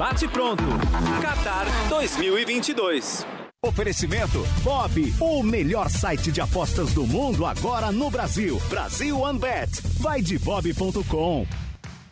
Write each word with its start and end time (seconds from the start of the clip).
Bate 0.00 0.26
pronto. 0.28 0.62
Qatar 1.20 1.66
2022. 1.90 3.26
Oferecimento 3.62 4.38
Bob, 4.62 5.12
o 5.20 5.42
melhor 5.42 5.90
site 5.90 6.32
de 6.32 6.40
apostas 6.40 6.94
do 6.94 7.06
mundo 7.06 7.44
agora 7.44 7.92
no 7.92 8.08
Brasil. 8.08 8.58
Brasil 8.70 9.20
OneBet. 9.20 9.70
Vai 10.00 10.22
de 10.22 10.38
bob.com. 10.38 11.46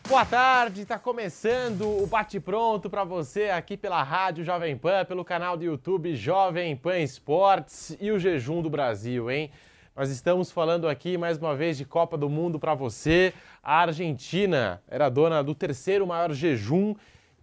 Boa 0.07 0.23
tarde, 0.23 0.81
está 0.83 0.99
começando 0.99 1.81
o 1.81 2.05
Bate 2.05 2.39
Pronto 2.39 2.91
para 2.91 3.03
você 3.03 3.45
aqui 3.45 3.75
pela 3.75 4.03
Rádio 4.03 4.45
Jovem 4.45 4.77
Pan, 4.77 5.03
pelo 5.03 5.25
canal 5.25 5.57
do 5.57 5.63
YouTube 5.63 6.15
Jovem 6.15 6.75
Pan 6.75 6.99
Esportes 6.99 7.97
e 7.99 8.11
o 8.11 8.19
Jejum 8.19 8.61
do 8.61 8.69
Brasil, 8.69 9.31
hein? 9.31 9.49
Nós 9.95 10.11
estamos 10.11 10.51
falando 10.51 10.87
aqui 10.87 11.17
mais 11.17 11.39
uma 11.39 11.55
vez 11.55 11.75
de 11.75 11.85
Copa 11.85 12.15
do 12.15 12.29
Mundo 12.29 12.59
para 12.59 12.75
você. 12.75 13.33
A 13.63 13.79
Argentina 13.79 14.79
era 14.87 15.09
dona 15.09 15.43
do 15.43 15.55
terceiro 15.55 16.05
maior 16.05 16.31
jejum 16.33 16.93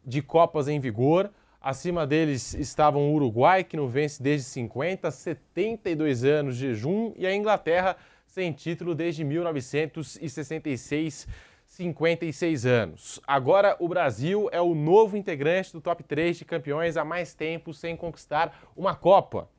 de 0.07 0.23
Copas 0.23 0.69
em 0.69 0.79
vigor. 0.79 1.29
Acima 1.61 2.07
deles 2.07 2.55
estavam 2.55 3.11
o 3.11 3.15
Uruguai, 3.15 3.65
que 3.65 3.77
não 3.77 3.89
vence 3.89 4.23
desde 4.23 4.47
50, 4.47 5.11
72 5.11 6.23
anos 6.23 6.57
de 6.57 6.69
jejum, 6.69 7.13
e 7.17 7.27
a 7.27 7.35
Inglaterra, 7.35 7.97
sem 8.25 8.53
título 8.53 8.95
desde 8.95 9.25
1966, 9.25 11.27
56 11.67 12.67
anos. 12.67 13.21
Agora 13.27 13.75
o 13.81 13.89
Brasil 13.89 14.49
é 14.53 14.61
o 14.61 14.77
novo 14.77 15.17
integrante 15.17 15.73
do 15.73 15.81
top 15.81 16.05
3 16.05 16.39
de 16.39 16.45
campeões 16.45 16.97
há 16.97 17.05
mais 17.05 17.35
tempo 17.35 17.75
sem 17.75 17.97
conquistar 17.97 18.57
uma 18.77 18.95
Copa. 18.95 19.51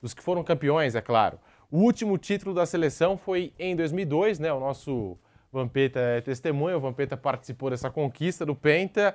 Dos 0.00 0.12
que 0.12 0.22
foram 0.22 0.42
campeões, 0.42 0.96
é 0.96 1.00
claro. 1.00 1.38
O 1.70 1.78
último 1.78 2.18
título 2.18 2.52
da 2.52 2.66
seleção 2.66 3.16
foi 3.16 3.52
em 3.56 3.76
2002, 3.76 4.40
né? 4.40 4.52
O 4.52 4.58
nosso 4.58 5.16
Vampeta 5.52 6.00
é 6.00 6.20
testemunha, 6.20 6.76
o 6.76 6.80
Vampeta 6.80 7.16
participou 7.16 7.70
dessa 7.70 7.88
conquista 7.88 8.44
do 8.44 8.56
Penta 8.56 9.14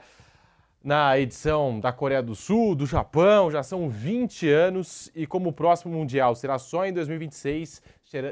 na 0.88 1.20
edição 1.20 1.80
da 1.82 1.92
Coreia 1.92 2.24
do 2.24 2.34
Sul, 2.34 2.74
do 2.74 2.86
Japão, 2.86 3.52
já 3.52 3.62
são 3.62 3.90
20 3.90 4.50
anos 4.50 5.12
e 5.14 5.28
como 5.28 5.50
o 5.50 5.52
próximo 5.52 5.94
Mundial 5.94 6.34
será 6.34 6.58
só 6.58 6.86
em 6.86 6.94
2026, 6.94 7.82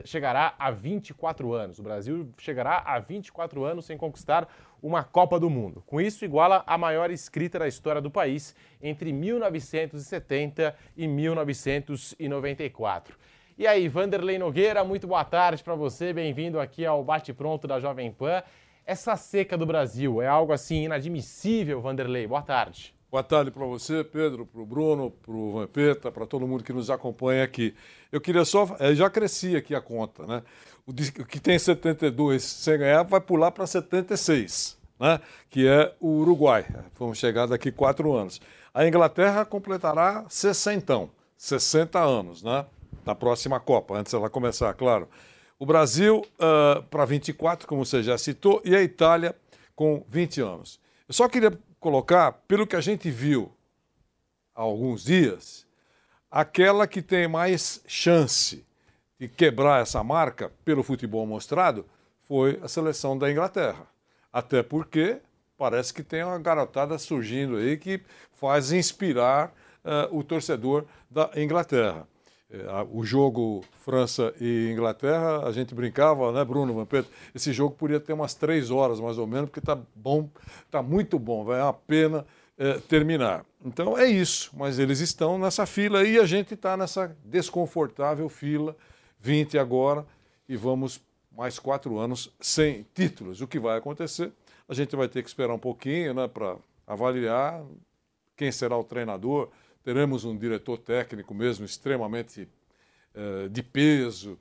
chegará 0.06 0.56
a 0.58 0.72
24 0.72 1.52
anos. 1.52 1.80
O 1.80 1.84
Brasil 1.84 2.32
chegará 2.38 2.82
a 2.86 2.98
24 2.98 3.66
anos 3.66 3.84
sem 3.84 3.98
conquistar 3.98 4.48
uma 4.82 5.04
Copa 5.04 5.38
do 5.38 5.50
Mundo. 5.50 5.84
Com 5.86 6.00
isso, 6.00 6.24
iguala 6.24 6.64
a 6.66 6.78
maior 6.78 7.12
escrita 7.12 7.60
da 7.60 7.68
história 7.68 8.00
do 8.00 8.10
país 8.10 8.56
entre 8.82 9.12
1970 9.12 10.74
e 10.96 11.10
1994. 11.10 13.18
E 13.58 13.68
aí, 13.68 13.90
Vanderlei 13.90 14.38
Nogueira, 14.38 14.82
muito 14.86 15.08
boa 15.08 15.26
tarde 15.26 15.62
para 15.62 15.76
você, 15.76 16.14
bem-vindo 16.14 16.58
aqui 16.58 16.86
ao 16.86 17.04
Bate 17.04 17.34
Pronto 17.34 17.68
da 17.68 17.82
Jovem 17.82 18.14
Pan. 18.14 18.42
Essa 18.86 19.16
seca 19.16 19.58
do 19.58 19.66
Brasil 19.66 20.22
é 20.22 20.28
algo 20.28 20.54
assim 20.54 20.84
inadmissível, 20.84 21.82
Vanderlei. 21.82 22.28
Boa 22.28 22.44
tarde. 22.44 22.94
Boa 23.10 23.24
tarde 23.24 23.50
para 23.50 23.66
você, 23.66 24.04
Pedro, 24.04 24.46
para 24.46 24.62
o 24.62 24.66
Bruno, 24.66 25.10
para 25.10 25.32
o 25.32 25.54
Vampeta, 25.54 26.12
para 26.12 26.28
todo 26.28 26.46
mundo 26.46 26.64
que 26.64 26.72
nos 26.72 26.92
acompanha 26.92 27.44
aqui. 27.44 27.74
Eu 28.12 28.22
queria 28.22 28.46
só. 28.46 28.76
Eu 28.80 28.94
já 28.94 29.10
cresci 29.10 29.56
aqui 29.56 29.74
a 29.74 29.82
conta, 29.82 30.28
né? 30.28 30.44
O 30.86 30.94
que 30.94 31.40
tem 31.40 31.58
72 31.58 32.44
sem 32.44 32.78
ganhar 32.78 33.02
vai 33.02 33.20
pular 33.20 33.50
para 33.50 33.66
76, 33.66 34.78
né? 35.00 35.20
Que 35.50 35.68
é 35.68 35.96
o 36.00 36.20
Uruguai. 36.20 36.66
Vamos 37.00 37.18
chegar 37.18 37.48
daqui 37.48 37.72
quatro 37.72 38.14
anos. 38.14 38.40
A 38.72 38.88
Inglaterra 38.88 39.46
completará 39.46 40.26
60, 40.30 41.10
60 41.36 42.00
anos, 42.00 42.44
né? 42.44 42.66
na 43.06 43.14
próxima 43.14 43.60
Copa, 43.60 43.98
antes 43.98 44.12
dela 44.12 44.30
começar, 44.30 44.74
claro. 44.74 45.08
O 45.58 45.66
Brasil 45.66 46.26
uh, 46.36 46.84
para 46.84 47.06
24, 47.06 47.68
como 47.68 47.86
você 47.86 48.04
já 48.04 48.18
citou, 48.18 48.62
e 48.66 48.76
a 48.76 48.82
Itália 48.82 49.36
com 49.76 50.04
20 50.10 50.42
anos. 50.42 50.80
Eu 51.08 51.14
só 51.14 51.30
queria 51.30 51.58
colocar, 51.80 52.32
pelo 52.48 52.68
que 52.68 52.76
a 52.76 52.82
gente 52.82 53.10
viu 53.10 53.52
há 54.54 54.62
alguns 54.62 55.04
dias, 55.04 55.66
aquela 56.30 56.88
que 56.88 57.02
tem 57.02 57.28
mais 57.28 57.82
chance 57.88 58.66
de 59.20 59.28
quebrar 59.28 59.82
essa 59.82 60.04
marca 60.04 60.52
pelo 60.66 60.84
futebol 60.84 61.26
mostrado 61.26 61.86
foi 62.22 62.60
a 62.62 62.68
seleção 62.68 63.18
da 63.18 63.32
Inglaterra. 63.32 63.88
Até 64.34 64.62
porque 64.62 65.22
parece 65.58 65.94
que 65.94 66.04
tem 66.04 66.24
uma 66.24 66.38
garotada 66.38 66.98
surgindo 66.98 67.56
aí 67.58 67.78
que 67.78 68.02
faz 68.34 68.72
inspirar 68.72 69.54
uh, 69.84 70.18
o 70.18 70.24
torcedor 70.24 70.86
da 71.10 71.30
Inglaterra. 71.38 72.08
É, 72.56 72.88
o 72.90 73.04
jogo 73.04 73.64
França 73.84 74.34
e 74.40 74.70
Inglaterra, 74.72 75.46
a 75.46 75.52
gente 75.52 75.76
brincava, 75.76 76.32
né, 76.32 76.44
Bruno 76.46 76.74
Vampeta? 76.74 77.10
Esse 77.34 77.52
jogo 77.52 77.76
podia 77.76 78.00
ter 78.00 78.14
umas 78.14 78.34
três 78.34 78.72
horas 78.72 79.00
mais 79.00 79.18
ou 79.18 79.28
menos, 79.28 79.50
porque 79.50 79.60
tá 79.60 79.78
bom, 79.94 80.30
tá 80.72 80.82
muito 80.82 81.20
bom, 81.20 81.44
vai 81.44 81.60
é 81.60 81.64
uma 81.64 81.74
pena 81.74 82.26
é, 82.58 82.80
terminar. 82.80 83.46
Então 83.64 83.98
é 83.98 84.06
isso, 84.08 84.52
mas 84.56 84.80
eles 84.80 85.02
estão 85.02 85.38
nessa 85.38 85.66
fila 85.66 86.04
e 86.04 86.18
a 86.18 86.26
gente 86.26 86.54
está 86.54 86.78
nessa 86.78 87.16
desconfortável 87.26 88.30
fila, 88.30 88.76
20 89.20 89.58
agora, 89.58 90.06
e 90.48 90.56
vamos 90.56 91.02
mais 91.36 91.60
quatro 91.60 91.98
anos 91.98 92.32
sem 92.40 92.86
títulos. 92.94 93.42
O 93.42 93.48
que 93.48 93.60
vai 93.60 93.78
acontecer? 93.78 94.32
A 94.70 94.74
gente 94.74 94.96
vai 94.96 95.10
ter 95.10 95.22
que 95.22 95.28
esperar 95.28 95.54
um 95.54 95.60
pouquinho 95.60 96.14
né, 96.14 96.28
para 96.28 96.56
avaliar 96.88 97.62
quem 98.38 98.52
será 98.52 98.78
o 98.78 98.84
treinador 98.84 99.50
teremos 99.86 100.26
um 100.26 100.36
diretor 100.36 100.80
técnico 100.80 101.32
mesmo 101.36 101.64
extremamente 101.64 102.50
uh, 103.16 103.48
de 103.48 103.62
peso 103.62 104.38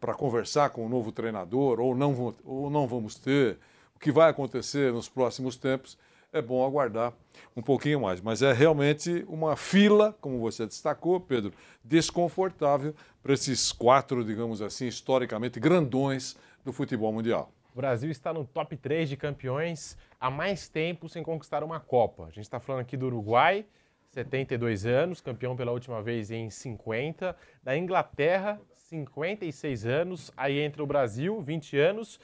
para 0.00 0.12
conversar 0.12 0.70
com 0.70 0.84
o 0.84 0.88
novo 0.88 1.12
treinador, 1.12 1.78
ou 1.78 1.94
não, 1.94 2.34
ou 2.44 2.68
não 2.68 2.86
vamos 2.86 3.14
ter. 3.14 3.58
O 3.94 3.98
que 4.00 4.10
vai 4.10 4.28
acontecer 4.28 4.92
nos 4.92 5.08
próximos 5.08 5.56
tempos 5.56 5.96
é 6.32 6.42
bom 6.42 6.66
aguardar 6.66 7.14
um 7.56 7.62
pouquinho 7.62 8.00
mais. 8.00 8.20
Mas 8.20 8.42
é 8.42 8.52
realmente 8.52 9.24
uma 9.28 9.56
fila, 9.56 10.16
como 10.20 10.40
você 10.40 10.66
destacou, 10.66 11.20
Pedro, 11.20 11.52
desconfortável 11.82 12.92
para 13.22 13.32
esses 13.32 13.70
quatro, 13.72 14.24
digamos 14.24 14.60
assim, 14.60 14.88
historicamente 14.88 15.60
grandões 15.60 16.36
do 16.64 16.72
futebol 16.72 17.12
mundial. 17.12 17.52
O 17.72 17.76
Brasil 17.76 18.10
está 18.10 18.32
no 18.32 18.44
top 18.44 18.76
3 18.76 19.08
de 19.08 19.16
campeões 19.16 19.96
há 20.20 20.28
mais 20.28 20.68
tempo 20.68 21.08
sem 21.08 21.22
conquistar 21.22 21.62
uma 21.62 21.78
Copa. 21.78 22.24
A 22.24 22.30
gente 22.30 22.40
está 22.40 22.58
falando 22.58 22.80
aqui 22.80 22.96
do 22.96 23.06
Uruguai, 23.06 23.64
72 24.10 24.86
anos, 24.86 25.20
campeão 25.20 25.54
pela 25.54 25.72
última 25.72 26.02
vez 26.02 26.30
em 26.30 26.50
50. 26.50 27.36
Da 27.62 27.76
Inglaterra, 27.76 28.60
56 28.72 29.86
anos. 29.86 30.32
Aí 30.36 30.58
entra 30.58 30.82
o 30.82 30.86
Brasil, 30.86 31.40
20 31.40 31.78
anos. 31.78 32.18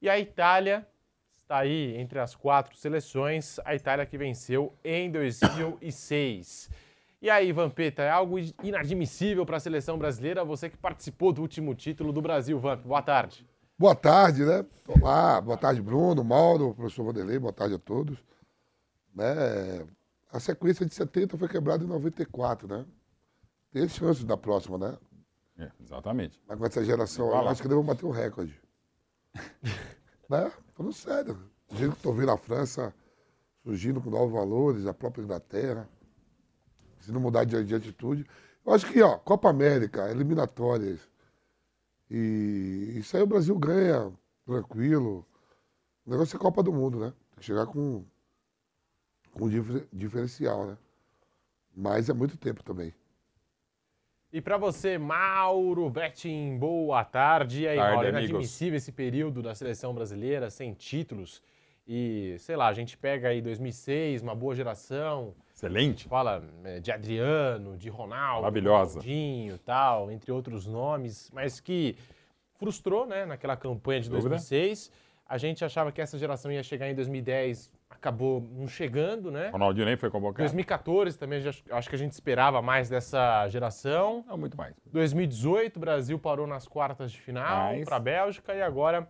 E 0.00 0.08
a 0.08 0.18
Itália 0.18 0.86
está 1.36 1.58
aí 1.58 1.96
entre 1.96 2.18
as 2.18 2.34
quatro 2.34 2.76
seleções. 2.76 3.58
A 3.64 3.74
Itália 3.74 4.06
que 4.06 4.16
venceu 4.16 4.74
em 4.84 5.10
2006. 5.10 6.70
E 7.20 7.30
aí, 7.30 7.50
Vampeta, 7.52 8.02
é 8.02 8.10
algo 8.10 8.38
inadmissível 8.62 9.44
para 9.46 9.56
a 9.56 9.60
seleção 9.60 9.98
brasileira? 9.98 10.44
Você 10.44 10.68
que 10.68 10.76
participou 10.76 11.32
do 11.32 11.42
último 11.42 11.74
título 11.74 12.12
do 12.12 12.20
Brasil, 12.20 12.58
Vamp. 12.58 12.84
Boa 12.84 13.02
tarde. 13.02 13.46
Boa 13.78 13.94
tarde, 13.94 14.44
né? 14.44 14.64
Olá, 14.88 15.38
boa 15.40 15.56
tarde, 15.58 15.82
Bruno, 15.82 16.24
Mauro, 16.24 16.74
professor 16.74 17.04
Vanderlei, 17.04 17.38
boa 17.38 17.52
tarde 17.52 17.74
a 17.74 17.78
todos. 17.78 18.18
Né? 19.14 19.86
A 20.36 20.40
sequência 20.40 20.84
de 20.84 20.94
70 20.94 21.38
foi 21.38 21.48
quebrada 21.48 21.82
em 21.82 21.86
94, 21.86 22.68
né? 22.68 22.84
Tem 23.72 23.88
chance 23.88 24.24
da 24.24 24.36
próxima, 24.36 24.76
né? 24.76 24.98
É, 25.58 25.70
exatamente. 25.82 26.40
Mas 26.46 26.58
com 26.58 26.66
essa 26.66 26.84
geração, 26.84 27.28
eu 27.28 27.48
acho 27.48 27.62
que 27.62 27.68
devemos 27.68 27.86
bater 27.86 28.04
o 28.04 28.10
recorde. 28.10 28.60
né? 30.28 30.52
Falando 30.74 30.92
sério. 30.92 31.38
Do 31.68 31.76
jeito 31.76 31.92
que 31.92 31.98
estou 31.98 32.12
vendo 32.12 32.30
a 32.30 32.36
França 32.36 32.94
surgindo 33.64 34.00
com 34.00 34.10
novos 34.10 34.32
valores, 34.32 34.86
a 34.86 34.94
própria 34.94 35.22
Inglaterra, 35.22 35.88
se 37.00 37.10
não 37.10 37.20
mudar 37.20 37.44
de, 37.44 37.64
de 37.64 37.74
atitude. 37.74 38.24
Eu 38.64 38.74
acho 38.74 38.86
que, 38.92 39.02
ó, 39.02 39.16
Copa 39.18 39.48
América, 39.48 40.10
eliminatórias, 40.10 41.00
e 42.10 42.94
isso 42.96 43.16
aí 43.16 43.22
o 43.22 43.26
Brasil 43.26 43.58
ganha, 43.58 44.12
tranquilo. 44.44 45.26
O 46.04 46.10
negócio 46.10 46.36
é 46.36 46.38
Copa 46.38 46.62
do 46.62 46.72
Mundo, 46.72 47.00
né? 47.00 47.12
Tem 47.30 47.38
que 47.38 47.44
chegar 47.44 47.66
com 47.66 48.04
com 49.36 49.48
diferencial, 49.92 50.66
né? 50.66 50.78
Mas 51.74 52.08
é 52.08 52.14
muito 52.14 52.38
tempo 52.38 52.62
também. 52.62 52.92
E 54.32 54.40
para 54.40 54.56
você, 54.56 54.98
Mauro 54.98 55.88
Betting, 55.90 56.56
boa 56.58 57.04
tarde. 57.04 57.62
E 57.62 57.68
aí, 57.68 57.76
tarde, 57.76 57.94
Mauro, 57.94 58.06
é 58.06 58.10
inadmissível 58.10 58.76
esse 58.76 58.90
período 58.90 59.42
da 59.42 59.54
seleção 59.54 59.94
brasileira 59.94 60.50
sem 60.50 60.72
títulos. 60.72 61.42
E, 61.86 62.34
sei 62.38 62.56
lá, 62.56 62.66
a 62.66 62.72
gente 62.72 62.96
pega 62.96 63.28
aí 63.28 63.40
2006, 63.40 64.22
uma 64.22 64.34
boa 64.34 64.54
geração. 64.54 65.34
Excelente. 65.54 66.08
Fala 66.08 66.42
é, 66.64 66.80
de 66.80 66.90
Adriano, 66.90 67.76
de 67.76 67.88
Ronaldo, 67.88 68.42
Maravilhosa. 68.42 69.00
Ronaldinho 69.00 69.58
tal, 69.58 70.10
entre 70.10 70.32
outros 70.32 70.66
nomes, 70.66 71.30
mas 71.32 71.60
que 71.60 71.96
frustrou, 72.58 73.06
né, 73.06 73.26
naquela 73.26 73.56
campanha 73.56 74.00
de 74.00 74.10
2006. 74.10 74.88
Dúvida? 74.88 75.06
A 75.28 75.38
gente 75.38 75.64
achava 75.64 75.92
que 75.92 76.00
essa 76.00 76.18
geração 76.18 76.50
ia 76.50 76.62
chegar 76.62 76.88
em 76.88 76.94
2010 76.94 77.70
acabou 77.90 78.40
não 78.52 78.66
chegando, 78.68 79.30
né? 79.30 79.48
Ronaldinho 79.50 79.86
nem 79.86 79.96
foi 79.96 80.10
convocado. 80.10 80.38
2014 80.38 81.18
também, 81.18 81.42
acho 81.70 81.88
que 81.88 81.94
a 81.94 81.98
gente 81.98 82.12
esperava 82.12 82.60
mais 82.60 82.88
dessa 82.88 83.48
geração. 83.48 84.24
Não, 84.26 84.36
muito 84.36 84.56
mais. 84.56 84.74
2018, 84.86 85.76
o 85.76 85.80
Brasil 85.80 86.18
parou 86.18 86.46
nas 86.46 86.66
quartas 86.66 87.10
de 87.12 87.20
final 87.20 87.72
para 87.84 87.96
a 87.96 88.00
Bélgica 88.00 88.54
e 88.54 88.62
agora 88.62 89.08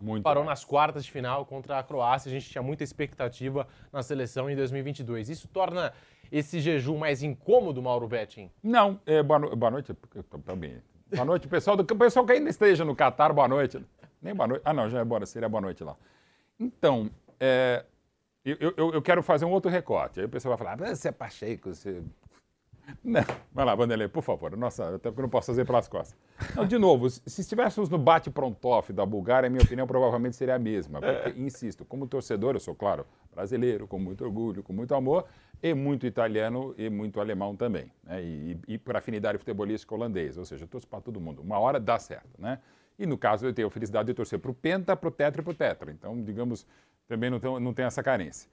Muito 0.00 0.22
parou 0.24 0.44
mais. 0.44 0.60
nas 0.60 0.64
quartas 0.64 1.04
de 1.04 1.10
final 1.10 1.44
contra 1.46 1.78
a 1.78 1.82
Croácia. 1.82 2.28
A 2.28 2.32
gente 2.32 2.48
tinha 2.50 2.62
muita 2.62 2.82
expectativa 2.82 3.66
na 3.92 4.02
seleção 4.02 4.50
em 4.50 4.56
2022. 4.56 5.28
Isso 5.28 5.46
torna 5.48 5.92
esse 6.32 6.58
jejum 6.60 6.96
mais 6.98 7.22
incômodo, 7.22 7.80
Mauro 7.82 8.08
Betting? 8.08 8.50
Não, 8.62 8.98
é, 9.06 9.22
boa, 9.22 9.38
no- 9.38 9.54
boa 9.56 9.70
noite. 9.70 9.94
Também. 10.44 10.82
Boa 11.14 11.24
noite, 11.24 11.46
pessoal. 11.46 11.76
Do, 11.76 11.82
o 11.82 11.96
pessoal 11.98 12.26
que 12.26 12.32
ainda 12.32 12.50
esteja 12.50 12.84
no 12.84 12.96
Catar, 12.96 13.32
boa 13.32 13.46
noite. 13.46 13.84
Nem 14.20 14.34
boa 14.34 14.48
noite. 14.48 14.62
Ah, 14.64 14.72
não, 14.72 14.88
já 14.88 15.00
é 15.00 15.04
boa, 15.04 15.24
seria 15.26 15.48
boa 15.48 15.60
noite 15.60 15.84
lá. 15.84 15.94
Então, 16.58 17.10
é, 17.38 17.84
eu, 18.44 18.74
eu, 18.76 18.92
eu 18.94 19.02
quero 19.02 19.22
fazer 19.22 19.44
um 19.44 19.50
outro 19.50 19.70
recorte. 19.70 20.20
Aí 20.20 20.26
o 20.26 20.28
pessoal 20.28 20.56
vai 20.56 20.66
falar, 20.66 20.90
"Ah, 20.90 20.94
você 20.94 21.08
é 21.08 21.12
Pacheco, 21.12 21.74
você. 21.74 22.02
Não. 23.02 23.22
Vai 23.52 23.64
lá, 23.64 23.74
Vanderlei, 23.74 24.08
por 24.08 24.22
favor. 24.22 24.54
Nossa, 24.56 24.96
até 24.96 25.08
porque 25.10 25.20
eu 25.20 25.22
não 25.22 25.30
posso 25.30 25.46
fazer 25.46 25.64
pelas 25.64 25.88
costas. 25.88 26.16
Não, 26.54 26.66
de 26.66 26.76
novo, 26.78 27.08
se 27.08 27.22
se 27.24 27.40
estivéssemos 27.40 27.88
no 27.88 27.96
bate-prontoff 27.96 28.92
da 28.92 29.06
Bulgária, 29.06 29.48
minha 29.48 29.62
opinião 29.62 29.86
provavelmente 29.86 30.36
seria 30.36 30.54
a 30.56 30.58
mesma. 30.58 31.00
Porque, 31.00 31.40
insisto, 31.40 31.84
como 31.84 32.06
torcedor, 32.06 32.54
eu 32.54 32.60
sou, 32.60 32.74
claro, 32.74 33.06
brasileiro, 33.32 33.86
com 33.86 33.98
muito 33.98 34.22
orgulho, 34.22 34.62
com 34.62 34.72
muito 34.72 34.94
amor, 34.94 35.24
e 35.62 35.72
muito 35.72 36.06
italiano 36.06 36.74
e 36.76 36.90
muito 36.90 37.20
alemão 37.20 37.56
também. 37.56 37.90
Né? 38.02 38.22
E, 38.22 38.58
e, 38.68 38.74
e 38.74 38.78
por 38.78 38.94
afinidade 38.96 39.38
futebolística 39.38 39.94
holandês. 39.94 40.36
Ou 40.36 40.44
seja, 40.44 40.64
eu 40.64 40.68
torço 40.68 40.86
para 40.86 41.00
todo 41.00 41.18
mundo. 41.18 41.40
Uma 41.40 41.58
hora 41.58 41.80
dá 41.80 41.98
certo, 41.98 42.38
né? 42.38 42.58
E 42.98 43.06
no 43.06 43.16
caso, 43.18 43.46
eu 43.46 43.52
tenho 43.52 43.66
a 43.66 43.70
felicidade 43.70 44.06
de 44.06 44.14
torcer 44.14 44.38
para 44.38 44.50
o 44.50 44.54
Penta, 44.54 44.94
para 44.94 45.08
o 45.08 45.10
Tetra 45.10 45.40
e 45.40 45.44
para 45.44 45.50
o 45.50 45.54
Tetra. 45.54 45.90
Então, 45.90 46.22
digamos, 46.22 46.66
também 47.06 47.30
não 47.30 47.40
tenho, 47.40 47.60
não 47.60 47.74
tenho 47.74 47.86
essa 47.86 48.02
carência. 48.02 48.48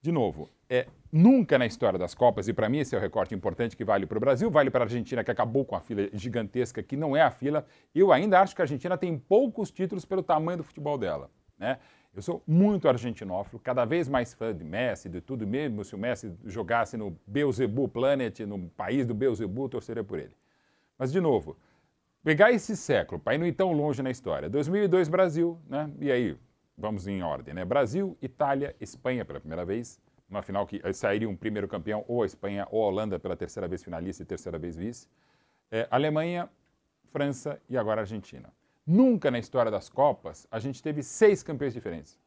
De 0.00 0.12
novo, 0.12 0.50
é, 0.68 0.86
nunca 1.10 1.56
na 1.58 1.64
história 1.64 1.98
das 1.98 2.14
Copas, 2.14 2.46
e 2.46 2.52
para 2.52 2.68
mim 2.68 2.78
esse 2.78 2.94
é 2.94 2.98
o 2.98 3.00
recorte 3.00 3.34
importante 3.34 3.74
que 3.74 3.84
vale 3.84 4.04
para 4.04 4.18
o 4.18 4.20
Brasil, 4.20 4.50
vale 4.50 4.70
para 4.70 4.84
a 4.84 4.86
Argentina, 4.86 5.24
que 5.24 5.30
acabou 5.30 5.64
com 5.64 5.74
a 5.74 5.80
fila 5.80 6.10
gigantesca, 6.12 6.82
que 6.82 6.94
não 6.94 7.16
é 7.16 7.22
a 7.22 7.30
fila. 7.30 7.64
Eu 7.94 8.12
ainda 8.12 8.38
acho 8.40 8.54
que 8.54 8.60
a 8.60 8.64
Argentina 8.64 8.98
tem 8.98 9.18
poucos 9.18 9.70
títulos 9.70 10.04
pelo 10.04 10.22
tamanho 10.22 10.58
do 10.58 10.64
futebol 10.64 10.98
dela. 10.98 11.30
Né? 11.58 11.78
Eu 12.14 12.22
sou 12.22 12.42
muito 12.46 12.86
argentinófilo, 12.86 13.58
cada 13.58 13.84
vez 13.84 14.08
mais 14.08 14.34
fã 14.34 14.54
de 14.54 14.62
Messi, 14.62 15.08
de 15.08 15.20
tudo 15.20 15.46
mesmo. 15.46 15.82
Se 15.84 15.94
o 15.94 15.98
Messi 15.98 16.32
jogasse 16.44 16.96
no 16.96 17.18
Beelzebub 17.26 17.90
Planet, 17.90 18.40
no 18.40 18.68
país 18.68 19.06
do 19.06 19.14
Beelzebub, 19.14 19.64
eu 19.64 19.68
torceria 19.70 20.04
por 20.04 20.18
ele. 20.18 20.36
Mas, 20.98 21.10
de 21.10 21.20
novo, 21.20 21.56
pegar 22.22 22.52
esse 22.52 22.76
século, 22.76 23.20
para 23.20 23.34
ir 23.34 23.38
não 23.38 23.46
ir 23.46 23.52
tão 23.52 23.72
longe 23.72 24.02
na 24.02 24.10
história. 24.10 24.48
2002, 24.48 25.08
Brasil, 25.08 25.58
né? 25.66 25.90
E 25.98 26.12
aí, 26.12 26.36
vamos 26.76 27.06
em 27.06 27.22
ordem, 27.22 27.54
né? 27.54 27.64
Brasil, 27.64 28.16
Itália, 28.20 28.74
Espanha 28.80 29.24
pela 29.24 29.40
primeira 29.40 29.64
vez, 29.64 30.00
uma 30.28 30.42
final 30.42 30.66
que 30.66 30.80
eh, 30.82 30.92
sairia 30.92 31.28
um 31.28 31.36
primeiro 31.36 31.68
campeão, 31.68 32.04
ou 32.08 32.22
a 32.22 32.26
Espanha 32.26 32.66
ou 32.70 32.82
a 32.82 32.86
Holanda 32.86 33.18
pela 33.18 33.36
terceira 33.36 33.68
vez 33.68 33.82
finalista 33.82 34.22
e 34.22 34.26
terceira 34.26 34.58
vez 34.58 34.76
vice. 34.76 35.08
É, 35.70 35.86
Alemanha, 35.90 36.48
França 37.10 37.60
e 37.68 37.76
agora 37.76 38.02
Argentina. 38.02 38.52
Nunca 38.86 39.30
na 39.30 39.38
história 39.38 39.70
das 39.70 39.88
Copas 39.88 40.46
a 40.50 40.58
gente 40.58 40.82
teve 40.82 41.02
seis 41.02 41.42
campeões 41.42 41.72
diferentes. 41.72 42.18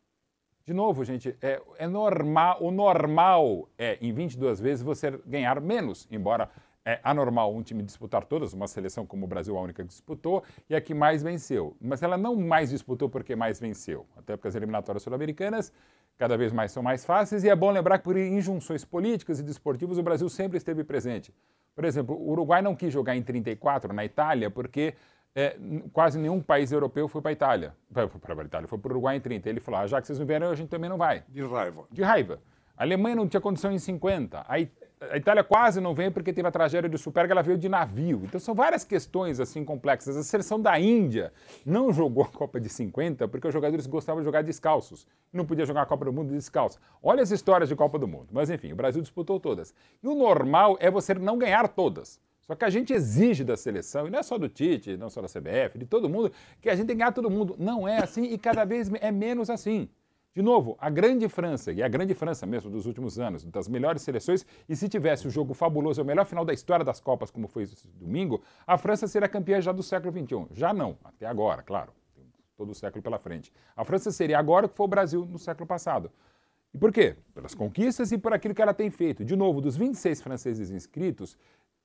De 0.65 0.73
novo, 0.73 1.05
gente, 1.05 1.33
é, 1.41 1.61
é 1.77 1.87
normal, 1.87 2.57
o 2.61 2.71
normal 2.71 3.69
é, 3.77 3.97
em 4.01 4.11
22 4.11 4.59
vezes, 4.59 4.83
você 4.83 5.11
ganhar 5.25 5.61
menos, 5.61 6.07
embora 6.11 6.49
é 6.87 7.01
anormal 7.03 7.53
um 7.53 7.61
time 7.61 7.83
disputar 7.83 8.23
todas, 8.23 8.53
uma 8.53 8.65
seleção 8.65 9.05
como 9.05 9.25
o 9.25 9.27
Brasil, 9.27 9.57
a 9.57 9.61
única 9.61 9.83
que 9.83 9.89
disputou, 9.89 10.41
e 10.69 10.75
a 10.75 10.79
que 10.79 10.93
mais 10.93 11.21
venceu. 11.21 11.75
Mas 11.81 12.01
ela 12.01 12.17
não 12.17 12.33
mais 12.37 12.69
disputou 12.69 13.09
porque 13.09 13.35
mais 13.35 13.59
venceu, 13.59 14.05
até 14.15 14.37
porque 14.37 14.47
as 14.47 14.55
eliminatórias 14.55 15.03
sul-americanas 15.03 15.73
cada 16.17 16.37
vez 16.37 16.53
mais 16.53 16.71
são 16.71 16.81
mais 16.81 17.03
fáceis, 17.03 17.43
e 17.43 17.49
é 17.49 17.55
bom 17.55 17.71
lembrar 17.71 17.97
que 17.97 18.05
por 18.05 18.17
injunções 18.17 18.85
políticas 18.85 19.37
e 19.39 19.43
desportivas 19.43 19.97
o 19.97 20.03
Brasil 20.03 20.29
sempre 20.29 20.57
esteve 20.57 20.81
presente. 20.83 21.33
Por 21.75 21.83
exemplo, 21.83 22.15
o 22.15 22.31
Uruguai 22.31 22.61
não 22.61 22.73
quis 22.73 22.91
jogar 22.91 23.17
em 23.17 23.21
34 23.21 23.93
na 23.93 24.05
Itália 24.05 24.49
porque 24.49 24.95
é, 25.35 25.55
quase 25.91 26.17
nenhum 26.17 26.41
país 26.41 26.71
europeu 26.71 27.07
foi 27.09 27.21
para 27.21 27.31
a 27.31 27.33
Itália. 27.33 27.75
Foi 27.91 28.07
para 28.07 28.41
a 28.41 28.45
Itália, 28.45 28.67
foi 28.67 28.79
para 28.79 28.89
o 28.89 28.91
Uruguai 28.93 29.17
em 29.17 29.19
30. 29.19 29.47
Ele 29.49 29.59
falou, 29.59 29.81
ah, 29.81 29.87
já 29.87 30.01
que 30.01 30.07
vocês 30.07 30.17
não 30.17 30.25
vieram, 30.25 30.49
a 30.49 30.55
gente 30.55 30.69
também 30.69 30.89
não 30.89 30.97
vai. 30.97 31.23
De 31.29 31.43
raiva. 31.43 31.85
De 31.91 32.01
raiva. 32.01 32.39
A 32.75 32.83
Alemanha 32.83 33.15
não 33.15 33.27
tinha 33.27 33.41
condição 33.41 33.71
em 33.71 33.77
50. 33.77 34.39
A, 34.47 34.59
a 34.99 35.17
Itália 35.17 35.43
quase 35.43 35.79
não 35.79 35.93
veio 35.93 36.11
porque 36.11 36.33
teve 36.33 36.47
a 36.47 36.51
tragédia 36.51 36.89
do 36.89 36.97
Superga, 36.97 37.33
ela 37.33 37.43
veio 37.43 37.57
de 37.57 37.69
navio. 37.69 38.21
Então 38.23 38.39
são 38.39 38.55
várias 38.55 38.83
questões 38.83 39.39
assim 39.39 39.63
complexas. 39.63 40.17
A 40.17 40.23
seleção 40.23 40.59
da 40.59 40.79
Índia 40.79 41.31
não 41.65 41.91
jogou 41.93 42.23
a 42.23 42.27
Copa 42.27 42.59
de 42.59 42.67
50 42.69 43.27
porque 43.27 43.47
os 43.47 43.53
jogadores 43.53 43.85
gostavam 43.85 44.21
de 44.21 44.25
jogar 44.25 44.41
descalços. 44.41 45.05
Não 45.31 45.45
podia 45.45 45.65
jogar 45.65 45.83
a 45.83 45.85
Copa 45.85 46.05
do 46.05 46.13
Mundo 46.13 46.33
descalço. 46.33 46.79
Olha 47.01 47.21
as 47.21 47.31
histórias 47.31 47.69
de 47.69 47.75
Copa 47.75 47.99
do 47.99 48.07
Mundo. 48.07 48.27
Mas 48.31 48.49
enfim, 48.49 48.71
o 48.71 48.75
Brasil 48.75 49.01
disputou 49.01 49.39
todas. 49.39 49.73
E 50.01 50.07
o 50.07 50.15
normal 50.15 50.77
é 50.79 50.89
você 50.89 51.13
não 51.13 51.37
ganhar 51.37 51.67
todas. 51.67 52.19
Só 52.41 52.55
que 52.55 52.63
a 52.63 52.69
gente 52.69 52.93
exige 52.93 53.43
da 53.43 53.57
seleção, 53.57 54.07
e 54.07 54.09
não 54.09 54.19
é 54.19 54.23
só 54.23 54.37
do 54.37 54.47
Tite, 54.47 54.95
não 54.95 55.09
só 55.09 55.21
da 55.21 55.27
CBF, 55.27 55.77
de 55.77 55.85
todo 55.85 56.07
mundo, 56.07 56.31
que 56.61 56.69
a 56.69 56.75
gente 56.75 56.87
que 56.87 56.95
ganhar 56.95 57.11
todo 57.11 57.29
mundo. 57.29 57.57
Não 57.59 57.85
é 57.85 58.01
assim 58.01 58.23
e 58.23 58.37
cada 58.37 58.63
vez 58.63 58.89
é 59.01 59.11
menos 59.11 59.49
assim. 59.49 59.89
De 60.37 60.43
novo, 60.43 60.77
a 60.79 60.87
grande 60.87 61.27
França, 61.27 61.71
e 61.71 61.81
a 61.81 61.87
grande 61.87 62.13
França 62.13 62.45
mesmo 62.45 62.69
dos 62.69 62.85
últimos 62.85 63.17
anos, 63.17 63.43
das 63.43 63.67
melhores 63.67 64.03
seleções, 64.03 64.45
e 64.69 64.75
se 64.75 64.87
tivesse 64.87 65.25
o 65.27 65.31
jogo 65.31 65.55
fabuloso, 65.55 65.99
o 65.99 66.05
melhor 66.05 66.27
final 66.27 66.45
da 66.45 66.53
história 66.53 66.85
das 66.85 66.99
Copas, 66.99 67.31
como 67.31 67.47
foi 67.47 67.63
esse 67.63 67.87
domingo, 67.95 68.43
a 68.67 68.77
França 68.77 69.07
seria 69.07 69.27
campeã 69.27 69.59
já 69.59 69.71
do 69.71 69.81
século 69.81 70.13
XXI. 70.13 70.45
Já 70.51 70.71
não, 70.75 70.95
até 71.03 71.25
agora, 71.25 71.63
claro, 71.63 71.91
todo 72.55 72.69
o 72.69 72.75
século 72.75 73.01
pela 73.01 73.17
frente. 73.17 73.51
A 73.75 73.83
França 73.83 74.11
seria 74.11 74.37
agora 74.37 74.67
o 74.67 74.69
que 74.69 74.77
foi 74.77 74.85
o 74.85 74.87
Brasil 74.87 75.25
no 75.25 75.39
século 75.39 75.65
passado. 75.65 76.11
E 76.71 76.77
por 76.77 76.93
quê? 76.93 77.15
Pelas 77.33 77.55
conquistas 77.55 78.11
e 78.11 78.17
por 78.19 78.31
aquilo 78.31 78.53
que 78.53 78.61
ela 78.61 78.75
tem 78.75 78.91
feito. 78.91 79.25
De 79.25 79.35
novo, 79.35 79.59
dos 79.59 79.75
26 79.75 80.21
franceses 80.21 80.69
inscritos, 80.69 81.35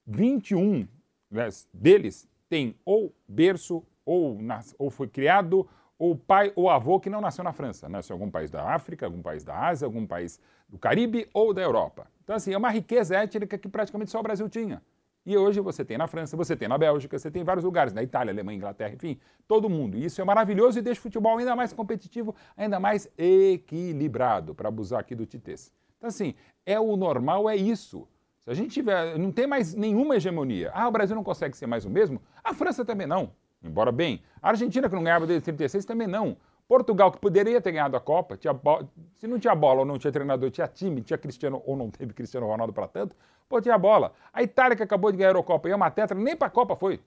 21 0.07 0.87
né, 1.31 1.49
deles 1.73 2.29
têm 2.51 2.77
ou 2.85 3.15
berço, 3.27 3.83
ou, 4.05 4.35
nas- 4.43 4.75
ou 4.79 4.91
foi 4.91 5.09
criado, 5.09 5.67
ou 5.99 6.17
pai 6.17 6.53
ou 6.57 6.69
avô 6.69 6.99
que 6.99 7.11
não 7.11 7.21
nasceu 7.21 7.45
na 7.45 7.53
França. 7.53 7.89
Nasceu 7.89 8.15
em 8.15 8.19
algum 8.19 8.31
país 8.31 8.51
da 8.51 8.63
África, 8.75 9.07
algum 9.07 9.23
país 9.23 9.45
da 9.45 9.69
Ásia, 9.69 9.87
algum 9.87 10.07
país 10.07 10.41
do 10.69 10.79
Caribe 10.79 11.29
ou 11.33 11.53
da 11.53 11.63
Europa. 11.63 12.07
Então, 12.25 12.37
assim, 12.37 12.53
é 12.53 12.59
uma 12.59 12.71
riqueza 12.71 13.17
étnica 13.17 13.59
que 13.59 13.69
praticamente 13.69 14.11
só 14.11 14.21
o 14.21 14.23
Brasil 14.23 14.49
tinha. 14.49 14.83
E 15.25 15.37
hoje 15.37 15.61
você 15.61 15.85
tem 15.85 15.97
na 15.97 16.09
França, 16.09 16.37
você 16.37 16.57
tem 16.57 16.67
na 16.67 16.77
Bélgica, 16.77 17.17
você 17.17 17.31
tem 17.31 17.43
em 17.43 17.45
vários 17.45 17.65
lugares, 17.65 17.93
na 17.93 18.03
Itália, 18.03 18.33
Alemanha, 18.33 18.57
Inglaterra, 18.57 18.93
enfim, 18.93 19.19
todo 19.47 19.71
mundo. 19.71 19.97
E 19.97 20.05
isso 20.05 20.21
é 20.21 20.25
maravilhoso 20.25 20.79
e 20.79 20.83
deixa 20.83 20.99
o 20.99 21.03
futebol 21.03 21.39
ainda 21.39 21.55
mais 21.55 21.73
competitivo, 21.73 22.35
ainda 22.57 22.81
mais 22.81 23.09
equilibrado, 23.17 24.55
para 24.55 24.69
abusar 24.69 24.99
aqui 24.99 25.15
do 25.15 25.25
Titês. 25.25 25.73
Então, 25.97 26.09
assim, 26.09 26.35
é 26.67 26.81
o 26.81 26.97
normal, 26.97 27.49
é 27.49 27.55
isso. 27.55 28.09
Se 28.41 28.51
a 28.51 28.55
gente 28.55 28.71
tiver, 28.71 29.17
não 29.17 29.31
tem 29.31 29.47
mais 29.47 29.73
nenhuma 29.73 30.17
hegemonia. 30.17 30.73
Ah, 30.75 30.89
o 30.89 30.91
Brasil 30.91 31.15
não 31.15 31.23
consegue 31.23 31.57
ser 31.57 31.69
mais 31.69 31.85
o 31.85 31.91
mesmo? 31.91 32.21
A 32.43 32.53
França 32.53 32.85
também 32.85 33.07
não, 33.07 33.31
embora 33.63 33.93
bem. 33.93 34.23
A 34.41 34.51
Argentina, 34.51 34.89
que 34.89 34.95
não 34.95 35.03
ganhava 35.03 35.27
desde 35.27 35.45
36, 35.45 35.85
também 35.85 36.07
não. 36.07 36.37
Portugal, 36.69 37.11
que 37.13 37.19
poderia 37.19 37.61
ter 37.61 37.73
ganhado 37.73 37.97
a 37.97 38.01
Copa, 38.01 38.39
bo- 38.63 38.89
se 39.17 39.27
não 39.27 39.39
tinha 39.39 39.55
bola 39.55 39.81
ou 39.81 39.85
não 39.85 39.99
tinha 39.99 40.13
treinador, 40.13 40.51
tinha 40.51 40.67
time, 40.67 41.03
tinha 41.03 41.19
Cristiano 41.19 41.63
ou 41.67 41.77
não 41.77 41.91
teve 41.91 42.15
Cristiano 42.15 42.47
Ronaldo 42.47 42.73
para 42.73 42.89
tanto, 42.89 43.15
pô, 43.49 43.61
tinha 43.61 43.77
bola. 43.77 44.13
A 44.33 44.43
Itália, 44.43 44.77
que 44.77 44.83
acabou 44.83 45.11
de 45.13 45.19
ganhar 45.19 45.29
a 45.29 45.33
Eurocopa 45.33 45.69
e 45.69 45.73
é 45.73 45.77
uma 45.77 45.91
tetra, 45.91 46.17
nem 46.17 46.37
para 46.37 46.49
a 46.49 46.51
Copa 46.51 46.75
foi. 46.77 47.01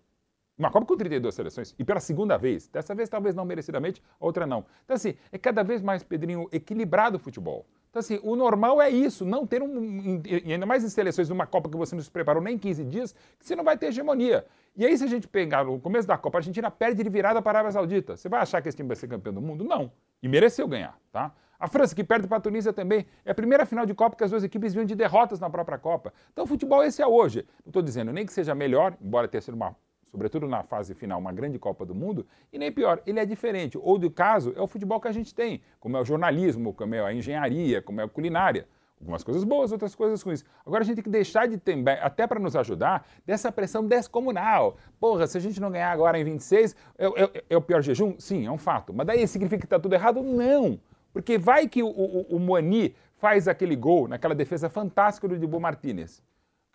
Uma 0.57 0.71
Copa 0.71 0.85
com 0.85 0.95
32 0.95 1.35
seleções, 1.35 1.75
e 1.77 1.83
pela 1.83 1.99
segunda 1.99 2.37
vez. 2.37 2.67
Dessa 2.67 2.95
vez, 2.95 3.09
talvez 3.09 3.35
não 3.35 3.43
merecidamente, 3.43 4.01
outra 4.19 4.45
não. 4.45 4.63
Então, 4.85 4.95
assim, 4.95 5.15
é 5.31 5.37
cada 5.37 5.63
vez 5.63 5.81
mais, 5.81 6.03
Pedrinho, 6.03 6.47
equilibrado 6.51 7.17
o 7.17 7.19
futebol. 7.19 7.65
Então, 7.95 8.01
assim, 8.01 8.19
o 8.23 8.35
normal 8.35 8.81
é 8.81 8.89
isso, 8.89 9.23
não 9.23 9.47
ter 9.47 9.63
um. 9.63 10.21
E 10.25 10.51
ainda 10.51 10.65
mais 10.65 10.83
em 10.83 10.89
seleções 10.89 11.27
de 11.27 11.33
uma 11.33 11.47
Copa 11.47 11.69
que 11.69 11.77
você 11.77 11.95
não 11.95 12.03
se 12.03 12.11
preparou 12.11 12.43
nem 12.43 12.57
15 12.57 12.83
dias, 12.83 13.15
que 13.39 13.47
você 13.47 13.55
não 13.55 13.63
vai 13.63 13.77
ter 13.77 13.85
hegemonia. 13.85 14.45
E 14.75 14.85
aí, 14.85 14.97
se 14.97 15.05
a 15.05 15.07
gente 15.07 15.29
pegar 15.29 15.65
o 15.65 15.79
começo 15.79 16.05
da 16.05 16.17
Copa, 16.17 16.37
a 16.37 16.39
Argentina 16.39 16.69
perde 16.69 17.01
de 17.01 17.09
virada 17.09 17.41
para 17.41 17.57
a 17.57 17.61
Arábia 17.61 17.71
Saudita. 17.71 18.17
Você 18.17 18.27
vai 18.27 18.41
achar 18.41 18.61
que 18.61 18.67
esse 18.67 18.75
time 18.75 18.87
vai 18.87 18.97
ser 18.97 19.07
campeão 19.07 19.33
do 19.33 19.41
mundo? 19.41 19.63
Não. 19.63 19.93
E 20.21 20.27
mereceu 20.27 20.67
ganhar, 20.67 20.99
tá? 21.09 21.33
A 21.57 21.69
França, 21.69 21.95
que 21.95 22.03
perde 22.03 22.27
para 22.27 22.35
a 22.35 22.41
Tunísia 22.41 22.73
também. 22.73 23.05
É 23.23 23.31
a 23.31 23.33
primeira 23.33 23.65
final 23.65 23.85
de 23.85 23.93
Copa 23.93 24.17
que 24.17 24.25
as 24.25 24.31
duas 24.31 24.43
equipes 24.43 24.73
vinham 24.73 24.85
de 24.85 24.93
derrotas 24.93 25.39
na 25.39 25.49
própria 25.49 25.77
Copa. 25.77 26.11
Então, 26.33 26.43
o 26.43 26.47
futebol 26.47 26.83
esse 26.83 27.01
é 27.01 27.07
hoje. 27.07 27.47
Não 27.63 27.69
estou 27.69 27.81
dizendo 27.81 28.11
nem 28.11 28.25
que 28.25 28.33
seja 28.33 28.53
melhor, 28.53 28.97
embora 29.01 29.25
tenha 29.25 29.41
sido 29.41 29.53
uma 29.53 29.73
sobretudo 30.11 30.47
na 30.47 30.63
fase 30.63 30.93
final, 30.93 31.19
uma 31.19 31.31
grande 31.33 31.59
Copa 31.59 31.85
do 31.85 31.93
Mundo, 31.95 32.25
e 32.51 32.57
nem 32.57 32.71
pior, 32.71 33.01
ele 33.05 33.19
é 33.19 33.25
diferente. 33.25 33.77
Ou 33.77 33.97
do 33.97 34.09
caso, 34.09 34.53
é 34.55 34.61
o 34.61 34.67
futebol 34.67 34.99
que 34.99 35.07
a 35.07 35.11
gente 35.11 35.33
tem, 35.33 35.61
como 35.79 35.97
é 35.97 36.01
o 36.01 36.05
jornalismo, 36.05 36.73
como 36.73 36.95
é 36.95 37.01
a 37.03 37.13
engenharia, 37.13 37.81
como 37.81 38.01
é 38.01 38.03
a 38.03 38.07
culinária. 38.07 38.67
Algumas 38.99 39.23
coisas 39.25 39.43
boas, 39.43 39.73
outras 39.73 39.93
coisas 39.93 40.21
ruins. 40.21 40.45
Agora 40.65 40.81
a 40.81 40.85
gente 40.85 40.95
tem 40.95 41.03
que 41.03 41.09
deixar 41.09 41.47
de 41.47 41.57
ter, 41.57 41.77
até 42.01 42.25
para 42.25 42.39
nos 42.39 42.55
ajudar, 42.55 43.05
dessa 43.25 43.51
pressão 43.51 43.85
descomunal. 43.85 44.77
Porra, 44.99 45.27
se 45.27 45.37
a 45.37 45.41
gente 45.41 45.59
não 45.59 45.69
ganhar 45.69 45.91
agora 45.91 46.17
em 46.17 46.23
26, 46.23 46.75
é, 46.97 47.05
é- 47.23 47.43
é 47.49 47.57
o 47.57 47.61
pior 47.61 47.81
jejum? 47.81 48.15
Sim, 48.17 48.45
é 48.45 48.51
um 48.51 48.57
fato. 48.57 48.93
Mas 48.93 49.05
daí 49.05 49.27
significa 49.27 49.59
que 49.59 49.65
está 49.65 49.77
tudo 49.79 49.93
errado? 49.93 50.23
Não. 50.23 50.79
Porque 51.11 51.37
vai 51.37 51.67
que 51.67 51.83
o, 51.83 51.87
o, 51.87 52.35
o 52.35 52.39
Moani 52.39 52.95
faz 53.17 53.47
aquele 53.47 53.75
gol 53.75 54.07
naquela 54.07 54.33
defesa 54.33 54.69
fantástica 54.69 55.27
do 55.27 55.37
Dibu 55.37 55.59
Martinez. 55.59 56.23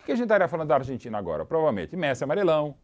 O 0.00 0.04
que 0.04 0.12
a 0.12 0.14
gente 0.14 0.24
estaria 0.24 0.46
falando 0.48 0.68
da 0.68 0.76
Argentina 0.76 1.18
agora? 1.18 1.44
Provavelmente 1.44 1.96
Messi 1.96 2.24
amarelão, 2.24 2.74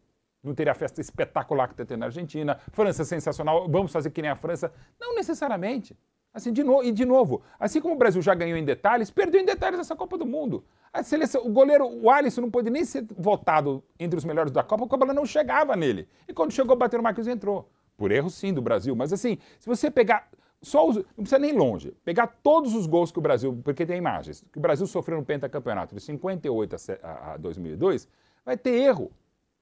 não 0.43 0.53
teria 0.53 0.71
a 0.71 0.75
festa 0.75 1.01
espetacular 1.01 1.67
que 1.67 1.73
está 1.73 1.85
tendo 1.85 1.99
na 1.99 2.05
Argentina, 2.07 2.59
França 2.71 3.03
sensacional, 3.03 3.67
vamos 3.69 3.91
fazer 3.91 4.09
que 4.11 4.21
nem 4.21 4.31
a 4.31 4.35
França. 4.35 4.71
Não 4.99 5.15
necessariamente. 5.15 5.97
Assim, 6.33 6.53
de 6.53 6.63
novo, 6.63 6.83
e 6.83 6.91
de 6.91 7.03
novo, 7.03 7.41
assim 7.59 7.81
como 7.81 7.95
o 7.95 7.97
Brasil 7.97 8.21
já 8.21 8.35
ganhou 8.35 8.57
em 8.57 8.63
detalhes, 8.63 9.09
perdeu 9.09 9.41
em 9.41 9.45
detalhes 9.45 9.79
essa 9.79 9.95
Copa 9.95 10.17
do 10.17 10.25
Mundo. 10.25 10.63
A 10.93 11.01
seleção, 11.01 11.43
o 11.43 11.49
goleiro, 11.49 11.87
o 11.87 12.11
Alisson, 12.11 12.41
não 12.41 12.51
pôde 12.51 12.69
nem 12.69 12.85
ser 12.85 13.05
votado 13.17 13.83
entre 13.99 14.17
os 14.17 14.23
melhores 14.23 14.51
da 14.51 14.61
Copa, 14.61 14.83
porque 14.83 14.95
a 14.95 14.97
bola 14.99 15.13
não 15.13 15.25
chegava 15.25 15.75
nele. 15.75 16.07
E 16.27 16.33
quando 16.33 16.51
chegou, 16.51 16.75
bateu 16.75 16.97
no 16.97 17.03
Marquinhos 17.03 17.27
e 17.27 17.31
entrou. 17.31 17.69
Por 17.97 18.11
erro, 18.11 18.29
sim, 18.29 18.53
do 18.53 18.61
Brasil. 18.61 18.95
Mas 18.95 19.11
assim, 19.11 19.39
se 19.57 19.67
você 19.67 19.89
pegar 19.89 20.29
só 20.61 20.87
os, 20.87 20.97
não 20.97 21.03
precisa 21.23 21.39
nem 21.39 21.53
longe. 21.53 21.91
Pegar 22.03 22.27
todos 22.27 22.75
os 22.75 22.85
gols 22.85 23.11
que 23.11 23.19
o 23.19 23.21
Brasil, 23.21 23.59
porque 23.63 23.85
tem 23.85 23.97
imagens, 23.97 24.43
que 24.51 24.57
o 24.57 24.61
Brasil 24.61 24.85
sofreu 24.85 25.17
no 25.17 25.25
pentacampeonato 25.25 25.95
de 25.95 26.01
58 26.01 26.75
a, 27.01 27.33
a 27.33 27.37
2002, 27.37 28.07
vai 28.45 28.57
ter 28.57 28.71
erro. 28.71 29.11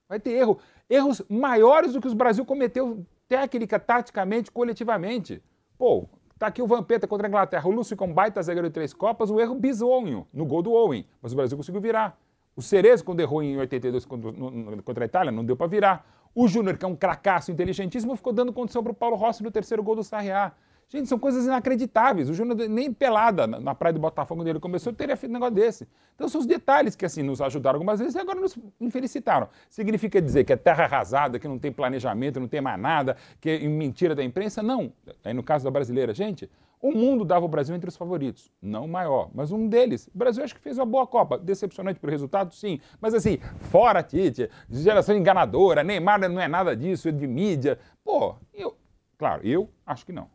Vai 0.07 0.19
ter 0.19 0.31
erro. 0.31 0.59
Erros 0.89 1.21
maiores 1.29 1.93
do 1.93 2.01
que 2.01 2.07
o 2.07 2.15
Brasil 2.15 2.45
cometeu 2.45 3.05
técnica, 3.27 3.79
taticamente, 3.79 4.51
coletivamente. 4.51 5.41
Pô, 5.77 6.07
tá 6.38 6.47
aqui 6.47 6.62
o 6.62 6.67
Vampeta 6.67 7.07
contra 7.07 7.27
a 7.27 7.29
Inglaterra. 7.29 7.67
O 7.67 7.71
Lúcio 7.71 7.97
com 7.97 8.13
baita 8.13 8.41
zagueiro 8.41 8.67
de 8.67 8.74
três 8.74 8.93
copas, 8.93 9.31
o 9.31 9.39
erro 9.39 9.55
bizonho 9.55 10.27
no 10.31 10.45
gol 10.45 10.62
do 10.62 10.71
Owen. 10.71 11.07
Mas 11.21 11.33
o 11.33 11.35
Brasil 11.35 11.57
conseguiu 11.57 11.81
virar. 11.81 12.17
O 12.55 12.62
Cerezo, 12.62 13.03
quando 13.03 13.19
errou 13.19 13.43
em 13.43 13.57
82 13.57 14.05
contra 14.05 15.03
a 15.03 15.05
Itália, 15.05 15.31
não 15.31 15.43
deu 15.43 15.57
para 15.57 15.67
virar. 15.67 16.07
O 16.33 16.47
Júnior, 16.47 16.77
que 16.77 16.85
é 16.85 16.88
um 16.88 16.95
cracaço 16.95 17.51
inteligentíssimo, 17.51 18.15
ficou 18.15 18.31
dando 18.31 18.53
condição 18.53 18.83
para 18.83 18.91
o 18.91 18.95
Paulo 18.95 19.15
Rossi 19.15 19.43
no 19.43 19.51
terceiro 19.51 19.83
gol 19.83 19.95
do 19.95 20.03
Sarriá. 20.03 20.53
Gente, 20.88 21.10
são 21.10 21.18
coisas 21.18 21.46
inacreditáveis. 21.46 22.30
O 22.30 22.34
Júnior 22.34 22.70
nem 22.70 22.94
pelada 22.94 23.48
na, 23.48 23.74
praia 23.74 23.94
do 23.94 24.00
Botafogo, 24.00 24.42
onde 24.42 24.51
ele 24.51 24.60
começou, 24.60 24.94
teria 24.94 25.18
feito 25.18 25.32
um 25.32 25.34
negócio 25.34 25.56
desse. 25.56 25.88
Então 26.13 26.30
são 26.30 26.39
os 26.39 26.46
detalhes 26.46 26.96
que 26.96 27.06
assim 27.06 27.24
nos 27.24 27.42
ajudaram 27.42 27.77
algumas 27.77 28.00
vezes 28.00 28.13
e 28.13 28.20
agora 28.20 28.39
nos 28.39 28.56
infelicitaram. 28.80 29.50
Significa 29.68 30.22
dizer 30.22 30.44
que 30.44 30.54
é 30.54 30.56
terra 30.56 30.84
arrasada, 30.84 31.39
que 31.39 31.48
não 31.48 31.58
tem 31.58 31.72
planejamento, 31.72 32.39
não 32.39 32.48
tem 32.48 32.62
mais 32.62 32.80
nada, 32.80 33.18
que 33.42 33.50
é 33.50 33.60
mentira 33.68 34.13
da 34.13 34.24
imprensa? 34.24 34.62
Não. 34.62 34.94
Aí 35.24 35.34
no 35.34 35.42
caso 35.42 35.63
da 35.63 35.72
brasileira, 35.72 36.13
gente, 36.13 36.50
o 36.80 36.92
mundo 36.92 37.25
dava 37.25 37.44
o 37.44 37.50
Brasil 37.50 37.75
entre 37.75 37.89
os 37.89 37.98
favoritos. 37.98 38.51
Não 38.62 38.86
o 38.86 38.88
maior, 38.88 39.32
mas 39.34 39.51
um 39.51 39.68
deles. 39.68 40.08
O 40.13 40.18
Brasil 40.18 40.44
acho 40.44 40.54
que 40.54 40.62
fez 40.62 40.77
uma 40.77 40.86
boa 40.86 41.08
Copa. 41.08 41.39
Decepcionante 41.39 42.00
pelo 42.00 42.12
resultado, 42.12 42.54
sim. 42.54 42.80
Mas 43.01 43.15
assim, 43.15 43.39
fora 43.72 44.04
Tite, 44.04 44.51
geração 44.70 45.18
enganadora, 45.18 45.84
Neymar 45.84 46.30
não 46.30 46.39
é 46.39 46.48
nada 46.48 46.75
disso, 46.75 47.10
é 47.10 47.12
de 47.12 47.25
mídia. 47.25 47.80
Pô, 48.04 48.36
eu, 48.54 48.77
claro, 49.18 49.42
eu 49.44 49.68
acho 49.84 50.06
que 50.06 50.13
não. 50.13 50.35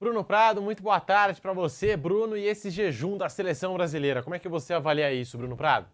Bruno 0.00 0.24
Prado, 0.24 0.62
muito 0.62 0.82
boa 0.82 0.98
tarde 0.98 1.42
para 1.42 1.52
você, 1.52 1.94
Bruno. 1.94 2.34
E 2.34 2.46
esse 2.46 2.70
jejum 2.70 3.18
da 3.18 3.28
seleção 3.28 3.74
brasileira, 3.74 4.22
como 4.22 4.34
é 4.34 4.38
que 4.38 4.48
você 4.48 4.72
avalia 4.72 5.12
isso, 5.12 5.36
Bruno 5.36 5.54
Prado? 5.54 5.88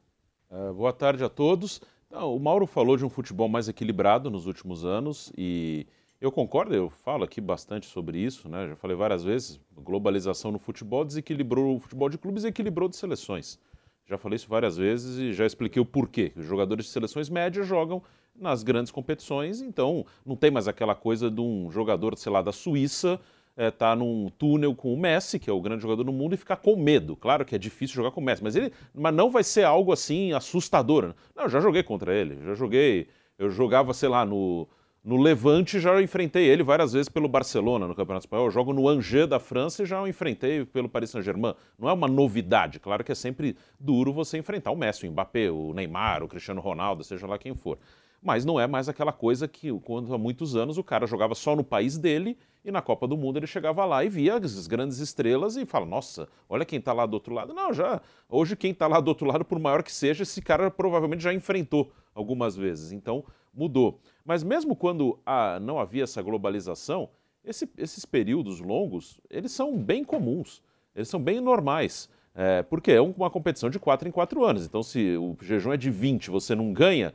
Uh, 0.48 0.72
boa 0.72 0.92
tarde 0.92 1.24
a 1.24 1.28
todos. 1.28 1.82
Não, 2.08 2.36
o 2.36 2.38
Mauro 2.38 2.68
falou 2.68 2.96
de 2.96 3.04
um 3.04 3.08
futebol 3.08 3.48
mais 3.48 3.68
equilibrado 3.68 4.30
nos 4.30 4.46
últimos 4.46 4.84
anos 4.84 5.32
e 5.36 5.88
eu 6.20 6.30
concordo, 6.30 6.72
eu 6.72 6.88
falo 6.88 7.24
aqui 7.24 7.40
bastante 7.40 7.86
sobre 7.86 8.18
isso, 8.18 8.48
né? 8.48 8.68
Já 8.68 8.76
falei 8.76 8.96
várias 8.96 9.24
vezes, 9.24 9.58
globalização 9.76 10.52
no 10.52 10.60
futebol 10.60 11.04
desequilibrou 11.04 11.74
o 11.74 11.80
futebol 11.80 12.08
de 12.08 12.16
clubes 12.16 12.44
e 12.44 12.46
equilibrou 12.46 12.88
de 12.88 12.94
seleções. 12.94 13.58
Já 14.04 14.16
falei 14.16 14.36
isso 14.36 14.48
várias 14.48 14.76
vezes 14.76 15.18
e 15.18 15.32
já 15.32 15.44
expliquei 15.44 15.82
o 15.82 15.84
porquê. 15.84 16.32
Os 16.36 16.44
jogadores 16.44 16.84
de 16.84 16.92
seleções 16.92 17.28
médias 17.28 17.66
jogam 17.66 18.00
nas 18.36 18.62
grandes 18.62 18.92
competições, 18.92 19.60
então 19.60 20.06
não 20.24 20.36
tem 20.36 20.52
mais 20.52 20.68
aquela 20.68 20.94
coisa 20.94 21.28
de 21.28 21.40
um 21.40 21.68
jogador, 21.72 22.16
sei 22.16 22.30
lá, 22.30 22.40
da 22.40 22.52
Suíça 22.52 23.20
é, 23.56 23.70
tá 23.70 23.96
num 23.96 24.28
túnel 24.38 24.74
com 24.74 24.92
o 24.92 24.96
Messi, 24.96 25.38
que 25.38 25.48
é 25.48 25.52
o 25.52 25.60
grande 25.60 25.82
jogador 25.82 26.04
do 26.04 26.12
mundo, 26.12 26.34
e 26.34 26.36
ficar 26.36 26.56
com 26.56 26.76
medo. 26.76 27.16
Claro 27.16 27.44
que 27.44 27.54
é 27.54 27.58
difícil 27.58 27.96
jogar 27.96 28.10
com 28.10 28.20
o 28.20 28.24
Messi, 28.24 28.42
mas 28.42 28.54
ele 28.54 28.72
mas 28.94 29.14
não 29.14 29.30
vai 29.30 29.42
ser 29.42 29.64
algo 29.64 29.92
assim 29.92 30.32
assustador. 30.32 31.14
Não, 31.34 31.44
eu 31.44 31.48
já 31.48 31.60
joguei 31.60 31.82
contra 31.82 32.14
ele, 32.14 32.38
já 32.44 32.54
joguei. 32.54 33.08
Eu 33.38 33.50
jogava, 33.50 33.92
sei 33.92 34.08
lá, 34.08 34.24
no, 34.24 34.66
no 35.04 35.22
Levante, 35.22 35.78
já 35.78 36.00
enfrentei 36.02 36.46
ele 36.46 36.62
várias 36.62 36.92
vezes 36.92 37.08
pelo 37.08 37.28
Barcelona 37.28 37.86
no 37.86 37.94
Campeonato 37.94 38.24
Espanhol. 38.24 38.46
Eu 38.46 38.50
jogo 38.50 38.72
no 38.72 38.88
Angers 38.88 39.28
da 39.28 39.38
França 39.38 39.82
e 39.82 39.86
já 39.86 40.02
o 40.02 40.08
enfrentei 40.08 40.64
pelo 40.64 40.88
Paris 40.88 41.10
Saint-Germain. 41.10 41.54
Não 41.78 41.88
é 41.88 41.92
uma 41.92 42.08
novidade. 42.08 42.80
Claro 42.80 43.04
que 43.04 43.12
é 43.12 43.14
sempre 43.14 43.56
duro 43.78 44.12
você 44.12 44.36
enfrentar 44.38 44.70
o 44.70 44.76
Messi, 44.76 45.06
o 45.06 45.10
Mbappé, 45.12 45.50
o 45.50 45.72
Neymar, 45.72 46.22
o 46.22 46.28
Cristiano 46.28 46.60
Ronaldo, 46.60 47.04
seja 47.04 47.26
lá 47.26 47.38
quem 47.38 47.54
for. 47.54 47.78
Mas 48.22 48.44
não 48.44 48.58
é 48.58 48.66
mais 48.66 48.88
aquela 48.88 49.12
coisa 49.12 49.46
que, 49.46 49.72
quando 49.80 50.12
há 50.12 50.18
muitos 50.18 50.56
anos, 50.56 50.78
o 50.78 50.84
cara 50.84 51.06
jogava 51.06 51.34
só 51.34 51.54
no 51.54 51.62
país 51.62 51.96
dele 51.98 52.36
e 52.64 52.70
na 52.72 52.82
Copa 52.82 53.06
do 53.06 53.16
Mundo 53.16 53.38
ele 53.38 53.46
chegava 53.46 53.84
lá 53.84 54.04
e 54.04 54.08
via 54.08 54.36
as 54.36 54.66
grandes 54.66 54.98
estrelas 54.98 55.56
e 55.56 55.64
fala: 55.64 55.86
Nossa, 55.86 56.28
olha 56.48 56.64
quem 56.64 56.78
está 56.78 56.92
lá 56.92 57.06
do 57.06 57.14
outro 57.14 57.32
lado. 57.32 57.54
Não, 57.54 57.72
já. 57.72 58.00
Hoje, 58.28 58.56
quem 58.56 58.72
está 58.72 58.86
lá 58.86 58.98
do 58.98 59.08
outro 59.08 59.26
lado, 59.26 59.44
por 59.44 59.58
maior 59.58 59.82
que 59.82 59.92
seja, 59.92 60.24
esse 60.24 60.42
cara 60.42 60.70
provavelmente 60.70 61.22
já 61.22 61.32
enfrentou 61.32 61.92
algumas 62.14 62.56
vezes. 62.56 62.90
Então, 62.90 63.24
mudou. 63.54 64.00
Mas 64.24 64.42
mesmo 64.42 64.74
quando 64.74 65.18
ah, 65.24 65.58
não 65.60 65.78
havia 65.78 66.04
essa 66.04 66.20
globalização, 66.20 67.08
esse, 67.44 67.70
esses 67.78 68.04
períodos 68.04 68.60
longos, 68.60 69.20
eles 69.30 69.52
são 69.52 69.78
bem 69.78 70.02
comuns, 70.02 70.60
eles 70.94 71.08
são 71.08 71.20
bem 71.20 71.40
normais. 71.40 72.08
É, 72.38 72.62
porque 72.62 72.92
é 72.92 73.00
uma 73.00 73.30
competição 73.30 73.70
de 73.70 73.78
4 73.78 74.06
em 74.08 74.12
4 74.12 74.44
anos. 74.44 74.66
Então, 74.66 74.82
se 74.82 75.16
o 75.16 75.34
jejum 75.40 75.72
é 75.72 75.76
de 75.76 75.90
20, 75.90 76.30
você 76.30 76.54
não 76.54 76.70
ganha, 76.70 77.14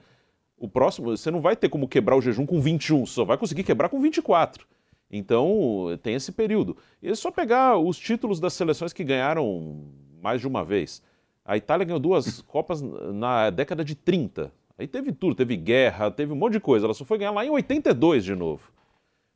o 0.62 0.68
próximo, 0.68 1.18
você 1.18 1.32
não 1.32 1.41
vai 1.41 1.56
ter 1.56 1.70
como 1.70 1.88
quebrar 1.88 2.15
o 2.15 2.22
jejum 2.22 2.46
com 2.46 2.62
21, 2.62 3.08
só 3.08 3.25
vai 3.25 3.36
conseguir 3.36 3.63
quebrar 3.63 3.89
com 3.89 4.00
24. 4.00 4.68
Então, 5.10 6.00
tem 6.03 6.13
esse 6.13 6.32
período. 6.32 6.77
E 7.01 7.10
é 7.10 7.15
só 7.15 7.32
pegar 7.32 7.77
os 7.77 7.98
títulos 7.98 8.39
das 8.39 8.53
seleções 8.53 8.94
que 8.94 9.03
ganharam 9.03 9.86
mais 10.22 10.39
de 10.39 10.48
uma 10.48 10.63
vez. 10.63 11.01
A 11.44 11.58
Itália 11.58 11.84
ganhou 11.84 12.00
duas 12.00 12.41
Copas 12.48 12.80
na 12.82 13.50
década 13.50 13.84
de 13.84 13.96
30. 13.96 14.53
Aí 14.77 14.88
teve 14.88 15.12
tudo, 15.12 15.34
teve 15.34 15.58
guerra, 15.58 16.12
teve 16.12 16.32
um 16.32 16.36
monte 16.36 16.53
de 16.53 16.60
coisa. 16.60 16.86
Ela 16.86 16.94
só 16.94 17.03
foi 17.03 17.18
ganhar 17.18 17.32
lá 17.32 17.44
em 17.44 17.50
82 17.50 18.24
de 18.24 18.36
novo. 18.36 18.72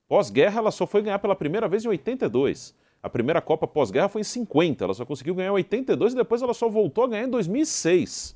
Pós-guerra, 0.08 0.60
ela 0.60 0.72
só 0.72 0.86
foi 0.86 1.02
ganhar 1.02 1.18
pela 1.18 1.36
primeira 1.36 1.68
vez 1.68 1.84
em 1.84 1.88
82. 1.88 2.76
A 3.02 3.10
primeira 3.10 3.42
Copa 3.42 3.68
pós-guerra 3.68 4.10
foi 4.10 4.22
em 4.22 4.24
50. 4.24 4.84
Ela 4.84 4.94
só 4.94 5.04
conseguiu 5.04 5.34
ganhar 5.34 5.50
em 5.50 5.54
82 5.54 6.14
e 6.14 6.16
depois 6.16 6.44
ela 6.44 6.54
só 6.54 6.70
voltou 6.70 7.04
a 7.04 7.08
ganhar 7.08 7.26
em 7.26 7.30
2006. 7.30 8.35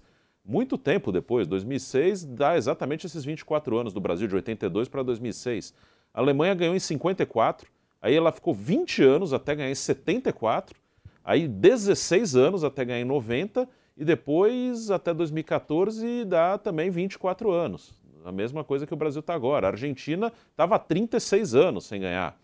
Muito 0.49 0.79
tempo 0.79 1.11
depois, 1.11 1.45
2006 1.45 2.25
dá 2.25 2.57
exatamente 2.57 3.05
esses 3.05 3.23
24 3.23 3.77
anos 3.77 3.93
do 3.93 4.01
Brasil, 4.01 4.27
de 4.27 4.33
82 4.33 4.87
para 4.87 5.03
2006. 5.03 5.75
A 6.11 6.19
Alemanha 6.19 6.55
ganhou 6.55 6.75
em 6.75 6.79
54, 6.79 7.69
aí 8.01 8.15
ela 8.15 8.31
ficou 8.31 8.51
20 8.51 9.03
anos 9.03 9.31
até 9.31 9.53
ganhar 9.53 9.69
em 9.69 9.75
74, 9.75 10.75
aí 11.23 11.47
16 11.47 12.35
anos 12.35 12.63
até 12.63 12.83
ganhar 12.83 12.99
em 12.99 13.05
90 13.05 13.69
e 13.95 14.03
depois 14.03 14.89
até 14.89 15.13
2014 15.13 16.25
dá 16.25 16.57
também 16.57 16.89
24 16.89 17.51
anos. 17.51 17.93
A 18.25 18.31
mesma 18.31 18.63
coisa 18.63 18.87
que 18.87 18.93
o 18.93 18.97
Brasil 18.97 19.19
está 19.19 19.35
agora. 19.35 19.67
A 19.67 19.69
Argentina 19.69 20.33
estava 20.49 20.77
há 20.77 20.79
36 20.79 21.53
anos 21.53 21.85
sem 21.85 22.01
ganhar. 22.01 22.35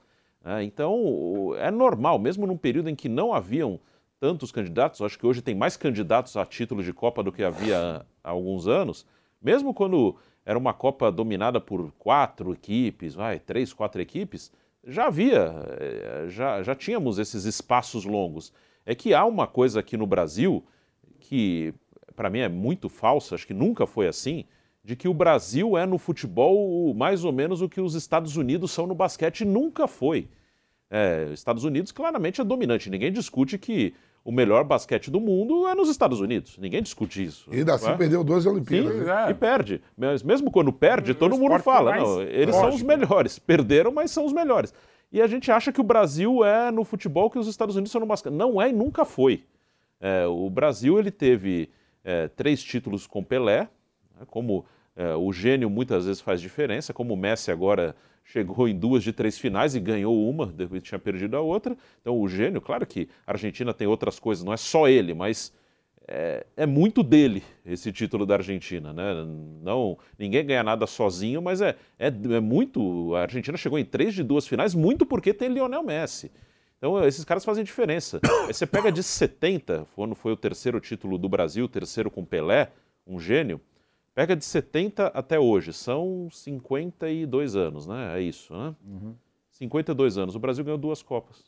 É, 0.46 0.62
então 0.62 1.56
é 1.58 1.72
normal, 1.72 2.20
mesmo 2.20 2.46
num 2.46 2.56
período 2.56 2.88
em 2.88 2.94
que 2.94 3.10
não 3.10 3.34
haviam 3.34 3.80
tantos 4.20 4.52
candidatos, 4.52 5.02
acho 5.02 5.20
que 5.20 5.26
hoje 5.26 5.42
tem 5.42 5.56
mais 5.56 5.78
candidatos 5.78 6.36
a 6.38 6.46
título 6.46 6.84
de 6.84 6.94
Copa 6.94 7.22
do 7.22 7.32
que 7.32 7.44
havia 7.44 8.06
há 8.24 8.30
alguns 8.30 8.68
anos, 8.68 9.06
mesmo 9.42 9.74
quando 9.74 10.16
era 10.46 10.58
uma 10.58 10.74
Copa 10.74 11.12
dominada 11.12 11.60
por 11.60 11.92
quatro 11.98 12.54
equipes, 12.54 13.16
vai, 13.16 13.40
três, 13.40 13.74
quatro 13.74 14.02
equipes, 14.02 14.52
já 14.84 15.08
havia, 15.08 15.54
eh, 15.80 16.26
já, 16.30 16.62
já 16.62 16.76
tínhamos 16.76 17.18
esses 17.18 17.46
espaços 17.46 18.06
longos. 18.06 18.54
É 18.86 18.94
que 18.94 19.14
há 19.14 19.26
uma 19.26 19.48
coisa 19.48 19.80
aqui 19.80 19.98
no 19.98 20.06
Brasil 20.06 20.64
que, 21.20 21.74
para 22.16 22.30
mim, 22.30 22.40
é 22.40 22.50
muito 22.50 22.88
falsa, 22.88 23.34
acho 23.34 23.48
que 23.48 23.54
nunca 23.54 23.88
foi 23.88 24.08
assim, 24.08 24.46
de 24.84 24.96
que 24.96 25.08
o 25.08 25.14
Brasil 25.14 25.76
é 25.76 25.86
no 25.88 25.98
futebol 25.98 26.94
mais 26.94 27.24
ou 27.24 27.34
menos 27.34 27.64
o 27.64 27.68
que 27.68 27.82
os 27.82 27.96
Estados 27.96 28.38
Unidos 28.38 28.72
são 28.72 28.86
no 28.86 28.94
basquete, 28.94 29.44
nunca 29.44 29.88
foi. 29.88 30.28
É, 30.98 31.34
Estados 31.34 31.66
Unidos 31.66 31.92
claramente 31.92 32.40
é 32.40 32.44
dominante, 32.46 32.90
ninguém 32.90 33.12
discute 33.12 33.58
que 33.58 33.94
o 34.24 34.32
melhor 34.32 34.64
basquete 34.64 35.12
do 35.12 35.20
mundo 35.20 35.68
é 35.68 35.76
nos 35.76 35.90
Estados 35.90 36.22
Unidos. 36.22 36.58
Ninguém 36.58 36.82
discute 36.82 37.22
isso. 37.22 37.50
E 37.52 37.58
ainda 37.58 37.76
assim 37.76 37.90
é? 37.90 37.98
perdeu 37.98 38.24
duas 38.24 38.46
Olimpíadas. 38.46 38.94
Sim, 38.94 39.04
né? 39.04 39.30
E 39.30 39.34
perde. 39.34 39.82
Mas 39.98 40.24
mesmo 40.24 40.50
quando 40.50 40.72
perde, 40.72 41.14
todo 41.14 41.38
mundo 41.38 41.60
fala. 41.60 41.98
Não, 41.98 42.22
eles 42.22 42.56
são 42.56 42.70
os 42.70 42.82
melhores. 42.82 43.38
Perderam, 43.38 43.92
mas 43.92 44.10
são 44.10 44.26
os 44.26 44.32
melhores. 44.32 44.74
E 45.12 45.22
a 45.22 45.28
gente 45.28 45.52
acha 45.52 45.70
que 45.70 45.82
o 45.82 45.84
Brasil 45.84 46.46
é 46.46 46.72
no 46.72 46.86
futebol 46.86 47.30
que 47.30 47.38
os 47.38 47.48
Estados 47.48 47.76
Unidos 47.76 47.92
são 47.92 48.00
no 48.00 48.08
basquete. 48.08 48.32
Não 48.32 48.62
é 48.62 48.70
e 48.70 48.74
nunca 48.74 49.04
foi. 49.04 49.44
É, 50.00 50.26
o 50.26 50.50
Brasil 50.50 50.98
ele 50.98 51.12
teve 51.12 51.70
é, 52.06 52.30
três 52.30 52.64
títulos 52.64 53.06
com 53.06 53.22
Pelé, 53.22 53.68
né, 54.18 54.26
como 54.28 54.64
é, 54.64 54.64
o 55.20 55.34
gênio 55.34 55.70
muitas 55.70 56.06
vezes 56.06 56.22
faz 56.22 56.40
diferença, 56.40 56.94
como 56.94 57.14
o 57.14 57.18
Messi 57.18 57.52
agora 57.52 57.96
chegou 58.26 58.68
em 58.68 58.78
duas 58.78 59.04
de 59.04 59.14
três 59.14 59.38
finais 59.38 59.76
e 59.76 59.80
ganhou 59.80 60.28
uma, 60.28 60.48
depois 60.48 60.82
tinha 60.82 60.98
perdido 60.98 61.38
a 61.38 61.42
outra. 61.42 61.78
Então, 62.02 62.20
o 62.20 62.28
gênio, 62.28 62.60
claro 62.60 62.86
que 62.86 63.08
a 63.26 63.32
Argentina 63.32 63.74
tem 63.74 63.88
outras 63.88 64.20
coisas, 64.20 64.44
não 64.44 64.52
é 64.52 64.58
só 64.58 64.88
ele, 64.88 65.14
mas 65.14 65.54
é, 66.08 66.46
é, 66.56 66.66
muito 66.66 67.02
dele 67.04 67.44
esse 67.66 67.92
título 67.92 68.26
da 68.26 68.36
Argentina, 68.36 68.94
né? 68.94 69.14
Não, 69.62 69.98
ninguém 70.18 70.46
ganha 70.46 70.64
nada 70.64 70.86
sozinho, 70.86 71.42
mas 71.42 71.62
é, 71.62 71.76
é, 71.98 72.08
é 72.08 72.40
muito. 72.40 73.16
A 73.16 73.22
Argentina 73.22 73.58
chegou 73.58 73.80
em 73.80 73.86
três 73.86 74.14
de 74.14 74.24
duas 74.24 74.48
finais 74.48 74.76
muito 74.76 75.06
porque 75.06 75.34
tem 75.34 75.50
Lionel 75.50 75.84
Messi. 75.84 76.32
Então, 76.78 77.04
esses 77.06 77.24
caras 77.24 77.46
fazem 77.46 77.64
diferença. 77.64 78.20
Aí 78.48 78.54
você 78.54 78.68
pega 78.68 78.92
de 78.92 79.02
70, 79.02 79.88
quando 79.96 80.14
foi 80.14 80.34
o 80.34 80.38
terceiro 80.38 80.80
título 80.80 81.18
do 81.18 81.30
Brasil, 81.30 81.68
terceiro 81.68 82.12
com 82.12 82.24
Pelé, 82.24 82.70
um 83.08 83.20
gênio. 83.20 83.60
Pega 84.16 84.34
de 84.34 84.46
70 84.46 85.08
até 85.08 85.38
hoje, 85.38 85.74
são 85.74 86.30
52 86.32 87.56
anos, 87.58 87.86
né? 87.86 88.18
É 88.18 88.22
isso, 88.22 88.56
né? 88.56 88.74
Uhum. 88.88 89.14
52 89.52 90.18
anos. 90.18 90.36
O 90.36 90.40
Brasil 90.40 90.64
ganhou 90.64 90.78
duas 90.78 91.04
Copas. 91.04 91.44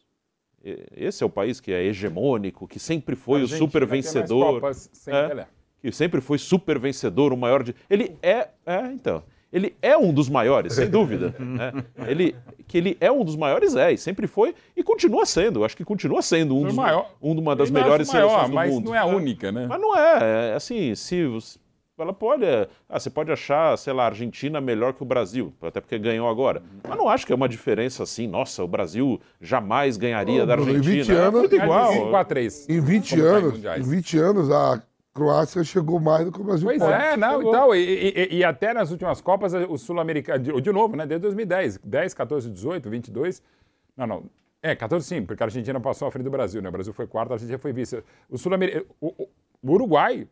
Esse 0.93 1.23
é 1.23 1.25
o 1.25 1.29
país 1.29 1.61
que 1.61 1.71
é 1.71 1.81
hegemônico, 1.81 2.67
que 2.67 2.77
sempre 2.77 3.15
foi 3.15 3.41
o 3.41 3.47
super 3.47 3.85
vencedor. 3.85 4.55
Copas 4.55 4.89
sem 4.91 5.13
é, 5.13 5.47
que 5.81 5.91
sempre 5.93 6.19
foi 6.19 6.37
super 6.37 6.77
vencedor, 6.77 7.31
o 7.31 7.37
maior 7.37 7.63
de. 7.63 7.73
Ele 7.89 8.17
é. 8.21 8.49
É, 8.65 8.87
então. 8.91 9.23
ele 9.53 9.73
é 9.81 9.97
um 9.97 10.11
dos 10.11 10.27
maiores, 10.27 10.73
sem 10.73 10.89
dúvida. 10.89 11.33
né? 11.39 11.71
Ele, 12.05 12.35
que 12.67 12.77
ele 12.77 12.97
é 12.99 13.09
um 13.09 13.23
dos 13.23 13.37
maiores, 13.37 13.77
é, 13.77 13.93
e 13.93 13.97
sempre 13.97 14.27
foi, 14.27 14.53
e 14.75 14.83
continua 14.83 15.25
sendo. 15.25 15.63
Acho 15.63 15.77
que 15.77 15.85
continua 15.85 16.21
sendo 16.21 16.57
um, 16.57 16.63
dos, 16.63 16.75
maior. 16.75 17.11
um 17.21 17.31
uma 17.31 17.55
das 17.55 17.69
é 17.69 17.71
melhores 17.71 18.11
maior, 18.11 18.27
seleções 18.27 18.49
do 18.49 18.55
mas 18.55 18.73
mundo. 18.73 18.85
não 18.87 18.95
é 18.95 18.99
a 18.99 19.05
única, 19.05 19.53
né? 19.53 19.67
Mas 19.67 19.79
não 19.79 19.95
é, 19.95 20.49
é 20.49 20.53
assim, 20.53 20.93
se 20.95 21.23
ela 21.97 22.13
pode, 22.13 22.45
ah, 22.87 22.99
você 22.99 23.09
pode 23.09 23.31
achar, 23.31 23.75
sei 23.77 23.91
lá, 23.93 24.03
a 24.03 24.05
Argentina 24.07 24.61
melhor 24.61 24.93
que 24.93 25.01
o 25.01 25.05
Brasil, 25.05 25.53
até 25.61 25.81
porque 25.81 25.97
ganhou 25.97 26.29
agora. 26.29 26.61
Mas 26.87 26.97
não 26.97 27.09
acho 27.09 27.25
que 27.25 27.33
é 27.33 27.35
uma 27.35 27.49
diferença 27.49 28.03
assim, 28.03 28.27
nossa, 28.27 28.63
o 28.63 28.67
Brasil 28.67 29.19
jamais 29.41 29.97
ganharia 29.97 30.43
Ô, 30.43 30.45
da 30.45 30.55
Bruno, 30.55 30.71
em 30.73 30.75
Argentina. 30.77 31.03
20 31.03 31.11
anos- 31.37 31.51
é 31.51 31.55
igual. 31.55 31.91
5 31.93 32.15
a 32.15 32.23
3. 32.23 32.69
Em 32.69 32.79
20 32.79 33.09
Como 33.09 33.21
tá 33.23 33.27
em 33.27 33.31
anos, 33.31 33.65
em 33.87 33.89
20 33.89 34.17
anos, 34.19 34.51
a 34.51 34.81
Croácia 35.13 35.63
chegou 35.63 35.99
mais 35.99 36.25
do 36.25 36.31
que 36.31 36.39
o 36.39 36.43
Brasil 36.43 36.67
Pois 36.67 36.77
pode. 36.79 36.93
é, 36.93 37.17
não, 37.17 37.41
e 37.41 37.51
tal. 37.51 37.75
E, 37.75 37.79
e- 37.79 38.35
e 38.37 38.43
até 38.43 38.73
nas 38.73 38.91
últimas 38.91 39.19
Copas, 39.19 39.53
o 39.53 39.75
Sul-Americano, 39.77 40.43
de, 40.43 40.61
de 40.61 40.71
novo, 40.71 40.95
né? 40.95 41.07
Desde 41.07 41.23
2010, 41.23 41.79
10, 41.83 42.13
14, 42.13 42.49
18, 42.51 42.87
22. 42.89 43.41
Não, 43.97 44.05
não. 44.05 44.23
É, 44.61 44.75
14 44.75 45.03
sim, 45.07 45.23
porque 45.25 45.41
a 45.41 45.47
Argentina 45.47 45.79
passou 45.79 46.07
à 46.07 46.11
frente 46.11 46.25
do 46.25 46.29
Brasil, 46.31 46.61
né? 46.61 46.69
O 46.69 46.71
Brasil 46.71 46.93
foi 46.93 47.07
quarto, 47.07 47.31
a 47.31 47.33
Argentina 47.35 47.57
foi 47.57 47.73
vice. 47.73 48.03
O 48.29 48.37
Sul-Americano. 48.37 48.85
O- 49.01 49.27
o 49.63 49.71
Uruguai 49.71 50.27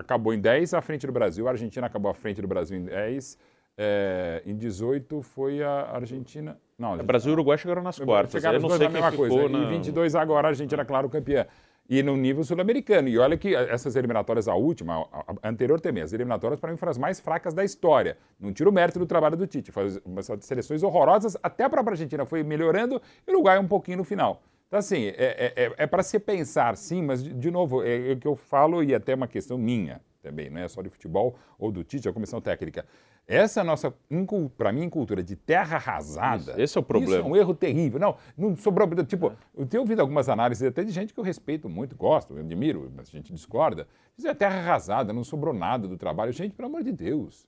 acabou 0.00 0.32
em 0.34 0.40
10 0.40 0.74
à 0.74 0.80
frente 0.80 1.06
do 1.06 1.12
Brasil, 1.12 1.46
a 1.46 1.50
Argentina 1.50 1.86
acabou 1.86 2.10
à 2.10 2.14
frente 2.14 2.40
do 2.40 2.48
Brasil 2.48 2.78
em 2.78 2.84
10. 2.84 3.38
é, 3.78 4.42
em 4.44 4.54
18 4.56 5.22
foi 5.22 5.62
a 5.62 5.90
Argentina. 5.92 6.58
Não, 6.78 6.94
a 6.94 6.98
É, 6.98 7.02
Brasil 7.02 7.30
e 7.30 7.32
Uruguai 7.32 7.56
chegaram 7.56 7.82
nas 7.82 7.98
quartas. 7.98 8.32
Chegaram 8.32 8.56
Eu 8.58 8.62
não 8.62 8.68
sei 8.70 8.78
quem 8.78 8.90
mesma 8.90 9.10
ficou 9.10 9.28
coisa. 9.28 9.48
na... 9.48 9.58
Em 9.64 9.68
22 9.70 10.14
agora 10.14 10.48
a 10.48 10.50
Argentina, 10.50 10.84
claro, 10.84 11.08
campeã. 11.08 11.46
E 11.88 12.02
no 12.02 12.16
nível 12.16 12.44
sul-americano. 12.44 13.08
E 13.08 13.18
olha 13.18 13.36
que 13.36 13.54
essas 13.54 13.96
eliminatórias, 13.96 14.46
a 14.48 14.54
última, 14.54 15.00
a, 15.12 15.34
a 15.42 15.48
anterior 15.48 15.80
também, 15.80 16.02
as 16.02 16.12
eliminatórias 16.12 16.60
para 16.60 16.70
mim 16.70 16.76
foram 16.76 16.90
as 16.90 16.98
mais 16.98 17.18
fracas 17.20 17.52
da 17.54 17.64
história. 17.64 18.16
Não 18.38 18.52
tiro 18.52 18.70
o 18.70 18.72
mérito 18.72 18.98
do 18.98 19.06
trabalho 19.06 19.36
do 19.36 19.46
Tite. 19.46 19.72
Foi 19.72 20.00
umas 20.04 20.30
seleções 20.40 20.82
horrorosas, 20.82 21.36
até 21.42 21.64
a 21.64 21.70
própria 21.70 21.92
Argentina 21.94 22.24
foi 22.26 22.42
melhorando 22.42 23.00
e 23.26 23.30
o 23.30 23.34
Uruguai 23.34 23.58
um 23.58 23.66
pouquinho 23.66 23.98
no 23.98 24.04
final. 24.04 24.42
Então, 24.70 24.78
assim, 24.78 25.06
é, 25.06 25.52
é, 25.56 25.74
é 25.78 25.86
para 25.88 26.00
se 26.00 26.16
pensar, 26.20 26.76
sim, 26.76 27.02
mas, 27.02 27.24
de, 27.24 27.34
de 27.34 27.50
novo, 27.50 27.82
é, 27.82 28.10
é 28.10 28.12
o 28.12 28.16
que 28.16 28.28
eu 28.28 28.36
falo 28.36 28.84
e 28.84 28.94
até 28.94 29.16
uma 29.16 29.26
questão 29.26 29.58
minha 29.58 30.00
também, 30.22 30.48
não 30.48 30.60
é 30.60 30.68
só 30.68 30.80
de 30.80 30.88
futebol 30.88 31.36
ou 31.58 31.72
do 31.72 31.82
Tite, 31.82 32.06
é 32.06 32.10
a 32.12 32.14
comissão 32.14 32.40
técnica. 32.40 32.86
Essa 33.26 33.64
nossa, 33.64 33.92
para 34.56 34.70
mim, 34.70 34.88
cultura 34.88 35.24
de 35.24 35.34
terra 35.34 35.74
arrasada. 35.76 36.52
Isso, 36.52 36.60
esse 36.60 36.78
é 36.78 36.80
o 36.80 36.84
problema. 36.84 37.16
Isso 37.16 37.26
é 37.26 37.28
um 37.28 37.34
erro 37.34 37.52
terrível. 37.52 37.98
Não, 37.98 38.16
não 38.38 38.56
sobrou. 38.56 38.88
Tipo, 39.04 39.32
eu 39.56 39.66
tenho 39.66 39.82
ouvido 39.82 40.00
algumas 40.00 40.28
análises 40.28 40.62
até 40.62 40.84
de 40.84 40.92
gente 40.92 41.12
que 41.12 41.18
eu 41.18 41.24
respeito 41.24 41.68
muito, 41.68 41.96
gosto, 41.96 42.36
eu 42.36 42.40
admiro, 42.40 42.92
mas 42.94 43.08
a 43.08 43.10
gente 43.10 43.32
discorda. 43.32 43.88
Isso 44.16 44.28
é 44.28 44.34
terra 44.34 44.56
arrasada, 44.56 45.12
não 45.12 45.24
sobrou 45.24 45.52
nada 45.52 45.88
do 45.88 45.96
trabalho. 45.96 46.32
Gente, 46.32 46.54
pelo 46.54 46.68
amor 46.68 46.84
de 46.84 46.92
Deus. 46.92 47.44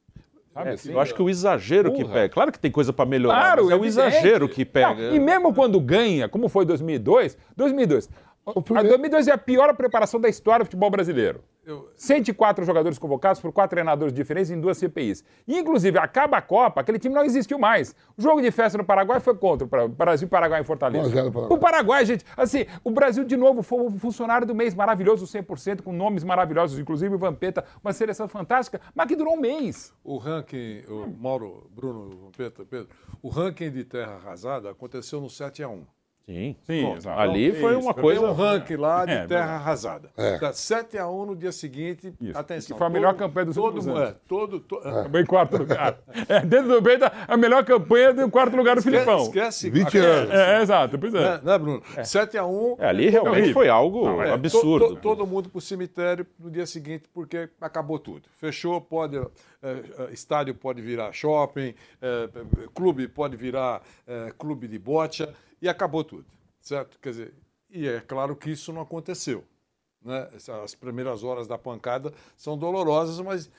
Sabe 0.53 0.69
É, 0.71 0.73
assim? 0.75 0.93
eu 0.93 1.01
acho 1.01 1.15
que 1.15 1.23
o 1.23 1.31
exagero 1.31 1.93
que 1.95 2.05
pega. 2.05 2.29
Claro 2.29 2.53
que 2.53 2.59
tem 2.59 2.71
coisa 2.71 2.93
para 2.93 3.07
melhorar, 3.07 3.41
Claro, 3.41 3.63
mas 3.65 3.73
é 3.73 3.75
o 3.75 3.79
evidente. 3.85 3.87
exagero 4.09 4.49
que 4.49 4.65
pega. 4.65 4.95
Não, 5.09 5.15
e 5.15 5.19
mesmo 5.19 5.55
quando 5.55 5.81
ganha, 5.81 6.29
como 6.29 6.49
foi 6.49 6.65
2002, 6.67 7.39
2002. 7.57 8.11
A 8.45 8.61
primeiro- 8.61 8.89
2002 8.89 9.29
é 9.29 9.33
a 9.33 9.39
pior 9.39 9.75
preparação 9.77 10.21
da 10.21 10.29
história 10.29 10.65
do 10.65 10.67
futebol 10.67 10.91
brasileiro. 10.91 11.45
Eu- 11.65 11.89
104 11.95 12.65
jogadores 12.65 12.99
convocados 12.99 13.41
por 13.41 13.53
quatro 13.53 13.71
treinadores 13.77 14.13
diferentes 14.13 14.51
em 14.51 14.61
duas 14.61 14.79
CPIs. 14.79 15.25
E, 15.47 15.57
inclusive, 15.57 15.97
acaba 15.97 16.37
a 16.39 16.43
Copa, 16.43 16.81
aquele 16.81 16.99
time 16.99 17.15
não 17.15 17.23
existiu 17.25 17.57
mais. 17.57 17.95
O 18.19 18.21
jogo 18.23 18.43
de 18.43 18.51
festa 18.51 18.77
no 18.77 18.85
Paraguai 18.85 19.21
foi 19.21 19.37
contra 19.37 19.85
o 19.85 19.89
Brasil, 19.89 20.27
Paraguai 20.27 20.61
em 20.61 20.65
Fortaleza. 20.65 21.05
1 21.07 21.11
a 21.11 21.15
0 21.15 21.31
Paraguai. 21.31 21.57
O 21.57 21.61
Paraguai, 21.61 22.05
gente, 22.05 22.25
assim, 22.37 22.67
o 22.83 22.91
Brasil 22.91 23.23
de 23.23 23.37
novo 23.37 23.63
foi 23.63 23.81
o 23.87 23.91
funcionário 23.93 24.45
do 24.45 24.57
mês 24.57 24.75
maravilhoso, 24.75 25.25
100%, 25.25 25.85
com 25.85 25.93
nomes 25.93 26.25
maravilhosos, 26.25 26.81
inclusive 26.81 27.15
o 27.15 27.19
Vampeta, 27.19 27.65
uma 27.85 27.93
seleção 27.93 28.27
fantástica, 28.27 28.81
mas 28.93 29.07
que 29.07 29.15
durou 29.15 29.35
um 29.35 29.41
mês. 29.41 29.95
O 30.03 30.17
ranking, 30.17 30.83
o 30.89 31.07
Mauro, 31.17 31.71
Bruno, 31.71 32.33
Pedro, 32.37 32.67
Pedro, 32.67 32.89
o 33.23 33.29
ranking 33.29 33.71
de 33.71 33.85
terra 33.85 34.15
arrasada 34.17 34.69
aconteceu 34.71 35.21
no 35.21 35.31
7 35.31 35.63
a 35.63 35.69
1 35.69 35.87
Sim. 36.25 36.57
Sim, 36.62 36.83
Bom, 36.85 36.97
exato. 36.97 37.21
Ali 37.21 37.52
foi 37.52 37.73
isso. 37.73 37.81
uma 37.83 37.93
Tem 37.95 38.02
coisa. 38.02 38.21
um 38.23 38.33
ranking 38.33 38.76
lá 38.76 39.05
de 39.05 39.12
É, 39.12 39.26
terra 39.26 39.55
arrasada. 39.57 40.09
É. 40.17 40.38
Tá 40.38 40.52
7 40.52 40.97
a 40.97 41.09
1 41.09 41.26
no 41.26 41.37
dia 41.37 41.50
seguinte. 41.50 42.14
Isso. 42.21 42.38
Atenção. 42.38 42.75
Que 42.75 42.79
foi 42.79 42.87
a 42.87 42.91
melhor 42.91 43.14
campanha 43.14 43.47
dos 43.47 43.55
todo, 43.57 43.64
últimos 43.64 43.87
mu- 43.87 43.97
anos. 43.97 44.11
É, 44.11 44.16
todo, 44.29 44.61
to- 44.61 44.81
é. 44.85 44.88
Acabou 45.01 45.20
em 45.20 45.27
quarto 45.27 45.57
lugar. 45.59 45.99
É, 46.29 46.40
dentro 46.40 46.68
do 46.68 46.81
Benta, 46.81 47.12
a 47.27 47.37
melhor 47.37 47.64
campanha 47.64 48.12
do 48.14 48.31
quarto 48.31 48.57
lugar 48.57 48.77
do 48.77 48.79
Esquece, 48.79 48.97
Filipão. 49.05 49.23
esquece 49.25 49.70
20 49.70 49.99
a- 49.99 50.03
anos. 50.03 50.31
É, 50.35 50.59
é, 50.59 50.62
exato, 50.62 50.99
pois 50.99 51.12
é. 51.14 51.20
Né, 51.20 51.40
né, 51.42 51.59
Bruno? 51.59 51.83
7 52.05 52.38
a 52.38 52.47
1 52.47 52.77
É, 52.79 52.87
ali 52.87 53.09
realmente 53.11 53.53
foi 53.53 53.68
algo 53.68 54.05
Não, 54.05 54.23
é, 54.23 54.29
É, 54.29 54.33
absurdo. 54.33 54.88
to- 54.88 54.94
to- 54.94 55.01
todo 55.01 55.27
mundo 55.27 55.49
para 55.51 55.59
o 55.59 55.61
cemitério 55.61 56.25
no 56.38 56.51
dia 56.51 56.66
seguinte, 56.66 57.05
porque 57.12 57.49
acabou 57.61 57.99
tudo. 57.99 58.23
Fechou, 58.37 58.81
pode. 58.81 59.20
É, 59.62 60.03
é, 60.09 60.12
estádio 60.12 60.55
pode 60.55 60.83
virar 60.83 61.12
shopping, 61.12 61.75
é, 62.01 62.29
clube 62.75 63.07
pode 63.09 63.37
virar 63.37 63.83
clube 64.38 64.66
de 64.68 64.79
bocha, 64.79 65.35
e 65.61 65.68
acabou 65.68 66.03
tudo. 66.05 66.27
Certo? 66.61 66.98
Quer 67.01 67.11
dizer, 67.11 67.35
e 67.70 67.87
é 67.88 68.01
claro 68.01 68.35
que 68.37 68.51
isso 68.51 68.72
não 68.72 68.83
aconteceu. 68.83 69.44
Né? 70.05 70.29
As 70.64 70.75
primeiras 70.75 71.22
horas 71.22 71.46
da 71.46 71.57
pancada 71.57 72.12
são 72.37 72.59
dolorosas, 72.59 73.20
mas 73.20 73.51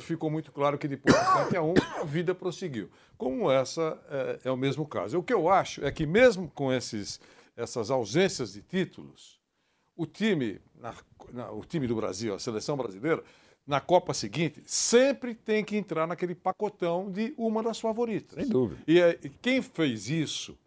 ficou 0.00 0.30
muito 0.30 0.50
claro 0.50 0.78
que 0.78 0.88
depois 0.88 1.14
do 1.14 1.24
7 1.44 1.56
a 1.56 1.62
1 1.62 1.74
a 2.00 2.04
vida 2.04 2.34
prosseguiu. 2.34 2.90
Como 3.18 3.50
essa 3.50 3.98
é 4.42 4.50
o 4.50 4.56
mesmo 4.56 4.86
caso. 4.86 5.18
O 5.18 5.22
que 5.22 5.32
eu 5.34 5.48
acho 5.50 5.84
é 5.84 5.92
que 5.92 6.06
mesmo 6.06 6.50
com 6.50 6.72
esses, 6.72 7.20
essas 7.54 7.90
ausências 7.90 8.54
de 8.54 8.62
títulos, 8.62 9.38
o 9.94 10.06
time, 10.06 10.58
na- 10.74 10.94
na- 11.32 11.50
o 11.52 11.62
time 11.64 11.86
do 11.86 11.94
Brasil, 11.94 12.34
a 12.34 12.38
seleção 12.38 12.76
brasileira, 12.76 13.22
na 13.72 13.80
Copa 13.80 14.12
seguinte, 14.12 14.62
sempre 14.66 15.34
tem 15.34 15.64
que 15.64 15.78
entrar 15.78 16.06
naquele 16.06 16.34
pacotão 16.34 17.10
de 17.10 17.32
uma 17.38 17.62
das 17.62 17.80
favoritas. 17.80 18.34
Sem 18.34 18.46
dúvida. 18.46 18.82
E, 18.86 18.98
e 18.98 19.30
quem 19.30 19.62
fez 19.62 20.10
isso, 20.10 20.58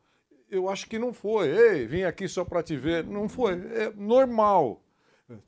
eu 0.49 0.67
acho 0.67 0.87
que 0.87 0.97
não 0.97 1.13
foi. 1.13 1.49
Ei, 1.49 1.85
vim 1.85 2.01
aqui 2.01 2.27
só 2.27 2.43
para 2.43 2.63
te 2.63 2.75
ver. 2.75 3.03
Não 3.03 3.29
foi. 3.29 3.53
É 3.53 3.93
normal. 3.95 4.81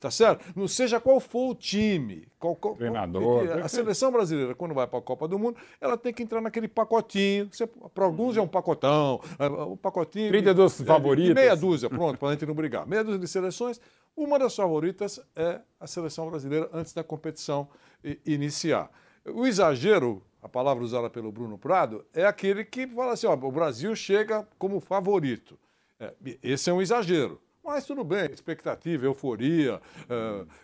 Tá 0.00 0.10
certo? 0.10 0.44
Não 0.56 0.66
seja 0.66 0.98
qual 0.98 1.20
for 1.20 1.50
o 1.50 1.54
time. 1.54 2.26
Qual, 2.38 2.56
qual- 2.56 2.74
Treinador, 2.74 3.46
porque 3.46 3.60
A 3.60 3.68
seleção 3.68 4.10
brasileira, 4.10 4.52
quando 4.54 4.74
vai 4.74 4.88
para 4.88 4.98
a 4.98 5.02
Copa 5.02 5.28
do 5.28 5.38
Mundo, 5.38 5.56
ela 5.80 5.96
tem 5.96 6.12
que 6.12 6.20
entrar 6.22 6.40
naquele 6.40 6.66
pacotinho. 6.66 7.48
Para 7.94 8.04
alguns 8.04 8.36
é 8.36 8.40
um 8.42 8.48
pacotão. 8.48 9.20
é 9.38 9.46
Um 9.46 9.76
pacotinho. 9.76 10.28
32 10.30 10.78
de- 10.78 10.84
favoritas. 10.84 11.34
Meia 11.34 11.54
dúzia, 11.54 11.88
pronto, 11.88 12.18
para 12.18 12.28
a 12.28 12.32
gente 12.32 12.44
não 12.44 12.54
brigar. 12.54 12.84
Meia 12.88 13.04
dúzia 13.04 13.20
de 13.20 13.28
seleções. 13.28 13.80
Uma 14.16 14.36
das 14.36 14.56
favoritas 14.56 15.20
é 15.36 15.60
a 15.78 15.86
seleção 15.86 16.28
brasileira 16.28 16.68
antes 16.72 16.92
da 16.92 17.04
competição 17.04 17.68
iniciar. 18.26 18.90
O 19.24 19.46
exagero, 19.46 20.22
a 20.42 20.48
palavra 20.48 20.82
usada 20.82 21.08
pelo 21.08 21.30
Bruno 21.30 21.56
Prado, 21.56 22.04
é 22.12 22.24
aquele 22.24 22.64
que 22.64 22.86
fala 22.88 23.12
assim: 23.12 23.26
ó, 23.28 23.34
o 23.34 23.52
Brasil 23.52 23.94
chega 23.94 24.46
como 24.58 24.80
favorito. 24.80 25.56
É, 26.00 26.12
esse 26.42 26.68
é 26.70 26.72
um 26.72 26.82
exagero. 26.82 27.40
Mas 27.64 27.84
tudo 27.84 28.02
bem, 28.02 28.30
expectativa, 28.32 29.04
euforia, 29.04 29.80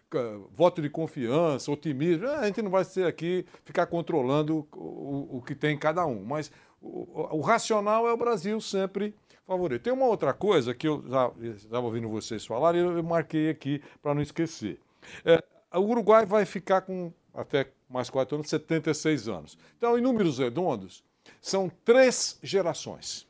ca- 0.08 0.38
voto 0.54 0.80
de 0.80 0.88
confiança, 0.88 1.70
otimismo. 1.70 2.26
é, 2.26 2.36
A 2.36 2.46
gente 2.46 2.62
não 2.62 2.70
vai 2.70 2.84
ser 2.84 3.06
aqui 3.06 3.44
ficar 3.64 3.86
controlando 3.86 4.66
o, 4.74 5.38
o- 5.38 5.42
que 5.42 5.54
tem 5.54 5.76
cada 5.78 6.06
um. 6.06 6.24
Mas 6.24 6.50
o, 6.80 7.36
o 7.36 7.40
racional 7.40 8.08
é 8.08 8.12
o 8.12 8.16
Brasil 8.16 8.58
sempre 8.60 9.14
favorito. 9.46 9.82
Tem 9.82 9.92
uma 9.92 10.06
outra 10.06 10.32
coisa 10.32 10.74
que 10.74 10.88
eu 10.88 11.04
já 11.08 11.30
estava 11.42 11.84
ouvindo 11.86 12.08
vocês 12.08 12.46
falarem 12.46 12.80
e 12.80 12.84
eu, 12.84 12.96
eu 12.96 13.02
marquei 13.02 13.50
aqui 13.50 13.82
para 14.02 14.14
não 14.14 14.22
esquecer. 14.22 14.80
É, 15.24 15.42
o 15.76 15.80
Uruguai 15.82 16.24
vai 16.24 16.46
ficar 16.46 16.80
com 16.82 17.12
até 17.34 17.70
mais 17.88 18.08
quatro 18.08 18.36
anos, 18.36 18.48
76 18.48 19.28
anos. 19.28 19.58
Então, 19.76 19.98
em 19.98 20.00
números 20.00 20.38
redondos, 20.38 21.04
são 21.40 21.70
três 21.84 22.38
gerações. 22.42 23.26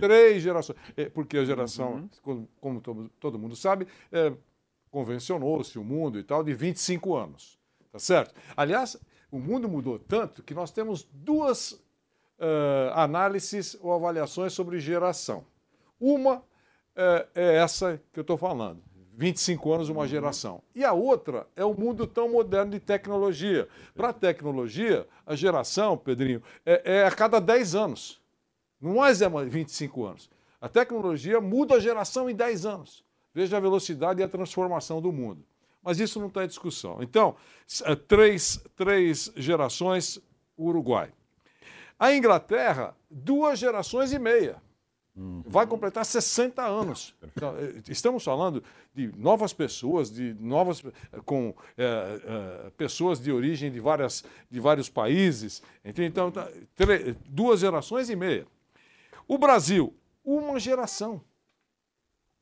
Três 0.00 0.42
gerações. 0.42 0.78
É, 0.96 1.08
porque 1.08 1.38
a 1.38 1.44
geração, 1.44 2.08
como, 2.22 2.48
como 2.60 2.80
todo, 3.20 3.38
mundo 3.38 3.54
sabe, 3.54 3.86
é, 4.10 4.32
convencionou-se 4.90 5.78
o 5.78 5.84
mundo 5.84 6.18
e 6.18 6.22
tal 6.22 6.42
de 6.42 6.54
25 6.54 7.14
anos. 7.14 7.58
Tá 7.90 7.98
certo? 7.98 8.34
Aliás, 8.56 8.96
o 9.30 9.38
mundo 9.38 9.68
mudou 9.68 9.98
tanto 9.98 10.42
que 10.42 10.54
nós 10.54 10.70
temos 10.70 11.06
duas 11.12 11.82
eh, 12.38 12.90
análises 12.94 13.78
ou 13.80 13.92
avaliações 13.92 14.52
sobre 14.52 14.80
geração. 14.80 15.44
Uma 16.00 16.42
eh, 16.96 17.26
é 17.34 17.56
essa 17.56 18.00
que 18.12 18.18
eu 18.18 18.22
estou 18.22 18.36
falando. 18.36 18.82
25 19.14 19.72
anos, 19.72 19.88
uma 19.88 20.08
geração. 20.08 20.62
E 20.74 20.82
a 20.84 20.92
outra 20.92 21.46
é 21.54 21.64
o 21.64 21.74
mundo 21.74 22.06
tão 22.06 22.30
moderno 22.30 22.72
de 22.72 22.80
tecnologia. 22.80 23.68
Para 23.94 24.08
a 24.08 24.12
tecnologia, 24.12 25.06
a 25.26 25.36
geração, 25.36 25.96
Pedrinho, 25.96 26.42
é, 26.64 27.00
é 27.00 27.06
a 27.06 27.10
cada 27.10 27.38
10 27.38 27.74
anos. 27.74 28.21
Não 28.82 28.96
mais 28.96 29.22
é 29.22 29.28
mais 29.28 29.48
25 29.50 30.04
anos. 30.04 30.28
A 30.60 30.68
tecnologia 30.68 31.40
muda 31.40 31.76
a 31.76 31.80
geração 31.80 32.28
em 32.28 32.34
10 32.34 32.66
anos. 32.66 33.04
Veja 33.32 33.56
a 33.56 33.60
velocidade 33.60 34.20
e 34.20 34.24
a 34.24 34.28
transformação 34.28 35.00
do 35.00 35.12
mundo. 35.12 35.42
Mas 35.82 35.98
isso 36.00 36.20
não 36.20 36.26
está 36.26 36.44
em 36.44 36.48
discussão. 36.48 36.98
Então, 37.00 37.34
eh, 37.84 37.94
três, 37.96 38.60
três 38.76 39.32
gerações, 39.36 40.20
Uruguai. 40.58 41.10
A 41.98 42.12
Inglaterra, 42.14 42.94
duas 43.10 43.58
gerações 43.58 44.12
e 44.12 44.18
meia. 44.18 44.60
Vai 45.46 45.66
completar 45.66 46.06
60 46.06 46.62
anos. 46.62 47.14
Então, 47.22 47.54
eh, 47.58 47.82
estamos 47.88 48.24
falando 48.24 48.62
de 48.94 49.12
novas 49.16 49.52
pessoas, 49.52 50.10
de 50.10 50.34
novas 50.40 50.82
eh, 50.84 50.90
com 51.24 51.54
eh, 51.76 52.20
eh, 52.24 52.70
pessoas 52.76 53.20
de 53.20 53.30
origem 53.30 53.70
de, 53.70 53.78
várias, 53.78 54.24
de 54.50 54.58
vários 54.58 54.88
países. 54.88 55.62
Então, 55.84 56.30
tá, 56.30 56.48
tre- 56.74 57.14
duas 57.28 57.60
gerações 57.60 58.08
e 58.08 58.16
meia. 58.16 58.46
O 59.28 59.38
Brasil, 59.38 59.94
uma 60.24 60.58
geração. 60.58 61.22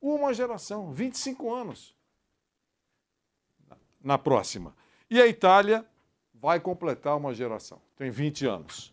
Uma 0.01 0.33
geração, 0.33 0.91
25 0.91 1.53
anos 1.53 1.95
na 4.03 4.17
próxima. 4.17 4.75
E 5.09 5.21
a 5.21 5.27
Itália 5.27 5.85
vai 6.33 6.59
completar 6.59 7.15
uma 7.17 7.33
geração, 7.33 7.79
tem 7.95 8.09
20 8.09 8.47
anos. 8.47 8.91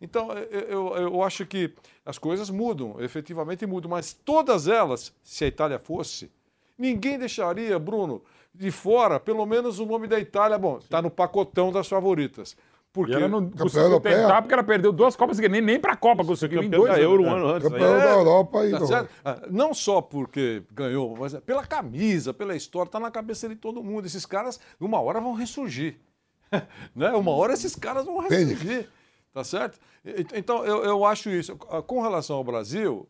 Então, 0.00 0.32
eu, 0.32 0.96
eu- 0.96 1.22
acho 1.22 1.44
que 1.46 1.72
as 2.04 2.18
coisas 2.18 2.48
mudam, 2.50 3.00
efetivamente 3.00 3.64
mudam, 3.66 3.90
mas 3.90 4.12
todas 4.12 4.66
elas, 4.66 5.14
se 5.22 5.44
a 5.44 5.48
Itália 5.48 5.78
fosse, 5.78 6.30
ninguém 6.76 7.18
deixaria, 7.18 7.78
Bruno, 7.78 8.22
de 8.52 8.70
fora, 8.70 9.20
pelo 9.20 9.46
menos 9.46 9.78
o 9.78 9.86
nome 9.86 10.08
da 10.08 10.18
Itália, 10.18 10.58
bom, 10.58 10.78
está 10.78 11.00
no 11.00 11.10
pacotão 11.10 11.70
das 11.70 11.86
favoritas. 11.86 12.56
Porque 12.92 13.12
ela 13.14 13.28
não 13.28 13.48
conseguiu 13.50 13.82
europeia. 13.84 14.16
tentar 14.22 14.42
porque 14.42 14.54
ela 14.54 14.64
perdeu 14.64 14.90
duas 14.92 15.14
Copas. 15.14 15.38
Nem, 15.38 15.60
nem 15.60 15.78
pra 15.78 15.96
Copa 15.96 16.24
conseguiu. 16.24 16.60
Campeão 16.62 16.80
dois 16.82 16.92
da 16.94 17.00
Euro 17.00 17.22
um 17.22 17.26
anos. 17.30 17.38
ano 17.44 17.48
antes. 17.54 17.66
aí. 17.66 17.72
Campeão 17.72 17.98
da 17.98 18.10
Europa 18.10 18.66
e 18.66 18.70
Tá? 18.72 19.08
Ah, 19.24 19.42
Não 19.48 19.72
só 19.72 20.00
porque 20.00 20.64
ganhou, 20.72 21.16
mas 21.16 21.34
é 21.34 21.40
pela 21.40 21.64
camisa, 21.64 22.34
pela 22.34 22.56
história, 22.56 22.88
está 22.88 22.98
na 22.98 23.10
cabeça 23.10 23.48
de 23.48 23.54
todo 23.54 23.82
mundo. 23.82 24.06
Esses 24.06 24.26
caras, 24.26 24.58
uma 24.80 25.00
hora, 25.00 25.20
vão 25.20 25.34
ressurgir. 25.34 25.96
né? 26.96 27.10
Uma 27.12 27.30
hora 27.30 27.52
esses 27.52 27.76
caras 27.76 28.04
vão 28.06 28.18
ressurgir. 28.18 28.88
Tá 29.32 29.44
certo? 29.44 29.78
Então, 30.34 30.64
eu, 30.64 30.82
eu 30.84 31.04
acho 31.04 31.30
isso. 31.30 31.56
Ah, 31.70 31.80
Com 31.80 32.02
relação 32.02 32.36
ao 32.38 32.42
Brasil, 32.44 33.08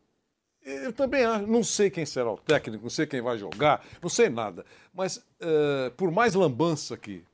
eu 0.62 0.92
também 0.92 1.24
acho- 1.24 1.46
não 1.46 1.64
sei 1.64 1.88
quem 1.88 2.04
será 2.04 2.30
o 2.30 2.36
técnico, 2.36 2.82
não 2.82 2.90
sei 2.90 3.06
quem 3.06 3.22
vai 3.22 3.38
jogar, 3.38 3.82
não 4.02 4.10
sei 4.10 4.28
nada. 4.28 4.66
Mas, 4.92 5.24
eh, 5.40 5.90
por 5.96 6.10
mais 6.10 6.34
lambança 6.34 6.98
que 6.98 7.24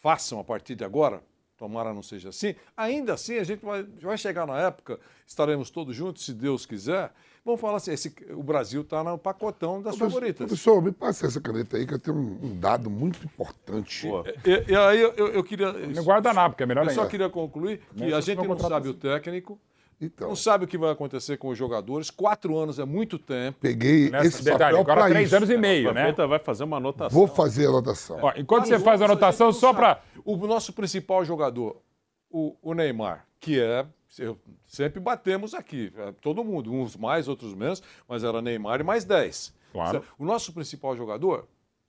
façam 0.00 0.40
a 0.40 0.44
partir 0.44 0.74
de 0.74 0.84
agora, 0.84 1.22
tomara 1.60 1.92
não 1.92 2.02
seja 2.02 2.30
assim, 2.30 2.54
ainda 2.74 3.12
assim 3.12 3.36
a 3.38 3.44
gente 3.44 3.62
vai, 3.62 3.82
vai 4.00 4.16
chegar 4.16 4.46
na 4.46 4.58
época, 4.58 4.98
estaremos 5.26 5.68
todos 5.68 5.94
juntos, 5.94 6.24
se 6.24 6.32
Deus 6.32 6.64
quiser. 6.64 7.12
Vamos 7.44 7.60
falar 7.60 7.76
assim: 7.76 7.92
esse- 7.92 8.14
o 8.30 8.42
Brasil 8.42 8.80
está 8.80 9.04
no 9.04 9.16
pacotão 9.18 9.80
das 9.82 9.96
favoritas. 9.96 10.46
Professor, 10.46 10.82
me 10.82 10.90
passa 10.92 11.26
essa 11.26 11.40
caneta 11.40 11.76
aí, 11.76 11.86
que 11.86 11.92
eu 11.94 11.98
tenho 11.98 12.16
um, 12.16 12.38
um 12.46 12.58
dado 12.58 12.88
muito 12.90 13.22
importante. 13.24 14.06
Boa. 14.06 14.24
E, 14.44 14.72
e 14.72 14.76
aí 14.76 15.00
eu, 15.00 15.12
eu- 15.14 15.28
eu 15.28 15.44
queria. 15.44 15.70
No 15.72 16.02
guardanapo, 16.02 16.56
que 16.56 16.62
é 16.62 16.66
melhor 16.66 16.84
Eu 16.86 16.90
só 16.92 17.00
ainda. 17.02 17.10
queria 17.10 17.28
concluir 17.30 17.78
que 17.94 18.00
Nessa 18.04 18.16
a 18.16 18.20
gente 18.22 18.46
não 18.46 18.58
sabe 18.58 18.88
o 18.88 18.94
técnico, 18.94 19.58
Então, 20.00 20.28
não 20.28 20.36
sabe 20.36 20.64
o 20.64 20.68
que 20.68 20.78
vai 20.78 20.90
acontecer 20.90 21.36
com 21.36 21.48
os 21.48 21.58
jogadores. 21.58 22.10
Quatro 22.10 22.56
anos 22.56 22.78
é 22.78 22.84
muito 22.84 23.18
tempo. 23.18 23.58
peguei 23.60 24.08
Nessa 24.10 24.26
esse 24.28 24.42
detalhe, 24.42 24.60
papel 24.76 24.80
agora 24.80 25.00
para 25.02 25.10
três 25.10 25.26
isso. 25.28 25.36
anos 25.36 25.50
e 25.50 25.56
meio, 25.58 25.92
né? 25.92 26.10
Vai 26.12 26.38
fazer 26.38 26.64
uma 26.64 26.78
anotação. 26.78 27.18
Vou 27.18 27.28
fazer 27.28 27.66
a 27.66 27.68
anotação. 27.68 28.18
Ó, 28.22 28.32
enquanto 28.36 28.66
você 28.66 28.78
faz 28.78 29.02
a 29.02 29.04
anotação, 29.04 29.52
só 29.52 29.74
pra. 29.74 30.00
O 30.24 30.36
nosso 30.46 30.72
principal 30.72 31.24
jogador, 31.24 31.82
o, 32.30 32.56
o 32.62 32.72
Neymar, 32.74 33.26
que 33.38 33.60
é. 33.60 33.84
eu- 34.18 34.38
sempre 34.66 35.00
batemos 35.00 35.52
aqui, 35.54 35.92
é, 35.96 36.12
todo 36.20 36.42
mundo, 36.44 36.72
uns 36.72 36.96
mais, 36.96 37.28
outros 37.28 37.54
menos, 37.54 37.82
mas 38.08 38.24
era 38.24 38.40
Neymar 38.40 38.80
e 38.80 38.84
mais 38.84 39.04
10. 39.04 39.52
Claro. 39.72 40.02
O 40.18 40.24
nosso 40.24 40.52
principal 40.52 40.96
jogador, 40.96 41.46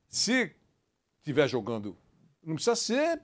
se 0.08 0.52
estiver 1.20 1.48
jogando, 1.48 1.96
não 2.44 2.56
precisa 2.56 2.76
ser 2.76 3.22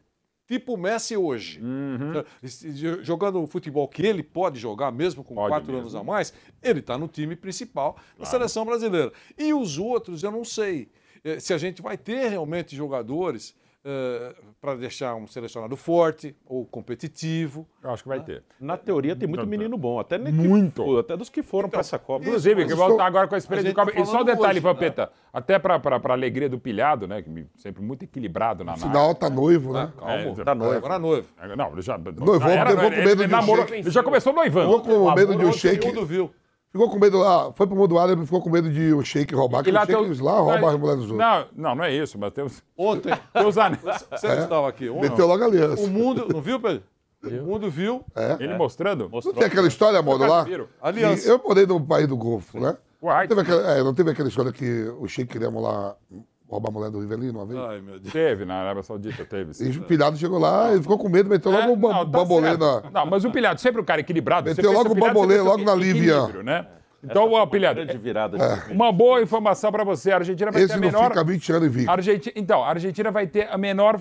tipo 0.47 0.73
o 0.73 0.77
Messi 0.77 1.15
hoje. 1.17 1.59
Uhum. 1.61 2.23
Se- 2.43 2.71
Jogando 3.03 3.41
o 3.41 3.47
futebol 3.47 3.87
que 3.87 4.01
ele 4.05 4.23
pode 4.23 4.59
jogar, 4.59 4.91
mesmo 4.91 5.23
com 5.23 5.35
Pode 5.35 5.49
quatro 5.49 5.67
mesmo. 5.67 5.81
anos 5.81 5.95
a 5.95 6.03
mais, 6.03 6.33
ele 6.63 6.79
está 6.79 6.97
no 6.97 7.07
time 7.07 7.35
principal 7.35 7.97
da 8.17 8.25
seleção 8.25 8.65
brasileira. 8.65 9.11
E 9.37 9.53
os 9.53 9.77
outros, 9.77 10.23
eu 10.23 10.31
não 10.31 10.43
sei 10.45 10.89
eh, 11.23 11.39
se 11.39 11.53
a 11.53 11.57
gente 11.57 11.81
vai 11.81 11.97
ter 11.97 12.29
realmente 12.29 12.75
jogadores 12.75 13.53
para 14.59 14.75
deixar 14.75 15.15
um 15.15 15.25
selecionado 15.27 15.75
forte 15.77 16.35
ou 16.45 16.65
competitivo. 16.65 17.67
Eu 17.83 17.91
acho 17.91 18.03
que 18.03 18.09
vai 18.09 18.19
ter. 18.21 18.43
Na 18.59 18.75
teoria 18.77 19.15
tem 19.15 19.27
muito 19.27 19.41
Não, 19.41 19.49
menino 19.49 19.77
bom, 19.77 19.99
até, 19.99 20.17
nem 20.17 20.33
Muito. 20.33 20.83
Que, 20.83 20.99
até 20.99 21.15
dos 21.17 21.29
que 21.29 21.41
foram 21.43 21.69
para 21.69 21.79
essa 21.79 21.97
Copa. 21.97 22.25
Inclusive, 22.25 22.65
que 22.65 22.73
voltar 22.75 23.05
agora 23.05 23.27
com 23.27 23.35
a 23.35 23.37
experiência 23.37 23.69
a 23.69 23.73
de 23.73 23.79
gente 23.79 23.85
Copa. 23.95 23.97
tá 23.97 24.01
E 24.01 24.11
só 24.11 24.21
um 24.21 24.25
detalhe, 24.25 24.51
hoje, 24.51 24.59
Vampeta, 24.59 25.11
até 25.31 25.57
pra, 25.59 25.79
pra, 25.79 25.99
pra 25.99 26.13
alegria 26.13 26.49
do 26.49 26.59
pilhado, 26.59 27.07
né? 27.07 27.21
Que 27.21 27.29
me- 27.29 27.47
sempre 27.55 27.81
muito 27.81 28.03
equilibrado 28.03 28.63
na 28.63 28.75
Final 28.75 29.15
tá 29.15 29.29
noivo, 29.29 29.73
né? 29.73 29.91
Calma, 29.97 30.13
É, 30.13 30.43
tá 30.43 30.55
noivo. 30.55 30.75
agora 30.77 30.99
noivo. 30.99 31.27
análise. 31.37 31.57
Não, 31.57 31.71
ele 31.73 31.81
já. 31.81 31.97
Noivou, 31.97 32.49
era, 32.49 32.69
levou 32.71 32.85
ele- 32.85 32.95
com 32.95 33.01
medo 33.03 33.21
ele 33.21 33.27
de 33.27 33.31
namorou- 33.31 33.67
shake. 33.67 33.79
Ele 33.81 33.91
já 33.91 34.03
começou 34.03 34.33
noivando. 34.33 34.79
Ficou 34.83 35.05
com 35.09 35.15
medo 35.15 35.35
de 35.35 35.45
um 35.45 35.49
Todo 35.49 35.57
shake. 35.57 35.87
mundo 35.87 36.05
viu. 36.05 36.31
Ficou 36.77 36.91
com 36.91 36.99
medo 36.99 37.17
lá, 37.17 37.51
foi 37.53 37.65
pro 37.65 37.75
mundo 37.75 37.87
do 37.87 37.97
árabe, 37.97 38.23
ficou 38.23 38.39
com 38.39 38.51
medo 38.51 38.69
de 38.69 38.93
o 38.93 39.03
shake 39.03 39.33
roubar, 39.33 39.63
que 39.63 39.71
o 39.71 39.73
lá 39.73 39.83
shake 39.83 40.11
tem 40.11 40.21
lá 40.21 40.39
rouba 40.39 40.69
as 40.69 40.77
mulheres 40.77 41.01
dos 41.01 41.11
outros. 41.11 41.17
Não, 41.17 41.47
não, 41.55 41.75
não 41.75 41.83
é 41.83 41.91
isso, 41.91 42.19
mas 42.19 42.31
tem 42.31 42.43
os, 42.43 42.61
Ontem, 42.77 43.11
tem 43.33 43.47
os 43.47 43.57
anéis. 43.57 43.81
você 43.81 44.27
não 44.27 44.43
estava 44.43 44.69
aqui. 44.69 44.87
Ontem, 44.87 45.09
Meteu 45.09 45.25
logo 45.25 45.43
a 45.43 45.47
aliança. 45.47 45.83
o 45.83 45.87
mundo, 45.87 46.27
não 46.31 46.39
viu, 46.39 46.59
Pedro? 46.59 46.83
O 47.23 47.45
mundo 47.45 47.67
viu. 47.71 48.05
Ele 48.39 48.55
mostrando. 48.55 49.09
Não 49.11 49.33
tem 49.33 49.45
aquela 49.45 49.67
história, 49.67 49.99
modo 50.03 50.23
lá? 50.27 50.45
Aliança. 50.79 51.27
Eu 51.27 51.41
morei 51.43 51.65
no 51.65 51.83
país 51.83 52.07
do 52.07 52.15
Golfo, 52.15 52.59
né? 52.59 52.77
Não 53.01 53.27
teve 53.27 53.41
aquela, 53.41 53.71
é, 53.71 53.83
não 53.83 53.93
teve 53.95 54.11
aquela 54.11 54.29
história 54.29 54.51
que 54.51 54.83
o 54.99 55.07
Sheik 55.07 55.31
queria 55.33 55.49
lá 55.49 55.95
roubar 56.49 56.69
a 56.69 56.71
mulher 56.71 56.89
do 56.91 56.99
Rivelino 56.99 57.39
uma 57.39 57.45
vez? 57.45 57.59
Ai, 57.59 57.81
meu 57.81 57.99
Deus. 57.99 58.11
teve 58.13 58.45
na 58.45 58.55
Arábia 58.55 58.83
Saudita, 58.83 59.25
teve. 59.25 59.53
sim. 59.53 59.69
E 59.71 59.77
o 59.77 59.81
pilhado 59.83 60.17
chegou 60.17 60.39
lá, 60.39 60.71
ele 60.71 60.81
ficou 60.81 60.97
com 60.97 61.09
medo, 61.09 61.29
meteu 61.29 61.51
logo 61.51 61.63
É, 61.63 61.69
o 61.69 61.75
bam- 61.75 61.89
não, 61.93 61.99
tá 61.99 62.05
bambolê 62.05 62.47
certo. 62.49 62.59
na. 62.61 62.91
Não, 63.01 63.05
mas 63.05 63.25
o 63.25 63.31
pilhado, 63.31 63.59
sempre 63.59 63.81
o 63.81 63.83
cara 63.83 64.01
equilibrado. 64.01 64.49
Meteu 64.49 64.71
logo 64.71 64.91
o 64.91 64.95
bambolê 64.95 65.39
logo 65.41 65.63
na 65.63 65.75
Lívia. 65.75 66.27
né? 66.43 66.65
Então, 67.03 67.31
o 67.31 67.47
pilhado, 67.47 67.79
virada. 67.99 68.37
de 68.67 68.73
uma 68.73 68.91
boa 68.91 69.21
informação 69.21 69.71
pra 69.71 69.83
você. 69.83 70.11
A 70.11 70.15
Argentina 70.15 70.49
vai 70.51 70.61
ter 70.61 70.65
Esse 70.65 70.73
a 70.73 70.77
não 70.77 70.87
menor... 70.87 71.09
fica 71.09 71.23
20 71.23 71.51
anos 71.53 71.67
invicto. 71.67 71.91
Argenti- 71.91 72.33
Então, 72.35 72.63
a 72.63 72.69
Argentina 72.69 73.11
vai 73.11 73.27
ter 73.27 73.47
a 73.49 73.57
menor 73.57 73.99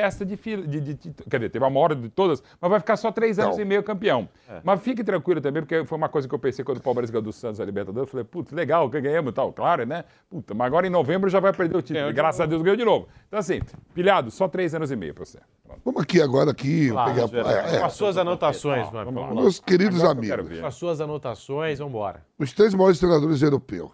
festa 0.00 0.24
de 0.24 0.36
fila. 0.36 0.66
De, 0.66 0.80
de- 0.80 0.94
de- 0.94 1.10
quer 1.28 1.38
dizer, 1.38 1.50
teve 1.50 1.64
a 1.64 1.70
maior 1.70 1.94
de 1.94 2.08
todas, 2.08 2.42
mas 2.60 2.70
vai 2.70 2.78
ficar 2.80 2.96
só 2.96 3.10
três 3.10 3.38
anos 3.38 3.56
Não. 3.56 3.62
e 3.62 3.66
meio 3.66 3.82
campeão. 3.82 4.28
Mas 4.62 4.80
fique 4.80 5.02
tranquilo 5.02 5.40
também, 5.40 5.62
porque 5.62 5.84
foi 5.84 5.98
uma 5.98 6.08
coisa 6.08 6.28
que 6.28 6.34
eu 6.34 6.38
pensei 6.38 6.64
quando 6.64 6.78
o 6.78 6.82
Palmeiras 6.82 7.10
ganhou 7.10 7.22
do 7.22 7.32
Santos 7.32 7.60
a 7.60 7.64
Libertadores. 7.64 8.06
Eu 8.08 8.10
falei, 8.10 8.24
putz, 8.24 8.52
legal, 8.52 8.88
que 8.90 9.00
ganhamos 9.00 9.30
e 9.30 9.34
tal. 9.34 9.52
Claro, 9.52 9.84
né? 9.86 10.04
Puta, 10.30 10.54
mas 10.54 10.66
agora 10.66 10.86
em 10.86 10.90
novembro 10.90 11.28
já 11.28 11.40
vai 11.40 11.52
perder 11.52 11.76
o 11.76 11.82
título. 11.82 11.98
Ganhou 12.00 12.10
de 12.10 12.16
graças 12.16 12.40
a 12.40 12.46
Deus 12.46 12.62
ganhou 12.62 12.76
de 12.76 12.84
novo. 12.84 13.08
Então, 13.26 13.38
assim, 13.40 13.60
pilhado, 13.94 14.30
só 14.30 14.46
três 14.48 14.74
anos 14.74 14.90
e 14.90 14.96
meio 14.96 15.12
pra 15.14 15.24
você. 15.24 15.38
Vamos 15.84 16.02
aqui 16.02 16.20
agora, 16.22 16.50
aqui. 16.50 16.86
eu 16.86 16.96
peguei 17.04 17.22
a- 17.22 17.26
verdade. 17.26 17.76
é, 17.76 17.78
Com 17.80 17.84
as 17.86 17.92
suas 17.92 18.16
anotações, 18.16 18.86
Vampeta. 18.86 19.04
vamos 19.04 19.22
lá. 19.36 19.42
meus 19.42 19.60
queridos 19.60 20.02
Agora 20.02 20.18
amigos. 20.40 20.60
Com 20.60 20.66
as 20.66 20.74
suas 20.74 21.00
anotações, 21.00 21.78
vambora. 21.78 22.22
os 22.38 22.52
três 22.52 22.72
maiores 22.74 22.98
treinadores 22.98 23.42
europeus, 23.42 23.90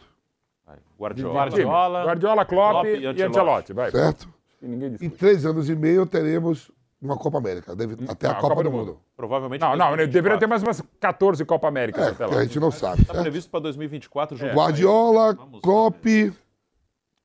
Guardiola. 0.98 1.34
Guardiola. 1.34 2.04
Guardiola, 2.04 2.44
Klopp, 2.44 2.70
Klopp 2.72 2.86
e 2.86 3.06
Ancelotti. 3.06 3.22
Ancelotti. 3.24 3.72
Vai. 3.72 3.90
certo? 3.90 4.28
E 4.64 4.68
ninguém 4.68 4.88
Em 4.88 4.92
discute. 4.92 5.16
três 5.16 5.44
anos 5.44 5.68
e 5.68 5.74
meio 5.76 6.06
teremos 6.06 6.70
uma 7.00 7.18
Copa 7.18 7.36
América, 7.38 7.76
deve- 7.76 7.96
até 8.08 8.26
a 8.26 8.30
Hum, 8.30 8.36
a 8.36 8.40
Copa, 8.40 8.62
do 8.62 8.70
Mundo. 8.70 9.00
Provavelmente. 9.14 9.60
Não, 9.60 9.70
não, 9.76 9.88
2024. 9.88 10.12
deveria 10.12 10.38
ter 10.38 10.46
mais 10.46 10.62
umas 10.62 10.80
14 10.98 11.44
Copa 11.44 11.68
América 11.68 12.00
É, 12.00 12.08
até 12.08 12.26
que 12.26 12.34
lá. 12.34 12.40
a 12.40 12.44
gente 12.44 12.58
não 12.58 12.70
sabe. 12.70 13.02
Está 13.02 13.12
certo? 13.12 13.22
previsto 13.24 13.50
para 13.50 13.60
2024. 13.60 14.36
junto 14.36 14.54
Guardiola, 14.54 15.34
Klopp, 15.62 16.04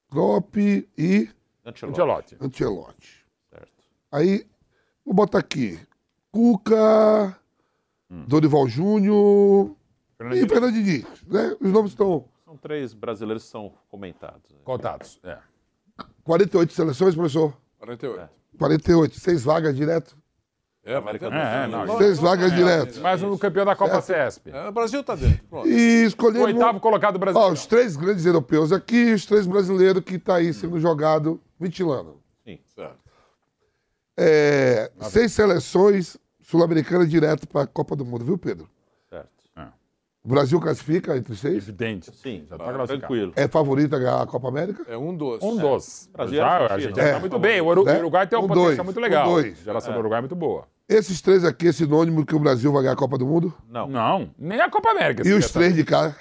Klopp 0.09 0.57
e 0.57 1.29
Ancelotti. 1.65 1.85
Ancelotti. 2.01 2.37
Ancelotti. 2.41 3.25
Certo. 3.49 3.71
Aí, 4.11 4.45
vou 5.05 5.13
botar 5.13 5.39
aqui. 5.39 5.79
Cuca, 6.31 7.37
Dorival 8.27 8.67
Júnior 8.67 9.71
e 10.33 10.47
Fernando 10.47 10.73
Diniz. 10.73 11.05
Né? 11.27 11.55
Os 11.61 11.71
nomes 11.71 11.91
estão 11.91 12.25
São 12.45 12.57
três 12.57 12.93
brasileiros 12.93 13.43
que 13.43 13.49
são 13.49 13.71
comentados. 13.89 14.49
né? 14.51 14.57
Contatos. 14.63 15.19
É. 15.23 15.37
48 16.23 16.73
seleções, 16.73 17.15
professor. 17.15 17.53
48. 17.79 18.29
48, 18.57 19.19
seis 19.19 19.43
vagas 19.43 19.75
direto. 19.75 20.17
É, 20.83 20.99
vai 20.99 21.19
ter- 21.19 21.31
É, 21.31 21.63
é, 21.63 21.67
não. 21.67 21.97
Seis 21.97 22.17
vagas 22.19 22.51
direto. 22.53 22.99
Mais 22.99 23.21
um 23.21 23.37
campeão 23.37 23.65
da 23.65 23.75
Copa 23.75 24.01
CESP. 24.01 24.49
É, 24.49 24.69
o 24.69 24.71
Brasil 24.71 25.03
tá 25.03 25.15
dentro. 25.15 25.43
Pronto. 25.47 25.67
E 25.67 26.03
O 26.03 26.07
escolhemos 26.07 26.47
oitavo 26.47 26.79
colocado 26.79 27.13
do 27.13 27.19
Brasil. 27.19 27.39
ó, 27.39 27.51
os 27.51 27.65
três 27.65 27.95
grandes 27.95 28.25
europeus 28.25 28.71
aqui 28.71 28.95
e 29.09 29.13
os 29.13 29.25
três 29.25 29.45
brasileiros 29.45 30.03
que 30.03 30.15
estão 30.15 30.35
aí 30.35 30.53
sendo 30.53 30.79
jogado, 30.79 31.39
ventilando. 31.59 32.19
Sim. 32.43 32.59
Certo. 32.75 32.97
É, 34.17 34.91
seis 35.03 35.31
seleções 35.31 36.17
sul-americanas 36.41 37.09
direto 37.09 37.47
para 37.47 37.61
a 37.61 37.67
Copa 37.67 37.95
do 37.95 38.03
Mundo, 38.05 38.25
viu, 38.25 38.37
Pedro? 38.37 38.67
O 40.29 40.31
Brasil 40.31 40.59
classifica 40.61 41.17
entre 41.17 41.33
os 41.33 41.39
seis. 41.39 41.55
Evidente. 41.67 42.11
Sim, 42.15 42.45
Já 42.47 42.55
tá 42.55 42.63
tá 42.65 42.71
classificado. 42.73 42.99
tranquilo. 42.99 43.33
É 43.35 43.47
favorito 43.47 43.95
a 43.95 43.97
ganhar 43.97 44.21
a 44.21 44.27
Copa 44.27 44.47
América? 44.47 44.85
É 44.87 44.95
um 44.95 45.15
dos. 45.17 45.41
Um 45.41 45.57
dos. 45.57 46.07
Brasil 46.13 46.35
Já, 46.37 46.43
era 46.45 46.47
a 46.47 46.59
favorito. 46.69 46.71
Argentina 46.73 47.09
tá 47.11 47.17
É. 47.17 47.19
muito 47.19 47.39
bem. 47.39 47.61
O 47.61 47.83
Né? 47.83 47.93
o 47.95 47.97
Uruguai 47.97 48.27
tem 48.27 48.37
uma 48.37 48.45
Um 48.45 48.47
potência 48.47 48.75
dois. 48.75 48.85
muito 48.85 48.99
legal. 48.99 49.27
Um 49.27 49.31
dois. 49.33 49.59
A 49.59 49.63
geração 49.63 49.91
do 49.91 49.97
Uruguai 49.97 50.19
é 50.19 50.21
muito 50.21 50.35
boa. 50.35 50.67
Esses 50.87 51.19
três 51.19 51.43
aqui 51.43 51.69
é 51.69 51.71
sinônimo 51.71 52.23
que 52.23 52.35
o 52.35 52.39
Brasil 52.39 52.71
vai 52.71 52.83
ganhar 52.83 52.93
a 52.93 52.95
Copa 52.95 53.17
do 53.17 53.25
Mundo? 53.25 53.51
Não. 53.67 53.87
Não, 53.87 54.29
nem 54.37 54.61
a 54.61 54.69
Copa 54.69 54.91
América. 54.91 55.27
E 55.27 55.33
os 55.33 55.49
três 55.49 55.71
saber. 55.71 55.77
de 55.77 55.83
cá? 55.83 56.15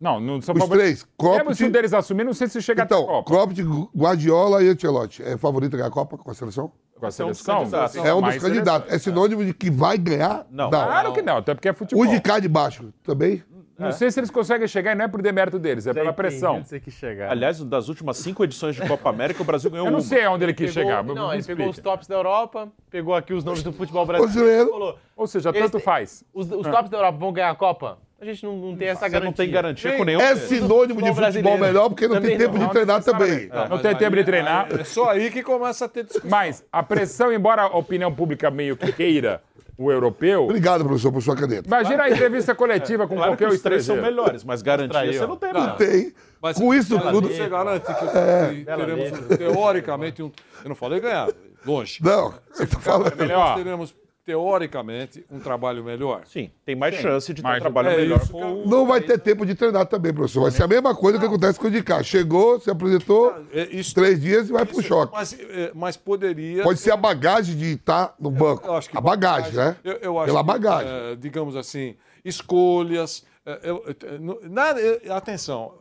Não, 0.00 0.18
não 0.18 0.40
são 0.42 0.52
Os 0.54 0.60
favoritos. 0.62 1.06
três. 1.16 1.36
Mesmo 1.36 1.54
se 1.54 1.64
um 1.64 1.70
deles 1.70 1.92
assumir, 1.94 2.24
não 2.24 2.32
sei 2.34 2.48
se 2.48 2.60
chega 2.60 2.82
até 2.82 2.94
a 2.96 2.98
então, 2.98 3.06
Copa. 3.06 3.30
Cropt, 3.30 3.62
Guardiola 3.96 4.64
e 4.64 4.68
Ancelotti. 4.68 5.22
É 5.22 5.36
favorito 5.36 5.74
a 5.74 5.76
ganhar 5.76 5.88
a 5.88 5.92
Copa 5.92 6.18
com 6.18 6.28
a 6.28 6.34
seleção? 6.34 6.72
Com 7.00 7.06
a 7.06 7.08
é 7.08 7.10
um 7.10 7.12
seleção. 7.12 7.58
candidatos. 7.60 7.96
É 7.96 8.14
um 8.14 8.22
dos 8.22 8.36
candidatos. 8.38 8.92
É 8.92 8.98
sinônimo 8.98 9.44
de 9.44 9.52
que 9.54 9.70
vai 9.70 9.98
ganhar? 9.98 10.46
Não. 10.50 10.70
Claro 10.70 11.12
que 11.12 11.22
não, 11.22 11.38
até 11.38 11.54
porque 11.54 11.68
é 11.68 11.72
futebol. 11.72 12.04
O 12.04 12.06
de 12.08 12.20
cá 12.20 12.38
de 12.38 12.48
baixo 12.48 12.92
também? 13.02 13.42
Não 13.78 13.92
sei 13.92 14.10
se 14.10 14.20
eles 14.20 14.30
conseguem 14.30 14.68
chegar 14.68 14.92
e 14.92 14.94
não 14.94 15.06
é 15.06 15.08
por 15.08 15.22
demérito 15.22 15.58
deles, 15.58 15.86
é 15.86 15.94
pela 15.94 16.12
pressão. 16.12 16.62
Você 16.62 16.78
que 16.78 16.90
chegar. 16.90 17.30
Aliás, 17.30 17.64
das 17.64 17.88
últimas 17.88 18.18
cinco 18.18 18.44
edições 18.44 18.76
de 18.76 18.86
Copa 18.86 19.08
América, 19.08 19.40
o 19.42 19.44
Brasil 19.46 19.70
ganhou 19.70 19.86
Eu 19.86 19.90
não 19.90 20.00
uma. 20.00 20.04
sei 20.04 20.22
aonde 20.22 20.44
ele 20.44 20.52
quis 20.52 20.74
Pegou- 20.74 20.90
chegar. 20.90 21.02
Não, 21.02 21.32
ele 21.32 21.42
pegou 21.42 21.64
os 21.64 21.76
explica. 21.76 21.90
tops 21.90 22.06
da 22.06 22.14
Europa, 22.14 22.68
pegou 22.90 23.14
aqui 23.14 23.32
os 23.32 23.42
nomes 23.42 23.62
do 23.62 23.72
futebol 23.72 24.04
brasileiro. 24.04 24.96
Ou 25.16 25.26
seja, 25.26 25.50
tanto 25.50 25.80
faz. 25.80 26.22
os, 26.34 26.50
os 26.52 26.66
tops 26.66 26.90
da 26.90 26.98
Europa 26.98 27.16
vão 27.18 27.32
ganhar 27.32 27.48
a 27.48 27.54
Copa? 27.54 27.96
A 28.20 28.24
gente 28.26 28.44
não, 28.44 28.54
não 28.56 28.76
tem 28.76 28.88
essa 28.88 29.00
Você 29.00 29.08
garantia. 29.08 29.24
não 29.30 29.32
tem 29.32 29.50
garantia 29.50 29.96
com 29.96 30.04
nenhum. 30.04 30.20
É 30.20 30.36
sinônimo 30.36 31.00
de 31.00 31.14
futebol 31.14 31.56
melhor 31.56 31.88
porque 31.88 32.06
não 32.06 32.20
tem 32.20 32.32
Também 32.32 32.38
tempo 32.38 32.58
não. 32.58 32.66
de 32.66 32.72
treinar 32.72 33.02
também. 33.02 33.48
Não, 33.48 33.66
mas 33.70 33.80
tem 33.80 33.90
aí- 33.92 33.96
tempo 33.96 34.16
de 34.16 34.24
treinar. 34.24 34.68
É 34.78 34.84
só 34.84 35.08
aí 35.10 35.30
que 35.30 35.42
começa 35.42 35.86
a 35.86 35.88
ter 35.88 36.04
discussão. 36.04 36.28
Mas 36.30 36.62
a 36.70 36.82
pressão, 36.82 37.32
embora 37.32 37.62
a 37.62 37.76
opinião 37.78 38.14
pública 38.14 38.50
meio 38.50 38.76
que 38.76 38.92
queira 38.92 39.42
o 39.78 39.90
europeu, 39.90 40.44
Obrigado, 40.44 40.84
professor, 40.84 41.10
por 41.10 41.22
sua 41.22 41.34
caneta. 41.34 41.66
imagina 41.66 42.02
a 42.02 42.10
entrevista 42.10 42.54
coletiva 42.54 43.08
com 43.08 43.16
Claro 43.16 43.32
que 43.32 43.38
qualquer 43.38 43.54
os 43.56 43.62
três 43.62 43.84
são 43.86 43.96
melhores, 43.96 44.44
mas 44.44 44.60
garantia 44.60 45.10
você 45.14 45.26
não 45.26 45.36
tem. 45.38 45.52
Não. 45.54 45.66
não. 45.68 45.76
Tem. 45.76 46.12
Mas 46.42 46.58
Com 46.58 46.74
isso 46.74 46.98
tudo. 47.00 47.28
Você 47.28 47.48
garante 47.48 47.86
que, 47.86 47.94
que 47.94 48.64
Bela 48.64 48.84
teremos, 48.84 49.18
teoricamente, 49.38 50.22
um. 50.22 50.30
Eu 50.62 50.68
não 50.68 50.74
falei 50.74 51.00
ganhar, 51.00 51.28
longe. 51.64 51.98
Não, 52.02 52.34
eu 52.58 52.66
tô 52.66 52.78
falando. 52.80 53.16
Melhor. 53.16 53.38
Nós 53.38 53.56
teremos, 53.56 53.94
teoricamente, 54.24 55.24
um 55.30 55.38
trabalho 55.40 55.82
melhor. 55.84 56.22
Sim, 56.26 56.50
tem 56.64 56.74
mais 56.76 56.94
chance 56.94 57.32
de 57.32 57.42
ter 57.42 57.48
um 57.48 57.58
trabalho 57.58 57.88
é 57.88 57.96
melhor 57.96 58.20
isso, 58.22 58.32
com 58.32 58.62
o. 58.62 58.68
Não 58.68 58.86
vai 58.86 59.00
ter 59.00 59.18
tempo 59.18 59.44
de 59.44 59.54
treinar 59.54 59.86
também, 59.86 60.12
professor. 60.12 60.42
Vai 60.42 60.50
ser 60.50 60.62
a 60.62 60.68
mesma 60.68 60.94
coisa 60.94 61.18
que 61.18 61.26
acontece 61.26 61.58
com 61.58 61.66
o 61.66 61.70
de 61.70 61.82
cá. 61.82 62.02
Chegou, 62.02 62.60
se 62.60 62.70
apresentou, 62.70 63.34
É, 63.52 63.64
isso- 63.70 63.94
três 63.94 64.20
dias 64.20 64.48
e 64.48 64.52
vai 64.52 64.64
pro 64.64 64.82
choque. 64.82 65.12
Mas, 65.12 65.32
é, 65.38 65.72
mas 65.74 65.96
poderia. 65.96 66.62
Pode 66.62 66.78
ser 66.78 66.92
a 66.92 66.96
bagagem 66.96 67.56
de 67.56 67.72
estar 67.74 68.14
no 68.18 68.30
banco. 68.30 68.66
Eu 68.66 68.74
acho 68.76 68.90
que 68.90 68.96
A 68.96 69.00
bagagem, 69.00 69.52
né? 69.52 69.76
Eu, 69.82 69.92
eu 69.94 70.18
acho 70.18 70.26
Pela 70.26 70.40
que, 70.40 70.46
bagagem. 70.46 70.88
eh, 70.90 71.16
digamos 71.16 71.56
assim, 71.56 71.96
escolhas. 72.24 73.24
eu- 73.62 73.82
no- 74.20 74.38
nada, 74.48 74.78
atenção, 75.10 75.74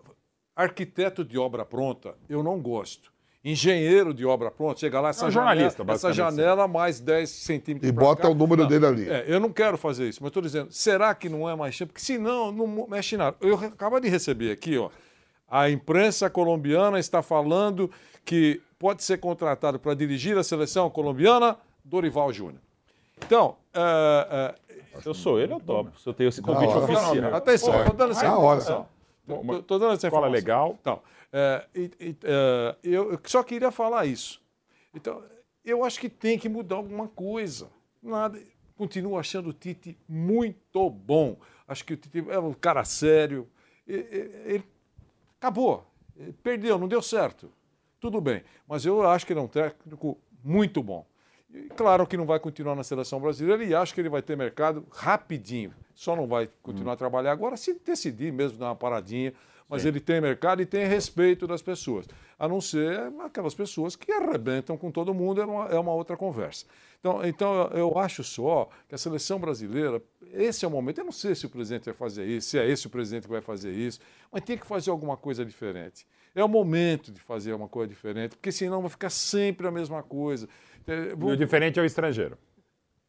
arquiteto 0.56 1.24
de 1.24 1.38
obra 1.38 1.64
pronta, 1.66 2.16
eu 2.30 2.42
não 2.42 2.60
gosto. 2.60 3.09
Engenheiro 3.44 4.14
de 4.14 4.26
obra 4.26 4.52
pronta, 4.52 4.82
chega 4.82 5.00
lá, 5.00 5.10
essa, 5.10 5.28
É 5.28 5.32
jornalista, 5.32 5.78
janela, 5.78 5.96
essa 5.96 6.12
janela 6.14 6.68
mais 6.68 7.00
10 7.00 7.30
centímetros 7.30 7.88
E 7.90 7.92
bota 7.94 8.24
cá. 8.24 8.30
o 8.30 8.34
número 8.36 8.68
dele 8.68 8.86
ali. 8.86 9.10
É, 9.10 9.24
eu 9.28 9.40
não 9.40 9.50
quero 9.50 9.78
fazer 9.78 10.10
isso, 10.10 10.20
mas 10.22 10.30
estou 10.30 10.44
dizendo, 10.44 10.68
será 10.72 11.16
que 11.16 11.30
não 11.30 11.50
é 11.50 11.56
mais 11.56 11.78
tempo? 11.78 11.94
Porque 11.94 12.04
senão, 12.06 12.52
não 12.52 12.86
mexe 12.90 13.16
nada. 13.16 13.38
Eu 13.40 13.56
acabo 13.56 13.98
de 14.02 14.10
receber 14.10 14.52
aqui, 14.52 14.78
ó, 14.78 14.90
a 15.50 15.70
imprensa 15.70 16.30
colombiana 16.30 17.00
está 17.00 17.22
falando 17.22 17.90
que 18.26 18.62
pode 18.78 19.04
ser 19.04 19.18
contratado 19.20 19.80
para 19.80 19.94
dirigir 19.94 20.38
a 20.38 20.44
seleção 20.44 20.90
colombiana 20.90 21.56
Dorival 21.84 22.34
Júnior. 22.34 22.62
Então, 23.26 23.56
é, 23.74 24.54
é, 24.96 25.02
Se 25.02 25.08
eu 25.08 25.14
sou 25.14 25.40
ele, 25.40 25.54
eu 25.54 25.60
topo. 25.62 25.98
Se 25.98 26.08
eu 26.08 26.14
tenho 26.14 26.28
esse 26.28 26.42
convite 26.42 26.74
oficial. 26.74 27.34
atenção, 27.34 27.80
estou 27.80 27.96
dando 27.96 28.12
essa 28.12 28.26
informação. 28.28 28.88
Tô 29.66 29.80
dando 29.80 29.94
essa 29.94 30.08
Escola 30.08 30.28
informação. 30.28 30.32
legal. 30.32 30.78
Então, 30.82 31.00
é, 31.32 31.66
e- 31.76 31.92
e, 32.00 32.16
é, 32.24 32.76
eu 32.84 33.20
só 33.26 33.44
queria 33.44 33.72
falar 33.72 34.06
isso. 34.06 34.42
Então, 34.94 35.24
eu 35.64 35.84
acho 35.84 36.00
que 36.00 36.10
tem 36.10 36.38
que 36.40 36.50
mudar 36.50 36.76
alguma 36.78 37.08
coisa. 37.08 37.70
Nada, 38.02 38.42
continuo 38.76 39.18
achando 39.18 39.50
o 39.50 39.54
Tite 39.54 39.98
muito 40.08 40.90
bom. 40.90 41.38
Acho 41.68 41.86
que 41.86 41.94
o 41.94 41.98
Tite 41.98 42.24
é 42.30 42.40
um 42.40 42.54
cara 42.54 42.84
sério. 42.84 43.48
E- 43.88 43.94
e- 43.94 44.54
Ele 44.54 44.64
acabou. 45.40 45.86
Ele 46.18 46.34
perdeu, 46.34 46.78
não 46.80 46.88
deu 46.88 47.02
certo. 47.02 47.52
Tudo 48.00 48.20
bem. 48.22 48.44
Mas 48.68 48.86
eu 48.86 49.08
acho 49.08 49.26
que 49.26 49.34
ele 49.34 49.40
é 49.40 49.44
um 49.44 49.48
técnico 49.48 50.18
muito 50.44 50.82
bom. 50.82 51.06
E 51.54 51.64
claro 51.70 52.06
que 52.08 52.16
não 52.18 52.26
vai 52.26 52.40
continuar 52.40 52.76
na 52.76 52.84
seleção 52.84 53.20
brasileira 53.20 53.64
e 53.64 53.74
acho 53.76 53.94
que 53.94 54.00
ele 54.02 54.10
vai 54.10 54.22
ter 54.22 54.38
mercado 54.38 54.86
rapidinho. 54.92 55.74
Só 55.94 56.16
não 56.16 56.28
vai 56.28 56.50
continuar 56.62 56.94
a 56.94 56.98
trabalhar 56.98 57.32
agora 57.32 57.58
se 57.58 57.74
decidir 57.80 58.32
mesmo 58.32 58.58
dar 58.58 58.68
uma 58.68 58.76
paradinha. 58.76 59.34
Mas 59.70 59.86
ele 59.86 60.00
tem 60.00 60.20
mercado 60.20 60.62
e 60.62 60.66
tem 60.66 60.86
respeito 60.88 61.46
das 61.46 61.62
pessoas. 61.62 62.08
A 62.40 62.48
não 62.48 62.60
ser 62.60 63.00
aquelas 63.24 63.54
pessoas 63.54 63.96
que 63.96 64.12
arrebentam 64.12 64.76
com 64.76 64.90
todo 64.92 65.14
mundo, 65.14 65.42
é 65.42 65.46
uma, 65.46 65.66
é 65.68 65.78
uma 65.80 65.94
outra 65.94 66.18
conversa. 66.18 66.66
Então, 67.00 67.24
então 67.26 67.68
eu- 67.74 67.98
acho 68.00 68.24
só 68.24 68.68
que 68.88 68.96
a 68.96 68.98
seleção 68.98 69.40
brasileira, 69.40 70.02
esse 70.34 70.66
é 70.66 70.68
o 70.68 70.72
momento. 70.72 70.98
Eu 70.98 71.06
não 71.06 71.12
sei 71.12 71.36
se 71.36 71.46
o 71.46 71.50
presidente 71.50 71.86
vai 71.86 71.94
fazer 71.94 72.26
isso, 72.26 72.50
se 72.50 72.58
é 72.58 72.68
esse 72.68 72.88
o 72.88 72.90
presidente 72.90 73.24
que 73.24 73.30
vai 73.32 73.42
fazer 73.42 73.72
isso, 73.72 74.00
mas 74.32 74.42
tem 74.44 74.58
que 74.58 74.66
fazer 74.66 74.90
alguma 74.90 75.16
coisa 75.16 75.46
diferente. 75.46 76.06
É 76.36 76.44
o 76.44 76.48
momento 76.50 77.12
de 77.12 77.20
fazer 77.22 77.54
uma 77.54 77.68
coisa 77.68 77.88
diferente, 77.90 78.36
porque 78.36 78.52
senão 78.52 78.82
vai 78.82 78.90
ficar 78.90 79.10
sempre 79.10 79.68
a 79.68 79.72
mesma 79.72 80.02
coisa. 80.04 80.50
É, 80.88 81.12
E 81.12 81.14
o 81.14 81.38
diferente 81.38 81.80
é 81.80 81.82
o 81.82 81.86
estrangeiro. 81.86 82.38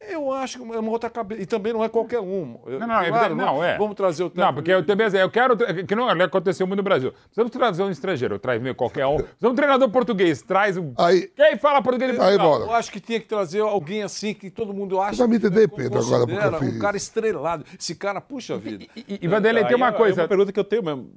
Eu 0.09 0.31
acho 0.33 0.59
que 0.59 0.73
é 0.73 0.79
uma 0.79 0.91
outra 0.91 1.09
cabeça. 1.09 1.41
E 1.41 1.45
também 1.45 1.71
não 1.73 1.83
é 1.83 1.89
qualquer 1.89 2.19
um. 2.19 2.59
Eu- 2.65 2.79
Não, 2.79 2.87
não, 2.87 2.99
é 3.01 3.09
evidente- 3.09 3.35
não, 3.35 3.63
é. 3.63 3.77
Vamos 3.77 3.95
trazer 3.95 4.23
o 4.23 4.25
Não, 4.25 4.31
técnico- 4.31 4.53
porque 4.55 4.71
eu 4.71 4.85
também 4.85 5.07
eu 5.07 5.29
quero. 5.29 5.55
Que 5.85 5.95
não 5.95 6.07
aconteceu 6.09 6.65
muito 6.65 6.77
no 6.77 6.83
Brasil. 6.83 7.11
Precisamos 7.25 7.51
trazer 7.51 7.83
um 7.83 7.89
estrangeiro, 7.91 8.39
traz 8.39 8.61
meio 8.61 8.75
qualquer 8.75 9.05
um. 9.05 9.17
Precisamos 9.37 9.53
um 9.53 9.55
treinador 9.55 9.89
português, 9.89 10.41
traz 10.41 10.77
um. 10.77 10.93
Aí, 10.97 11.27
Quem 11.35 11.57
fala 11.57 11.81
português 11.81 12.11
de 12.13 12.19
aí, 12.19 12.37
Portugal? 12.37 12.61
Eu 12.61 12.71
acho 12.73 12.91
que 12.91 12.99
tinha 12.99 13.19
que 13.19 13.27
trazer 13.27 13.61
alguém 13.61 14.03
assim 14.03 14.33
que 14.33 14.49
todo 14.49 14.73
mundo 14.73 14.99
acha. 14.99 15.17
vai 15.17 15.27
me 15.27 15.35
entender, 15.37 15.67
Pedro, 15.67 15.99
agora, 15.99 16.27
porque 16.27 16.65
eu 16.65 16.69
Um 16.71 16.79
cara 16.79 16.97
estrelado. 16.97 17.65
Esse 17.79 17.95
cara, 17.95 18.19
puxa 18.21 18.57
vida. 18.57 18.85
E, 18.95 19.19
e 19.21 19.27
Vanderlei, 19.27 19.65
tem 19.65 19.75
uma 19.75 19.87
é- 19.89 19.91
coisa. 19.91 20.21
É 20.21 20.23
uma 20.23 20.27
pergunta 20.27 20.51
que 20.51 20.59
eu 20.59 20.63
tenho 20.63 20.83
mesmo. 20.83 21.11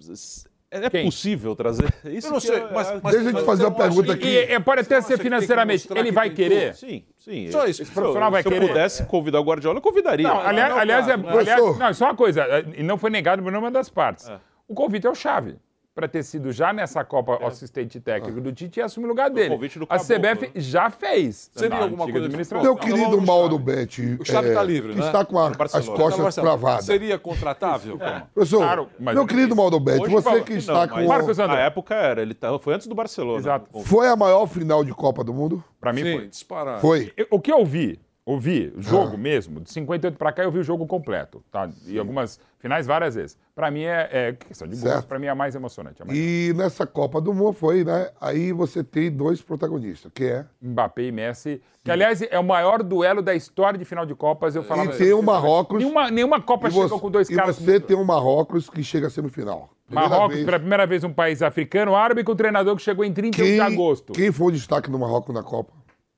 É 0.82 0.90
Quem? 0.90 1.04
possível 1.04 1.54
trazer 1.54 1.92
isso? 2.04 2.26
Eu 2.26 2.32
não 2.32 2.40
que 2.40 2.46
sei, 2.46 2.56
é- 2.56 2.68
mas, 2.72 2.88
é- 2.90 3.00
mas- 3.02 3.14
Deixa 3.14 3.30
eu 3.30 3.34
te 3.40 3.44
fazer 3.46 3.64
uma 3.66 3.74
pergunta 3.76 4.16
que- 4.16 4.38
aqui. 4.38 4.52
E, 4.52 4.54
e 4.56 4.60
pode 4.60 4.80
até 4.80 5.00
ser 5.00 5.12
que 5.12 5.16
que 5.18 5.22
financeiramente. 5.22 5.88
Ele 5.90 6.02
que 6.04 6.10
vai 6.12 6.28
tem 6.30 6.36
querer. 6.36 6.74
Sim, 6.74 7.04
sim. 7.16 7.50
Só 7.50 7.66
isso. 7.66 7.84
Se 7.84 7.90
eu- 7.90 7.94
profissional 7.94 8.30
vai 8.30 8.42
se 8.42 8.48
querer. 8.48 8.62
eu 8.64 8.68
pudesse 8.68 9.04
convidar 9.04 9.40
o 9.40 9.44
Guardiola, 9.44 9.78
eu 9.78 9.82
convidaria. 9.82 10.26
Não, 10.26 10.40
aliás, 10.40 10.70
não, 10.70 10.78
aliás, 10.80 11.08
é, 11.08 11.16
claro, 11.18 11.38
aliás- 11.38 11.78
não, 11.78 11.94
só 11.94 12.04
uma 12.06 12.14
coisa, 12.16 12.42
é, 12.42 12.64
e 12.76 12.82
não 12.82 12.98
foi 12.98 13.10
negado 13.10 13.42
por 13.42 13.50
nenhuma 13.52 13.70
das 13.70 13.88
partes. 13.88 14.30
O 14.66 14.74
convite 14.74 15.06
é 15.06 15.10
o 15.10 15.14
chave. 15.14 15.56
Para 15.94 16.08
ter 16.08 16.24
sido 16.24 16.50
já 16.50 16.72
nessa 16.72 17.04
Copa 17.04 17.38
assistente 17.46 18.00
técnico 18.00 18.40
do 18.40 18.52
Tite 18.52 18.80
e 18.80 18.82
assumir 18.82 19.04
o 19.06 19.10
lugar 19.10 19.30
dele. 19.30 19.56
do 19.56 19.86
a 19.88 19.96
CBF 19.96 20.46
né? 20.46 20.50
já 20.56 20.90
fez. 20.90 21.48
Seria 21.54 21.78
alguma 21.78 22.04
coisa 22.10 22.26
administração. 22.26 22.64
Meu 22.64 22.74
Não, 22.74 22.80
querido 22.80 23.22
Mauro. 23.22 23.56
Betti, 23.60 24.16
O 24.20 24.24
Chave 24.24 24.48
é, 24.48 24.54
tá 24.54 24.62
livre, 24.64 24.92
que 24.94 24.98
né? 24.98 25.06
está 25.06 25.24
com 25.24 25.38
a- 25.38 25.50
as 25.50 25.88
costas 25.88 26.18
Marcelo, 26.18 26.46
travadas. 26.48 26.84
Seria 26.86 27.16
contratável? 27.16 27.96
Professor, 28.34 28.58
Claro, 28.58 28.88
mas 28.98 29.14
meu 29.14 29.22
eu- 29.22 29.26
querido 29.28 29.54
Mauro 29.54 29.78
Betti, 29.78 30.08
você 30.08 30.40
que 30.40 30.50
não, 30.54 30.58
está 30.58 30.72
mas- 30.74 30.90
com... 30.90 31.06
Marcos 31.06 31.38
André. 31.38 31.54
Na 31.56 31.60
época 31.62 31.94
era, 31.94 32.22
ele 32.22 32.34
tava, 32.34 32.58
foi 32.58 32.74
antes 32.74 32.88
do 32.88 32.94
Barcelona. 32.96 33.38
Exato. 33.38 33.66
O- 33.72 33.84
Foi 33.84 34.08
a 34.08 34.16
maior 34.16 34.48
final 34.48 34.82
de 34.84 34.92
Copa 34.92 35.22
do 35.22 35.32
Mundo? 35.32 35.62
Para 35.80 35.92
mim 35.92 36.02
Sim, 36.02 36.16
foi. 36.16 36.26
disparado. 36.26 36.80
Foi. 36.80 37.12
O 37.30 37.38
que 37.38 37.52
eu 37.52 37.64
vi, 37.64 38.00
ouvi, 38.26 38.72
o 38.74 38.78
Ah. 38.78 38.82
jogo 38.82 39.18
mesmo, 39.18 39.60
de 39.60 39.70
58 39.70 40.16
para 40.16 40.32
cá 40.32 40.42
eu 40.44 40.50
vi 40.50 40.58
o 40.58 40.62
jogo 40.62 40.86
completo, 40.86 41.42
tá? 41.50 41.68
E 41.86 41.98
algumas 41.98 42.40
finais 42.58 42.86
várias 42.86 43.14
vezes. 43.14 43.36
Para 43.54 43.70
mim 43.70 43.82
é, 43.82 44.08
é 44.10 44.32
questão 44.32 44.66
de 44.66 44.76
gosto, 44.76 45.06
para 45.06 45.18
mim 45.18 45.26
é 45.26 45.30
a 45.30 45.34
mais 45.34 45.54
emocionante. 45.54 46.02
a 46.02 46.06
mais- 46.06 46.18
E 46.18 46.52
nessa 46.56 46.86
Copa 46.86 47.20
do 47.20 47.34
Mundo 47.34 47.52
foi, 47.52 47.84
né? 47.84 48.10
Aí 48.20 48.50
você 48.52 48.82
tem 48.82 49.10
dois 49.10 49.42
protagonistas, 49.42 50.10
que 50.14 50.24
é... 50.24 50.46
Mbappé 50.62 51.02
e 51.02 51.12
Messi, 51.12 51.60
que 51.84 51.90
aliás 51.90 52.22
é 52.22 52.38
o 52.38 52.44
maior 52.44 52.82
duelo 52.82 53.20
da 53.20 53.34
história 53.34 53.78
de 53.78 53.84
final 53.84 54.06
de 54.06 54.14
Copas, 54.14 54.56
eu 54.56 54.62
falava. 54.64 54.94
E 54.94 54.96
tem 54.96 55.12
o 55.12 55.22
Marrocos... 55.22 55.78
Nenhuma, 55.78 56.10
nenhuma 56.10 56.40
Copa 56.40 56.68
e 56.68 56.70
chegou 56.72 56.88
você, 56.88 57.00
com 57.00 57.10
dois 57.10 57.28
e 57.28 57.34
caras. 57.36 57.56
você 57.58 57.78
tem 57.78 57.96
o 57.96 58.04
Marrocos 58.04 58.70
que 58.70 58.82
chega 58.82 59.08
a 59.08 59.10
semifinal. 59.10 59.68
Primeira 59.86 60.08
Marrocos, 60.08 60.34
vez. 60.36 60.46
pela 60.46 60.58
primeira 60.58 60.86
vez, 60.86 61.04
um 61.04 61.12
país 61.12 61.42
africano, 61.42 61.94
árabe, 61.94 62.24
com 62.24 62.32
um 62.32 62.36
treinador 62.36 62.74
que 62.74 62.80
chegou 62.82 63.04
em 63.04 63.12
31 63.12 63.44
de 63.44 63.50
Quem, 63.50 63.60
agosto. 63.60 64.12
quem 64.14 64.32
foi 64.32 64.46
o 64.46 64.50
destaque 64.52 64.90
no 64.90 64.98
Marrocos 64.98 65.34
na 65.34 65.42
Copa? 65.42 65.74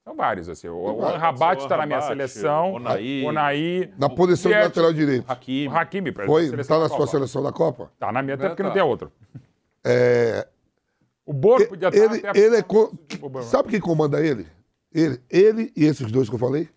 São 0.06 0.14
vários, 0.14 0.48
assim. 0.48 0.68
O, 0.68 0.76
o. 0.76 1.00
Rabat 1.00 1.60
está 1.64 1.76
na 1.76 1.84
minha 1.84 1.98
Rabat, 1.98 2.12
seleção. 2.16 2.74
Onaí. 2.74 3.24
Onaí. 3.24 3.92
Na 3.98 4.08
posição 4.08 4.52
de 4.52 4.56
lateral 4.58 4.92
direito. 4.92 5.24
Hakimi. 5.28 5.66
O 5.66 5.76
Hakimi, 5.76 6.12
pra 6.12 6.26
Foi? 6.26 6.44
Está 6.60 6.78
na 6.78 6.86
sua 6.88 6.98
Copa. 6.98 7.10
seleção 7.10 7.42
da 7.42 7.50
Copa? 7.50 7.90
Tá 7.98 8.12
na 8.12 8.22
minha, 8.22 8.36
até 8.36 8.48
porque 8.48 8.62
tá. 8.62 8.68
não 8.68 8.72
tem 8.74 8.82
outro. 8.82 9.10
É, 9.84 10.46
O 11.24 11.32
Borgo 11.32 11.66
podia 11.70 11.88
estar 11.88 12.04
ele, 12.14 12.26
até- 12.26 12.38
ele 12.38 12.56
é 12.56 12.62
co- 12.62 12.92
Tipo, 13.08 13.42
Sabe 13.42 13.68
quem 13.68 13.80
comanda 13.80 14.24
ele? 14.24 14.46
Ele, 14.94 15.20
ele 15.28 15.72
e 15.76 15.84
esses 15.84 16.10
dois 16.12 16.28
que 16.28 16.36
eu 16.36 16.38
falei? 16.38 16.68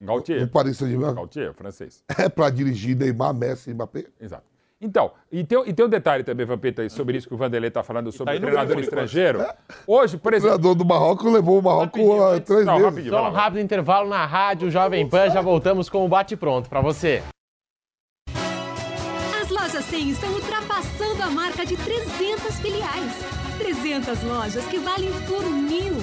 O 0.00 0.04
Gautier. 0.06 0.48
Paris 0.50 0.76
Saint-Germain. 0.76 1.14
Gautier, 1.14 1.54
francês. 1.54 2.02
É 2.18 2.28
para 2.28 2.50
dirigir 2.50 2.96
Neymar, 2.96 3.32
Messi 3.32 3.70
e 3.70 3.74
Mbappé? 3.74 4.04
Exato. 4.20 4.44
Então, 4.84 5.12
e 5.32 5.42
tem, 5.42 5.62
e 5.66 5.72
tem 5.72 5.86
um 5.86 5.88
detalhe 5.88 6.22
também, 6.22 6.44
Vampeta, 6.44 6.86
sobre 6.90 7.16
isso 7.16 7.26
que 7.26 7.32
o 7.32 7.38
Vanderlei 7.38 7.68
está 7.68 7.82
falando 7.82 8.12
sobre 8.12 8.34
aí 8.34 8.38
o 8.38 8.42
treinador 8.42 8.78
estrangeiro. 8.78 9.42
Hoje, 9.86 10.18
por 10.18 10.34
O 10.34 10.36
exemplo. 10.36 10.58
treinador 10.58 10.74
do 10.74 10.84
Marrocos 10.84 11.32
levou 11.32 11.58
o 11.58 11.62
Marrocos 11.62 12.20
a 12.20 12.38
três 12.38 12.66
Não, 12.66 12.90
vezes. 12.90 13.08
Só 13.08 13.30
um 13.30 13.32
rápido 13.32 13.60
intervalo 13.60 14.10
na 14.10 14.26
rádio 14.26 14.70
Jovem 14.70 15.08
Pan, 15.08 15.30
já 15.30 15.40
voltamos 15.40 15.88
com 15.88 16.04
o 16.04 16.08
Bate 16.08 16.36
Pronto 16.36 16.68
pra 16.68 16.82
você. 16.82 17.22
As 19.40 19.48
lojas 19.48 19.84
100 19.86 20.10
estão 20.10 20.30
ultrapassando 20.34 21.22
a 21.22 21.30
marca 21.30 21.64
de 21.64 21.78
300 21.78 22.60
filiais. 22.60 23.12
300 23.56 24.22
lojas 24.24 24.66
que 24.66 24.78
valem 24.78 25.10
por 25.26 25.42
mil. 25.48 25.94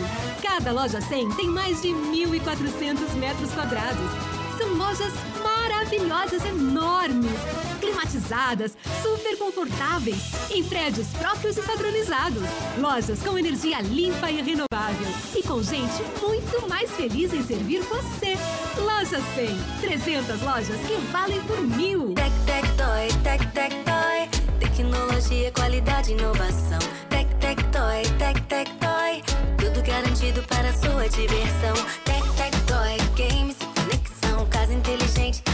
Cada 0.42 0.72
loja 0.72 1.00
100 1.00 1.30
tem 1.36 1.48
mais 1.50 1.84
de 1.84 1.90
1.400 1.90 3.14
metros 3.20 3.54
quadrados. 3.54 4.10
São 4.58 4.74
lojas 4.76 5.14
maravilhosas 5.44 5.61
maravilhosas 5.92 6.46
enormes, 6.46 7.32
climatizadas, 7.80 8.78
super 9.02 9.38
confortáveis, 9.38 10.18
em 10.50 10.64
prédios 10.64 11.08
próprios 11.10 11.58
e 11.58 11.62
padronizados. 11.62 12.44
Lojas 12.78 13.22
com 13.22 13.38
energia 13.38 13.82
limpa 13.82 14.32
e 14.32 14.42
renovável 14.42 15.08
e 15.36 15.44
com 15.44 15.62
gente 15.62 16.02
muito 16.22 16.68
mais 16.70 16.90
feliz 16.92 17.34
em 17.34 17.44
servir 17.44 17.82
você. 17.82 18.38
Loja 18.78 19.20
100, 19.36 19.82
300 19.82 20.42
lojas 20.42 20.80
que 20.88 20.96
valem 21.12 21.42
por 21.44 21.60
mil. 21.62 22.14
Tec, 22.14 22.32
tec, 22.46 22.66
toy, 22.78 23.22
tec, 23.24 23.52
tec, 23.52 23.74
toy. 23.84 24.60
Tecnologia, 24.60 25.52
qualidade, 25.52 26.14
inovação. 26.14 26.80
Tec, 27.10 27.28
tec, 27.40 27.62
toy, 27.72 28.04
tec, 28.18 28.40
tec, 28.48 28.70
toy. 28.80 29.22
Tudo 29.58 29.86
garantido 29.86 30.42
para 30.44 30.72
sua 30.74 31.10
diversão. 31.10 31.74
Tec, 32.06 32.24
tec, 32.38 32.56
toy, 32.66 32.98
games 33.18 33.58
e 33.60 33.71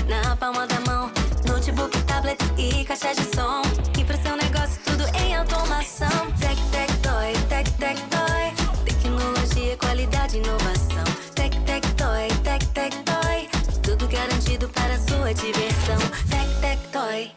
na 0.08 0.36
palma 0.36 0.66
da 0.66 0.80
mão. 0.82 1.12
Notebook, 1.48 1.98
tablet 2.04 2.38
e 2.58 2.84
caixa 2.86 3.14
de 3.14 3.24
som. 3.36 3.62
E 3.98 4.04
para 4.04 4.18
seu 4.18 4.36
negócio, 4.36 4.80
tudo 4.84 5.04
em 5.18 5.36
automação. 5.36 6.32
Tec, 6.40 6.58
tec, 6.72 6.92
toy, 7.02 7.34
tec, 7.50 7.70
tec, 7.78 7.98
toy. 8.10 8.84
Tecnologia, 8.86 9.78
qualidade, 9.78 10.38
inovação. 10.38 11.04
Tec, 11.36 11.56
tec, 11.66 11.86
toy, 11.96 12.28
tec, 12.44 12.66
tec, 12.74 12.94
toy. 13.04 13.50
Tudo 13.84 14.08
garantido 14.08 14.70
para 14.70 14.94
a 14.96 15.00
sua 15.00 15.34
diversão. 15.34 16.00
Tec, 16.30 16.62
tec, 16.62 16.80
toy. 16.92 17.32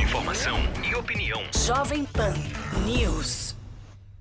Informação 0.00 0.58
e 0.88 0.94
opinião. 0.94 1.42
Jovem 1.52 2.04
Pan 2.04 2.34
News. 2.84 3.49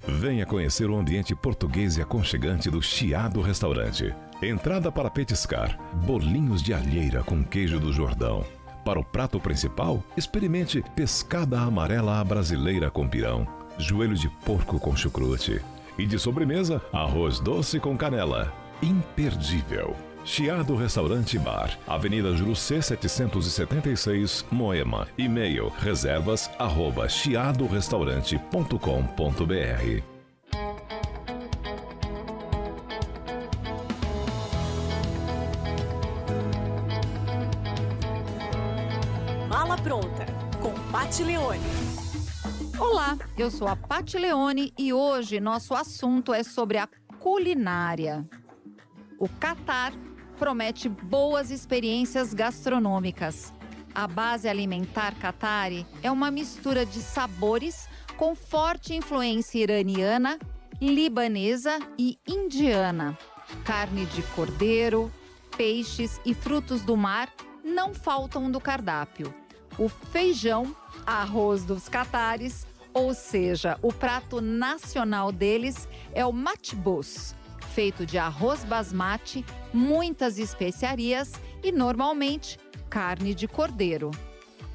Venha 0.10 0.44
conhecer 0.44 0.90
o 0.90 0.98
ambiente 0.98 1.36
português 1.36 1.96
e 1.98 2.02
aconchegante 2.02 2.70
do 2.70 2.82
Chiado 2.82 3.42
Restaurante. 3.42 4.14
Entrada 4.42 4.92
para 4.92 5.10
petiscar: 5.10 5.78
bolinhos 6.04 6.64
de 6.64 6.74
alheira 6.74 7.24
com 7.24 7.44
queijo 7.44 7.80
do 7.80 7.94
Jordão. 7.94 8.44
Para 8.84 9.00
o 9.00 9.04
prato 9.04 9.40
principal, 9.40 10.04
experimente 10.18 10.84
pescada 10.96 11.60
amarela 11.60 12.20
à 12.20 12.24
brasileira 12.24 12.90
com 12.90 13.08
pirão, 13.08 13.48
joelho 13.78 14.16
de 14.16 14.28
porco 14.44 14.80
com 14.80 14.96
chucrute. 14.96 15.62
E 15.98 16.06
de 16.06 16.18
sobremesa, 16.18 16.82
arroz 16.92 17.40
doce 17.40 17.80
com 17.80 17.96
canela. 17.96 18.52
Imperdível. 18.82 19.96
Chiado 20.30 20.76
Restaurante 20.76 21.40
Bar, 21.40 21.76
Avenida 21.88 22.36
Jurucê 22.36 22.84
776, 22.84 24.46
Moema. 24.52 25.08
E-mail 25.18 25.70
reservas 25.80 26.52
arroba 26.60 27.10
chiadorestaurante.com.br. 27.10 30.04
Mala 39.48 39.78
pronta 39.80 40.28
com 40.62 40.76
Pat 40.92 41.20
Leone. 41.22 41.60
Olá, 42.78 43.18
eu 43.36 43.50
sou 43.50 43.68
a 43.68 43.76
Pati 43.76 44.20
Leone 44.20 44.72
e 44.78 44.94
hoje 44.94 45.40
nosso 45.40 45.74
assunto 45.74 46.32
é 46.32 46.44
sobre 46.44 46.78
a 46.78 46.88
culinária. 47.20 48.24
O 49.18 49.28
Catar 49.28 49.92
promete 50.40 50.88
boas 50.88 51.52
experiências 51.52 52.34
gastronômicas. 52.34 53.54
A 53.94 54.08
base 54.08 54.48
alimentar 54.48 55.14
Qatari 55.16 55.86
é 56.02 56.10
uma 56.10 56.32
mistura 56.32 56.86
de 56.86 57.02
sabores 57.02 57.90
com 58.16 58.34
forte 58.34 58.96
influência 58.96 59.60
iraniana, 59.60 60.40
libanesa 60.82 61.78
e 61.98 62.18
indiana. 62.26 63.18
Carne 63.66 64.06
de 64.06 64.24
cordeiro, 64.34 65.12
peixes 65.58 66.22
e 66.26 66.34
frutos 66.34 66.84
do 66.84 66.96
mar 66.96 67.30
não 67.64 67.94
faltam 67.94 68.50
do 68.50 68.62
cardápio. 68.62 69.34
O 69.78 69.90
feijão, 69.90 70.74
arroz 71.06 71.66
dos 71.66 71.90
catares, 71.90 72.66
ou 72.94 73.14
seja, 73.14 73.78
o 73.82 73.92
prato 73.92 74.40
nacional 74.40 75.32
deles 75.32 75.88
é 76.14 76.26
o 76.26 76.32
matbus, 76.32 77.36
feito 77.80 78.06
de 78.06 78.18
arroz 78.18 78.66
basmati, 78.66 79.46
muitas 79.74 80.38
especiarias 80.38 81.32
e 81.64 81.72
normalmente 81.72 82.60
carne 82.90 83.34
de 83.34 83.48
cordeiro. 83.48 84.12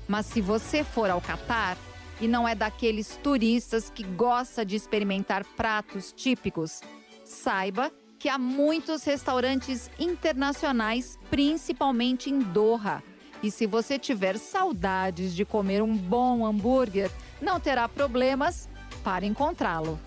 Mas 0.09 0.25
se 0.25 0.41
você 0.41 0.83
for 0.83 1.11
ao 1.11 1.21
Catar 1.21 1.77
e 2.19 2.27
não 2.27 2.49
é 2.49 2.55
daqueles 2.55 3.21
turistas 3.23 3.91
que 3.91 4.03
gosta 4.03 4.65
de 4.65 4.75
experimentar 4.75 5.45
pratos 5.55 6.15
típicos, 6.17 6.81
saiba 7.23 7.93
que 8.19 8.31
há 8.31 8.39
muitos 8.39 9.05
restaurantes 9.05 9.91
internacionais, 9.99 11.19
principalmente 11.29 12.31
em 12.31 12.39
Doha. 12.39 13.03
E 13.43 13.51
se 13.51 13.67
você 13.67 13.99
tiver 13.99 14.39
saudades 14.39 15.35
de 15.35 15.45
comer 15.45 15.83
um 15.83 15.95
bom 15.95 16.47
hambúrguer, 16.47 17.11
não 17.39 17.61
terá 17.61 17.87
problemas 17.87 18.67
para 19.03 19.27
encontrá-lo. 19.27 20.01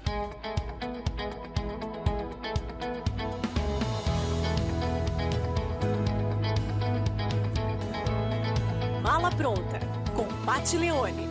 Mala 9.07 9.29
pronta 9.31 9.79
com 10.13 10.27
Pat 10.45 10.73
Leone. 10.73 11.29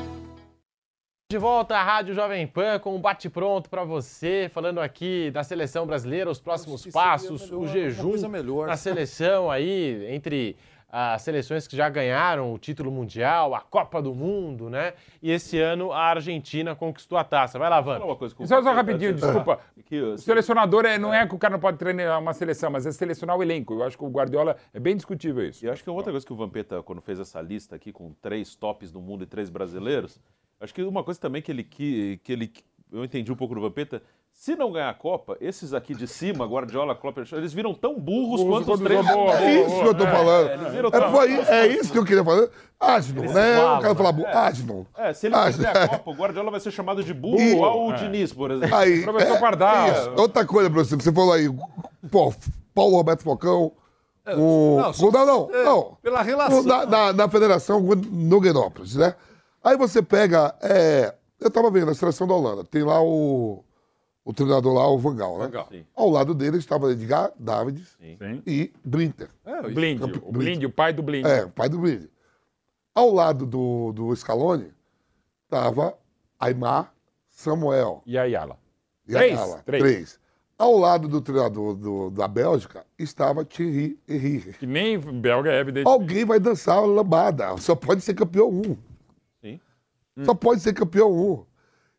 De 1.31 1.37
volta 1.37 1.77
à 1.77 1.83
Rádio 1.83 2.15
Jovem 2.15 2.47
Pan 2.47 2.79
com 2.79 2.97
um 2.97 2.99
bate-pronto 2.99 3.69
para 3.69 3.85
você, 3.85 4.51
falando 4.51 4.81
aqui 4.81 5.31
da 5.31 5.45
seleção 5.45 5.87
brasileira, 5.87 6.31
os 6.31 6.41
próximos 6.41 6.87
passos, 6.87 7.43
melhor, 7.43 7.61
o 7.61 7.67
jejum 7.69 8.29
melhor. 8.31 8.67
na 8.67 8.79
seleção 8.79 9.51
aí, 9.51 10.07
entre 10.09 10.57
as 10.88 11.22
seleções 11.22 11.66
que 11.66 11.77
já 11.77 11.88
ganharam 11.88 12.53
o 12.53 12.59
título 12.59 12.90
mundial, 12.90 13.55
a 13.55 13.61
Copa 13.61 14.01
do 14.01 14.14
Mundo, 14.14 14.70
né? 14.70 14.94
E 15.20 15.31
esse 15.31 15.59
ano 15.59 15.92
a 15.92 16.01
Argentina 16.05 16.77
conquistou 16.77 17.18
a 17.18 17.25
taça. 17.25 17.59
Vai 17.59 17.68
lá, 17.68 17.81
Van. 17.81 17.99
Uma 17.99 18.16
coisa 18.16 18.35
Só, 18.46 18.62
só 18.62 18.72
rapidinho, 18.72 19.12
desculpa. 19.12 19.59
Que, 19.85 20.01
O 20.01 20.12
assim, 20.12 20.25
selecionador 20.25 20.85
é, 20.87 20.96
não 20.96 21.12
é 21.12 21.27
que 21.27 21.35
o 21.35 21.38
cara 21.38 21.53
não 21.53 21.61
pode 21.61 21.77
treinar 21.77 22.20
uma 22.20 22.33
seleção, 22.33 22.70
mas 22.70 22.87
é 22.87 22.92
selecionar 22.92 23.37
o 23.37 23.42
elenco. 23.42 23.75
Eu 23.75 23.83
acho 23.83 23.99
que 23.99 24.05
o 24.05 24.09
Guardiola 24.09 24.57
é 24.72 24.79
bem 24.79 24.96
discutível 24.96 25.44
isso. 25.46 25.64
E 25.64 25.68
acho 25.68 25.83
que 25.83 25.90
uma 25.90 25.96
outra 25.96 26.12
coisa 26.12 26.25
que 26.25 26.33
o 26.33 26.37
Vampeta, 26.37 26.83
quando 26.83 27.01
fez 27.01 27.18
essa 27.18 27.40
lista 27.40 27.75
aqui 27.75 27.92
com 27.92 28.12
três 28.22 28.55
tops 28.55 28.92
do 28.92 29.01
mundo 29.01 29.25
e 29.25 29.27
três 29.27 29.51
brasileiros, 29.51 30.20
acho 30.61 30.72
que 30.72 30.83
uma 30.83 31.03
coisa 31.03 31.20
também 31.20 31.42
que 31.42 31.51
ele 31.51 31.64
que, 31.64 32.20
que 32.22 32.33
ele 32.33 32.53
eu 32.92 33.05
entendi 33.05 33.31
um 33.33 33.37
pouco 33.37 33.55
do 33.55 33.61
Vampeta, 33.61 34.03
se 34.38 34.55
não 34.55 34.70
ganhar 34.70 34.90
a 34.90 34.94
Copa, 34.94 35.35
esses 35.40 35.72
aqui 35.72 35.94
de 35.94 36.07
cima, 36.07 36.44
Guardiola, 36.46 36.94
Klopp, 36.94 37.16
eles 37.33 37.55
viram 37.55 37.72
tão 37.72 37.99
burros 37.99 38.42
Burros 38.42 38.64
quanto 38.66 38.72
os 38.75 38.81
três. 38.81 39.07
boa, 39.07 39.33
É 39.40 39.62
isso 39.62 39.81
que 39.81 39.88
eu 39.88 39.94
tô 39.94 40.05
É, 40.05 40.11
falando. 40.11 40.49
É, 41.49 41.59
é 41.61 41.66
isso 41.68 41.90
que 41.90 41.99
eu 41.99 42.05
queria 42.05 42.22
falar. 42.22 42.46
Asno, 42.79 43.22
Eles 43.22 43.33
né? 43.33 43.57
falam, 43.57 43.79
O 43.79 43.83
cara 43.83 43.94
fala 43.94 44.12
bu- 44.12 44.27
Asno. 44.27 44.87
É, 44.94 45.12
se 45.14 45.27
ele 45.27 45.37
fizer 45.46 45.75
a 45.75 45.88
Copa, 45.88 46.11
o 46.11 46.14
Guardiola 46.14 46.51
vai 46.51 46.61
ser 46.61 46.70
chamado 46.70 47.03
de 47.03 47.14
burro, 47.14 47.40
E- 47.40 47.55
igual 47.55 47.87
o 47.88 47.92
Diniz, 47.94 48.31
por 48.35 48.51
exemplo. 48.51 48.77
Aí, 48.77 49.03
Professor 49.03 49.37
é, 49.37 49.40
Pardal. 49.40 49.88
isso. 49.88 50.11
Outra 50.18 50.44
coisa, 50.44 50.68
professor, 50.70 50.99
que 50.99 51.05
você 51.05 51.12
falou 51.12 51.33
aí, 51.33 51.49
pô, 52.12 52.35
Paulo 52.75 52.96
Roberto 52.96 53.22
Falcão, 53.22 53.72
o... 54.37 54.77
não, 54.77 54.92
Não, 54.92 55.11
não, 55.11 55.27
não. 55.27 55.51
é, 55.55 55.64
não. 55.64 55.99
pela 56.03 56.20
relação. 56.20 56.62
Na, 56.62 56.85
na, 56.85 57.12
na 57.14 57.29
Federação 57.31 57.81
Nogueirópolis, 57.81 58.96
né? 58.96 59.14
Aí 59.64 59.77
você 59.79 60.03
pega, 60.03 60.55
é, 60.62 61.14
eu 61.40 61.51
tava 61.51 61.70
vendo 61.70 61.90
a 61.90 61.94
seleção 61.94 62.27
da 62.27 62.35
Holanda, 62.35 62.62
tem 62.64 62.83
lá 62.85 63.01
o, 63.03 63.64
o 64.29 64.33
treinador 64.35 64.75
lá, 64.75 64.89
o 64.91 64.99
Vangal, 64.99 65.39
né? 65.39 65.45
Van 65.45 65.51
Gaal. 65.51 65.69
Sim. 65.71 65.87
Ao 65.95 66.11
lado 66.11 66.35
dele 66.35 66.59
estava 66.59 66.91
Edgar 66.91 67.31
Davids 67.39 67.97
Sim. 68.01 68.43
e 68.45 68.73
Brinter. 68.85 69.29
É, 69.45 69.61
O 69.61 69.73
Blind, 69.73 70.03
o 70.03 70.33
Blind, 70.33 70.65
o 70.65 70.71
pai 70.71 70.93
do 70.93 71.01
Blind. 71.03 71.25
É, 71.25 71.45
o 71.45 71.49
pai 71.51 71.69
do 71.69 71.79
Brinter. 71.79 72.11
Ao 72.93 73.09
lado 73.12 73.47
do, 73.47 73.93
do 73.93 74.17
Scaloni 74.17 74.73
estava 75.45 75.97
Aymar 76.41 76.93
Samuel. 77.31 78.03
E 78.05 78.19
a 78.19 78.23
Ayala. 78.23 78.59
E 79.07 79.12
Três? 79.12 79.33
Ayala, 79.39 79.62
Três. 79.65 79.83
Três. 79.83 80.21
Ao 80.59 80.77
lado 80.77 81.07
do 81.07 81.21
treinador 81.21 81.75
do- 81.77 82.11
da 82.11 82.27
Bélgica 82.27 82.85
estava 82.99 83.45
Thierry 83.45 83.97
Henry. 84.09 84.55
Que 84.55 84.67
nem 84.67 84.99
belga 84.99 85.53
é 85.53 85.61
evidente. 85.61 85.87
Alguém 85.87 86.25
vai 86.25 86.41
dançar 86.41 86.79
a 86.79 86.81
lambada. 86.81 87.57
Só 87.59 87.77
pode 87.77 88.01
ser 88.01 88.15
campeão 88.15 88.49
um. 88.49 88.77
Sim. 89.41 89.61
Só 90.25 90.35
pode 90.35 90.62
ser 90.62 90.73
campeão 90.73 91.12
um. 91.12 91.45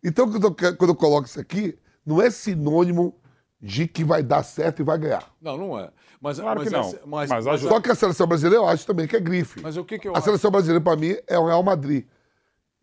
Então, 0.04 0.30
quando 0.30 0.44
eu, 0.46 0.76
quando 0.76 0.90
eu 0.90 0.96
coloco 0.96 1.28
isso 1.28 1.40
aqui, 1.40 1.78
não 2.08 2.22
é 2.22 2.30
sinônimo 2.32 3.14
de 3.62 3.88
que 3.88 4.04
vai 4.04 4.24
dar 4.24 4.44
certo 4.44 4.80
e 4.82 4.84
vai 4.86 4.98
ganhar. 4.98 5.24
Não, 5.42 5.58
não 5.58 5.80
é. 5.80 5.90
Mas, 6.22 6.40
Claro 6.40 6.60
mas 6.62 6.70
que 6.70 6.74
não. 6.74 6.82
essa- 6.82 7.00
mas, 7.06 7.30
Mas 7.30 7.46
mas. 7.46 7.62
Só 7.62 7.80
que 7.82 7.92
a 7.92 7.96
seleção 7.96 8.26
brasileira 8.26 8.64
eu 8.64 8.68
acho 8.68 8.86
também 8.88 9.06
que 9.08 9.16
é 9.16 9.20
grife. 9.20 9.60
mas 9.62 9.78
o 9.78 9.84
que, 9.84 10.00
que 10.00 10.08
eu 10.08 10.14
A 10.16 10.18
acho? 10.18 10.26
seleção 10.26 10.50
brasileira, 10.50 10.82
para 10.84 10.96
mim, 10.96 11.16
é 11.28 11.38
o 11.38 11.46
Real 11.46 11.62
Madrid. 11.62 12.06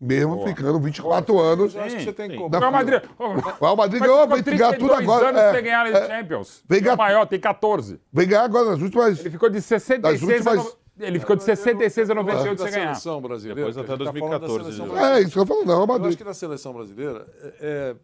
Mesmo 0.01 0.35
Boa. 0.37 0.49
ficando 0.49 0.79
24 0.81 1.39
anos. 1.41 1.75
Eu 1.75 1.81
acho 1.83 1.97
que 1.97 2.05
você 2.05 2.13
tem 2.13 2.37
cobrar. 2.37 2.59
Da 2.59 2.59
Real 2.59 2.73
Madrid. 2.73 3.03
O 3.19 3.65
Real 3.65 3.77
Madrid 3.77 4.03
ganhou, 4.03 4.29
vai 4.29 4.43
ganhar 4.43 4.77
tudo 4.77 4.93
agora. 4.93 5.29
anos 5.31 5.41
É, 5.41 5.53
sem 5.55 5.63
ganhar 5.63 5.87
é. 5.87 6.07
Champions. 6.09 6.63
Vem 6.69 6.83
cá- 6.83 6.97
maior, 6.97 7.25
tem 7.27 7.41
14. 7.41 8.01
Vem 8.13 8.29
ganhar 8.29 8.43
agora 8.45 8.71
nas 8.71 8.81
últimas. 8.83 9.19
Ele 9.21 9.31
ficou 9.31 9.49
de 9.49 9.63
66 9.63 10.47
a 10.47 10.51
últimas- 10.51 10.75
no- 10.99 11.05
Ele 11.07 11.19
ficou 11.21 11.35
de 11.37 11.43
66 11.45 12.11
a 12.11 12.15
98 12.15 12.59
da 12.59 12.65
sem 12.65 12.73
ganhar. 12.73 12.95
seleção 12.95 13.21
brasileira. 13.23 13.55
Depois 13.61 13.79
até 13.79 13.93
gente 13.93 13.99
tá 14.05 14.13
falando 14.13 14.31
da 14.33 14.39
2014 14.39 14.65
seleção 14.65 14.85
de- 14.85 14.91
brasileira. 14.93 15.19
É 15.19 15.23
isso 15.23 15.33
que 15.33 15.39
eu 15.39 15.47
falo, 15.47 15.65
não, 15.65 15.75
o 15.75 15.77
Eu 15.79 15.83
acho 15.85 15.93
Madrid. 15.93 16.19
que 16.19 16.25
na 16.25 16.35
seleção 16.35 16.73
brasileira 16.75 17.27
é, 17.61 17.97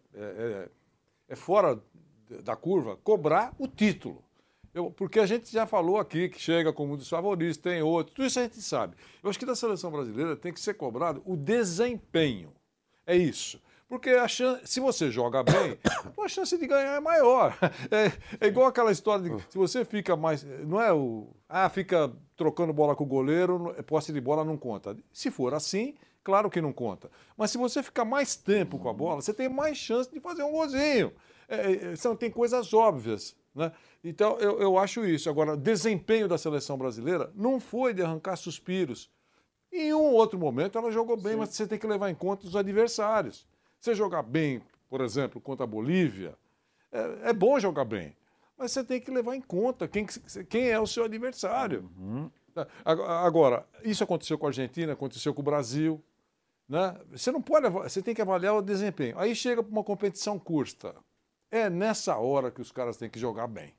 é, 1.30 1.34
fora 1.36 1.80
da 2.44 2.54
curva 2.54 2.96
cobrar 3.02 3.54
o 3.58 3.66
título. 3.66 4.22
Eu- 4.74 4.90
porque 4.90 5.18
a 5.18 5.26
gente 5.26 5.50
já 5.50 5.66
falou 5.66 5.98
aqui 5.98 6.28
que 6.28 6.40
chega 6.40 6.72
com 6.72 6.86
muitos 6.86 7.08
favoritos, 7.08 7.56
tem 7.56 7.82
outros, 7.82 8.14
tudo 8.14 8.26
isso 8.26 8.38
a 8.38 8.42
gente 8.42 8.60
sabe. 8.60 8.94
Eu 9.22 9.30
acho 9.30 9.38
que 9.38 9.46
da 9.46 9.56
seleção 9.56 9.90
brasileira 9.90 10.36
tem 10.36 10.52
que 10.52 10.60
ser 10.60 10.74
cobrado 10.74 11.22
o 11.24 11.36
desempenho. 11.36 12.52
É 13.06 13.16
isso. 13.16 13.60
Porque 13.88 14.10
a 14.10 14.28
chance, 14.28 14.64
se 14.68 14.78
você 14.78 15.10
joga 15.10 15.42
bem, 15.42 15.76
a 16.24 16.28
chance 16.28 16.56
de 16.56 16.64
ganhar 16.68 16.94
é 16.96 17.00
maior. 17.00 17.56
É, 17.90 18.44
é 18.44 18.46
igual 18.46 18.68
aquela 18.68 18.92
história 18.92 19.28
de 19.28 19.42
se 19.50 19.58
você 19.58 19.84
fica 19.84 20.14
mais. 20.16 20.44
Não 20.44 20.80
é 20.80 20.92
o. 20.92 21.26
Ah, 21.48 21.68
fica 21.68 22.12
trocando 22.36 22.72
bola 22.72 22.94
com 22.94 23.02
o 23.02 23.06
goleiro, 23.08 23.74
posse 23.88 24.12
de 24.12 24.20
bola 24.20 24.44
não 24.44 24.56
conta. 24.56 24.96
Se 25.12 25.28
for 25.32 25.52
assim, 25.52 25.94
claro 26.22 26.50
que 26.50 26.60
não 26.60 26.72
conta. 26.72 27.10
Mas 27.36 27.50
se 27.50 27.58
você 27.58 27.82
ficar 27.82 28.04
mais 28.04 28.36
tempo 28.36 28.78
com 28.78 28.88
a 28.88 28.92
bola, 28.92 29.20
você 29.22 29.32
tem 29.34 29.48
mais 29.48 29.76
chance 29.76 30.10
de 30.10 30.20
fazer 30.20 30.42
um 30.42 30.52
golzinho. 30.52 31.12
É, 31.48 31.72
é, 31.92 31.96
são, 31.96 32.14
tem 32.16 32.30
coisas 32.30 32.72
óbvias. 32.72 33.34
Né? 33.54 33.72
Então, 34.04 34.38
eu, 34.38 34.60
eu 34.60 34.78
acho 34.78 35.04
isso. 35.04 35.28
Agora, 35.28 35.56
desempenho 35.56 36.28
da 36.28 36.38
seleção 36.38 36.78
brasileira 36.78 37.30
não 37.34 37.58
foi 37.58 37.92
de 37.92 38.02
arrancar 38.02 38.36
suspiros. 38.36 39.10
Em 39.72 39.92
um 39.94 40.12
outro 40.12 40.38
momento 40.38 40.78
ela 40.78 40.90
jogou 40.90 41.16
bem, 41.16 41.36
mas 41.36 41.50
você 41.50 41.66
tem 41.66 41.78
que 41.78 41.86
levar 41.86 42.10
em 42.10 42.14
conta 42.14 42.46
os 42.46 42.56
adversários. 42.56 43.46
Você 43.80 43.94
jogar 43.94 44.22
bem, 44.22 44.62
por 44.88 45.00
exemplo, 45.00 45.40
contra 45.40 45.64
a 45.64 45.66
Bolívia, 45.66 46.36
é, 46.92 47.30
é 47.30 47.32
bom 47.32 47.58
jogar 47.58 47.84
bem. 47.84 48.14
Mas 48.58 48.72
você 48.72 48.84
tem 48.84 49.00
que 49.00 49.10
levar 49.10 49.34
em 49.36 49.40
conta 49.40 49.88
quem, 49.88 50.04
que- 50.06 50.44
quem 50.44 50.68
é 50.68 50.78
o 50.78 50.86
seu 50.86 51.04
adversário. 51.04 51.88
Tá? 52.54 52.66
Ag- 52.84 53.00
Agora, 53.02 53.64
isso 53.84 54.02
aconteceu 54.04 54.36
com 54.36 54.46
a 54.46 54.48
Argentina, 54.50 54.92
aconteceu 54.92 55.32
com 55.32 55.40
o 55.40 55.44
Brasil. 55.44 56.02
Né? 56.70 56.96
Você 57.10 57.32
não 57.32 57.42
pode, 57.42 57.68
você 57.68 58.00
tem 58.00 58.14
que 58.14 58.22
avaliar 58.22 58.54
o 58.54 58.62
desempenho. 58.62 59.18
Aí 59.18 59.34
chega 59.34 59.60
para 59.60 59.72
uma 59.72 59.82
competição 59.82 60.38
curta. 60.38 60.94
É 61.50 61.68
nessa 61.68 62.16
hora 62.16 62.48
que 62.48 62.60
os 62.60 62.70
caras 62.70 62.96
têm 62.96 63.10
que 63.10 63.18
jogar 63.18 63.48
bem. 63.48 63.74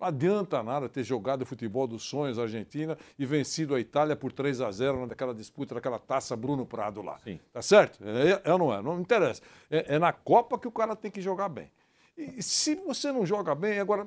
Não 0.00 0.08
adianta 0.08 0.62
nada 0.62 0.88
ter 0.88 1.04
jogado 1.04 1.42
o 1.42 1.46
futebol 1.46 1.86
dos 1.86 2.04
sonhos 2.04 2.38
Argentina 2.38 2.96
e 3.18 3.26
vencido 3.26 3.74
a 3.74 3.80
Itália 3.80 4.16
por 4.16 4.32
3 4.32 4.62
a 4.62 4.70
0 4.70 5.06
naquela 5.06 5.34
disputa, 5.34 5.74
naquela 5.74 5.98
taça 5.98 6.34
Bruno 6.34 6.64
Prado 6.64 7.02
lá. 7.02 7.20
Tá 7.52 7.60
certo? 7.60 8.02
É, 8.02 8.40
é 8.42 8.52
ou 8.52 8.58
não 8.58 8.72
é? 8.72 8.80
Não 8.80 8.98
interessa. 8.98 9.42
É, 9.70 9.96
é 9.96 9.98
na 9.98 10.12
Copa 10.12 10.58
que 10.58 10.66
o 10.66 10.72
cara 10.72 10.96
tem 10.96 11.10
que 11.10 11.20
jogar 11.20 11.50
bem. 11.50 11.70
E 12.16 12.42
se 12.42 12.76
você 12.76 13.12
não 13.12 13.26
joga 13.26 13.54
bem, 13.54 13.78
agora. 13.78 14.06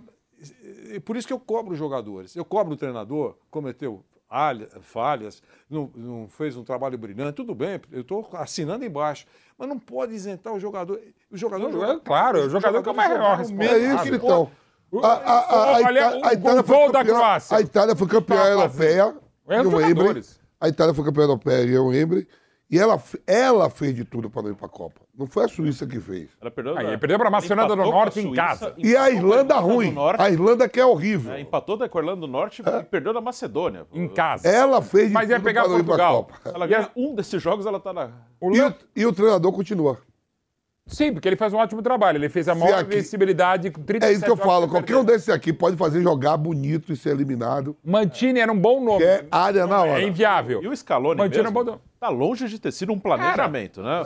é 0.95 0.99
por 0.99 1.15
isso 1.15 1.27
que 1.27 1.33
eu 1.33 1.39
cobro 1.39 1.73
os 1.73 1.77
jogadores. 1.77 2.35
Eu 2.35 2.43
cobro 2.43 2.73
o 2.73 2.77
treinador, 2.77 3.35
cometeu 3.51 4.03
falhas, 4.81 5.41
não, 5.69 5.89
não 5.95 6.27
fez 6.27 6.55
um 6.55 6.63
trabalho 6.63 6.97
brilhante, 6.97 7.33
tudo 7.33 7.55
bem, 7.55 7.81
eu 7.91 8.01
estou 8.01 8.29
assinando 8.33 8.85
embaixo. 8.85 9.25
Mas 9.57 9.67
não 9.67 9.77
pode 9.79 10.13
isentar 10.13 10.53
o 10.53 10.59
jogador. 10.59 10.99
O 11.31 11.35
jogador 11.37 11.69
Não, 11.69 11.83
é 11.91 11.99
claro, 11.99 12.45
o 12.45 12.49
jogador 12.49 12.81
que 12.83 12.89
é 12.89 12.91
o 12.91 12.95
maior 12.95 13.37
responsável. 13.37 13.75
É 13.75 13.95
isso, 13.95 14.15
então. 14.15 14.51
A, 15.03 15.07
a, 15.07 15.39
a, 15.39 15.71
Olha, 15.73 16.09
a 16.27 16.33
Itália 16.33 16.63
foi 16.63 16.75
gol 16.77 16.91
da 16.91 16.99
campeã- 16.99 17.15
Croácia. 17.15 17.57
A 17.57 17.61
Itália 17.61 17.95
foi 17.95 18.07
campeã 18.07 18.37
Tá 18.37 18.47
europeia 18.49 19.15
É 19.47 19.61
os 19.61 19.65
Wembley. 19.67 19.89
jogadores. 19.89 20.39
A 20.61 20.67
Itália 20.69 20.93
foi 20.93 21.05
campeã 21.05 21.23
europeia 21.23 21.63
em 21.65 21.77
Wembley. 21.77 22.27
E 22.71 22.77
ela, 22.77 23.01
ela 23.25 23.67
fez 23.69 23.95
de 23.95 24.05
tudo 24.05 24.29
para 24.29 24.43
não 24.43 24.51
ir 24.51 24.55
para 24.55 24.67
a 24.67 24.69
Copa. 24.69 25.01
Não 25.17 25.25
foi 25.25 25.45
a 25.45 25.47
Suíça 25.47 25.87
que 25.87 25.99
fez. 25.99 26.29
Ela 26.39 26.51
perdeu, 26.51 26.77
Aí, 26.77 26.85
da- 26.91 26.97
perdeu 26.99 27.17
pra 27.17 27.29
Macedônia 27.31 27.75
do 27.75 27.81
a 27.81 27.85
Norte 27.85 28.19
em 28.19 28.23
Suíça, 28.27 28.35
casa. 28.41 28.73
E 28.77 28.95
a 28.95 29.09
Irlanda 29.09 29.55
ruim. 29.57 29.95
A 30.19 30.29
Irlanda 30.29 30.69
que 30.69 30.79
é 30.79 30.85
horrível. 30.85 31.33
é, 31.33 31.41
empatou 31.41 31.75
da 31.77 31.89
com 31.89 31.97
a 31.97 32.01
Irlanda 32.01 32.21
do 32.21 32.27
Norte 32.27 32.61
e 32.61 32.83
perdeu 32.83 33.11
da 33.11 33.19
Macedônia. 33.19 33.87
Em 33.91 34.07
casa. 34.07 34.47
Ela 34.47 34.83
fez 34.83 35.07
de 35.07 35.13
Mas 35.15 35.29
ia 35.29 35.37
tudo 35.37 35.45
pegar 35.45 35.61
para 35.63 35.71
para 35.71 35.79
a 35.81 35.83
Portugal. 35.83 36.23
Copa. 36.25 36.51
Ela 36.55 36.67
ganha 36.67 36.91
um 36.95 37.15
desses 37.15 37.41
jogos, 37.41 37.65
ela 37.65 37.79
tá 37.79 37.91
na. 37.91 38.11
O 38.39 38.55
E 38.55 38.61
o, 38.61 38.73
e 38.95 39.05
o 39.05 39.11
treinador 39.13 39.51
continua. 39.51 39.97
Sim, 40.89 41.13
porque 41.13 41.27
ele 41.29 41.35
faz 41.35 41.53
um 41.53 41.57
ótimo 41.57 41.81
trabalho. 41.81 42.17
Ele 42.17 42.27
fez 42.29 42.47
a 42.49 42.55
maior 42.55 42.79
aqui- 42.79 42.95
visibilidade 42.95 43.71
com 43.71 43.81
37 43.83 44.11
É 44.11 44.15
isso 44.15 44.25
que 44.25 44.31
eu 44.31 44.35
falo. 44.45 44.67
Qualquer 44.67 44.97
um 44.97 45.03
desses 45.05 45.29
aqui 45.29 45.53
pode 45.53 45.77
fazer 45.77 46.01
jogar 46.01 46.35
bonito 46.35 46.91
e 46.91 46.95
ser 46.95 47.11
eliminado. 47.11 47.77
Mantini 47.83 48.39
era 48.39 48.51
um 48.51 48.59
bom 48.59 48.83
nome. 48.83 48.99
Que 48.99 49.03
é 49.05 49.25
área 49.31 49.65
na 49.67 49.81
hora. 49.83 50.01
É 50.01 50.07
inviável. 50.07 50.61
E 50.63 50.67
o 50.67 50.75
Scaloni 50.75 51.17
Mantino 51.19 51.43
mesmo, 51.43 51.53
Bodão. 51.53 51.79
tá 51.99 52.09
longe 52.09 52.47
de 52.47 52.59
ter 52.59 52.71
sido 52.71 52.91
um 52.91 52.99
planejamento, 52.99 53.81
né? 53.83 54.01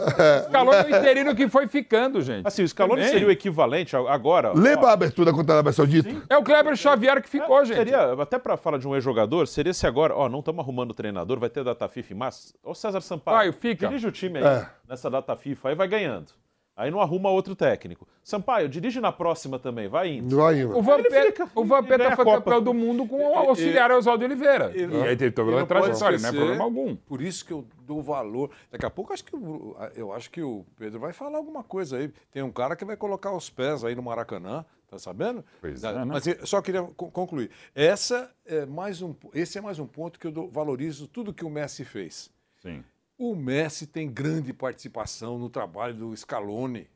Calor 0.51 0.83
do 0.83 0.89
interino 0.89 1.33
que 1.35 1.47
foi 1.47 1.67
ficando, 1.67 2.21
gente. 2.21 2.45
Assim, 2.45 2.63
o 2.63 2.67
Scaloni 2.67 2.97
Também. 3.01 3.11
seria 3.13 3.27
o 3.27 3.31
equivalente 3.31 3.95
agora... 3.95 4.51
Lembra 4.53 4.89
a 4.89 4.93
abertura 4.93 5.31
contra 5.31 5.53
a 5.53 5.55
Arábia 5.57 5.71
Saudita? 5.73 6.09
É 6.29 6.37
o 6.37 6.43
Kleber 6.43 6.75
Xavier 6.75 7.21
que 7.21 7.29
ficou, 7.29 7.63
gente. 7.63 7.77
Seria, 7.77 8.13
até 8.13 8.37
pra 8.37 8.57
falar 8.57 8.77
de 8.77 8.87
um 8.87 8.93
ex-jogador, 8.93 9.47
seria 9.47 9.73
se 9.73 9.87
agora, 9.87 10.13
ó, 10.15 10.27
não 10.27 10.39
estamos 10.39 10.59
arrumando 10.61 10.91
o 10.91 10.93
treinador, 10.93 11.39
vai 11.39 11.49
ter 11.49 11.63
data 11.63 11.87
FIFA 11.87 12.13
em 12.13 12.17
março. 12.17 12.53
Ô 12.63 12.73
César 12.73 13.01
Sampaio, 13.01 13.51
Vai, 13.51 13.59
fica. 13.59 13.87
dirige 13.87 14.07
o 14.07 14.11
time 14.11 14.39
aí 14.39 14.43
É. 14.45 14.65
nessa 14.89 15.09
data 15.09 15.35
FIFA, 15.35 15.69
aí 15.69 15.75
vai 15.75 15.87
ganhando. 15.87 16.27
Aí 16.75 16.89
não 16.89 16.99
arruma 16.99 17.29
outro 17.29 17.55
técnico. 17.55 18.07
Sampaio, 18.23 18.67
dirige 18.67 18.99
na 18.99 19.11
próxima 19.11 19.59
também, 19.59 19.87
vai 19.87 20.09
indo. 20.15 20.35
Vai 20.35 20.59
indo. 20.61 20.75
O 20.75 20.81
Vampeta, 20.81 21.47
o 21.53 21.63
e 21.63 21.67
Vampeta 21.67 22.15
foi 22.15 22.25
Copa. 22.25 22.37
campeão 22.37 22.63
do 22.63 22.73
mundo 22.73 23.05
com 23.05 23.17
o 23.17 23.35
auxiliar 23.35 23.91
Oswaldo 23.91 24.25
Oliveira. 24.25 24.71
E- 24.75 24.83
E 24.85 25.07
aí 25.07 25.15
teve 25.15 25.31
toda 25.31 25.51
e 25.51 25.55
a 25.55 25.59
não 25.59 25.67
pode 25.67 25.83
trajetória, 25.85 26.17
não 26.17 26.29
é 26.29 26.31
problema 26.31 26.63
algum. 26.63 26.95
Por 26.95 27.21
isso 27.21 27.45
que 27.45 27.51
eu 27.53 27.63
dou 27.83 28.01
valor. 28.01 28.49
Daqui 28.71 28.85
a 28.85 28.89
pouco 28.89 29.13
acho 29.13 29.23
que 29.23 29.35
o- 29.35 29.75
eu 29.95 30.11
acho 30.11 30.31
que 30.31 30.41
o 30.41 30.65
Pedro 30.75 30.99
vai 30.99 31.13
falar 31.13 31.37
alguma 31.37 31.63
coisa 31.63 31.97
aí. 31.97 32.11
Tem 32.31 32.41
um 32.41 32.51
cara 32.51 32.75
que 32.75 32.83
vai 32.83 32.97
colocar 32.97 33.31
os 33.35 33.51
pés 33.51 33.83
aí 33.83 33.93
no 33.93 34.01
Maracanã, 34.01 34.65
tá 34.87 34.97
sabendo? 34.97 35.45
Pois 35.61 35.79
Da- 35.81 35.91
é, 35.91 35.93
né? 35.99 36.05
Mas 36.05 36.25
eu 36.25 36.43
só 36.47 36.59
queria 36.59 36.81
co- 36.97 37.11
concluir. 37.11 37.51
Essa 37.75 38.31
é 38.47 38.65
mais 38.65 38.99
um, 38.99 39.13
esse 39.35 39.59
é 39.59 39.61
mais 39.61 39.77
um 39.77 39.85
ponto 39.85 40.19
que 40.19 40.25
eu 40.25 40.31
dou- 40.31 40.49
valorizo 40.49 41.07
tudo 41.07 41.31
que 41.33 41.45
o 41.45 41.49
Messi 41.51 41.85
fez. 41.85 42.31
Sim. 42.63 42.83
O 43.17 43.35
Messi 43.35 43.85
tem 43.87 44.11
grande 44.11 44.53
participação 44.53 45.37
no 45.37 45.49
trabalho 45.49 45.93
do 45.93 46.17
Scaloni. 46.17 46.87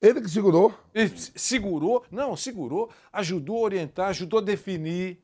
Ele 0.00 0.20
que 0.20 0.28
segurou. 0.30 0.72
Ele 0.94 1.08
se- 1.16 1.32
segurou, 1.34 2.04
não, 2.10 2.36
segurou, 2.36 2.90
ajudou 3.12 3.56
a 3.58 3.60
orientar, 3.62 4.08
ajudou 4.10 4.38
a 4.38 4.42
definir. 4.42 5.18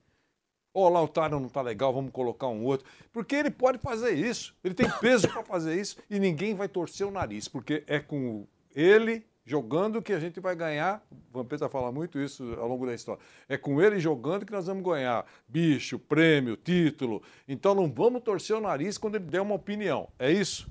Ó, 0.74 0.88
lá 0.88 0.88
o 0.88 0.92
Lautaro 0.94 1.38
não 1.38 1.48
tá 1.48 1.62
legal, 1.62 1.92
vamos 1.92 2.10
colocar 2.10 2.48
um 2.48 2.64
outro. 2.64 2.84
Porque 3.12 3.36
ele 3.36 3.50
pode 3.50 3.78
fazer 3.78 4.12
isso. 4.14 4.56
Ele 4.64 4.74
tem 4.74 4.90
peso 5.00 5.28
para 5.28 5.44
fazer 5.44 5.80
isso 5.80 5.96
e 6.10 6.18
ninguém 6.18 6.54
vai 6.54 6.68
torcer 6.68 7.06
o 7.06 7.12
nariz, 7.12 7.46
porque 7.46 7.84
é 7.86 8.00
com 8.00 8.44
ele 8.74 9.24
jogando 9.44 10.00
que 10.00 10.12
a 10.12 10.18
gente 10.18 10.40
vai 10.40 10.56
ganhar. 10.56 11.04
O 11.10 11.38
Vampeta 11.38 11.68
fala 11.68 11.92
muito 11.92 12.18
isso 12.18 12.54
ao 12.58 12.66
longo 12.66 12.86
da 12.86 12.94
história. 12.94 13.22
É 13.48 13.56
com 13.56 13.80
ele 13.80 14.00
jogando 14.00 14.46
que 14.46 14.52
nós 14.52 14.66
vamos 14.66 14.84
ganhar 14.84 15.24
bicho, 15.46 15.98
prêmio, 15.98 16.56
título. 16.56 17.22
Então 17.46 17.74
não 17.74 17.90
vamos 17.90 18.22
torcer 18.22 18.56
o 18.56 18.60
nariz 18.60 18.96
quando 18.96 19.16
ele 19.16 19.24
der 19.24 19.40
uma 19.40 19.54
opinião. 19.54 20.08
É 20.18 20.30
isso? 20.30 20.68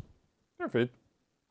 Perfeito. 0.57 0.93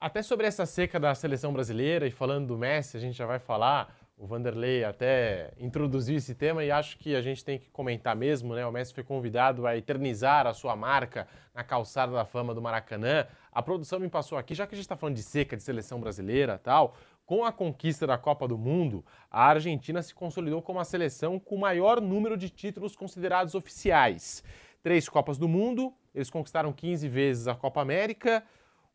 Até 0.00 0.20
sobre 0.20 0.46
essa 0.48 0.66
seca 0.66 0.98
da 0.98 1.14
seleção 1.14 1.52
brasileira 1.52 2.06
e 2.06 2.10
falando 2.10 2.48
do 2.48 2.58
Messi, 2.58 2.96
a 2.96 3.00
gente 3.00 3.16
já 3.16 3.24
vai 3.24 3.38
falar. 3.38 3.94
O 4.16 4.26
Vanderlei 4.26 4.84
até 4.84 5.52
introduziu 5.58 6.16
esse 6.16 6.34
tema 6.34 6.62
e 6.62 6.70
acho 6.70 6.96
que 6.98 7.14
a 7.16 7.20
gente 7.20 7.44
tem 7.44 7.58
que 7.58 7.68
comentar 7.70 8.14
mesmo, 8.14 8.54
né? 8.54 8.64
O 8.64 8.70
Messi 8.70 8.94
foi 8.94 9.02
convidado 9.02 9.66
a 9.66 9.76
eternizar 9.76 10.46
a 10.46 10.54
sua 10.54 10.76
marca 10.76 11.26
na 11.54 11.64
calçada 11.64 12.12
da 12.12 12.24
fama 12.24 12.54
do 12.54 12.62
Maracanã. 12.62 13.26
A 13.50 13.60
produção 13.60 13.98
me 13.98 14.08
passou 14.08 14.38
aqui, 14.38 14.54
já 14.54 14.66
que 14.66 14.74
a 14.74 14.76
gente 14.76 14.84
está 14.84 14.96
falando 14.96 15.16
de 15.16 15.22
seca 15.22 15.56
de 15.56 15.62
seleção 15.62 16.00
brasileira 16.00 16.56
tal, 16.56 16.96
com 17.24 17.44
a 17.44 17.52
conquista 17.52 18.06
da 18.06 18.18
Copa 18.18 18.46
do 18.48 18.58
Mundo, 18.58 19.04
a 19.30 19.46
Argentina 19.46 20.02
se 20.02 20.14
consolidou 20.14 20.60
como 20.60 20.80
a 20.80 20.84
seleção 20.84 21.38
com 21.38 21.54
o 21.54 21.60
maior 21.60 22.00
número 22.00 22.36
de 22.36 22.50
títulos 22.50 22.96
considerados 22.96 23.54
oficiais. 23.54 24.42
Três 24.82 25.08
Copas 25.08 25.38
do 25.38 25.48
Mundo, 25.48 25.92
eles 26.14 26.28
conquistaram 26.28 26.72
15 26.72 27.08
vezes 27.08 27.48
a 27.48 27.54
Copa 27.54 27.80
América, 27.80 28.42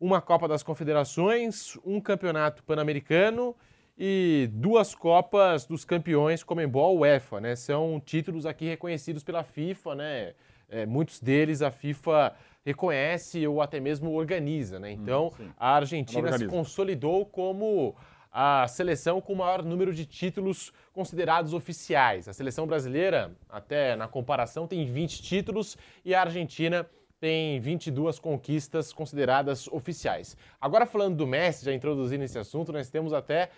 uma 0.00 0.20
Copa 0.20 0.46
das 0.46 0.62
Confederações, 0.62 1.76
um 1.84 2.00
campeonato 2.00 2.62
pan-americano 2.62 3.56
e 3.98 4.48
duas 4.52 4.94
Copas 4.94 5.66
dos 5.66 5.84
Campeões 5.84 6.44
Comembol 6.44 6.98
UEFA, 6.98 7.40
né? 7.40 7.56
São 7.56 8.00
títulos 8.04 8.46
aqui 8.46 8.66
reconhecidos 8.66 9.24
pela 9.24 9.42
FIFA, 9.42 9.94
né? 9.96 10.34
É, 10.68 10.86
muitos 10.86 11.18
deles 11.18 11.62
a 11.62 11.70
FIFA 11.70 12.34
reconhece 12.64 13.46
ou 13.46 13.62
até 13.62 13.80
mesmo 13.80 14.12
organiza, 14.12 14.78
né? 14.78 14.92
Então, 14.92 15.32
a 15.58 15.76
Argentina 15.76 16.36
se 16.36 16.46
consolidou 16.46 17.24
como 17.24 17.96
a 18.40 18.68
seleção 18.68 19.20
com 19.20 19.32
o 19.32 19.36
maior 19.36 19.64
número 19.64 19.92
de 19.92 20.06
títulos 20.06 20.72
considerados 20.92 21.52
oficiais. 21.52 22.28
A 22.28 22.32
seleção 22.32 22.68
brasileira, 22.68 23.36
até 23.48 23.96
na 23.96 24.06
comparação, 24.06 24.64
tem 24.64 24.84
20 24.84 25.20
títulos 25.20 25.76
e 26.04 26.14
a 26.14 26.20
Argentina 26.20 26.88
tem 27.18 27.58
22 27.58 28.20
conquistas 28.20 28.92
consideradas 28.92 29.66
oficiais. 29.66 30.36
Agora 30.60 30.86
falando 30.86 31.16
do 31.16 31.26
Messi, 31.26 31.64
já 31.64 31.74
introduzindo 31.74 32.22
esse 32.22 32.38
assunto, 32.38 32.72
nós 32.72 32.88
temos 32.88 33.12
até 33.12 33.50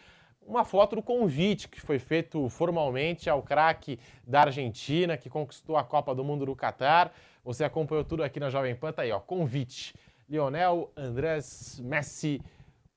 uma 0.47 0.65
foto 0.65 0.97
do 0.97 1.03
convite 1.03 1.69
que 1.69 1.79
foi 1.79 1.99
feito 1.99 2.49
formalmente 2.49 3.29
ao 3.29 3.43
craque 3.43 3.99
da 4.27 4.41
Argentina, 4.45 5.15
que 5.15 5.29
conquistou 5.29 5.77
a 5.77 5.85
Copa 5.85 6.15
do 6.15 6.25
Mundo 6.25 6.47
do 6.47 6.57
Catar. 6.57 7.13
Você 7.45 7.65
acompanhou 7.65 8.03
tudo 8.03 8.25
aqui 8.25 8.41
na 8.41 8.49
Jovem 8.49 8.75
Pan, 8.75 8.93
tá 8.93 9.03
aí, 9.03 9.13
ó, 9.13 9.21
convite. 9.21 9.95
Lionel 10.27 10.91
Andrés 10.97 11.79
Messi 11.85 12.41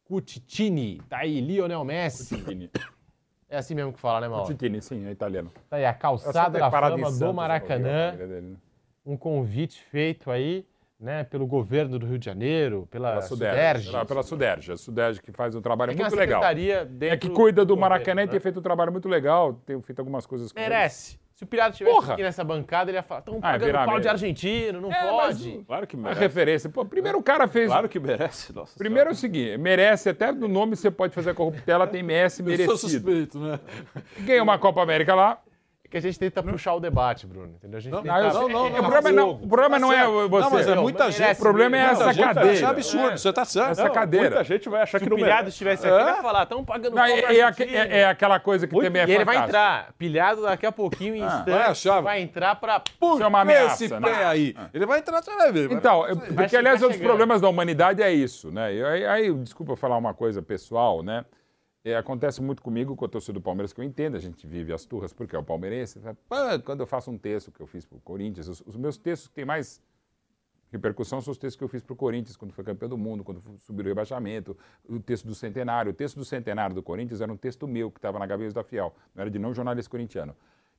Cutitini. 0.03 1.01
Tá 1.09 1.19
aí, 1.19 1.39
Lionel 1.41 1.83
Messi. 1.83 2.35
Titini. 2.35 2.69
É 3.49 3.57
assim 3.57 3.75
mesmo 3.75 3.93
que 3.93 3.99
fala, 3.99 4.21
né, 4.21 4.27
Mauro? 4.27 4.47
Titini, 4.47 4.81
sim, 4.81 5.05
é 5.05 5.11
italiano. 5.11 5.51
Tá 5.69 5.77
aí, 5.77 5.85
a 5.85 5.93
calçada 5.93 6.57
da 6.57 6.71
fama 6.71 6.97
Santos, 6.97 7.19
do 7.19 7.33
Maracanã. 7.33 8.11
né? 8.13 8.55
Um 9.05 9.15
convite 9.15 9.83
feito 9.83 10.31
aí, 10.31 10.65
né, 10.99 11.23
pelo 11.23 11.45
governo 11.45 11.99
do 11.99 12.05
Rio 12.05 12.17
de 12.17 12.25
Janeiro, 12.25 12.87
pela, 12.89 13.09
Pela 13.09 13.21
Suderge. 13.21 13.91
Pela, 13.91 14.05
pela 14.05 14.23
Suderge. 14.23 14.71
A 14.71 14.77
Suderge 14.77 15.21
que 15.21 15.31
faz 15.31 15.53
um 15.53 15.61
trabalho 15.61 15.91
É 15.91 15.93
é 15.93 15.97
muito 15.97 16.15
legal. 16.15 16.41
É 16.43 17.17
que 17.17 17.29
cuida 17.29 17.63
do 17.63 17.75
governo, 17.75 17.81
Maracanã 17.81 18.21
e 18.23 18.25
né? 18.25 18.31
tem 18.31 18.39
feito 18.39 18.59
um 18.59 18.63
trabalho 18.63 18.91
muito 18.91 19.07
legal, 19.09 19.53
tem 19.65 19.79
feito 19.81 19.99
algumas 19.99 20.25
coisas 20.25 20.51
com 20.51 20.59
Merece. 20.59 21.19
Se 21.43 21.45
o 21.45 21.47
Pilhado 21.47 21.71
estivesse 21.73 21.95
Porra! 21.95 22.13
aqui 22.13 22.23
nessa 22.23 22.41
bancada, 22.43 22.89
ele 22.89 22.97
ia 22.97 23.03
falar, 23.03 23.19
estão 23.19 23.35
Ah, 23.39 23.41
pagando 23.41 23.65
virar 23.65 23.85
pau 23.85 23.99
de 23.99 24.07
argentino, 24.07 24.79
não 24.79 24.89
É, 24.91 25.11
mas 25.11 25.37
pode. 25.37 25.63
Claro 25.67 25.85
que 25.87 25.95
A 25.95 25.99
merece. 25.99 26.19
referência. 26.21 26.69
Pô, 26.69 26.85
primeiro 26.85 27.17
o 27.19 27.23
cara 27.23 27.47
fez. 27.47 27.67
Claro 27.67 27.89
que 27.89 27.99
merece. 27.99 28.53
Nossa 28.53 28.77
Primeiro 28.77 29.09
é 29.09 29.11
o 29.11 29.15
seguinte, 29.15 29.57
merece, 29.57 30.09
até 30.09 30.31
no 30.31 30.47
nome 30.47 30.75
você 30.77 30.89
pode 30.89 31.13
fazer 31.13 31.31
a 31.31 31.33
corruptela, 31.33 31.85
tem 31.85 31.99
MS 31.99 32.39
Eu 32.41 32.45
sou 32.45 32.45
merecido. 32.45 32.77
suspeito, 32.77 33.37
né? 33.39 33.59
Ganhou 34.19 34.43
uma 34.43 34.57
Copa 34.57 34.81
América 34.81 35.13
lá. 35.13 35.37
É 35.93 35.95
que 35.95 35.97
a 35.99 36.01
gente 36.01 36.17
tenta 36.17 36.41
puxar 36.41 36.73
o 36.73 36.79
debate, 36.79 37.27
Bruno, 37.27 37.53
entendeu? 37.55 37.77
A 37.77 37.79
gente 37.79 37.91
Não, 37.91 38.01
tenta... 38.01 38.31
sei- 38.31 38.41
não, 38.41 38.49
não, 38.49 38.65
o 38.65 38.69
não. 38.71 38.79
problema 38.81 39.11
não, 39.11 39.29
o 39.29 39.47
problema 39.47 39.77
não 39.79 39.93
é 39.93 40.07
você. 40.27 40.43
Não, 40.43 40.49
mas 40.49 40.67
é 40.67 40.75
muita 40.75 41.11
gente. 41.11 41.33
O 41.33 41.39
problema 41.39 41.77
é 41.77 41.79
essa 41.81 42.11
gente 42.11 42.25
vai 42.25 42.33
cadeira. 42.33 42.57
achar 42.57 42.69
absurdo, 42.71 43.17
você 43.19 43.33
tá 43.33 43.45
certo. 43.45 43.71
Essa 43.73 43.83
Não, 43.83 43.93
cadeira. 43.93 44.29
Muita 44.31 44.43
gente 44.43 44.69
vai 44.69 44.81
achar 44.81 44.97
Se 44.97 45.03
que 45.05 45.07
o 45.07 45.11
não 45.11 45.17
Pilhado 45.17 45.33
merece. 45.35 45.49
estivesse 45.49 45.87
aqui, 45.87 45.95
É? 46.09 46.15
ia 46.15 46.21
falar, 46.23 46.43
estão 46.43 46.65
pagando 46.65 46.95
Não, 46.95 47.03
é, 47.05 47.19
é 47.19 47.39
é- 47.41 47.99
é 47.99 48.05
aquela 48.07 48.39
coisa 48.39 48.65
que 48.67 48.75
também 48.75 49.01
é 49.03 49.05
E 49.07 49.11
ele 49.11 49.23
vai 49.23 49.37
entrar, 49.37 49.93
pilhado 49.95 50.41
daqui 50.41 50.65
a 50.65 50.71
pouquinho, 50.71 51.15
em 51.15 51.21
Ah, 51.21 51.43
instantes, 51.47 51.83
vai 51.83 52.01
vai 52.01 52.21
entrar 52.21 52.55
pra... 52.55 52.81
Isso 52.99 53.21
é 53.21 53.27
uma 53.27 53.41
ameaça, 53.41 53.85
esse 53.85 53.93
né? 53.93 54.01
pé 54.09 54.25
aí? 54.25 54.55
Ele 54.73 54.87
vai 54.87 54.97
entrar, 54.97 55.21
você 55.21 55.35
vai 55.35 55.51
ver. 55.51 55.67
vai- 55.67 55.77
Então, 55.77 56.01
Vai 56.01 56.15
porque 56.15 56.57
aliás, 56.57 56.79
vai 56.81 56.89
um 56.89 56.91
dos 56.91 57.01
problemas 57.01 57.39
da 57.39 57.47
humanidade 57.49 58.01
é 58.01 58.11
isso, 58.11 58.51
né? 58.51 58.65
Aí, 58.87 59.05
aí, 59.05 59.33
desculpa 59.35 59.75
falar 59.75 59.97
uma 59.97 60.13
coisa 60.15 60.41
pessoal, 60.41 61.03
né? 61.03 61.23
É, 61.85 61.97
acontece 61.97 62.41
muito 62.41 62.61
comigo 62.61 62.95
com 62.95 63.03
o 63.03 63.07
torcedor 63.09 63.41
do 63.41 63.43
Palmeiras, 63.43 63.73
que 63.73 63.81
eu 63.81 63.83
entendo, 63.83 64.15
a 64.15 64.19
gente 64.19 64.47
vive 64.47 64.71
as 64.71 64.85
turras 64.85 65.11
porque 65.11 65.35
é 65.35 65.39
o 65.39 65.43
palmeirense. 65.43 65.99
fala, 65.99 66.17
"Pô, 66.29 66.63
Quando 66.63 66.79
eu 66.79 66.87
faço 66.87 67.11
um 67.11 67.17
texto 67.17 67.51
que 67.51 67.59
eu 67.61 67.67
fiz 67.67 67.85
pro 67.85 67.99
Corinthians, 67.99 68.47
os, 68.47 68.63
os 68.65 68.77
meus 68.77 68.97
textos 68.97 69.27
que 69.27 69.33
têm 69.33 69.43
mais 69.45 69.81
repercussão 70.71 71.21
são 71.21 71.31
os 71.31 71.37
textos 71.37 71.57
que 71.57 71.63
eu 71.63 71.67
fiz 71.67 71.81
pro 71.81 71.95
Corinthians, 71.95 72.37
quando 72.37 72.53
foi 72.53 72.63
campeão 72.63 72.89
do 72.89 72.97
mundo, 72.97 73.23
quando 73.23 73.41
subiu 73.59 73.83
o 73.85 73.87
rebaixamento, 73.89 74.57
o 74.87 74.99
texto 74.99 75.27
do 75.27 75.35
centenário. 75.35 75.91
O 75.91 75.93
texto 75.93 76.15
do 76.15 76.25
centenário 76.25 76.73
do 76.73 76.81
Corinthians 76.81 77.21
era 77.21 77.31
um 77.31 77.37
texto 77.37 77.67
meu, 77.67 77.91
que 77.91 77.99
estava 77.99 78.17
na 78.17 78.25
Gaveta 78.25 78.53
da 78.53 78.63
Fiel, 78.63 78.95
não 79.13 79.21
era 79.21 79.29
de 79.29 79.37
não 79.37 79.53
jornalista 79.53 79.91
corintiano. 79.91 80.35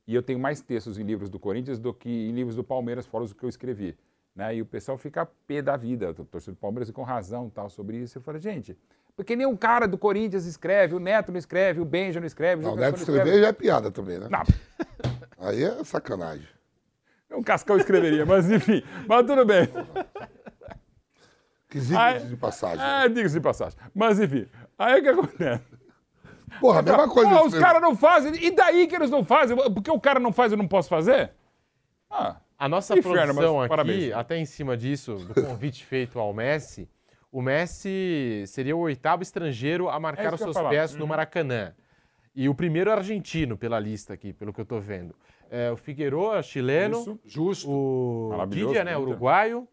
E 0.06 0.14
eu 0.14 0.22
tenho 0.22 0.38
mais 0.38 0.60
textos 0.60 0.98
em 0.98 1.04
livros 1.04 1.30
do 1.30 1.38
Corinthians 1.38 1.78
do 1.78 1.94
que 1.94 2.08
em 2.08 2.32
livros 2.32 2.56
do 2.56 2.64
Palmeiras, 2.64 3.06
fora 3.06 3.24
os 3.24 3.32
que 3.32 3.44
eu 3.44 3.48
escrevi. 3.48 3.96
Né? 4.34 4.56
E 4.56 4.62
o 4.62 4.66
pessoal 4.66 4.98
fica 4.98 5.24
pé 5.46 5.62
da 5.62 5.76
vida, 5.76 6.10
o 6.10 6.24
torcedor 6.24 6.56
do 6.56 6.60
Palmeiras, 6.60 6.88
e 6.88 6.92
com 6.92 7.02
razão 7.02 7.48
tal, 7.48 7.70
sobre 7.70 7.98
isso. 7.98 8.18
Eu 8.18 8.22
falo, 8.22 8.38
gente, 8.38 8.76
porque 9.16 9.36
nem 9.36 9.46
um 9.46 9.56
cara 9.56 9.86
do 9.86 9.96
Corinthians 9.98 10.44
escreve, 10.46 10.94
o 10.94 10.98
Neto 11.00 11.30
não 11.32 11.38
escreve, 11.38 11.80
o 11.80 11.84
Benja 11.84 12.20
não 12.20 12.26
escreve, 12.26 12.62
o 12.62 12.64
Não, 12.66 12.72
o 12.74 12.76
Neto 12.76 12.96
escreve. 12.98 13.18
escrever 13.20 13.40
já 13.42 13.48
é 13.48 13.52
piada 13.52 13.90
também, 13.90 14.18
né? 14.18 14.28
Não, 14.30 14.42
Aí 15.38 15.62
é 15.62 15.84
sacanagem. 15.84 16.48
um 17.30 17.42
Cascão 17.42 17.76
escreveria, 17.76 18.24
mas 18.24 18.50
enfim, 18.50 18.82
mas 19.06 19.26
tudo 19.26 19.44
bem. 19.44 19.68
Que 21.68 21.78
Ai, 21.96 22.20
de 22.20 22.36
passagem. 22.36 22.84
É, 22.84 23.08
diga-se 23.08 23.34
de 23.34 23.40
passagem. 23.40 23.78
Mas 23.94 24.20
enfim, 24.20 24.46
aí 24.78 25.00
o 25.00 25.02
que 25.02 25.08
acontece? 25.08 25.64
Porra, 26.60 26.78
a 26.78 26.82
mesma 26.82 27.08
coisa. 27.08 27.30
Pô, 27.30 27.46
os 27.46 27.52
você- 27.52 27.60
caras 27.60 27.82
não 27.82 27.96
fazem, 27.96 28.32
e 28.44 28.50
daí 28.52 28.86
que 28.86 28.94
eles 28.94 29.10
não 29.10 29.24
fazem? 29.24 29.56
Porque 29.72 29.90
o 29.90 29.98
cara 30.00 30.20
não 30.20 30.32
faz 30.32 30.52
e 30.52 30.54
eu 30.54 30.58
não 30.58 30.68
posso 30.68 30.88
fazer? 30.88 31.32
Ah, 32.08 32.36
A 32.56 32.68
nossa 32.68 32.96
Inferno, 32.96 33.34
produção 33.34 33.60
aqui, 33.60 33.68
parabéns. 33.68 34.12
até 34.12 34.36
em 34.38 34.46
cima 34.46 34.76
disso, 34.76 35.16
do 35.16 35.34
convite 35.34 35.84
feito 35.86 36.16
ao 36.20 36.32
Messi, 36.32 36.88
o 37.34 37.42
Messi 37.42 38.44
seria 38.46 38.76
o 38.76 38.78
oitavo 38.78 39.22
estrangeiro 39.24 39.88
a 39.90 39.96
É 39.96 39.98
marcar 39.98 40.32
isso 40.32 40.48
os 40.48 40.54
seus 40.54 40.68
pés 40.68 40.92
Uhum. 40.92 41.00
no 41.00 41.06
Maracanã. 41.08 41.74
E 42.32 42.48
o 42.48 42.54
primeiro 42.54 42.92
argentino 42.92 43.56
pela 43.56 43.78
lista 43.80 44.14
aqui, 44.14 44.32
pelo 44.32 44.52
que 44.52 44.60
eu 44.60 44.64
tô 44.64 44.78
vendo. 44.80 45.16
É, 45.50 45.68
o 45.70 45.76
Figueroa, 45.76 46.40
chileno. 46.44 46.98
Isso. 47.00 47.20
Justo. 47.24 47.68
O 47.70 48.46
Didia, 48.46 48.84
né, 48.84 48.96
uruguaio. 48.96 49.66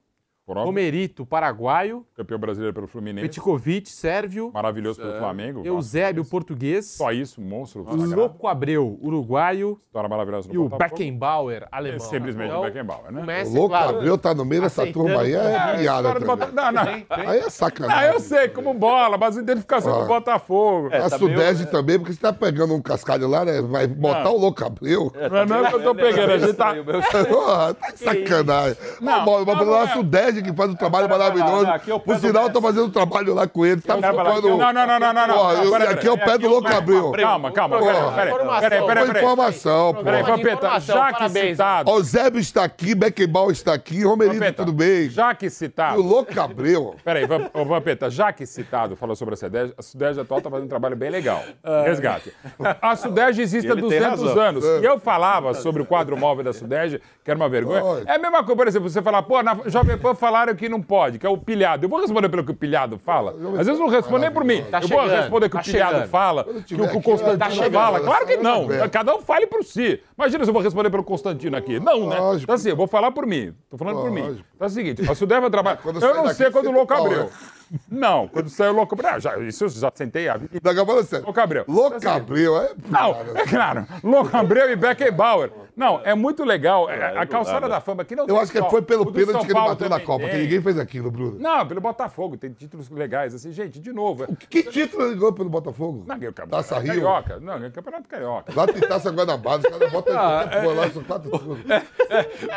Romerito, 0.54 1.26
paraguaio. 1.26 2.06
campeão 2.16 2.40
brasileiro 2.40 2.74
pelo 2.74 2.88
Fluminense. 2.88 3.28
Petkovic, 3.28 3.90
sérvio. 3.90 4.52
Maravilhoso 4.54 5.00
pelo 5.02 5.18
Flamengo. 5.18 5.62
Eusébio, 5.66 6.24
português. 6.26 6.86
Só 6.86 7.12
isso, 7.12 7.40
um 7.42 7.44
monstro. 7.44 7.84
sagrado. 7.86 8.16
Louco 8.16 8.48
Abreu, 8.48 8.98
uruguaio. 9.02 9.80
História 9.86 10.10
maravilhosa 10.10 10.48
no 10.48 10.54
E 10.54 10.58
o 10.58 10.64
Botafogo. 10.70 10.98
Beckenbauer, 10.98 11.68
alemão. 11.72 11.96
É 11.98 12.00
simplesmente 12.00 12.48
Então, 12.50 12.62
o 12.62 12.64
Beckenbauer, 12.66 13.12
né? 13.12 13.20
O 13.20 13.24
O 13.24 13.26
Messi, 13.26 13.54
louco 13.56 13.70
claro, 13.70 13.98
Abreu 13.98 14.18
tá 14.18 14.34
no 14.34 14.46
meio 14.46 14.62
dessa 14.62 14.86
turma 14.88 15.22
aí, 15.22 15.34
é 15.34 15.38
É, 15.38 15.78
piada 15.80 16.14
do. 16.20 16.26
Bota- 16.26 16.48
Não, 16.52 16.72
não. 16.72 16.82
Aí 17.10 17.40
é 17.40 17.50
sacanagem. 17.50 18.10
Ah, 18.10 18.14
eu 18.14 18.20
sei, 18.20 18.48
como 18.50 18.74
bola, 18.74 19.18
mas 19.18 19.38
identificação 19.38 19.94
com 19.94 20.04
o 20.04 20.08
Botafogo. 20.08 20.88
A 20.88 21.10
tá 21.10 21.18
Sudeste 21.18 21.64
meio- 21.64 21.72
também, 21.72 21.98
porque 22.00 22.14
você 22.14 22.20
tá 22.20 22.34
pegando 22.34 22.74
um 22.74 22.82
cascalho 22.82 23.28
lá, 23.28 23.44
né? 23.46 23.62
Vai 23.62 23.88
botar 23.88 24.30
o 24.30 24.38
louco 24.38 24.64
Abreu. 24.66 25.12
Não 25.30 25.38
é 25.38 25.46
não 25.46 25.66
que 25.66 25.76
eu 25.76 25.84
tô 25.84 25.96
pegando, 25.96 26.32
a 26.32 26.38
gente 26.38 26.54
tá... 26.54 26.74
Porra, 27.32 27.74
tá 27.74 27.92
de 27.92 28.00
sacanagem. 28.00 28.78
Não, 29.00 29.26
Não, 29.26 29.46
mas 29.46 29.58
não, 29.58 29.66
lá 29.72 29.86
não 29.86 29.94
é. 30.42 30.52
Que 30.52 30.54
faz 30.56 30.72
um 30.72 30.76
trabalho 30.76 31.08
maravilhoso. 31.10 31.64
não, 31.66 31.74
é 31.96 32.00
Por 32.00 32.18
sinal, 32.18 32.44
eu 32.44 32.50
tô 32.54 32.62
fazendo 32.62 32.86
um 32.86 32.90
trabalho 32.92 33.34
lá 33.34 33.48
com 33.48 33.66
ele. 33.66 33.82
Tá 33.82 33.98
Não, 33.98 34.10
ocupando... 34.10 34.50
não, 34.50 34.58
não, 34.58 34.74
não, 34.74 35.00
não, 35.00 35.14
não, 35.14 35.28
não. 35.28 35.36
Porra, 35.36 35.54
eu- 35.64 35.72
Peraí, 35.72 35.88
aqui 35.94 36.08
é 36.08 36.12
o 36.12 36.18
peraí, 36.18 36.32
pé 36.32 36.38
do 36.38 36.48
louco 36.50 36.64
peraí, 36.64 36.78
Abreu. 36.80 37.12
Calma, 37.12 37.52
calma, 37.52 37.78
peraí, 37.80 37.94
peraí, 37.94 38.32
Informação. 38.32 38.60
peraí, 38.62 38.86
peraí, 38.86 39.06
peraí. 39.08 39.24
informação, 39.24 39.94
Peraí. 39.94 40.04
Programa 40.04 40.24
de 40.24 40.32
Vampeta, 40.44 40.56
informação, 40.68 40.96
já 40.96 41.14
que 41.14 41.30
citado... 41.30 41.92
Eusébio 41.92 42.40
está 42.40 42.64
aqui, 42.64 42.96
Beckenbauer 42.96 43.52
está 43.52 43.74
aqui, 43.74 44.04
Romerito, 44.04 44.54
tudo 44.54 44.74
bem. 44.74 45.10
Já 45.10 45.34
que 45.36 45.46
E 45.46 45.48
o 45.48 45.52
citado... 45.52 46.02
louco 46.02 46.40
Abreu. 46.40 46.96
Peraí, 47.04 47.26
Vampeta, 47.26 48.10
já 48.10 48.32
que 48.34 48.46
citado 48.46 48.96
falou 48.96 49.16
sobre 49.16 49.34
a 49.34 49.38
Sudeste, 49.38 49.74
a 49.78 49.82
Sudeste 49.82 50.20
atual 50.22 50.40
está 50.40 50.50
fazendo 50.50 50.66
um 50.66 50.70
trabalho 50.70 50.96
bem 50.96 51.10
legal. 51.10 51.42
Resgate. 51.86 52.34
A 52.82 52.96
Sudeste 52.96 53.42
existe 53.42 53.68
há 53.70 53.72
Ele 53.74 53.82
tem 53.82 54.00
200 54.00 54.22
razão. 54.22 54.40
anos. 54.44 54.66
E 54.66 54.86
eu 54.86 55.00
falava 55.00 55.54
sobre 55.54 55.82
o 55.82 55.86
quadro 55.86 56.18
móvel 56.18 56.44
da 56.44 56.54
Sudeste, 56.54 57.02
que 57.24 57.30
era 57.32 57.38
uma 57.38 57.50
vergonha. 57.50 58.04
É 58.06 58.16
a 58.16 58.20
mesma 58.20 58.44
coisa, 58.44 58.56
por 58.56 58.68
exemplo, 58.68 58.90
você 58.90 59.02
falar, 59.02 59.24
pô, 59.24 59.42
na 59.42 59.58
Jovem 59.66 59.98
Pan 59.98 60.14
falaram 60.22 60.56
que 60.56 60.70
não 60.70 60.80
pode, 60.80 61.18
que 61.18 61.26
é 61.26 61.30
o 61.30 61.36
pilhado. 61.36 61.84
Eu 61.84 61.90
vou 61.90 62.00
responder 62.00 62.30
pelo 62.30 62.46
que 62.46 62.52
o 62.52 62.56
pilhado 62.56 63.00
fala? 63.00 63.32
Às 63.32 63.66
vezes 63.66 63.80
eu 63.80 63.80
não 63.80 63.88
respondo 63.88 64.20
nem 64.20 64.32
por 64.32 64.46
mim. 64.46 64.64
Tá 64.70 64.80
eu 64.80 64.88
vou 64.88 65.02
responder 65.08 65.48
o 65.48 65.50
que 65.50 65.56
tá 65.56 65.62
o 65.62 65.64
pilhado 65.64 65.94
chegando. 65.94 66.10
fala, 66.10 66.44
que 66.44 66.76
o, 66.76 66.90
que 66.90 66.98
o 66.98 67.02
Constantino 67.02 67.38
tá 67.40 67.50
chegando, 67.50 67.74
fala. 67.74 68.00
Claro 68.00 68.28
que 68.28 68.38
não. 68.38 68.60
tá 68.60 68.66
aberta. 68.76 68.90
Cada 68.90 69.16
um 69.16 69.22
fale 69.22 69.48
por 69.48 69.64
si. 69.64 70.00
Imagina 70.16 70.44
se 70.44 70.50
eu 70.50 70.54
vou 70.54 70.62
responder 70.62 70.92
pelo 70.92 71.04
Constantino 71.04 71.58
aqui. 71.58 71.80
Não, 71.80 72.08
né? 72.08 72.20
Lógico. 72.20 72.44
Então 72.44 72.56
assim, 72.56 72.70
eu 72.70 72.76
vou 72.76 72.88
falar 72.88 73.12
por 73.12 73.26
mim. 73.26 73.54
Tô 73.70 73.78
falando 73.78 74.00
por 74.00 74.12
mim. 74.12 74.22
Lógico. 74.22 74.46
Então 74.56 74.68
é 74.68 74.70
o 74.70 74.74
seguinte, 74.74 75.02
a 75.02 75.16
Sudeste 75.16 75.42
vai 75.42 75.50
trabalhar. 75.50 75.78
Quando 75.78 76.02
Eu 76.02 76.14
não 76.14 76.28
sei 76.30 76.52
quando 76.52 76.68
o 76.68 76.72
Louco 76.72 76.94
pau, 76.94 77.06
abriu. 77.06 77.30
Né? 77.72 77.80
Não, 77.90 78.28
quando 78.28 78.50
saiu 78.50 78.72
o 78.74 78.76
Louco 78.76 78.96
Abreu. 78.96 79.20
Já, 79.20 79.38
isso 79.40 79.64
eu 79.66 79.70
já 79.70 79.92
sentei 79.94 80.28
a 80.28 80.38
vida. 80.38 80.60
Daqui 80.62 80.80
a 80.80 80.86
pouco 80.86 81.04
você. 81.04 81.20
Louco 81.20 81.40
Abreu. 81.40 81.66
Louco 81.68 82.10
Abreu, 82.10 82.58
é. 82.58 82.72
Não, 82.90 83.12
é 83.36 83.46
claro. 83.48 83.86
Louco 84.04 84.36
Abreu 84.36 84.72
e 84.72 84.76
Beckenbauer. 84.76 85.52
Não, 85.76 86.02
é 86.04 86.14
muito 86.14 86.44
legal. 86.44 86.90
É, 86.90 87.18
a 87.18 87.26
calçada 87.26 87.68
da 87.68 87.80
fama 87.80 88.02
aqui 88.02 88.16
não 88.16 88.28
Eu 88.28 88.38
acho 88.40 88.52
que 88.52 88.62
foi 88.70 88.82
pelo 88.82 89.12
pênalti 89.12 89.46
que 89.46 89.52
ele 89.54 89.60
bateu 89.62 89.90
na 89.90 90.00
Copa, 90.02 90.26
que 90.26 90.32
tem. 90.32 90.42
ninguém 90.42 90.62
fez 90.62 90.78
aquilo, 90.78 91.10
Bruno. 91.10 91.38
Não, 91.40 91.66
pelo 91.66 91.80
Botafogo. 91.80 92.36
Tem 92.38 92.52
títulos 92.52 92.90
legais. 92.90 93.34
Assim, 93.34 93.52
gente, 93.52 93.80
de 93.80 93.92
novo. 93.94 94.26
é- 94.26 94.28
Que 94.50 94.64
título 94.64 95.06
ele 95.06 95.16
ganhou 95.16 95.34
pelo 95.34 95.50
Botafogo? 95.50 96.04
Não, 96.06 96.16
é 96.16 96.18
o 96.18 96.34
campeonato 96.34 96.50
Taça 96.70 96.80
Rio. 96.80 96.88
Carioca. 96.94 97.40
Não, 97.40 97.54
é 97.54 97.68
o 97.68 97.72
campeonato 97.72 98.08
carioca. 98.08 98.54
Lá 98.56 98.68
tem 98.68 98.82
taça 98.82 99.10
Guanabara, 99.12 99.60
os 99.62 99.66
caras 99.66 99.92
botam 99.92 100.20
Ah, 100.20 100.48
porra 100.62 100.74
lá, 100.76 100.90
são 100.90 101.04
quatro 101.04 101.30
tudo. 101.40 101.58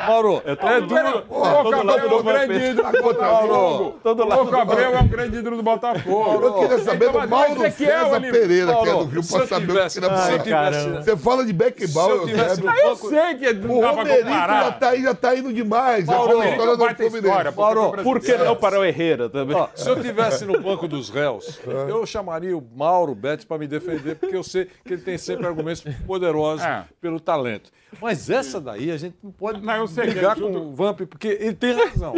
Mauro, 0.06 0.42
é 0.44 0.80
duro. 0.80 1.24
O 1.28 1.38
Louco 1.38 1.74
Abreu 1.74 2.08
é 2.10 2.14
um 2.16 2.22
grande 2.24 2.54
ídolo 2.70 2.92
do 2.92 3.02
Botafogo. 3.02 3.94
O 4.04 4.12
Louco 4.24 4.56
Abreu 4.56 4.94
é 4.96 5.02
um 5.04 5.08
grande 5.08 5.36
ídolo 5.38 5.56
do 5.56 5.62
Botafogo. 5.62 6.44
Eu 6.44 6.54
queria 6.54 6.78
saber 6.78 7.08
Então, 7.08 7.20
do 7.20 7.26
o 7.26 7.30
Mauro 7.30 7.60
César 7.70 8.20
Pereira, 8.20 8.74
que 8.76 8.88
é 8.88 8.92
do 8.92 9.04
Rio, 9.04 9.22
pra 9.26 9.46
saber 9.46 9.64
o 9.64 9.66
que 9.66 9.72
eu 9.72 9.82
é 9.82 10.40
tivesse- 10.40 10.88
Você 11.04 11.16
fala 11.16 11.44
de 11.44 11.52
Beckenbauer, 11.52 12.28
eu. 12.28 12.68
Ah, 12.68 12.78
eu 12.84 12.96
sei 12.96 13.34
que 13.36 13.52
não 13.52 13.78
O 13.78 13.80
dá 13.80 13.92
pra 13.92 14.02
Romerito 14.02 14.28
já 14.28 14.72
tá, 14.72 14.96
já 14.96 15.14
tá 15.14 15.36
indo 15.36 15.52
demais. 15.52 16.04
Mauro, 16.06 16.42
é 16.42 16.50
história 16.50 16.76
do 16.76 16.94
Fluminense. 16.96 17.56
Mauro, 17.56 18.02
Por 18.02 18.20
que 18.20 18.36
não 18.36 18.56
para 18.56 18.78
o 18.80 18.84
Herrera 18.84 19.28
também? 19.28 19.56
Se 19.74 19.88
eu 19.88 20.00
tivesse 20.00 20.44
no 20.44 20.60
banco 20.60 20.88
dos 20.88 21.10
réus, 21.10 21.58
eu 21.88 22.04
chamaria 22.06 22.56
o 22.56 22.62
Mauro 22.74 23.14
Betti 23.14 23.46
para 23.46 23.58
me 23.58 23.66
defender, 23.66 24.16
porque 24.16 24.36
eu 24.36 24.42
sei 24.42 24.68
que 24.84 24.94
ele 24.94 25.02
tem 25.02 25.18
sempre 25.18 25.46
argumentos 25.46 25.82
poderosos 26.06 26.64
É. 26.64 26.84
pelo 27.00 27.20
talento. 27.20 27.70
Mas 28.00 28.28
essa 28.30 28.60
daí 28.60 28.90
a 28.90 28.96
gente 28.96 29.16
não 29.22 29.30
pode 29.30 29.60
Não, 29.60 29.74
eu 29.76 29.86
sei 29.86 30.04
que 30.06 30.10
brigar 30.12 30.36
com 30.36 30.44
o 30.50 30.74
Vamp, 30.74 31.00
porque 31.02 31.28
ele 31.40 31.54
tem 31.54 31.72
razão. 31.72 32.14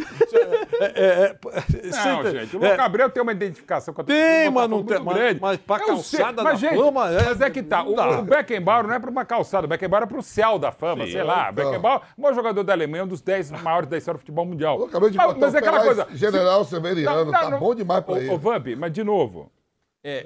É, 0.80 0.84
é, 0.84 1.24
é, 1.24 1.36
Não, 1.90 2.30
gente, 2.30 2.56
o 2.56 2.60
Louco 2.60 3.02
é, 3.02 3.08
tem 3.08 3.22
uma 3.22 3.32
identificação 3.32 3.94
com 3.94 4.00
a 4.00 4.04
Tem, 4.04 4.50
mas 4.50 4.68
não 4.68 4.82
tem- 4.84 5.00
mas- 5.00 5.38
mas 5.40 5.56
pra 5.58 5.76
Eu 5.78 5.98
sei, 5.98 6.18
calçada 6.20 6.42
mas, 6.42 6.60
da 6.60 6.68
gente, 6.68 6.78
fama, 6.78 7.10
é- 7.10 7.24
Mas 7.24 7.40
é 7.40 7.50
que 7.50 7.62
tá. 7.62 7.82
O, 7.82 7.94
o 8.18 8.22
Beckenbauer 8.22 8.86
não 8.86 8.94
é 8.94 8.98
para 8.98 9.10
uma 9.10 9.24
calçada, 9.24 9.66
o 9.66 9.68
Beckenbauer 9.68 10.04
é 10.04 10.06
para 10.06 10.18
o 10.18 10.22
céu 10.22 10.58
da 10.58 10.70
fama, 10.72 11.06
sei 11.06 11.22
lá. 11.22 11.50
Beckenbauer, 11.52 12.00
o 12.16 12.22
maior 12.22 12.34
jogador 12.34 12.62
da 12.62 12.72
Alemanha, 12.72 13.04
um 13.04 13.08
dos 13.08 13.20
10 13.20 13.50
maiores 13.62 13.88
da 13.88 13.96
história 13.96 14.16
do 14.18 14.20
futebol 14.20 14.44
mundial. 14.44 14.78
Eu 14.78 14.86
acabei 14.86 15.10
de 15.10 15.16
mas, 15.16 15.26
botar 15.28 15.40
mas 15.40 15.54
é 15.54 15.58
aquela 15.58 15.82
coisa. 15.82 16.06
General 16.12 16.64
Severiano, 16.64 17.30
tá 17.30 17.42
não, 17.44 17.50
não. 17.52 17.58
bom 17.58 17.74
demais 17.74 18.04
pra 18.04 18.14
Ô, 18.14 18.16
ele. 18.18 18.30
Ô, 18.30 18.38
Vamp, 18.38 18.66
mas 18.76 18.92
de 18.92 19.02
novo. 19.04 19.50
É, 20.08 20.24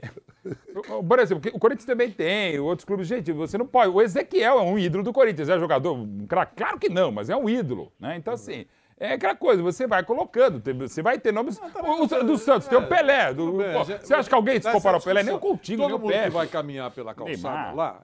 por 1.08 1.18
exemplo, 1.18 1.50
o 1.54 1.58
Corinthians 1.58 1.86
também 1.86 2.10
tem, 2.10 2.58
outros 2.58 2.84
clubes. 2.84 3.06
Gente, 3.06 3.32
você 3.32 3.56
não 3.56 3.66
pode. 3.66 3.90
O 3.90 4.02
Ezequiel 4.02 4.58
é 4.58 4.62
um 4.62 4.78
ídolo 4.78 5.02
do 5.02 5.10
Corinthians, 5.12 5.48
é 5.48 5.58
jogador. 5.58 5.94
um 5.94 6.26
craque? 6.26 6.54
Claro 6.56 6.78
que 6.78 6.90
não, 6.90 7.10
mas 7.10 7.30
é 7.30 7.36
um 7.36 7.48
ídolo. 7.48 7.90
Né? 7.98 8.16
Então, 8.16 8.34
assim. 8.34 8.66
É 9.02 9.14
aquela 9.14 9.34
coisa, 9.34 9.62
você 9.62 9.86
vai 9.86 10.04
colocando, 10.04 10.62
você 10.86 11.00
vai 11.00 11.18
ter 11.18 11.32
nomes. 11.32 11.58
o, 11.58 12.02
o- 12.04 12.22
do 12.24 12.36
Santos, 12.36 12.68
tem 12.68 12.76
o 12.76 12.86
Pelé. 12.86 13.32
do- 13.32 13.56
bem, 13.56 13.72
pô, 13.72 13.82
gente- 13.84 14.06
você 14.06 14.12
acha 14.12 14.28
que 14.28 14.34
alguém 14.34 14.60
se 14.60 14.70
comparar 14.70 14.98
ao 14.98 15.02
Pelé? 15.02 15.22
Nem 15.22 15.32
o 15.32 15.36
discussão, 15.38 15.56
Coutinho, 15.56 15.78
Todo 15.78 16.06
nem 16.06 16.20
o 16.20 16.24
que 16.24 16.28
vai 16.28 16.46
caminhar 16.46 16.90
pela 16.90 17.14
calçada 17.14 17.56
Neymar. 17.56 17.74
lá, 17.74 18.02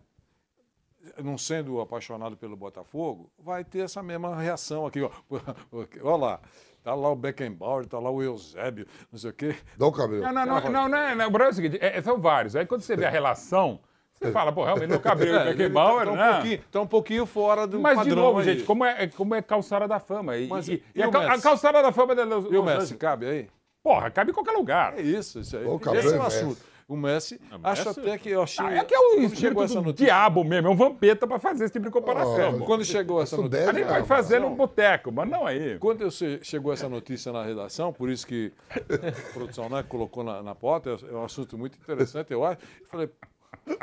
não 1.22 1.37
sendo 1.37 1.83
apaixonado 1.83 2.35
pelo 2.39 2.57
Botafogo, 2.57 3.31
vai 3.39 3.62
ter 3.62 3.81
essa 3.81 4.03
mesma 4.03 4.35
reação 4.41 4.87
aqui. 4.87 5.03
Ó. 5.03 5.11
Olha 6.03 6.16
lá, 6.16 6.41
tá 6.87 6.95
lá 6.95 7.11
o 7.11 7.16
Beckenbauer, 7.16 7.84
tá 7.87 7.99
lá 7.99 8.09
o 8.11 8.22
Eusébio, 8.22 8.87
não 9.11 9.18
sei 9.18 9.30
o 9.30 9.32
quê. 9.32 9.57
Dá 9.76 9.87
o 9.89 9.93
cabelo. 9.93 10.22
Não, 10.22 10.32
não, 10.32 10.47
não, 10.47 10.70
não, 10.70 10.89
não, 10.89 10.99
é- 10.99 11.14
não, 11.16 11.24
o 11.26 11.30
problema 11.30 11.51
é 11.51 11.53
o 11.53 11.55
seguinte, 11.55 11.78
é- 11.80 12.01
são 12.01 12.20
vários. 12.20 12.55
Aí 12.55 12.64
quando 12.64 12.82
você 12.82 12.95
vê 12.95 13.05
a 13.05 13.11
relação, 13.11 13.80
Você 14.14 14.30
fala, 14.32 14.51
pô, 14.51 14.64
realmente 14.64 14.93
o 14.95 14.95
É, 14.95 15.22
ele 15.26 15.45
Beckenbauer, 15.53 16.07
tá, 16.07 16.12
um 16.12 16.16
né? 16.16 16.32
pouquinho, 16.32 16.61
tá 16.70 16.80
um 16.80 16.87
pouquinho 16.87 17.26
fora 17.26 17.66
do 17.66 17.78
Mas, 17.80 17.99
de 17.99 18.05
padrão 18.05 18.22
novo, 18.22 18.39
aí. 18.39 18.45
gente, 18.47 18.62
como 18.62 18.82
é, 18.82 19.07
como 19.09 19.34
é 19.34 19.43
calçada 19.43 19.87
da 19.87 19.99
fama. 19.99 20.37
E, 20.39 20.47
Mas 20.49 20.68
e- 20.68 20.82
e 20.95 21.01
e 21.01 21.03
a, 21.03 21.09
a 21.09 21.39
calçada 21.39 21.82
da 21.82 21.93
fama... 21.93 22.14
Da 22.14 22.22
E 22.22 22.57
o 22.57 22.62
Messi, 22.62 22.95
cabe 22.97 23.26
aí? 23.26 23.49
Porra, 23.82 24.11
cabe 24.11 24.30
em 24.30 24.34
qualquer 24.34 24.53
lugar. 24.53 24.95
É 24.99 25.03
isso, 25.03 25.41
isso 25.41 25.55
aí. 25.57 25.66
Ô, 25.66 25.74
Esse 25.76 25.84
Cabral 25.84 26.03
é 26.05 26.45
o 26.45 26.53
é 26.53 26.57
assunto. 26.89 26.97
Messi. 26.97 27.41
O 27.51 27.59
Messi, 27.59 27.61
acho 27.64 27.84
Messi? 27.89 28.01
até 28.01 28.18
que 28.18 28.28
eu 28.30 28.43
achei... 28.43 28.64
Ah, 28.64 28.74
é 28.76 28.84
que 28.84 28.95
é 28.95 28.99
o 28.99 29.28
chegou 29.34 29.64
essa 29.64 29.80
notícia, 29.80 30.07
diabo 30.07 30.45
mesmo, 30.45 30.68
é 30.68 30.70
um 30.70 30.76
vampeta 30.76 31.26
pra 31.26 31.39
fazer 31.39 31.64
esse 31.64 31.72
tipo 31.72 31.87
de 31.87 31.91
comparação. 31.93 32.59
Oh, 32.61 32.64
Quando 32.64 32.84
chegou 32.84 33.20
essa 33.22 33.37
notícia... 33.37 33.68
Ele 33.70 33.84
vai 33.84 34.01
Ah, 34.01 34.05
fazer 34.05 34.39
no 34.41 34.51
boteco, 34.51 35.11
mas 35.11 35.28
não 35.28 35.47
aí. 35.47 35.78
Quando 35.78 36.03
eu 36.03 36.11
che- 36.11 36.39
chegou 36.43 36.72
essa 36.72 36.89
notícia 36.89 37.32
na 37.32 37.43
redação, 37.45 37.93
por 37.93 38.09
isso 38.09 38.26
que 38.26 38.53
a 38.70 39.32
produção 39.32 39.68
né, 39.68 39.82
colocou 39.82 40.22
na, 40.22 40.43
na 40.43 40.55
pauta, 40.55 40.91
é 40.91 41.12
é 41.12 41.16
um 41.16 41.24
assunto 41.24 41.59
muito 41.59 41.76
interessante, 41.76 42.32
eu 42.32 42.45
acho. 42.45 42.59
Eu 42.80 42.87
falei, 42.87 43.11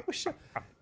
puxa, 0.06 0.34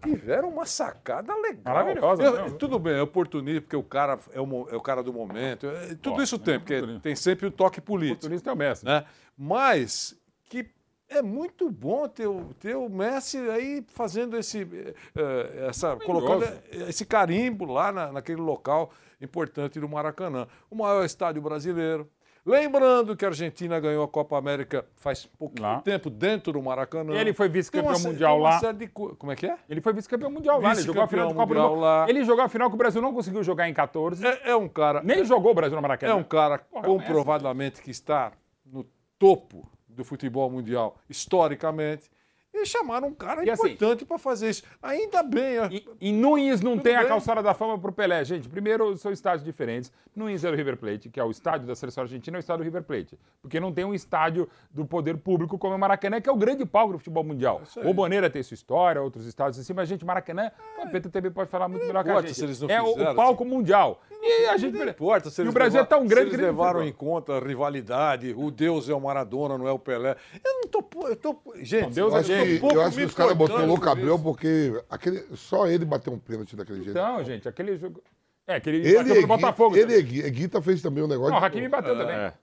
tiveram 0.03 0.49
uma 0.49 0.65
sacada 0.65 1.33
legal. 1.35 1.73
Maravilhosa, 1.73 2.23
Eu- 2.23 2.37
não. 2.49 2.57
tudo 2.57 2.77
bem, 2.77 2.93
é 2.93 3.01
oportunismo, 3.01 3.61
porque 3.61 3.75
o 3.75 3.83
cara 3.83 4.19
é 4.33 4.39
o, 4.41 4.67
é 4.69 4.75
o 4.75 4.81
cara 4.81 5.01
do 5.01 5.11
momento. 5.13 5.65
é- 5.67 5.95
tudo 5.95 6.19
Ó, 6.19 6.21
isso 6.23 6.35
é 6.35 6.39
tem, 6.39 6.59
porque 6.59 6.73
oportunismo. 6.75 7.01
tem 7.01 7.15
sempre 7.15 7.47
o 7.47 7.51
toque 7.51 7.81
político. 7.81 8.17
Oportunista 8.19 8.49
é 8.49 8.53
o 8.53 8.57
Messi. 8.57 8.85
Né? 8.85 9.05
Mas 9.37 10.15
que 10.49 10.65
é 11.11 11.21
muito 11.21 11.69
bom 11.69 12.07
ter 12.07 12.27
o, 12.27 12.53
ter 12.59 12.75
o 12.75 12.89
Messi 12.89 13.37
aí 13.49 13.83
fazendo 13.87 14.37
esse, 14.37 14.67
eh, 15.15 15.65
essa, 15.67 15.95
colocando 15.97 16.45
esse 16.87 17.05
carimbo 17.05 17.65
lá 17.65 17.91
na- 17.91 18.11
naquele 18.11 18.41
local 18.41 18.91
importante 19.21 19.79
do 19.79 19.87
Maracanã. 19.87 20.47
O 20.69 20.75
maior 20.75 21.03
estádio 21.05 21.41
brasileiro. 21.41 22.09
Lembrando 22.43 23.15
que 23.15 23.23
a 23.23 23.27
Argentina 23.27 23.79
ganhou 23.79 24.03
a 24.03 24.07
Copa 24.07 24.35
América 24.35 24.83
faz 24.95 25.27
pouquinho 25.37 25.79
tempo 25.83 26.09
dentro 26.09 26.51
do 26.53 26.59
Maracanã. 26.59 27.13
Ele 27.13 27.33
foi 27.33 27.47
vice-campeão 27.47 27.99
mundial 27.99 28.39
lá. 28.39 28.71
de 28.73 28.87
co- 28.87 29.15
Como 29.15 29.31
é 29.31 29.35
que 29.35 29.45
é? 29.45 29.55
Ele 29.69 29.79
foi 29.79 29.93
vice-campeão 29.93 30.31
mundial 30.31 30.59
lá. 30.59 30.71
Ele 30.71 30.81
jogou 30.81 31.03
a 31.03 31.07
final 31.07 31.27
do 31.27 31.35
Copa 31.35 31.45
mundial 31.45 31.75
lá. 31.75 32.05
Ele 32.09 32.23
jogou 32.23 32.43
a 32.43 32.49
final 32.49 32.67
que 32.69 32.73
o 32.73 32.77
Brasil 32.79 32.99
não 32.99 33.13
conseguiu 33.13 33.43
jogar 33.43 33.69
em 33.69 33.73
14. 33.75 34.25
É, 34.25 34.49
é 34.49 34.55
um 34.55 34.67
cara. 34.67 35.03
Nem 35.03 35.23
jogou 35.23 35.51
o 35.51 35.53
Brasil 35.53 35.75
no 35.75 35.83
Maracanã. 35.83 36.13
É 36.13 36.15
um 36.15 36.23
cara 36.23 36.57
Porra, 36.57 36.83
é 36.83 36.89
comprovadamente 36.89 37.79
que 37.79 37.91
está 37.91 38.31
no 38.65 38.83
topo 39.19 39.69
do 39.95 40.03
futebol 40.03 40.49
mundial 40.49 40.97
historicamente. 41.09 42.09
E 42.53 42.65
chamaram 42.65 43.07
um 43.07 43.13
cara 43.13 43.45
E 43.45 43.49
assim- 43.49 43.69
importante 43.69 44.03
para 44.03 44.17
fazer 44.17 44.49
isso. 44.49 44.63
Ainda 44.83 45.23
bem. 45.23 45.57
a- 45.57 45.69
E, 45.71 45.87
e 46.01 46.11
Nunes 46.11 46.59
não 46.59 46.77
tem 46.77 46.97
a 46.97 46.99
bem. 46.99 47.07
calçada 47.07 47.41
da 47.41 47.53
fama 47.53 47.79
pro 47.79 47.93
Pelé. 47.93 48.25
Gente, 48.25 48.49
primeiro 48.49 48.97
são 48.97 49.09
estádios 49.09 49.45
diferentes. 49.45 49.89
Nunes 50.13 50.43
é 50.43 50.51
do 50.51 50.57
River 50.57 50.75
Plate, 50.75 51.07
que 51.09 51.17
é 51.17 51.23
o 51.23 51.31
estádio 51.31 51.65
da 51.65 51.73
seleção 51.75 52.01
argentina, 52.03 52.35
é 52.35 52.39
o 52.39 52.41
estádio 52.41 52.61
do 52.61 52.65
River 52.65 52.83
Plate. 52.83 53.17
Porque 53.41 53.57
não 53.57 53.71
tem 53.71 53.85
um 53.85 53.93
estádio 53.93 54.49
do 54.69 54.83
poder 54.85 55.15
público 55.15 55.57
como 55.57 55.75
o 55.75 55.79
Maracanã, 55.79 56.19
que 56.19 56.27
é 56.27 56.31
o 56.31 56.35
grande 56.35 56.65
palco 56.65 56.91
do 56.91 56.99
futebol 56.99 57.23
mundial. 57.23 57.61
aí. 57.77 57.87
O 57.89 57.93
Boneira 57.93 58.29
tem 58.29 58.43
sua 58.43 58.55
história, 58.55 59.01
outros 59.01 59.25
estádios 59.25 59.57
assim, 59.57 59.71
mas, 59.73 59.87
gente, 59.87 60.03
Maracanã, 60.03 60.51
o 60.83 60.89
PT 60.89 61.07
também 61.09 61.31
pode 61.31 61.49
falar 61.49 61.69
muito 61.69 61.85
melhor 61.87 62.03
que 62.03 62.09
a 62.09 62.21
gente. 62.21 62.69
é 62.69 62.81
o- 62.81 63.11
o 63.11 63.15
palco 63.15 63.45
mundial. 63.45 64.01
E 64.23 64.45
a 64.45 64.55
gente. 64.57 64.77
Não 64.77 64.87
importa 64.87 65.29
se 65.29 65.41
E 65.41 65.43
eles 65.43 65.51
o 65.51 65.53
Brasil 65.53 65.79
é 65.79 65.83
tão 65.83 65.99
levaram- 66.01 66.09
grande 66.09 66.29
se 66.29 66.29
que 66.29 66.35
eles 66.41 66.47
ele 66.47 66.51
levaram 66.57 66.83
em 66.83 66.91
conta 66.91 67.33
a 67.33 67.39
rivalidade. 67.39 68.33
O 68.37 68.51
Deus 68.51 68.87
é 68.87 68.93
o 68.93 69.01
Maradona, 69.01 69.57
não 69.57 69.67
é 69.67 69.71
o 69.71 69.79
Pelé. 69.79 70.15
Eu 70.43 70.53
não 70.61 70.67
tô. 70.69 71.07
Eu 71.07 71.15
tô 71.15 71.35
gente, 71.55 71.83
Não, 71.83 71.89
Deus 71.91 72.13
Eu 72.13 72.19
acho 72.19 72.27
que, 72.29 72.53
um 72.55 72.59
pouco 72.59 72.75
eu 72.75 72.81
acho 72.81 72.97
que 72.97 73.03
os 73.05 73.13
caras 73.13 73.33
botou 73.33 73.55
cortando 73.55 73.67
louco 73.69 73.83
por 73.83 73.89
Abreu 73.91 74.15
isso. 74.15 74.23
porque 74.23 74.83
aquele, 74.89 75.25
só 75.35 75.67
ele 75.67 75.85
bateu 75.85 76.13
um 76.13 76.19
pênalti 76.19 76.55
daquele 76.55 76.79
jeito. 76.83 76.91
Então, 76.91 77.23
gente, 77.23 77.47
aquele 77.49 77.77
jogo. 77.77 78.01
É, 78.47 78.55
aquele 78.55 78.77
ele 78.77 78.95
bateu 78.97 79.15
pro 79.17 79.27
Botafogo. 79.27 79.75
Ele 79.75 80.03
também. 80.03 80.25
e 80.25 80.29
Guita 80.29 80.61
fez 80.61 80.81
também 80.81 81.03
um 81.03 81.07
negócio. 81.07 81.33
Não, 81.33 81.39
o 81.41 81.43
Hakimi 81.43 81.67
bateu 81.67 81.97
também. 81.97 82.15
É. 82.15 82.33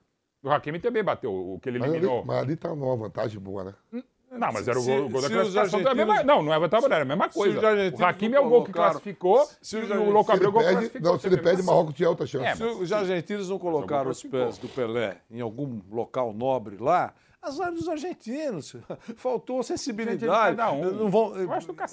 O 0.43 0.51
Hakimi 0.51 0.79
também 0.79 1.03
bateu, 1.03 1.33
o 1.33 1.59
que 1.61 1.69
ele 1.69 1.79
mas, 1.79 1.89
ali, 1.89 1.99
eliminou. 1.99 2.25
mas 2.25 2.39
ali 2.39 2.55
tá 2.57 2.69
numa 2.75 2.97
vantagem 2.97 3.41
boa, 3.41 3.65
né? 3.65 4.03
Não, 4.31 4.53
mas 4.53 4.69
era 4.69 4.79
o 4.79 4.83
Se- 4.83 4.89
gol, 4.91 5.07
o 5.07 5.09
gol 5.11 5.23
da 5.23 5.29
se 5.29 5.35
classificação. 5.35 5.79
argentinos- 5.81 6.07
mas- 6.07 6.27
não, 6.27 6.43
não 6.43 6.53
é 6.55 6.59
vantagem, 6.59 6.87
era 6.87 7.03
a 7.03 7.05
mesma 7.05 7.29
coisa. 7.29 7.61
O 7.99 8.05
Hakimi 8.05 8.35
é 8.37 8.41
o 8.41 8.49
gol 8.49 8.65
que 8.65 8.73
classificou 8.73 9.49
se 9.63 9.77
o 9.77 10.11
Louco 10.11 10.31
Se 10.31 10.37
ele 10.37 10.47
Abreu 10.47 10.53
gol 10.53 10.63
classificou. 10.63 11.13
não, 11.13 11.19
se 11.19 11.27
ele 11.27 11.37
perde, 11.39 11.63
Marrocos 11.63 11.95
tinha 11.95 12.09
outra 12.09 12.27
chance. 12.27 12.45
É, 12.45 12.55
Se 12.55 12.63
os 12.65 12.93
argentinos 12.93 13.49
não 13.49 13.59
colocaram 13.59 14.11
os 14.11 14.23
pés 14.23 14.59
do 14.59 14.69
Pelé 14.69 15.17
em 15.31 15.41
algum 15.41 15.81
local 15.91 16.33
nobre 16.33 16.77
lá, 16.79 17.15
azar 17.41 17.73
dos 17.73 17.89
argentinos. 17.89 18.77
Faltou 19.17 19.63
sensibilidade. 19.63 20.57
cada 20.57 20.71
um. 20.73 20.91
Não 20.93 21.11
vão, 21.11 21.33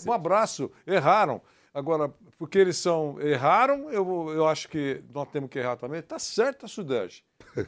um 0.07 0.11
abraço. 0.13 0.69
Erraram. 0.85 1.41
Agora, 1.73 2.09
porque 2.37 2.57
eles 2.57 2.77
são. 2.77 3.19
Erraram, 3.19 3.89
eu, 3.91 4.31
eu 4.33 4.47
acho 4.47 4.69
que 4.69 5.03
nós 5.13 5.27
temos 5.27 5.49
que 5.49 5.59
errar 5.59 5.75
também. 5.75 6.01
Tá 6.01 6.17
certo 6.17 6.65
a 6.65 6.69
Sudeste. 6.69 7.25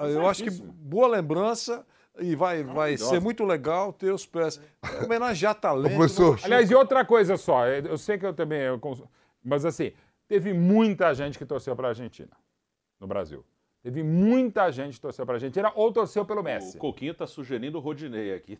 Eu 0.00 0.28
acho 0.28 0.44
que 0.44 0.50
boa 0.50 1.06
lembrança. 1.08 1.86
E 2.20 2.36
vai, 2.36 2.62
vai 2.62 2.96
ser 2.96 3.20
muito 3.20 3.44
legal 3.44 3.92
ter 3.92 4.12
os 4.12 4.24
pés. 4.24 4.60
Homenagear 5.04 5.54
talento. 5.54 5.96
Professor, 5.96 6.38
Aliás, 6.44 6.70
e 6.70 6.74
outra 6.74 7.04
coisa 7.04 7.36
só, 7.36 7.66
eu 7.66 7.86
eu 7.86 7.98
sei 7.98 8.16
que 8.18 8.24
eu 8.24 8.32
também. 8.32 8.60
eu 8.60 8.78
cons- 8.78 9.02
mas 9.42 9.64
assim, 9.64 9.92
teve 10.28 10.52
muita 10.52 11.12
gente 11.12 11.36
que 11.36 11.44
torceu 11.44 11.74
para 11.74 11.88
a 11.88 11.90
Argentina 11.90 12.30
no 13.00 13.06
Brasil. 13.06 13.44
Teve 13.82 14.02
muita 14.02 14.70
gente 14.70 14.94
que 14.94 15.00
torceu 15.00 15.26
para 15.26 15.34
a 15.34 15.36
Argentina 15.36 15.70
ou 15.74 15.92
torceu 15.92 16.24
pelo 16.24 16.40
O 16.40 16.44
Messi. 16.44 16.78
Coquinho 16.78 17.12
tá 17.14 17.26
sugerindo 17.26 17.76
o 17.78 17.80
Rodinei 17.80 18.32
aqui. 18.32 18.58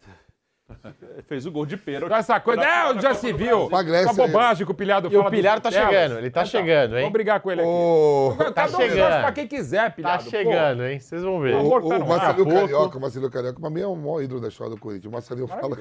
Fez 1.29 1.45
o 1.47 1.51
gol 1.53 1.67
de 1.67 1.77
pênalti. 1.77 2.09
Com 2.11 2.17
essa 2.17 2.41
coisa, 2.41 2.63
é, 2.63 3.01
já 3.01 3.15
se 3.15 3.33
viu. 3.33 3.69
Essa 3.95 4.13
bobagem 4.15 4.65
que 4.65 4.73
o 4.73 4.75
Pilhado 4.75 5.09
E 5.09 5.11
fala 5.11 5.29
o 5.29 5.31
Pilhar 5.31 5.61
dos 5.61 5.63
tá 5.65 5.71
telas. 5.71 5.89
chegando, 5.95 6.19
ele 6.19 6.31
tá 6.31 6.41
Então, 6.41 6.51
chegando, 6.51 6.95
hein? 6.95 7.01
Vamos 7.03 7.13
brigar 7.13 7.41
com 7.41 7.51
ele 7.53 7.61
aqui. 7.61 7.71
Ô, 7.71 8.35
Cada 8.39 8.53
tá 8.53 8.65
um 8.67 8.81
chegando. 8.81 9.21
pra 9.21 9.33
quem 9.33 9.47
quiser, 9.47 9.85
Tá 9.85 9.91
Pilhado. 9.91 10.25
pô. 10.25 10.31
chegando, 10.31 10.85
hein? 10.85 10.99
Vocês 11.01 11.23
vão 11.23 11.41
ver. 11.41 11.55
O, 11.57 11.61
o 11.79 11.89
não, 11.99 12.07
Marcelinho 12.07 12.55
Carioca, 12.55 12.99
o 12.99 13.01
Marcelinho 13.01 13.31
Carioca, 13.31 13.61
pra 13.61 13.71
mim 13.71 13.81
é 13.81 13.87
o 13.87 13.95
maior 13.95 14.23
ídolo 14.23 14.41
da 14.41 14.49
história 14.49 14.75
do 14.75 14.81
Corinthians. 14.81 15.11
O 15.11 15.13
Marcelinho 15.13 15.47
fala. 15.47 15.77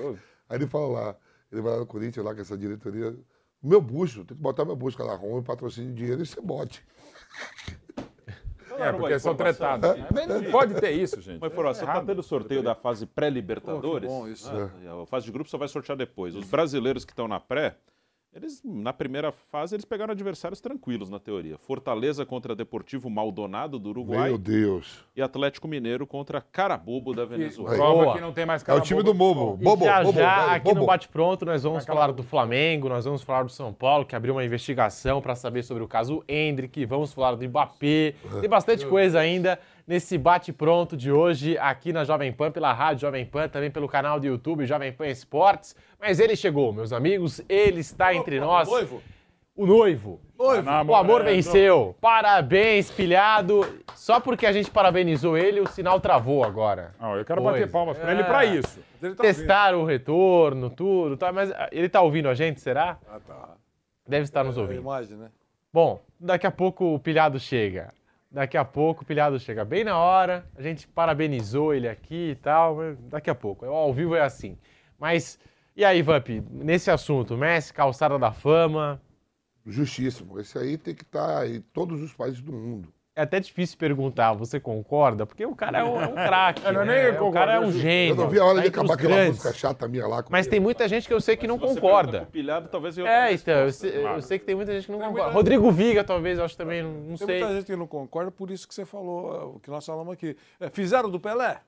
Aí 0.49 0.57
ele 0.57 0.67
fala 0.67 0.87
lá, 0.87 1.15
ele 1.51 1.61
vai 1.61 1.73
lá 1.73 1.79
no 1.79 1.85
Corinthians, 1.85 2.25
lá 2.25 2.35
com 2.35 2.41
essa 2.41 2.57
diretoria. 2.57 3.15
Meu 3.61 3.79
bucho, 3.79 4.25
tem 4.25 4.35
que 4.35 4.43
botar 4.43 4.65
meu 4.65 4.75
bucho, 4.75 5.01
lá, 5.01 5.15
Roma, 5.15 5.41
patrocínio 5.41 5.91
de 5.91 5.95
dinheiro 5.95 6.21
e 6.21 6.25
você 6.25 6.41
bote. 6.41 6.85
É, 8.77 8.91
porque 8.91 9.19
são? 9.19 9.35
Mas 10.13 10.27
Não 10.27 10.51
pode 10.51 10.73
ter 10.75 10.91
isso, 10.91 11.19
gente. 11.21 11.37
Uma 11.37 11.47
informação, 11.47 11.83
É 11.83 11.85
tá 11.85 11.91
errado. 11.93 12.05
tendo 12.07 12.23
sorteio 12.23 12.63
da 12.63 12.75
fase 12.75 13.05
pré-Libertadores. 13.05 14.09
Bom 14.09 14.27
isso. 14.27 14.51
né? 14.53 14.69
A 15.01 15.05
fase 15.05 15.25
de 15.25 15.31
grupo 15.31 15.49
só 15.49 15.57
vai 15.57 15.67
sortear 15.67 15.97
depois. 15.97 16.35
Os 16.35 16.45
brasileiros 16.45 17.05
que 17.05 17.11
estão 17.11 17.27
na 17.27 17.39
pré, 17.39 17.75
eles, 18.35 18.61
na 18.63 18.91
primeira 18.91 19.31
fase, 19.31 19.75
eles 19.75 19.85
pegaram 19.85 20.11
adversários 20.11 20.59
tranquilos, 20.59 21.09
na 21.09 21.19
teoria. 21.19 21.57
Fortaleza 21.57 22.25
contra 22.25 22.55
Deportivo 22.55 23.09
Maldonado, 23.09 23.77
do 23.77 23.89
Uruguai. 23.89 24.29
Meu 24.29 24.37
Deus. 24.37 25.05
E 25.15 25.21
Atlético 25.21 25.67
Mineiro 25.67 26.07
contra 26.07 26.41
Carabobo 26.41 27.13
da 27.13 27.25
Venezuela. 27.25 27.75
Prova 27.75 28.03
Boa. 28.03 28.15
que 28.15 28.21
não 28.21 28.33
tem 28.33 28.45
mais 28.45 28.63
É 28.63 28.65
cara 28.65 28.79
o 28.79 28.81
time 28.81 29.03
do 29.03 29.13
no 29.13 29.13
Bobo. 29.13 29.57
E 29.61 29.63
Bobo, 29.63 29.85
já 29.85 30.03
bobo, 30.03 30.17
já 30.17 30.39
bobo, 30.39 30.51
aqui 30.51 30.67
no 30.69 30.73
bobo. 30.75 30.87
Bate 30.87 31.07
Pronto 31.07 31.45
nós 31.45 31.63
vamos 31.63 31.85
falar 31.85 32.11
do 32.11 32.23
Flamengo, 32.23 32.89
nós 32.89 33.05
vamos 33.05 33.21
falar 33.21 33.43
do 33.43 33.51
São 33.51 33.71
Paulo, 33.71 34.05
que 34.05 34.15
abriu 34.15 34.33
uma 34.33 34.43
investigação 34.43 35.21
para 35.21 35.35
saber 35.35 35.63
sobre 35.63 35.83
o 35.83 35.87
caso 35.87 36.23
Hendrick, 36.27 36.85
vamos 36.85 37.13
falar 37.13 37.35
do 37.35 37.47
Mbappé. 37.47 38.15
Tem 38.41 38.49
bastante 38.49 38.85
coisa 38.85 39.19
ainda 39.19 39.59
nesse 39.87 40.17
Bate 40.17 40.51
Pronto 40.53 40.95
de 40.95 41.11
hoje 41.11 41.57
aqui 41.57 41.91
na 41.93 42.03
Jovem 42.03 42.31
Pan, 42.31 42.51
pela 42.51 42.71
Rádio 42.73 43.01
Jovem 43.01 43.25
Pan, 43.25 43.47
também 43.47 43.69
pelo 43.71 43.87
canal 43.87 44.19
do 44.19 44.25
YouTube 44.25 44.65
Jovem 44.65 44.91
Pan 44.91 45.07
Esportes. 45.07 45.75
Mas 45.99 46.19
ele 46.19 46.35
chegou, 46.35 46.71
meus 46.73 46.93
amigos, 46.93 47.41
ele 47.49 47.79
está 47.81 48.13
entre 48.13 48.39
nós. 48.39 48.67
Noivo. 48.69 49.01
O 49.55 49.67
noivo. 49.67 50.19
Noivo. 50.37 50.67
O 50.87 50.95
amor 50.95 51.23
venceu. 51.23 51.95
Parabéns, 52.01 52.89
pilhado. 52.89 53.61
Só 53.93 54.19
porque 54.19 54.47
a 54.47 54.51
gente 54.51 54.71
parabenizou 54.71 55.37
ele, 55.37 55.59
o 55.61 55.67
sinal 55.67 55.99
travou 55.99 56.43
agora. 56.43 56.95
Não, 56.99 57.15
eu 57.15 57.23
quero 57.23 57.39
Pois. 57.41 57.53
bater 57.55 57.71
palmas 57.71 57.97
pra 57.97 58.09
É. 58.09 58.13
ele 58.15 58.23
pra 58.23 58.45
isso. 58.45 58.79
Ele 59.01 59.13
tá 59.13 59.23
ouvindo. 59.23 59.35
Testaram 59.37 59.81
o 59.81 59.85
retorno, 59.85 60.69
tudo, 60.71 61.15
tá, 61.17 61.31
mas 61.31 61.51
ah, 61.51 61.69
ele 61.71 61.87
tá 61.87 62.01
ouvindo 62.01 62.27
a 62.29 62.33
gente, 62.33 62.59
será? 62.61 62.97
Ah, 63.07 63.19
tá. 63.25 63.49
Deve 64.07 64.23
estar 64.23 64.43
nos 64.43 64.57
É 64.57 64.59
a 64.59 64.63
ouvindo. 64.63 64.81
imagem, 64.81 65.15
né? 65.17 65.29
Bom, 65.71 66.01
daqui 66.19 66.47
a 66.47 66.51
pouco 66.51 66.95
o 66.95 66.99
pilhado 66.99 67.39
chega. 67.39 67.93
Daqui 68.33 68.57
a 68.57 68.65
pouco 68.65 69.03
o 69.03 69.05
pilhado 69.05 69.39
chega 69.39 69.63
bem 69.63 69.83
na 69.83 69.95
hora. 69.95 70.43
A 70.55 70.61
gente 70.63 70.87
parabenizou 70.87 71.71
ele 71.71 71.87
aqui 71.87 72.31
e 72.31 72.35
tal. 72.35 72.77
Daqui 73.07 73.29
a 73.29 73.35
pouco. 73.35 73.63
Ao 73.63 73.93
vivo 73.93 74.15
é 74.15 74.21
assim. 74.21 74.57
Mas, 74.99 75.37
e 75.75 75.85
aí, 75.85 76.01
Vamp, 76.01 76.29
nesse 76.49 76.89
assunto, 76.89 77.37
Messi, 77.37 77.71
calçada 77.71 78.17
da 78.17 78.31
fama. 78.31 78.99
Justíssimo. 79.63 80.39
Esse 80.39 80.57
aí 80.57 80.79
tem 80.79 80.95
que 80.95 81.03
estar 81.03 81.47
em 81.47 81.61
todos 81.61 82.01
os 82.01 82.11
países 82.11 82.41
do 82.41 82.51
mundo. 82.51 82.91
É 83.15 83.21
até 83.21 83.39
difícil 83.39 83.77
perguntar, 83.77 84.33
você 84.33 84.59
concorda? 84.59 85.23
Porque 85.23 85.45
o 85.45 85.55
cara 85.55 85.79
é 85.79 85.83
um, 85.83 86.01
é 86.01 86.07
um 86.07 86.13
craque. 86.15 86.61
Né? 86.73 86.83
nem 86.83 87.09
O 87.11 87.13
concordo, 87.13 87.33
cara 87.33 87.53
é 87.53 87.59
um 87.59 87.71
gênio. 87.71 88.13
Eu 88.13 88.15
não 88.15 88.27
vi 88.29 88.39
a 88.39 88.43
hora 88.45 88.55
tá 88.55 88.61
de 88.63 88.67
acabar 88.69 88.93
aquela 88.95 89.09
grandes. 89.15 89.37
música 89.37 89.53
chata 89.53 89.87
minha 89.87 90.07
lá. 90.07 90.23
com 90.23 90.31
Mas 90.31 90.47
tem 90.47 90.59
muita 90.59 90.87
gente 90.87 91.07
que 91.07 91.13
eu 91.13 91.21
sei 91.21 91.37
que 91.37 91.45
não 91.45 91.59
concorda. 91.59 92.25
Pilhado, 92.31 92.67
talvez 92.69 92.97
eu 92.97 93.05
É, 93.05 93.31
então, 93.31 93.53
eu 93.53 93.71
sei, 93.71 94.03
eu 94.03 94.21
sei 94.23 94.39
que 94.39 94.45
tem 94.45 94.55
muita 94.55 94.73
gente 94.73 94.87
que 94.87 94.91
não 94.91 94.97
concorda. 94.97 95.21
muita- 95.25 95.33
Rodrigo 95.35 95.71
Viga, 95.71 96.03
talvez, 96.03 96.39
eu 96.39 96.45
acho 96.45 96.57
também, 96.57 96.81
não, 96.81 96.91
não 96.91 97.17
Tem 97.17 97.27
sei. 97.27 97.39
muita 97.39 97.55
gente 97.55 97.65
que 97.67 97.75
não 97.75 97.85
concorda, 97.85 98.31
por 98.31 98.49
isso 98.49 98.67
que 98.67 98.73
você 98.73 98.83
falou, 98.83 99.35
é, 99.35 99.43
o 99.45 99.59
que 99.59 99.69
nós 99.69 99.85
falamos 99.85 100.11
aqui. 100.11 100.35
É, 100.59 100.69
fizeram 100.71 101.07
do 101.07 101.19
Pelé? 101.19 101.61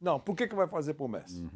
Não, 0.00 0.18
por 0.18 0.34
que, 0.34 0.48
que 0.48 0.54
vai 0.56 0.66
fazer 0.66 0.94
pro 0.94 1.06
Messi? 1.06 1.48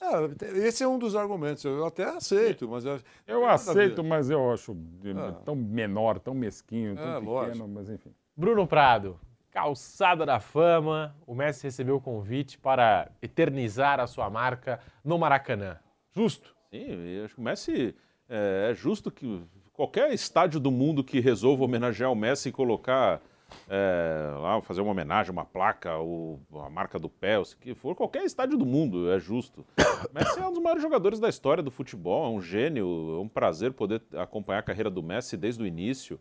É, 0.00 0.58
esse 0.58 0.84
é 0.84 0.86
um 0.86 0.96
dos 0.96 1.16
argumentos. 1.16 1.64
Eu 1.64 1.84
até 1.84 2.04
aceito, 2.04 2.68
mas. 2.68 2.84
Eu, 2.84 3.00
Eu 3.26 3.44
aceito, 3.48 4.04
mas 4.04 4.30
eu 4.30 4.52
acho 4.52 4.74
de- 4.76 5.10
Ah. 5.10 5.32
tão 5.44 5.56
menor, 5.56 6.20
tão 6.20 6.32
mesquinho, 6.32 6.94
tão 6.94 7.04
É, 7.04 7.14
pequeno, 7.14 7.30
lógico. 7.32 7.68
mas 7.68 7.90
enfim. 7.90 8.14
Bruno 8.40 8.66
Prado, 8.66 9.20
calçada 9.50 10.24
da 10.24 10.40
fama. 10.40 11.14
O 11.26 11.34
Messi 11.34 11.64
recebeu 11.64 11.96
o 11.96 12.00
convite 12.00 12.58
para 12.58 13.10
eternizar 13.20 14.00
a 14.00 14.06
sua 14.06 14.30
marca 14.30 14.80
no 15.04 15.18
Maracanã. 15.18 15.76
Justo? 16.16 16.56
Sim, 16.70 17.22
acho 17.22 17.34
que 17.34 17.40
o 17.42 17.44
Messi 17.44 17.94
é, 18.26 18.70
é 18.70 18.74
justo 18.74 19.10
que 19.10 19.42
qualquer 19.74 20.14
estádio 20.14 20.58
do 20.58 20.70
mundo 20.70 21.04
que 21.04 21.20
resolva 21.20 21.64
homenagear 21.64 22.10
o 22.10 22.16
Messi 22.16 22.48
e 22.48 22.52
colocar 22.52 23.20
é, 23.68 24.32
lá, 24.38 24.62
fazer 24.62 24.80
uma 24.80 24.92
homenagem, 24.92 25.30
uma 25.30 25.44
placa, 25.44 25.98
o, 25.98 26.40
a 26.64 26.70
marca 26.70 26.98
do 26.98 27.10
pé, 27.10 27.38
o 27.38 27.44
que 27.44 27.74
for, 27.74 27.94
qualquer 27.94 28.24
estádio 28.24 28.56
do 28.56 28.64
mundo 28.64 29.12
é 29.12 29.20
justo. 29.20 29.66
Messi 30.14 30.40
é 30.40 30.46
um 30.46 30.50
dos 30.50 30.62
maiores 30.62 30.82
jogadores 30.82 31.20
da 31.20 31.28
história 31.28 31.62
do 31.62 31.70
futebol, 31.70 32.24
é 32.24 32.34
um 32.34 32.40
gênio, 32.40 33.18
é 33.18 33.20
um 33.20 33.28
prazer 33.28 33.74
poder 33.74 34.00
acompanhar 34.16 34.60
a 34.60 34.62
carreira 34.62 34.88
do 34.88 35.02
Messi 35.02 35.36
desde 35.36 35.62
o 35.62 35.66
início, 35.66 36.18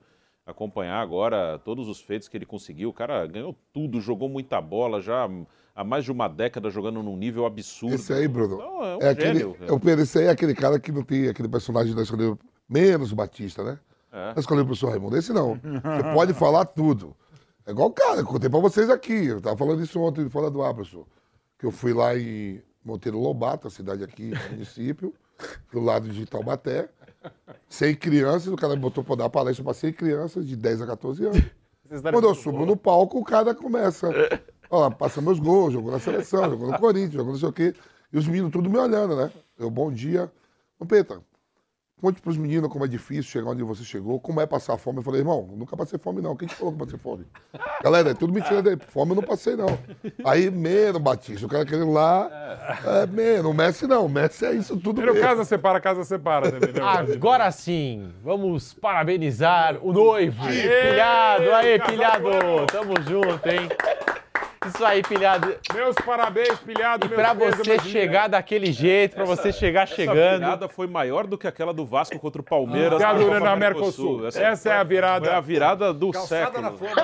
acompanhar 0.50 1.00
agora 1.00 1.60
todos 1.60 1.88
os 1.88 2.02
feitos 2.02 2.28
que 2.28 2.36
ele 2.36 2.46
conseguiu. 2.46 2.90
O 2.90 2.94
cara 2.94 3.26
ganhou 3.28 3.56
tudo, 3.72 4.02
jogou 4.02 4.28
muita 4.28 4.60
bola, 4.60 5.02
já 5.02 5.30
há 5.76 5.84
mais 5.84 6.04
de 6.04 6.12
uma 6.12 6.28
década 6.28 6.70
jogando 6.70 7.04
num 7.04 7.16
nível 7.16 7.46
absurdo. 7.46 7.96
Esse 7.96 8.12
aí, 8.12 8.28
Bruno. 8.28 8.56
Então, 8.56 8.84
é 8.84 8.98
um 8.98 9.02
é 9.02 9.10
aquele, 9.10 9.40
gênio. 9.40 9.56
eu 9.62 9.80
penso, 9.80 10.02
esse 10.02 10.20
aí 10.20 10.26
é 10.26 10.30
aquele 10.30 10.56
cara 10.56 10.80
que 10.80 10.92
não 10.92 11.04
tem 11.04 11.30
aquele 11.30 11.48
personagem 11.48 11.96
da 11.96 12.02
escolha 12.02 12.38
menos 12.68 13.14
Batista, 13.14 13.64
né? 13.64 13.80
É. 14.12 14.34
Da 14.34 14.40
escolha 14.40 14.60
pro 14.60 14.68
professor 14.68 14.90
Raimundo. 14.90 15.16
Esse 15.16 15.32
não. 15.32 15.56
Você 15.62 16.14
pode 16.14 16.34
falar 16.34 16.66
tudo. 16.66 17.16
É 17.66 17.72
igual 17.72 17.90
o 17.90 17.94
cara, 17.94 18.22
eu 18.22 18.26
contei 18.26 18.50
pra 18.50 18.60
vocês 18.60 18.90
aqui. 18.90 19.28
Eu 19.28 19.40
tava 19.40 19.56
falando 19.56 19.84
isso 19.84 20.00
ontem 20.02 20.28
fora 20.28 20.50
do 20.50 20.64
ar, 20.64 20.74
professor. 20.74 21.06
Que 21.58 21.66
eu 21.66 21.72
fui 21.72 21.94
lá 21.94 22.18
em 22.18 22.62
Monteiro 22.84 23.20
Lobato, 23.20 23.68
a 23.68 23.70
cidade 23.72 24.04
aqui, 24.04 24.32
município, 24.50 25.14
do 25.72 25.80
lado 25.80 26.10
de 26.10 26.26
Taubaté. 26.26 26.90
100 27.68 27.96
crianças, 27.96 28.48
o 28.48 28.56
cara 28.56 28.76
me 28.76 28.82
botou 28.82 29.04
pra 29.04 29.16
dar 29.16 29.30
palestra 29.30 29.64
pra 29.64 29.74
100 29.74 29.94
crianças 29.94 30.48
de 30.48 30.56
10 30.56 30.82
a 30.82 30.88
14 30.88 31.26
anos. 31.26 31.42
Quando 32.12 32.28
eu 32.28 32.36
subo 32.36 32.66
no 32.66 32.78
palco, 32.78 33.20
o 33.20 33.24
cara 33.24 33.54
começa. 33.56 34.10
Ó, 34.70 34.90
passa 34.92 35.22
meus 35.22 35.40
gols, 35.40 35.74
jogou 35.74 35.92
na 35.92 36.00
seleção, 36.00 36.44
jogou 36.52 36.72
no 36.72 36.78
Corinthians, 36.78 37.14
jogou 37.14 37.34
não 37.34 37.40
sei 37.40 37.50
o 37.50 37.54
quê. 37.54 37.74
E 38.14 38.18
os 38.18 38.28
meninos 38.28 38.52
tudo 38.52 38.70
me 38.70 38.78
olhando, 38.78 39.16
né? 39.16 39.32
Eu, 39.58 39.70
bom 39.70 39.92
dia. 39.92 40.32
Ô, 40.80 40.86
Peta, 40.86 41.22
conte 42.02 42.22
pros 42.22 42.38
meninos 42.38 42.72
como 42.72 42.86
é 42.86 42.88
difícil 42.88 43.24
chegar 43.24 43.52
onde 43.52 43.64
você 43.64 43.84
chegou, 43.84 44.20
como 44.20 44.40
é 44.42 44.46
passar 44.46 44.78
fome. 44.78 45.00
Eu 45.00 45.04
falei, 45.04 45.22
irmão, 45.22 45.50
nunca 45.56 45.76
passei 45.76 46.00
fome, 46.00 46.22
não. 46.22 46.36
Quem 46.36 46.48
te 46.48 46.56
falou 46.56 46.74
que 46.74 46.80
passei 46.80 46.98
fome? 47.00 47.26
Galera, 47.84 48.12
é 48.12 48.14
tudo 48.14 48.34
mentira 48.34 48.62
daí. 48.62 48.78
Fome 48.78 49.12
eu 49.12 49.16
não 49.18 49.24
passei, 49.24 49.56
não. 49.56 49.78
Aí, 50.26 50.50
menos, 50.50 51.02
Batista, 51.02 51.46
o 51.46 51.50
cara 51.50 51.66
querendo 51.66 51.92
lá. 51.92 52.30
É, 52.86 53.06
menos. 53.06 53.46
O 53.46 53.54
Messi 53.54 53.88
não. 53.88 54.06
O 54.06 54.10
Messi 54.10 54.46
é 54.46 54.54
isso 54.54 54.76
tudo 54.78 54.96
Primeiro 54.96 55.14
mesmo. 55.14 55.28
casa 55.28 55.44
separa, 55.44 55.80
casa 55.80 56.04
separa, 56.04 56.48
entendeu? 56.50 56.88
Agora 56.88 57.50
sim, 57.52 58.12
vamos 58.24 58.74
parabenizar 58.74 59.78
o 59.82 59.92
noivo, 59.92 60.44
Aê, 60.46 60.62
pilhado. 60.92 61.52
Aê, 61.54 61.80
casal 61.80 61.92
pilhado, 61.92 62.30
tamo 62.72 62.94
junto, 63.08 63.48
hein? 63.50 63.70
Isso 64.66 64.84
aí, 64.84 65.02
pilhado. 65.02 65.56
Meus 65.74 65.96
parabéns, 66.06 66.60
pilhado. 66.60 67.06
E 67.06 67.10
beijos, 67.10 67.58
você 67.58 67.70
meus 67.72 67.84
chegar 67.84 68.28
daquele 68.28 68.72
jeito, 68.74 69.16
pra 69.16 69.24
você 69.24 69.54
chegar 69.54 69.84
Essa 69.84 69.96
chegando. 69.96 70.40
virada 70.42 70.68
foi 70.68 70.86
maior 70.86 71.26
do 71.26 71.38
que 71.38 71.48
aquela 71.48 71.74
do 71.74 71.86
Vasco 71.86 72.20
contra 72.20 72.42
o 72.42 72.44
Palmeiras. 72.44 73.02
Ah, 73.02 73.14
na 73.14 73.40
na 73.40 73.56
Mercosul. 73.56 74.20
Mercosul. 74.20 74.44
Essa 74.44 74.70
é 74.70 74.74
a 74.78 74.84
virada. 74.84 75.28
Foi 75.28 75.36
a 75.36 75.40
virada 75.40 75.94
do 75.94 76.12
Calçada 76.12 76.46
século. 76.46 76.62
na 76.62 76.72
fama, 76.74 76.96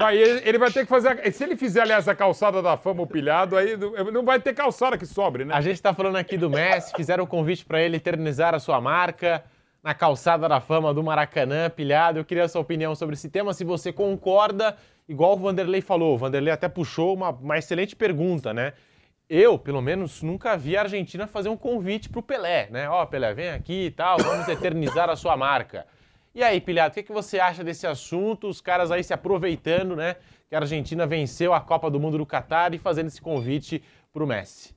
né? 0.00 0.16
Ele, 0.16 0.42
ele 0.44 0.58
vai 0.58 0.70
ter 0.72 0.80
que 0.80 0.86
fazer. 0.88 1.08
a- 1.24 1.30
Se 1.32 1.44
ele 1.44 1.56
fizer, 1.56 1.82
aliás, 1.82 2.08
a 2.08 2.14
calçada 2.14 2.60
da 2.60 2.76
fama, 2.76 3.02
o 3.02 3.06
pilhado, 3.06 3.56
aí 3.56 3.76
não 4.12 4.24
vai 4.24 4.40
ter 4.40 4.52
calçada 4.52 4.98
que 4.98 5.06
sobre, 5.06 5.44
né? 5.44 5.54
A 5.54 5.60
gente 5.60 5.80
tá 5.80 5.94
falando 5.94 6.16
aqui 6.16 6.36
do 6.36 6.50
Messi, 6.50 6.92
fizeram 6.96 7.22
um 7.22 7.26
convite 7.26 7.64
pra 7.64 7.80
ele 7.80 7.98
eternizar 7.98 8.52
a 8.54 8.58
sua 8.58 8.80
marca 8.80 9.44
na 9.82 9.94
calçada 9.94 10.48
da 10.48 10.60
fama 10.60 10.92
do 10.92 11.04
Maracanã, 11.04 11.70
pilhado. 11.70 12.18
Eu 12.18 12.24
queria 12.24 12.44
a 12.44 12.48
sua 12.48 12.60
opinião 12.60 12.96
sobre 12.96 13.14
esse 13.14 13.28
tema, 13.28 13.54
se 13.54 13.62
você 13.64 13.92
concorda, 13.92 14.76
igual 15.08 15.32
o 15.32 15.36
Vanderlei 15.36 15.80
falou. 15.80 16.14
O 16.14 16.18
Vanderlei 16.18 16.52
até 16.52 16.68
puxou 16.68 17.14
uma, 17.14 17.30
uma 17.30 17.58
excelente 17.58 17.96
pergunta, 17.96 18.52
né? 18.52 18.74
Eu, 19.28 19.58
pelo 19.58 19.82
menos, 19.82 20.22
nunca 20.22 20.56
vi 20.56 20.76
a 20.76 20.82
Argentina 20.82 21.26
fazer 21.26 21.48
um 21.48 21.56
convite 21.56 22.08
pro 22.08 22.22
Pelé, 22.22 22.68
né? 22.70 22.88
Ó, 22.88 23.04
Pelé, 23.04 23.34
vem 23.34 23.50
aqui 23.50 23.86
e 23.86 23.90
tal, 23.90 24.18
vamos 24.18 24.48
eternizar 24.48 25.10
a 25.10 25.16
sua 25.16 25.36
marca. 25.36 25.86
E 26.34 26.42
aí, 26.42 26.60
Pilhado, 26.60 26.92
o 26.92 26.94
que, 26.94 27.02
que 27.02 27.12
você 27.12 27.40
acha 27.40 27.64
desse 27.64 27.86
assunto? 27.86 28.48
Os 28.48 28.60
caras 28.60 28.90
aí 28.90 29.02
se 29.02 29.12
aproveitando, 29.12 29.96
né? 29.96 30.16
Que 30.48 30.54
a 30.54 30.60
Argentina 30.60 31.06
venceu 31.06 31.52
a 31.52 31.60
Copa 31.60 31.90
do 31.90 32.00
Mundo 32.00 32.16
do 32.16 32.24
Catar 32.24 32.72
e 32.74 32.78
fazendo 32.78 33.08
esse 33.08 33.20
convite 33.20 33.82
pro 34.12 34.26
Messi. 34.26 34.74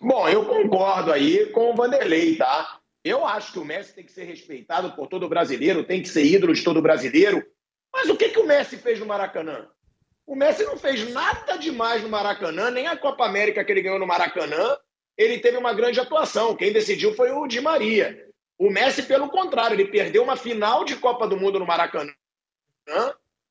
Bom, 0.00 0.28
eu 0.28 0.46
concordo 0.46 1.12
aí 1.12 1.46
com 1.46 1.70
o 1.70 1.74
Vanderlei, 1.74 2.36
tá? 2.36 2.80
Eu 3.02 3.26
acho 3.26 3.52
que 3.52 3.58
o 3.58 3.64
Messi 3.64 3.94
tem 3.94 4.04
que 4.04 4.12
ser 4.12 4.24
respeitado 4.24 4.92
por 4.92 5.06
todo 5.08 5.28
brasileiro, 5.28 5.84
tem 5.84 6.00
que 6.00 6.08
ser 6.08 6.24
ídolo 6.24 6.54
de 6.54 6.64
todo 6.64 6.80
brasileiro. 6.80 7.44
Mas 7.94 8.10
o 8.10 8.16
que, 8.16 8.30
que 8.30 8.40
o 8.40 8.46
Messi 8.46 8.76
fez 8.76 8.98
no 8.98 9.06
Maracanã? 9.06 9.68
O 10.26 10.34
Messi 10.34 10.64
não 10.64 10.76
fez 10.76 11.08
nada 11.10 11.56
demais 11.56 12.02
no 12.02 12.08
Maracanã, 12.08 12.68
nem 12.70 12.88
a 12.88 12.96
Copa 12.96 13.24
América 13.24 13.64
que 13.64 13.70
ele 13.70 13.82
ganhou 13.82 14.00
no 14.00 14.06
Maracanã, 14.06 14.76
ele 15.16 15.38
teve 15.38 15.56
uma 15.56 15.72
grande 15.72 16.00
atuação. 16.00 16.56
Quem 16.56 16.72
decidiu 16.72 17.14
foi 17.14 17.30
o 17.30 17.46
Di 17.46 17.60
Maria. 17.60 18.26
O 18.58 18.68
Messi, 18.68 19.04
pelo 19.04 19.28
contrário, 19.28 19.74
ele 19.74 19.86
perdeu 19.86 20.24
uma 20.24 20.36
final 20.36 20.84
de 20.84 20.96
Copa 20.96 21.28
do 21.28 21.36
Mundo 21.36 21.60
no 21.60 21.66
Maracanã, 21.66 22.12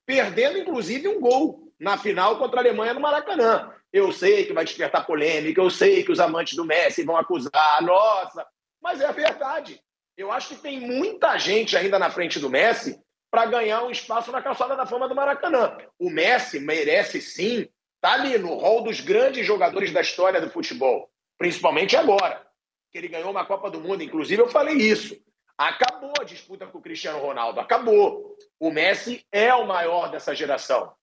perdendo 0.06 0.58
inclusive 0.58 1.08
um 1.08 1.22
gol 1.22 1.72
na 1.80 1.98
final 1.98 2.38
contra 2.38 2.60
a 2.60 2.64
Alemanha 2.64 2.94
no 2.94 3.00
Maracanã. 3.00 3.72
Eu 3.92 4.12
sei 4.12 4.46
que 4.46 4.54
vai 4.54 4.66
despertar 4.66 5.06
polêmica, 5.06 5.62
eu 5.62 5.70
sei 5.70 6.04
que 6.04 6.12
os 6.12 6.20
amantes 6.20 6.56
do 6.56 6.66
Messi 6.66 7.04
vão 7.04 7.16
acusar, 7.16 7.82
nossa, 7.82 8.46
mas 8.82 9.00
é 9.00 9.06
a 9.06 9.12
verdade. 9.12 9.80
Eu 10.18 10.32
acho 10.32 10.50
que 10.50 10.56
tem 10.56 10.80
muita 10.80 11.38
gente 11.38 11.78
ainda 11.78 11.98
na 11.98 12.10
frente 12.10 12.40
do 12.40 12.50
Messi 12.50 13.00
para 13.34 13.48
ganhar 13.48 13.84
um 13.84 13.90
espaço 13.90 14.32
na 14.32 14.44
calçada 14.44 14.76
da 14.76 14.86
fama 14.86 15.10
do 15.10 15.16
Maracanã. 15.16 15.76
O 15.98 16.08
Messi 16.08 16.60
merece 16.60 17.20
sim 17.20 17.68
estar 17.96 18.14
ali 18.14 18.38
no 18.38 18.54
rol 18.54 18.84
dos 18.84 19.02
grandes 19.02 19.44
jogadores 19.44 19.92
da 19.92 20.02
história 20.02 20.40
do 20.40 20.52
futebol, 20.52 21.10
principalmente 21.36 21.98
agora, 21.98 22.46
que 22.92 22.98
ele 23.00 23.08
ganhou 23.08 23.32
uma 23.32 23.44
Copa 23.44 23.72
do 23.72 23.82
Mundo. 23.82 24.04
Inclusive, 24.04 24.40
eu 24.40 24.48
falei 24.48 24.76
isso. 24.76 25.20
Acabou 25.58 26.14
a 26.22 26.24
disputa 26.24 26.68
com 26.68 26.78
o 26.78 26.82
Cristiano 26.82 27.18
Ronaldo, 27.18 27.60
acabou. 27.60 28.38
O 28.60 28.70
Messi 28.70 29.26
é 29.32 29.52
o 29.52 29.66
maior 29.66 30.12
dessa 30.12 30.36
geração. 30.36 30.94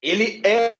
Ele 0.00 0.40
é 0.46 0.74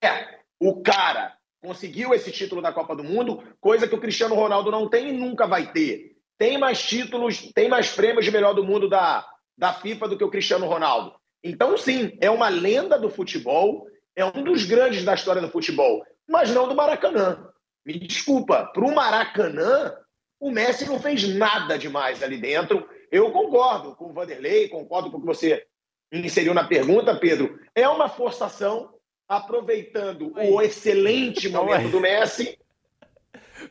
o 0.59 0.81
cara. 0.81 1.37
Conseguiu 1.61 2.15
esse 2.15 2.33
título 2.33 2.63
da 2.63 2.73
Copa 2.73 2.97
do 2.97 3.05
Mundo, 3.05 3.43
coisa 3.61 3.87
que 3.87 3.95
o 3.95 4.01
Cristiano 4.01 4.35
Ronaldo 4.35 4.71
não 4.71 4.89
tem 4.89 5.11
e 5.11 5.13
nunca 5.13 5.47
vai 5.47 5.71
ter. 5.71 6.17
Tem 6.39 6.57
mais 6.57 6.83
títulos, 6.83 7.53
tem 7.53 7.69
mais 7.69 7.91
prêmios 7.91 8.25
de 8.25 8.31
melhor 8.31 8.55
do 8.55 8.65
mundo 8.65 8.89
da, 8.89 9.29
da 9.59 9.75
FIFA 9.75 10.09
do 10.09 10.17
que 10.17 10.25
o 10.25 10.31
Cristiano 10.31 10.67
Ronaldo. 10.67 11.13
Então, 11.43 11.77
sim, 11.77 12.17
é 12.21 12.31
uma 12.31 12.49
lenda 12.49 12.99
do 12.99 13.11
futebol, 13.11 13.87
é 14.15 14.25
um 14.25 14.45
dos 14.45 14.65
grandes 14.65 15.05
da 15.05 15.15
história 15.15 15.43
do 15.43 15.51
futebol, 15.51 16.05
mas 16.29 16.51
não 16.51 16.69
do 16.69 16.75
Maracanã. 16.75 17.49
Me 17.85 17.99
desculpa, 17.99 18.71
para 18.73 18.85
o 18.85 18.95
Maracanã, 18.95 19.95
o 20.41 20.51
Messi 20.51 20.87
não 20.87 21.01
fez 21.01 21.27
nada 21.35 21.77
demais 21.77 22.23
ali 22.23 22.39
dentro. 22.39 22.89
Eu 23.11 23.33
concordo 23.33 23.97
com 23.97 24.07
o 24.07 24.13
Vanderlei, 24.13 24.69
concordo 24.69 25.11
com 25.11 25.17
o 25.17 25.21
que 25.21 25.27
você 25.27 25.67
inseriu 26.13 26.55
na 26.55 26.65
pergunta, 26.65 27.17
Pedro. 27.17 27.59
É 27.75 27.89
uma 27.89 28.09
forçação, 28.09 28.95
aproveitando 29.29 30.33
o 30.37 30.63
excelente 30.63 31.51
Calma 31.51 31.73
momento 31.73 31.87
aí. 31.87 31.91
do 31.91 32.01
Messi. 32.01 32.59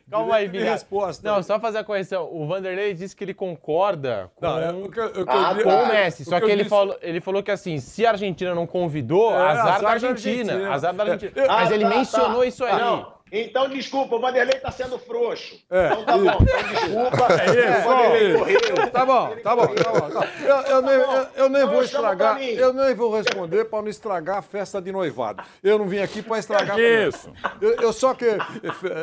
Calma 0.09 0.35
aí, 0.35 0.47
Bilhado. 0.47 0.71
resposta. 0.71 1.29
Não, 1.29 1.43
só 1.43 1.59
fazer 1.59 1.79
a 1.79 1.83
correção. 1.83 2.29
O 2.31 2.47
Vanderlei 2.47 2.93
disse 2.93 3.15
que 3.15 3.23
ele 3.23 3.33
concorda 3.33 4.31
com, 4.35 4.45
Não, 4.45 4.59
é 4.59 4.71
o 4.71 4.89
que 4.89 4.99
eu- 4.99 5.05
o 5.07 5.11
que 5.11 5.19
eu 5.19 5.25
Ah, 5.27 5.53
di- 5.53 5.63
com 5.63 5.69
ah, 5.69 5.83
o 5.83 5.87
Messi. 5.87 6.21
o 6.21 6.25
Só 6.25 6.35
que 6.35 6.39
que, 6.39 6.45
eu 6.45 6.49
ele, 6.49 6.57
disse- 6.63 6.69
falou, 6.69 6.97
ele 7.01 7.19
falou 7.21 7.43
que 7.43 7.51
assim, 7.51 7.77
se 7.79 8.05
a 8.05 8.11
Argentina 8.11 8.55
não 8.55 8.65
convidou, 8.65 9.33
É, 9.33 9.35
azar, 9.35 9.49
azar 9.49 9.73
da 9.73 9.79
da 9.81 9.89
Argentina. 9.89 10.53
Argentina. 10.53 10.73
Azar 10.73 10.93
da 10.93 11.03
Argentina. 11.03 11.31
É, 11.35 11.47
Mas 11.47 11.71
Ah, 11.71 11.75
ele 11.75 11.83
tá, 11.83 11.89
mencionou 11.89 12.39
tá. 12.39 12.45
isso 12.45 12.63
aí. 12.63 12.79
Não, 12.79 13.16
então 13.31 13.67
desculpa, 13.69 14.15
o 14.15 14.19
Vanderlei 14.19 14.57
está 14.57 14.71
sendo 14.71 14.97
frouxo. 14.97 15.55
É, 15.69 15.87
então 15.87 16.05
tá 16.05 16.17
bom, 16.17 16.23
então 16.41 16.63
desculpa. 16.69 17.27
É 17.33 17.45
isso, 17.45 17.79
o 17.79 17.83
Vanderlei 17.83 18.33
correu. 18.37 18.91
Tá 18.91 19.05
bom, 19.05 19.35
tá 19.43 19.55
bom, 19.55 19.67
tá 19.67 19.91
bom. 19.91 20.09
tá 20.09 20.19
bom. 20.19 20.27
Eu, 20.45 20.55
eu 20.55 20.81
nem, 20.81 20.93
eu, 20.95 21.27
eu 21.35 21.49
nem 21.49 21.61
Não, 21.63 21.71
vou 21.71 21.83
estragar, 21.83 22.41
eu 22.41 22.73
nem 22.73 22.95
vou 22.95 23.15
responder 23.15 23.65
para 23.65 23.81
não 23.81 23.89
estragar 23.89 24.37
a 24.37 24.41
festa 24.41 24.81
de 24.81 24.91
noivado. 24.91 25.43
Eu 25.63 25.77
não 25.77 25.87
vim 25.87 25.99
aqui 25.99 26.21
para 26.21 26.39
estragar. 26.39 26.79
Isso. 26.79 27.31
Eu, 27.61 27.75
eu 27.75 27.93
só 27.93 28.13
que 28.13 28.25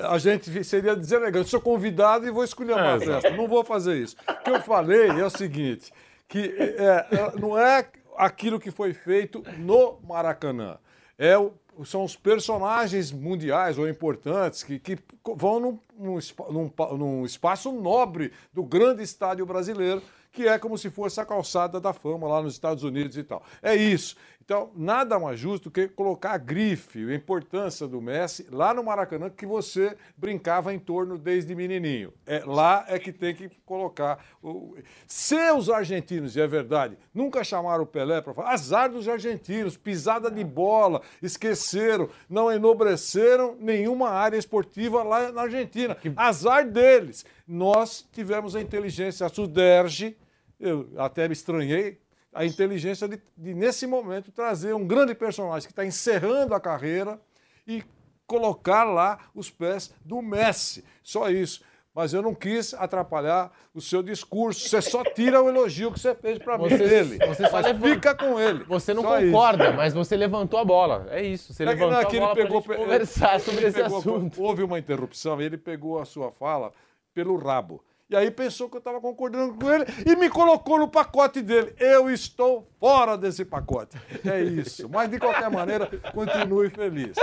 a 0.09 0.19
gente 0.19 0.65
seria 0.65 0.97
deselegante. 0.97 1.49
Sou 1.51 1.61
convidado 1.61 2.27
e 2.27 2.31
vou 2.31 2.45
escolher 2.45 2.73
uma 2.73 2.95
É, 2.97 3.01
festa. 3.01 3.31
Não 3.31 3.47
vou 3.49 3.65
fazer 3.65 3.97
isso. 3.97 4.17
O 4.29 4.43
que 4.45 4.51
eu 4.51 4.61
falei 4.63 5.09
é 5.09 5.25
o 5.25 5.31
seguinte, 5.31 5.93
que 6.29 6.55
é, 6.59 7.07
é, 7.17 7.33
não 7.41 7.59
é 7.59 7.87
aquilo 8.17 8.59
que 8.61 8.71
foi 8.71 8.93
feito 8.93 9.45
no 9.59 9.99
Maracanã. 10.07 10.79
É 11.19 11.37
o 11.39 11.53
são 11.85 12.05
os 12.05 12.15
personagens 12.17 13.11
mundiais 13.11 13.79
ou 13.79 13.89
importantes 13.89 14.63
que, 14.63 14.79
que 14.79 14.99
vão 15.37 15.59
num, 15.59 15.79
num, 15.99 16.71
num 16.97 17.25
espaço 17.25 17.73
nobre 17.73 18.33
do 18.53 18.63
grande 18.63 19.03
estádio 19.03 19.47
brasileiro, 19.47 20.03
que 20.33 20.49
é 20.49 20.59
como 20.59 20.77
se 20.77 20.91
fosse 20.91 21.21
a 21.21 21.25
calçada 21.25 21.81
da 21.81 21.93
fama 21.93 22.27
lá 22.27 22.43
nos 22.43 22.55
Estados 22.55 22.83
Unidos 22.83 23.17
e 23.17 23.23
tal. 23.23 23.43
É 23.63 23.75
isso. 23.75 24.17
Então, 24.45 24.71
nada 24.77 25.19
mais 25.19 25.41
justo 25.41 25.71
que 25.71 25.89
colocar 25.89 26.33
a 26.33 26.37
grife, 26.37 27.11
a 27.11 27.15
importância 27.15 27.89
do 27.89 27.99
Messi 27.99 28.47
lá 28.51 28.75
no 28.75 28.85
Maracanã, 28.85 29.31
que 29.31 29.47
você 29.47 29.97
brincava 30.19 30.75
em 30.75 30.79
torno 30.79 31.17
desde 31.17 31.55
menininho. 31.55 32.13
É, 32.27 32.43
lá 32.45 32.85
é 32.87 32.99
que 32.99 33.11
tem 33.11 33.35
que 33.35 33.49
colocar. 33.65 34.23
O... 34.43 34.77
Se 35.07 35.51
os 35.53 35.71
argentinos, 35.71 36.37
e 36.37 36.43
é 36.43 36.47
verdade, 36.47 36.99
nunca 37.15 37.43
chamaram 37.43 37.85
o 37.85 37.87
Pelé 37.87 38.21
para 38.21 38.35
falar, 38.35 38.53
azar 38.53 38.91
dos 38.91 39.09
argentinos, 39.09 39.79
pisada 39.79 40.31
de 40.31 40.45
bola, 40.45 41.01
esqueceram, 41.23 42.11
não 42.29 42.53
enobreceram 42.53 43.57
nenhuma 43.59 44.11
área 44.11 44.37
esportiva 44.37 45.03
lá 45.03 45.33
na 45.33 45.43
Argentina. 45.43 45.97
azar 46.17 46.69
deles. 46.69 47.25
Nós 47.49 48.07
tivemos 48.13 48.55
a 48.55 48.61
inteligência, 48.61 49.25
a 49.25 49.31
Suderge, 49.31 50.19
eu 50.61 50.89
até 50.97 51.27
me 51.29 51.33
estranhei, 51.33 51.99
a 52.35 52.45
inteligência 52.45 53.07
de, 53.07 53.21
de, 53.37 53.55
nesse 53.55 53.87
momento, 53.87 54.33
trazer 54.33 54.75
um 54.75 54.87
grande 54.87 55.15
personagem 55.15 55.67
que 55.67 55.73
está 55.73 55.85
encerrando 55.85 56.55
a 56.55 56.61
carreira 56.61 57.21
e 57.67 57.83
colocar 58.27 58.85
lá 58.85 59.19
os 59.35 59.51
pés 59.51 59.95
do 60.05 60.21
Messi. 60.21 60.85
Só 61.03 61.31
isso 61.31 61.65
mas 61.95 62.13
eu 62.13 62.21
não 62.21 62.35
quis 62.35 62.75
atrapalhar 62.75 63.53
o 63.73 63.81
seu 63.81 64.03
discurso. 64.03 64.69
Você 64.69 64.83
só 64.83 65.05
tira 65.05 65.41
o 65.41 65.49
elogio 65.49 65.93
que 65.93 66.01
você 66.01 66.13
fez 66.13 66.39
para 66.39 66.59
mim 66.59 66.69
dele. 66.69 67.19
Você 67.25 67.49
só 67.49 67.63
mas 67.63 67.79
fica 67.79 68.15
com 68.17 68.39
ele. 68.41 68.65
Você 68.65 68.93
não 68.93 69.03
só 69.03 69.21
concorda, 69.21 69.69
isso. 69.69 69.77
mas 69.77 69.95
você 69.95 70.17
levantou 70.17 70.59
a 70.59 70.65
bola. 70.65 71.07
É 71.11 71.23
isso. 71.23 71.55
Você 71.55 71.63
é 71.63 71.67
levantou 71.67 71.93
não, 71.93 71.99
é 72.01 72.05
a 72.05 72.21
bola 72.21 72.35
pegou, 72.35 72.63
pra 72.63 72.77
conversar 72.77 73.39
sobre 73.39 73.67
esse 73.67 73.81
pegou, 73.81 73.99
assunto. 73.99 74.43
Houve 74.43 74.65
uma 74.65 74.77
interrupção 74.77 75.41
e 75.41 75.45
ele 75.45 75.57
pegou 75.57 76.01
a 76.01 76.05
sua 76.05 76.33
fala 76.33 76.73
pelo 77.15 77.37
rabo. 77.37 77.81
E 78.09 78.17
aí 78.17 78.31
pensou 78.31 78.69
que 78.69 78.77
eu 78.77 78.81
estava 78.81 79.01
concordando 79.01 79.55
com 79.55 79.73
ele 79.73 79.87
e 80.07 80.15
me 80.15 80.29
colocou 80.29 80.79
no 80.79 80.89
pacote 80.89 81.41
dele. 81.41 81.75
Eu 81.79 82.11
estou 82.11 82.69
fora 82.79 83.17
desse 83.17 83.45
pacote. 83.45 83.97
É 84.25 84.41
isso. 84.43 84.89
Mas, 84.89 85.11
de 85.11 85.19
qualquer 85.19 85.51
maneira, 85.51 85.89
continue 86.13 86.69
feliz. 86.69 87.17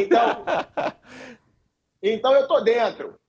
Então, 0.00 0.44
então 2.02 2.32
eu 2.34 2.48
tô 2.48 2.60
dentro. 2.60 3.20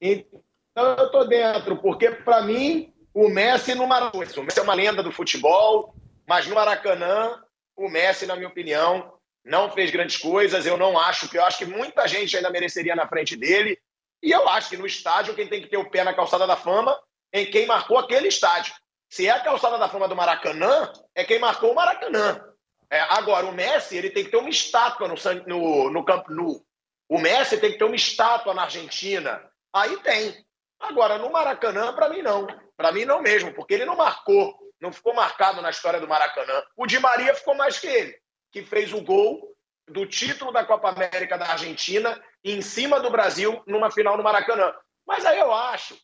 Então 0.00 0.96
eu 0.98 1.10
tô 1.10 1.24
dentro, 1.24 1.76
porque 1.76 2.10
para 2.10 2.42
mim 2.42 2.92
o 3.12 3.28
Messi 3.28 3.74
marcou 3.74 4.22
isso. 4.22 4.40
O 4.40 4.44
Messi 4.44 4.58
é 4.58 4.62
uma 4.62 4.74
lenda 4.74 5.02
do 5.02 5.12
futebol, 5.12 5.94
mas 6.26 6.46
no 6.46 6.54
Maracanã, 6.54 7.42
o 7.76 7.88
Messi, 7.88 8.26
na 8.26 8.34
minha 8.34 8.48
opinião, 8.48 9.14
não 9.44 9.70
fez 9.70 9.90
grandes 9.90 10.16
coisas. 10.16 10.66
Eu 10.66 10.76
não 10.76 10.98
acho 10.98 11.28
que 11.28 11.38
eu 11.38 11.44
acho 11.44 11.58
que 11.58 11.66
muita 11.66 12.08
gente 12.08 12.36
ainda 12.36 12.50
mereceria 12.50 12.96
na 12.96 13.06
frente 13.06 13.36
dele. 13.36 13.78
E 14.24 14.30
eu 14.32 14.48
acho 14.48 14.70
que 14.70 14.76
no 14.78 14.86
estádio 14.86 15.34
quem 15.34 15.46
tem 15.46 15.60
que 15.60 15.68
ter 15.68 15.76
o 15.76 15.90
pé 15.90 16.02
na 16.02 16.14
calçada 16.14 16.46
da 16.46 16.56
fama 16.56 16.98
é 17.30 17.44
quem 17.44 17.66
marcou 17.66 17.98
aquele 17.98 18.28
estádio. 18.28 18.72
Se 19.06 19.28
é 19.28 19.30
a 19.30 19.40
calçada 19.40 19.76
da 19.76 19.86
fama 19.86 20.08
do 20.08 20.16
Maracanã, 20.16 20.90
é 21.14 21.22
quem 21.24 21.38
marcou 21.38 21.72
o 21.72 21.74
Maracanã. 21.74 22.42
É, 22.90 23.00
agora, 23.00 23.44
o 23.44 23.52
Messi 23.52 23.98
ele 23.98 24.08
tem 24.08 24.24
que 24.24 24.30
ter 24.30 24.38
uma 24.38 24.48
estátua 24.48 25.08
no, 25.08 25.14
no, 25.46 25.90
no 25.90 26.04
Campo 26.06 26.32
Nou. 26.32 26.64
O 27.06 27.18
Messi 27.18 27.60
tem 27.60 27.72
que 27.72 27.78
ter 27.78 27.84
uma 27.84 27.94
estátua 27.94 28.54
na 28.54 28.62
Argentina. 28.62 29.46
Aí 29.74 29.94
tem. 29.98 30.34
Agora, 30.80 31.18
no 31.18 31.30
Maracanã, 31.30 31.92
para 31.92 32.08
mim 32.08 32.22
não. 32.22 32.46
Para 32.78 32.92
mim 32.92 33.04
não 33.04 33.20
mesmo, 33.20 33.52
porque 33.52 33.74
ele 33.74 33.84
não 33.84 33.94
marcou, 33.94 34.56
não 34.80 34.90
ficou 34.90 35.12
marcado 35.14 35.60
na 35.60 35.68
história 35.68 36.00
do 36.00 36.08
Maracanã. 36.08 36.62
O 36.78 36.86
Di 36.86 36.98
Maria 36.98 37.34
ficou 37.34 37.54
mais 37.54 37.78
que 37.78 37.86
ele, 37.86 38.18
que 38.50 38.62
fez 38.62 38.90
o 38.94 39.02
gol 39.02 39.53
do 39.88 40.06
título 40.06 40.52
da 40.52 40.64
Copa 40.64 40.88
América 40.88 41.36
da 41.36 41.50
Argentina 41.50 42.20
em 42.42 42.60
cima 42.62 43.00
do 43.00 43.10
Brasil 43.10 43.62
numa 43.66 43.90
final 43.90 44.16
no 44.16 44.22
Maracanã. 44.22 44.72
Mas 45.06 45.24
aí 45.26 45.38
eu 45.38 45.52
acho, 45.52 45.96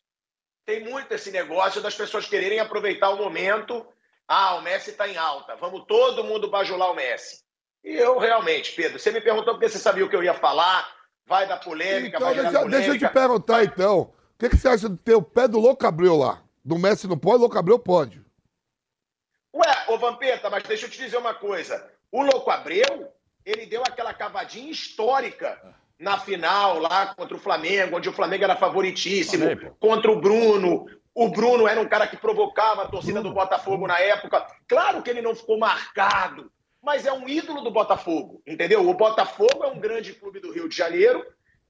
tem 0.66 0.84
muito 0.84 1.12
esse 1.12 1.30
negócio 1.30 1.80
das 1.80 1.94
pessoas 1.94 2.26
quererem 2.26 2.60
aproveitar 2.60 3.10
o 3.10 3.16
momento. 3.16 3.86
Ah, 4.28 4.56
o 4.56 4.62
Messi 4.62 4.90
está 4.90 5.08
em 5.08 5.16
alta, 5.16 5.56
vamos 5.56 5.84
todo 5.86 6.24
mundo 6.24 6.50
bajular 6.50 6.90
o 6.90 6.94
Messi. 6.94 7.42
E 7.82 7.92
eu 7.94 8.18
realmente, 8.18 8.72
Pedro, 8.72 8.98
você 8.98 9.10
me 9.10 9.20
perguntou 9.20 9.54
porque 9.54 9.68
você 9.68 9.78
sabia 9.78 10.04
o 10.04 10.08
que 10.08 10.14
eu 10.14 10.22
ia 10.22 10.34
falar, 10.34 10.86
vai 11.26 11.46
dar 11.46 11.58
polêmica, 11.58 12.16
então, 12.16 12.20
vai 12.20 12.34
deixa, 12.34 12.50
polêmica. 12.50 12.76
deixa 12.76 12.92
eu 12.92 12.98
te 12.98 13.12
perguntar 13.12 13.64
então. 13.64 14.00
O 14.00 14.38
que, 14.38 14.50
que 14.50 14.56
você 14.56 14.68
acha 14.68 14.88
de 14.88 14.96
ter 14.98 15.14
o 15.14 15.22
pé 15.22 15.48
do 15.48 15.58
Louco 15.58 15.86
Abreu 15.86 16.16
lá? 16.16 16.42
Do 16.64 16.78
Messi 16.78 17.08
não 17.08 17.18
pode, 17.18 17.40
Louco 17.40 17.58
Abreu 17.58 17.78
pode. 17.78 18.22
Ué, 19.54 19.84
ô 19.88 19.98
Vampeta, 19.98 20.48
mas 20.48 20.62
deixa 20.62 20.86
eu 20.86 20.90
te 20.90 20.98
dizer 20.98 21.16
uma 21.16 21.34
coisa. 21.34 21.90
O 22.12 22.22
Louco 22.22 22.50
Abreu, 22.50 23.12
ele 23.44 23.66
deu 23.66 23.82
aquela 23.82 24.12
cavadinha 24.12 24.70
histórica 24.70 25.60
na 25.98 26.18
final 26.18 26.78
lá 26.78 27.14
contra 27.14 27.36
o 27.36 27.40
Flamengo, 27.40 27.96
onde 27.96 28.08
o 28.08 28.12
Flamengo 28.12 28.44
era 28.44 28.56
favoritíssimo, 28.56 29.44
contra 29.78 30.10
o 30.10 30.20
Bruno. 30.20 30.86
O 31.14 31.28
Bruno 31.28 31.68
era 31.68 31.80
um 31.80 31.88
cara 31.88 32.06
que 32.06 32.16
provocava 32.16 32.82
a 32.82 32.88
torcida 32.88 33.22
do 33.22 33.32
Botafogo 33.32 33.86
na 33.86 33.98
época. 33.98 34.46
Claro 34.66 35.02
que 35.02 35.10
ele 35.10 35.20
não 35.20 35.34
ficou 35.34 35.58
marcado, 35.58 36.50
mas 36.82 37.04
é 37.04 37.12
um 37.12 37.28
ídolo 37.28 37.60
do 37.60 37.70
Botafogo, 37.70 38.42
entendeu? 38.46 38.88
O 38.88 38.94
Botafogo 38.94 39.64
é 39.64 39.66
um 39.66 39.78
grande 39.78 40.14
clube 40.14 40.40
do 40.40 40.52
Rio 40.52 40.68
de 40.68 40.76
Janeiro, 40.76 41.24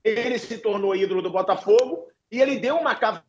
ele 0.04 0.38
se 0.38 0.58
tornou 0.58 0.94
ídolo 0.94 1.20
do 1.20 1.30
Botafogo 1.30 2.08
e 2.30 2.40
ele 2.40 2.58
deu 2.58 2.76
uma 2.76 2.94
cavadinha 2.94 3.24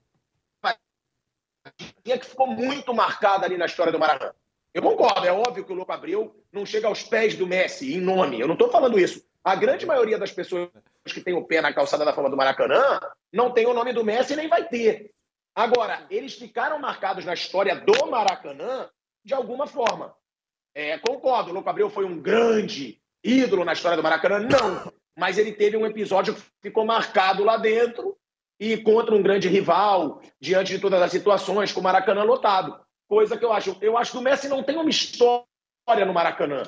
que 2.04 2.26
ficou 2.26 2.48
muito 2.48 2.94
marcada 2.94 3.46
ali 3.46 3.58
na 3.58 3.66
história 3.66 3.92
do 3.92 4.00
Maracanã. 4.00 4.34
Eu 4.74 4.82
concordo, 4.82 5.26
é 5.26 5.32
óbvio 5.32 5.66
que 5.66 5.72
o 5.72 5.76
Louco 5.76 5.92
Abreu 5.92 6.34
não 6.52 6.66
chega 6.66 6.88
aos 6.88 7.04
pés 7.04 7.36
do 7.36 7.46
Messi 7.46 7.94
em 7.94 8.00
nome. 8.00 8.40
Eu 8.40 8.48
não 8.48 8.54
estou 8.54 8.70
falando 8.70 8.98
isso. 8.98 9.26
A 9.44 9.56
grande 9.56 9.86
maioria 9.86 10.18
das 10.18 10.32
pessoas 10.32 10.70
que 11.06 11.22
tem 11.22 11.34
o 11.34 11.44
pé 11.44 11.62
na 11.62 11.74
calçada 11.74 12.06
da 12.06 12.14
fama 12.14 12.30
do 12.30 12.38
Maracanã 12.38 13.00
não 13.34 13.52
tem 13.52 13.66
o 13.66 13.74
nome 13.74 13.92
do 13.92 14.04
Messi 14.04 14.36
nem 14.36 14.48
vai 14.48 14.68
ter. 14.68 15.12
Agora, 15.54 16.06
eles 16.10 16.36
ficaram 16.36 16.80
marcados 16.80 17.26
na 17.26 17.34
história 17.34 17.76
do 17.76 18.10
Maracanã 18.10 18.90
de 19.26 19.34
alguma 19.34 19.68
forma. 19.68 20.16
É, 20.74 20.98
concordo, 21.00 21.50
o 21.50 21.54
Louco 21.54 21.70
Abreu 21.70 21.90
foi 21.90 22.06
um 22.06 22.22
grande 22.22 23.02
ídolo 23.24 23.66
na 23.66 23.74
história 23.74 23.98
do 23.98 24.04
Maracanã? 24.04 24.40
Não. 24.40 24.94
Mas 25.18 25.38
ele 25.38 25.52
teve 25.52 25.76
um 25.76 25.86
episódio 25.86 26.34
que 26.34 26.42
ficou 26.62 26.86
marcado 26.86 27.44
lá 27.44 27.58
dentro 27.58 28.18
e 28.58 28.78
contra 28.78 29.14
um 29.14 29.22
grande 29.22 29.50
rival, 29.50 30.22
diante 30.40 30.74
de 30.74 30.80
todas 30.80 31.02
as 31.02 31.12
situações, 31.12 31.74
com 31.74 31.82
o 31.82 31.84
Maracanã 31.84 32.24
lotado. 32.24 32.80
Coisa 33.12 33.36
que 33.38 33.44
eu 33.44 33.52
acho. 33.52 33.76
Eu 33.82 33.98
acho 33.98 34.14
que 34.14 34.18
o 34.20 34.22
Messi 34.22 34.48
não 34.48 34.64
tem 34.64 34.78
uma 34.78 34.90
história 34.90 35.46
no 36.08 36.14
Maracanã. 36.14 36.64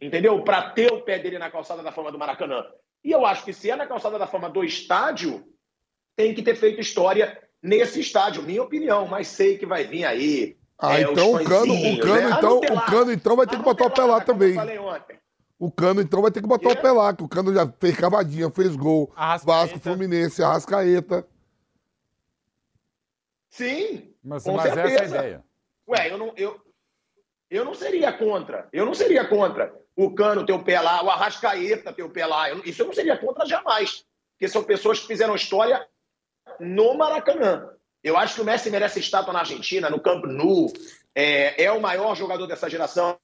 Entendeu? 0.00 0.42
Para 0.42 0.70
ter 0.72 0.92
o 0.92 1.02
pé 1.02 1.20
dele 1.20 1.38
na 1.38 1.52
calçada 1.52 1.84
da 1.84 1.92
fama 1.92 2.10
do 2.10 2.18
Maracanã. 2.18 2.64
E 3.04 3.12
eu 3.12 3.24
acho 3.24 3.44
que 3.44 3.52
se 3.52 3.70
é 3.70 3.76
na 3.76 3.86
calçada 3.86 4.18
da 4.18 4.26
fama 4.26 4.50
do 4.50 4.64
estádio, 4.64 5.44
tem 6.16 6.34
que 6.34 6.42
ter 6.42 6.56
feito 6.56 6.80
história 6.80 7.40
nesse 7.62 8.00
estádio, 8.00 8.42
minha 8.42 8.60
opinião, 8.60 9.06
mas 9.06 9.28
sei 9.28 9.56
que 9.56 9.64
vai 9.66 9.84
vir 9.84 10.04
aí. 10.04 10.56
Ah, 10.80 10.98
é, 10.98 11.02
então 11.02 11.34
o 11.34 11.44
cano, 11.44 11.72
o 11.72 12.00
cano, 12.00 12.28
né? 12.28 12.36
então, 12.36 12.50
A 12.50 12.54
Nutella- 12.56 12.82
o 12.82 12.86
cano 12.90 13.12
então 13.12 13.36
vai 13.36 13.46
ter 13.46 13.56
que 13.56 13.62
botar 13.62 13.86
o 13.86 13.90
pé 13.92 14.02
lá 14.02 14.08
como 14.08 14.20
eu 14.20 14.26
também. 14.26 14.54
falei 14.56 14.78
ontem. 14.80 15.18
O 15.60 15.70
cano 15.70 16.00
então 16.00 16.20
vai 16.22 16.30
ter 16.32 16.40
que 16.42 16.48
botar 16.48 16.70
o 16.70 16.76
pé 16.76 16.90
lá, 16.90 17.14
que 17.14 17.22
o 17.22 17.28
cano 17.28 17.54
já 17.54 17.72
fez 17.78 17.96
cavadinha, 17.96 18.50
fez 18.50 18.74
gol. 18.74 19.12
Vasco, 19.44 19.78
Fluminense, 19.78 20.42
Arrascaeta. 20.42 21.24
Sim, 23.48 24.12
Mas, 24.24 24.42
com 24.42 24.52
mas 24.54 24.76
essa 24.76 24.80
é 24.80 25.00
a 25.00 25.04
ideia. 25.04 25.47
Ué, 25.88 26.10
eu 26.10 26.18
não, 26.18 26.32
eu, 26.36 26.60
eu 27.50 27.64
não 27.64 27.74
seria 27.74 28.12
contra. 28.12 28.68
Eu 28.72 28.84
não 28.84 28.94
seria 28.94 29.26
contra 29.26 29.74
o 29.96 30.14
Cano 30.14 30.44
ter 30.44 30.52
o 30.52 30.62
pé 30.62 30.80
lá, 30.80 31.02
o 31.02 31.10
Arrascaeta 31.10 31.92
ter 31.92 32.02
o 32.02 32.10
pé 32.10 32.26
lá. 32.26 32.50
Eu- 32.50 32.62
isso 32.64 32.82
eu 32.82 32.86
não 32.86 32.92
seria 32.92 33.16
contra 33.16 33.46
jamais. 33.46 34.04
Porque 34.34 34.48
são 34.48 34.62
pessoas 34.62 35.00
que 35.00 35.06
fizeram 35.06 35.34
história 35.34 35.84
no 36.60 36.94
Maracanã. 36.94 37.70
Eu 38.04 38.16
acho 38.16 38.36
que 38.36 38.40
o 38.40 38.44
Messi 38.44 38.70
merece 38.70 39.00
estátua 39.00 39.32
na 39.32 39.40
Argentina, 39.40 39.90
no 39.90 40.00
Campo 40.00 40.26
Nou. 40.26 40.72
É, 41.14 41.64
é 41.64 41.72
o 41.72 41.80
maior 41.80 42.14
jogador 42.14 42.46
dessa 42.46 42.70
geração. 42.70 43.18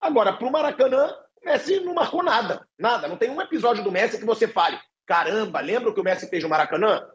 Agora, 0.00 0.32
para 0.32 0.46
o 0.46 0.50
Maracanã, 0.50 1.14
o 1.42 1.44
Messi 1.44 1.80
não 1.80 1.92
marcou 1.92 2.22
nada. 2.22 2.66
Nada. 2.78 3.06
Não 3.08 3.16
tem 3.16 3.28
um 3.28 3.40
episódio 3.40 3.84
do 3.84 3.92
Messi 3.92 4.18
que 4.18 4.24
você 4.24 4.48
fale. 4.48 4.78
Caramba, 5.04 5.60
lembra 5.60 5.90
o 5.90 5.94
que 5.94 6.00
o 6.00 6.04
Messi 6.04 6.28
fez 6.28 6.42
no 6.42 6.48
Maracanã? 6.48 7.06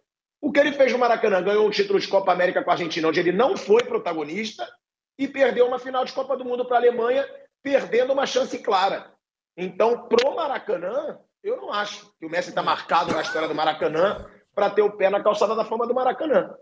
O 0.46 0.52
que 0.52 0.60
ele 0.60 0.74
fez 0.74 0.92
no 0.92 1.00
Maracanã? 1.00 1.42
Ganhou 1.42 1.66
um 1.66 1.72
título 1.72 2.00
de 2.00 2.08
Copa 2.08 2.32
América 2.32 2.64
com 2.64 2.70
a 2.70 2.74
Argentina, 2.74 3.08
onde 3.08 3.20
ele 3.20 3.32
não 3.32 3.58
foi 3.58 3.84
protagonista 3.84 4.64
e 5.18 5.28
perdeu 5.28 5.66
uma 5.68 5.80
final 5.80 6.06
de 6.06 6.14
Copa 6.14 6.38
do 6.38 6.46
Mundo 6.46 6.64
para 6.66 6.78
a 6.78 6.80
Alemanha, 6.82 7.28
perdendo 7.64 8.14
uma 8.14 8.28
chance 8.28 8.60
clara. 8.60 9.12
Então, 9.58 10.08
pro 10.08 10.36
Maracanã, 10.36 11.18
eu 11.44 11.58
não 11.58 11.74
acho 11.74 12.12
que 12.20 12.28
o 12.28 12.30
Messi 12.30 12.50
está 12.50 12.62
marcado 12.62 13.12
na 13.12 13.22
história 13.24 13.48
do 13.48 13.56
Maracanã 13.56 14.24
para 14.54 14.70
ter 14.70 14.84
o 14.84 14.92
pé 14.96 15.10
na 15.10 15.24
calçada 15.24 15.56
da 15.56 15.66
fama 15.66 15.88
do 15.88 15.96
Maracanã. 15.96 16.54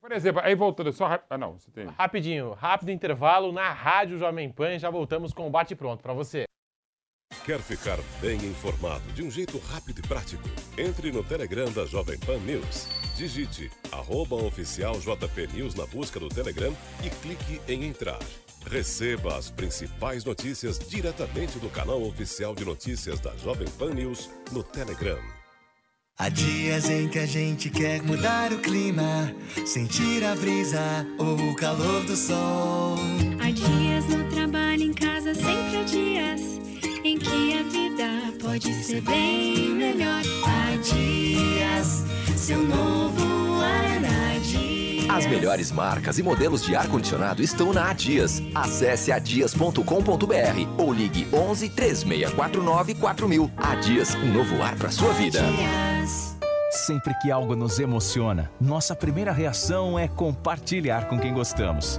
Por 0.00 0.10
exemplo, 0.10 0.40
aí 0.44 0.56
voltando, 0.56 0.92
só. 0.92 1.06
rap- 1.06 1.26
Ah, 1.30 1.38
não, 1.38 1.56
você 1.58 1.70
tem. 1.70 1.86
Rapidinho, 1.86 2.54
rápido 2.54 2.90
intervalo 2.90 3.52
na 3.52 3.70
Rádio 3.72 4.18
Jovem 4.18 4.50
Pan 4.50 4.74
e 4.74 4.78
já 4.80 4.90
voltamos 4.90 5.32
com 5.32 5.46
o 5.46 5.50
Bate 5.50 5.76
Pronto 5.76 6.02
para 6.02 6.12
você. 6.12 6.44
Quer 7.48 7.60
ficar 7.60 7.98
bem 8.20 8.36
informado 8.44 9.10
de 9.14 9.22
um 9.22 9.30
jeito 9.30 9.56
rápido 9.56 10.00
e 10.00 10.02
prático? 10.06 10.42
Entre 10.76 11.10
no 11.10 11.24
Telegram 11.24 11.72
da 11.72 11.86
Jovem 11.86 12.18
Pan 12.18 12.36
News. 12.40 12.86
Digite 13.16 13.70
arroba 13.90 14.36
oficial 14.36 15.00
JP 15.00 15.46
News 15.54 15.74
na 15.74 15.86
busca 15.86 16.20
do 16.20 16.28
Telegram 16.28 16.76
e 17.02 17.08
clique 17.08 17.58
em 17.66 17.84
entrar. 17.84 18.18
Receba 18.70 19.38
as 19.38 19.50
principais 19.50 20.26
notícias 20.26 20.78
diretamente 20.78 21.58
do 21.58 21.70
canal 21.70 22.02
oficial 22.02 22.54
de 22.54 22.66
notícias 22.66 23.18
da 23.18 23.34
Jovem 23.38 23.68
Pan 23.78 23.94
News 23.94 24.28
no 24.52 24.62
Telegram. 24.62 25.18
Há 26.18 26.28
dias 26.28 26.90
em 26.90 27.08
que 27.08 27.18
a 27.18 27.26
gente 27.26 27.70
quer 27.70 28.02
mudar 28.02 28.52
o 28.52 28.58
clima, 28.58 29.34
sentir 29.64 30.22
a 30.22 30.36
brisa 30.36 31.06
ou 31.16 31.50
o 31.50 31.56
calor 31.56 32.04
do 32.04 32.14
sol. 32.14 32.96
Há 33.40 33.50
dias 33.50 34.04
no 34.04 34.30
trabalho, 34.30 34.82
em 34.82 34.92
casa, 34.92 35.34
sempre 35.34 35.78
há 35.78 35.82
dias 35.84 36.47
em 37.08 37.16
que 37.16 37.58
a 37.58 37.62
vida 37.62 38.38
pode 38.42 38.72
ser 38.84 39.00
bem 39.00 39.70
melhor. 39.70 40.22
Há 40.44 40.76
dias, 40.76 42.04
seu 42.36 42.62
novo 42.62 43.62
ar 43.62 44.00
na 44.00 44.38
Dias. 44.40 45.08
As 45.08 45.26
melhores 45.26 45.72
marcas 45.72 46.18
e 46.18 46.22
modelos 46.22 46.62
de 46.62 46.76
ar-condicionado 46.76 47.42
estão 47.42 47.72
na 47.72 47.90
Adias. 47.90 48.42
Acesse 48.54 49.10
adias.com.br 49.10 49.82
ou 50.76 50.92
ligue 50.92 51.26
11 51.32 51.70
3649 51.70 52.94
4000. 52.96 53.50
Adias, 53.56 54.14
um 54.14 54.30
novo 54.30 54.62
ar 54.62 54.76
para 54.76 54.90
sua 54.90 55.12
vida. 55.14 55.40
Dias. 55.40 56.36
Sempre 56.70 57.14
que 57.22 57.30
algo 57.30 57.56
nos 57.56 57.78
emociona, 57.78 58.50
nossa 58.60 58.94
primeira 58.94 59.32
reação 59.32 59.98
é 59.98 60.06
compartilhar 60.06 61.08
com 61.08 61.18
quem 61.18 61.32
gostamos. 61.32 61.98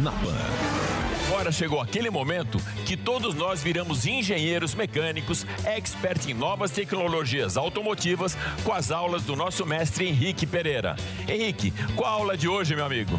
Na 0.00 0.12
Pan. 0.12 1.26
Agora 1.26 1.50
chegou 1.50 1.80
aquele 1.80 2.08
momento 2.08 2.60
que 2.84 2.96
todos 2.96 3.34
nós 3.34 3.64
viramos 3.64 4.06
engenheiros 4.06 4.76
mecânicos, 4.76 5.44
expert 5.64 6.24
em 6.28 6.34
novas 6.34 6.70
tecnologias 6.70 7.56
automotivas, 7.56 8.38
com 8.62 8.72
as 8.72 8.92
aulas 8.92 9.24
do 9.24 9.34
nosso 9.34 9.66
mestre 9.66 10.06
Henrique 10.06 10.46
Pereira. 10.46 10.94
Henrique, 11.26 11.72
qual 11.96 12.08
a 12.08 12.14
aula 12.14 12.36
de 12.36 12.46
hoje, 12.46 12.76
meu 12.76 12.84
amigo? 12.84 13.18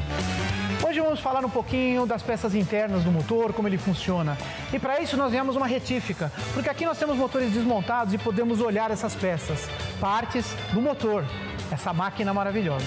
Hoje 0.88 1.02
vamos 1.02 1.20
falar 1.20 1.44
um 1.44 1.50
pouquinho 1.50 2.06
das 2.06 2.24
peças 2.24 2.56
internas 2.56 3.04
do 3.04 3.12
motor, 3.12 3.52
como 3.52 3.68
ele 3.68 3.78
funciona. 3.78 4.38
E 4.72 4.80
para 4.80 5.02
isso 5.02 5.18
nós 5.18 5.34
viemos 5.34 5.58
uma 5.58 5.68
retífica, 5.68 6.32
porque 6.54 6.70
aqui 6.70 6.86
nós 6.86 6.98
temos 6.98 7.18
motores 7.18 7.52
desmontados 7.52 8.14
e 8.14 8.18
podemos 8.18 8.62
olhar 8.62 8.90
essas 8.90 9.14
peças, 9.14 9.68
partes 10.00 10.56
do 10.72 10.82
motor, 10.82 11.26
essa 11.70 11.92
máquina 11.92 12.34
maravilhosa. 12.34 12.86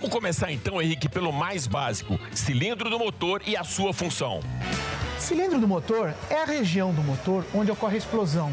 Vamos 0.00 0.14
começar 0.14 0.50
então, 0.50 0.80
Henrique, 0.80 1.10
pelo 1.10 1.30
mais 1.30 1.66
básico: 1.66 2.18
cilindro 2.32 2.88
do 2.88 2.98
motor 2.98 3.42
e 3.46 3.54
a 3.54 3.62
sua 3.62 3.92
função. 3.92 4.40
Cilindro 5.18 5.60
do 5.60 5.68
motor 5.68 6.14
é 6.30 6.36
a 6.36 6.46
região 6.46 6.90
do 6.94 7.02
motor 7.02 7.44
onde 7.52 7.70
ocorre 7.70 7.96
a 7.96 7.98
explosão, 7.98 8.50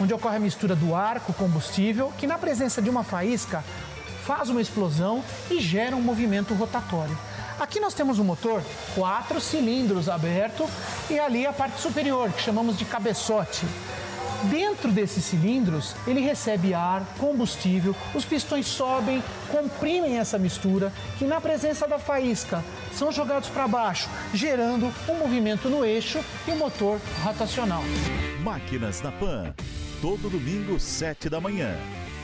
onde 0.00 0.14
ocorre 0.14 0.36
a 0.36 0.40
mistura 0.40 0.74
do 0.74 0.94
ar 0.94 1.20
com 1.20 1.34
combustível, 1.34 2.10
que 2.16 2.26
na 2.26 2.38
presença 2.38 2.80
de 2.80 2.88
uma 2.88 3.04
faísca 3.04 3.62
faz 4.24 4.48
uma 4.48 4.62
explosão 4.62 5.22
e 5.50 5.60
gera 5.60 5.94
um 5.94 6.00
movimento 6.00 6.54
rotatório. 6.54 7.16
Aqui 7.60 7.78
nós 7.78 7.92
temos 7.92 8.18
um 8.18 8.24
motor, 8.24 8.62
quatro 8.94 9.38
cilindros 9.38 10.08
aberto 10.08 10.66
e 11.10 11.18
ali 11.18 11.46
a 11.46 11.52
parte 11.52 11.78
superior, 11.78 12.30
que 12.32 12.40
chamamos 12.40 12.74
de 12.74 12.86
cabeçote. 12.86 13.66
Dentro 14.44 14.92
desses 14.92 15.24
cilindros, 15.24 15.94
ele 16.06 16.20
recebe 16.20 16.74
ar, 16.74 17.04
combustível, 17.18 17.94
os 18.14 18.24
pistões 18.24 18.66
sobem, 18.66 19.22
comprimem 19.50 20.18
essa 20.18 20.38
mistura, 20.38 20.92
que 21.18 21.24
na 21.24 21.40
presença 21.40 21.88
da 21.88 21.98
faísca 21.98 22.62
são 22.92 23.10
jogados 23.10 23.48
para 23.48 23.66
baixo, 23.66 24.08
gerando 24.32 24.92
um 25.08 25.14
movimento 25.14 25.68
no 25.68 25.84
eixo 25.84 26.22
e 26.46 26.50
o 26.50 26.56
motor 26.56 27.00
rotacional. 27.22 27.82
Máquinas 28.42 29.00
na 29.02 29.10
Pan. 29.10 29.54
Todo 30.00 30.30
domingo, 30.30 30.78
7 30.78 31.28
da 31.28 31.40
manhã. 31.40 31.74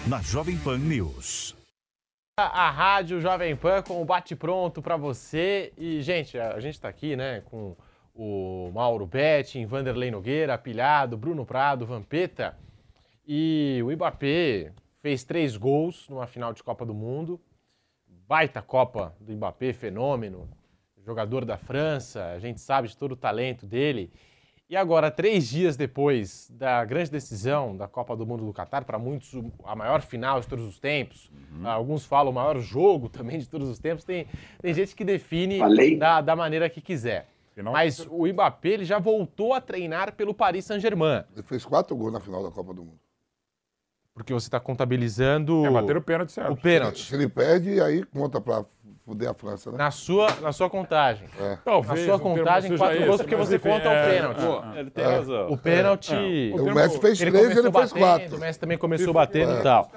Na 0.07 0.21
Jovem 0.21 0.57
Pan 0.59 0.79
News. 0.79 1.57
A 2.39 2.71
Rádio 2.71 3.21
Jovem 3.21 3.57
Pan 3.57 3.83
com 3.83 4.01
o 4.01 4.05
bate-pronto 4.05 4.81
para 4.83 4.97
você. 4.97 5.73
E, 5.77 6.03
gente, 6.03 6.39
a 6.39 6.61
gente 6.61 6.75
está 6.75 6.89
aqui, 6.89 7.17
né, 7.17 7.43
com 7.47 7.77
o 8.15 8.71
Mauro 8.75 9.07
Betting, 9.07 9.65
Vanderlei 9.67 10.11
Nogueira, 10.11 10.59
Pilhado, 10.59 11.17
Bruno 11.17 11.45
Prado, 11.45 11.87
Vampeta. 11.87 12.57
E 13.27 13.81
o 13.85 13.91
Mbappé 13.91 14.73
fez 15.01 15.25
três 15.25 15.57
gols 15.57 16.09
numa 16.09 16.27
final 16.27 16.53
de 16.53 16.63
Copa 16.63 16.85
do 16.85 16.95
Mundo. 16.95 17.41
Baita 18.29 18.61
Copa 18.63 19.15
do 19.21 19.33
Mbappé, 19.33 19.73
fenômeno. 19.73 20.49
Jogador 21.05 21.45
da 21.45 21.57
França, 21.57 22.27
a 22.27 22.39
gente 22.39 22.61
sabe 22.61 22.89
de 22.89 22.97
todo 22.97 23.13
o 23.13 23.17
talento 23.17 23.67
dele. 23.67 24.11
E 24.71 24.77
agora, 24.77 25.11
três 25.11 25.51
dias 25.51 25.77
depois 25.77 26.51
da 26.51 26.83
grande 26.85 27.11
decisão 27.11 27.77
da 27.77 27.87
Copa 27.87 28.17
do 28.17 28.25
Mundo 28.25 28.47
do 28.47 28.53
Catar, 28.53 28.85
para 28.85 28.99
muitos 28.99 29.33
a 29.65 29.75
maior 29.77 30.01
final 30.01 30.41
de 30.41 30.47
todos 30.47 30.65
os 30.65 30.79
tempos, 30.79 31.31
Uhum. 31.53 31.69
alguns 31.69 32.07
falam 32.07 32.33
o 32.33 32.35
maior 32.35 32.59
jogo 32.61 33.09
também 33.11 33.39
de 33.39 33.47
todos 33.49 33.69
os 33.69 33.79
tempos, 33.79 34.05
tem, 34.05 34.27
tem 34.63 34.73
gente 34.73 34.95
que 34.97 35.05
define 35.05 35.59
da, 35.99 36.21
da 36.23 36.35
maneira 36.35 36.71
que 36.71 36.81
quiser. 36.81 37.29
Mas 37.73 38.07
o 38.09 38.27
Mbappé 38.27 38.69
ele 38.71 38.85
já 38.85 38.99
voltou 38.99 39.53
a 39.53 39.61
treinar 39.61 40.15
pelo 40.15 40.33
Paris 40.33 40.65
Saint-Germain. 40.65 41.25
Ele 41.35 41.43
fez 41.43 41.65
quatro 41.65 41.95
gols 41.97 42.13
na 42.13 42.21
final 42.21 42.43
da 42.43 42.51
Copa 42.51 42.73
do 42.73 42.83
Mundo. 42.85 42.99
Porque 44.15 44.33
você 44.33 44.47
está 44.47 44.61
contabilizando. 44.61 45.65
É, 45.65 45.71
bater 45.71 45.97
o 45.97 46.03
pênalti 46.03 46.33
certo. 46.33 46.53
O 46.53 46.57
pênalti. 46.57 47.07
Se 47.07 47.15
ele 47.15 47.29
perde, 47.29 47.81
aí 47.81 48.05
conta 48.05 48.41
pra 48.41 48.65
fuder 49.05 49.31
a 49.31 49.35
França, 49.35 49.71
né? 49.73 49.79
Na 49.79 49.91
sua, 49.91 50.29
na 50.41 50.53
sua 50.53 50.69
contagem. 50.69 51.27
É. 51.41 51.57
Talvez 51.65 52.01
na 52.01 52.07
sua 52.07 52.17
o 52.17 52.21
contagem, 52.21 52.77
quatro 52.77 52.97
esse, 52.97 53.07
gols, 53.07 53.21
porque 53.23 53.37
você 53.37 53.57
enfim, 53.57 53.69
conta 53.71 53.89
o 53.89 53.93
é, 53.93 54.11
pênalti. 54.13 54.41
pô, 54.41 54.79
ele 54.79 54.91
tem 54.91 55.05
É. 55.05 55.07
razão. 55.17 55.49
O 55.51 55.57
pênalti. 55.57 56.15
É. 56.15 56.61
O 56.61 56.75
Messi 56.75 57.01
fez 57.01 57.21
ele 57.21 57.31
três, 57.31 57.57
ele 57.57 57.73
fez 57.73 57.93
quatro. 57.93 58.37
O 58.37 58.41
Messi 58.41 58.61
também 58.61 58.77
começou 58.77 59.13
batendo 59.15 59.59
e 59.59 59.63
tal. 59.63 59.91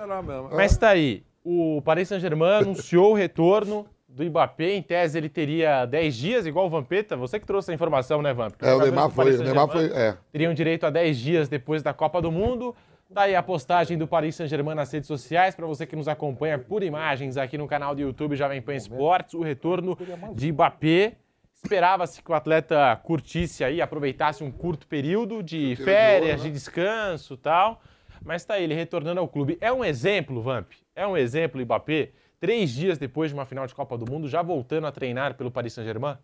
Mas 0.54 0.78
tá 0.78 0.90
aí. 0.90 1.24
O 1.44 1.82
Paris 1.84 2.08
Saint-Germain 2.08 2.60
anunciou 2.64 3.12
o 3.12 3.16
retorno 3.16 3.86
do 4.16 4.24
Mbappé. 4.24 4.76
Em 4.76 4.82
tese, 4.82 5.18
ele 5.18 5.28
teria 5.28 5.86
10 5.86 6.16
dias, 6.16 6.46
igual 6.46 6.68
o 6.68 6.70
Vampeta. 6.70 7.18
Você 7.18 7.38
que 7.40 7.46
trouxe 7.46 7.72
a 7.72 7.74
informação, 7.74 8.22
né, 8.22 8.34
Vamp? 8.34 8.54
É, 8.62 8.74
o 8.74 8.80
Neymar 8.80 9.10
foi. 9.10 9.36
O 9.36 9.44
Neymar 9.44 9.68
foi. 9.68 9.92
É. 9.94 10.18
Teriam 10.32 10.54
direito 10.54 10.86
a 10.86 10.90
10 10.90 11.18
dias 11.18 11.50
depois 11.50 11.84
da 11.84 11.94
Copa 11.94 12.22
do 12.22 12.32
Mundo. 12.32 12.74
Daí 13.10 13.36
a 13.36 13.44
postagem 13.44 13.98
do 13.98 14.08
Paris 14.08 14.36
Saint-Germain 14.36 14.74
nas 14.74 14.92
redes 14.92 15.08
sociais, 15.08 15.54
para 15.54 15.68
você 15.68 15.86
que 15.86 15.96
nos 15.96 16.08
acompanha 16.08 16.58
por 16.58 16.82
imagens 16.82 17.38
aqui 17.38 17.56
no 17.56 17.68
canal 17.68 17.94
do 17.94 18.02
YouTube 18.02 18.36
Jovem 18.36 18.62
Pan 18.62 18.74
Esportes, 18.74 19.36
o 19.36 19.42
retorno 19.42 19.98
de 20.34 20.52
Mbappé. 20.52 21.14
Esperava-se 21.54 22.22
que 22.22 22.32
o 22.32 22.34
atleta 22.34 22.96
curtisse 23.04 23.64
aí, 23.64 23.82
aproveitasse 23.82 24.44
um 24.44 24.52
curto 24.52 24.88
período 24.88 25.44
de 25.44 25.76
férias, 25.76 26.42
de 26.42 26.50
descanso 26.50 27.36
e 27.36 27.38
tal. 27.38 27.82
Mas 28.24 28.44
tá 28.44 28.56
aí, 28.56 28.64
ele 28.64 28.74
retornando 28.74 29.20
ao 29.20 29.28
clube. 29.28 29.58
É 29.62 29.72
um 29.72 29.86
exemplo, 29.86 30.42
Vamp? 30.42 30.72
É 30.96 31.06
um 31.06 31.16
exemplo, 31.16 31.62
Mbappé? 31.62 32.10
Três 32.40 32.72
dias 32.72 32.98
depois 32.98 33.30
de 33.32 33.36
uma 33.36 33.46
final 33.46 33.66
de 33.66 33.74
Copa 33.76 33.98
do 33.98 34.10
Mundo, 34.10 34.28
já 34.28 34.42
voltando 34.42 34.88
a 34.88 34.92
treinar 34.92 35.36
pelo 35.36 35.52
Paris 35.52 35.74
Saint-Germain? 35.74 36.18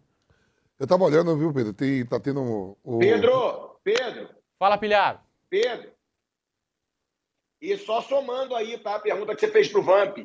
Eu 0.80 0.88
tava 0.88 1.03
olhando, 1.03 1.38
viu, 1.38 1.53
Pedro? 1.53 1.74
Tem, 1.74 2.05
tá 2.05 2.20
tendo 2.20 2.41
o. 2.41 2.78
o- 2.84 2.99
Pedro, 2.99 3.80
Pedro, 3.84 4.30
Fala, 4.57 4.78
pilhado. 4.78 5.20
Pedro. 5.49 5.91
E 7.62 7.78
só 7.78 8.01
somando 8.01 8.55
aí, 8.55 8.78
tá? 8.78 8.95
A 8.95 8.99
pergunta 8.99 9.36
que 9.36 9.41
você 9.41 9.51
fez 9.51 9.68
pro 9.68 9.84
Vamp. 9.84 10.18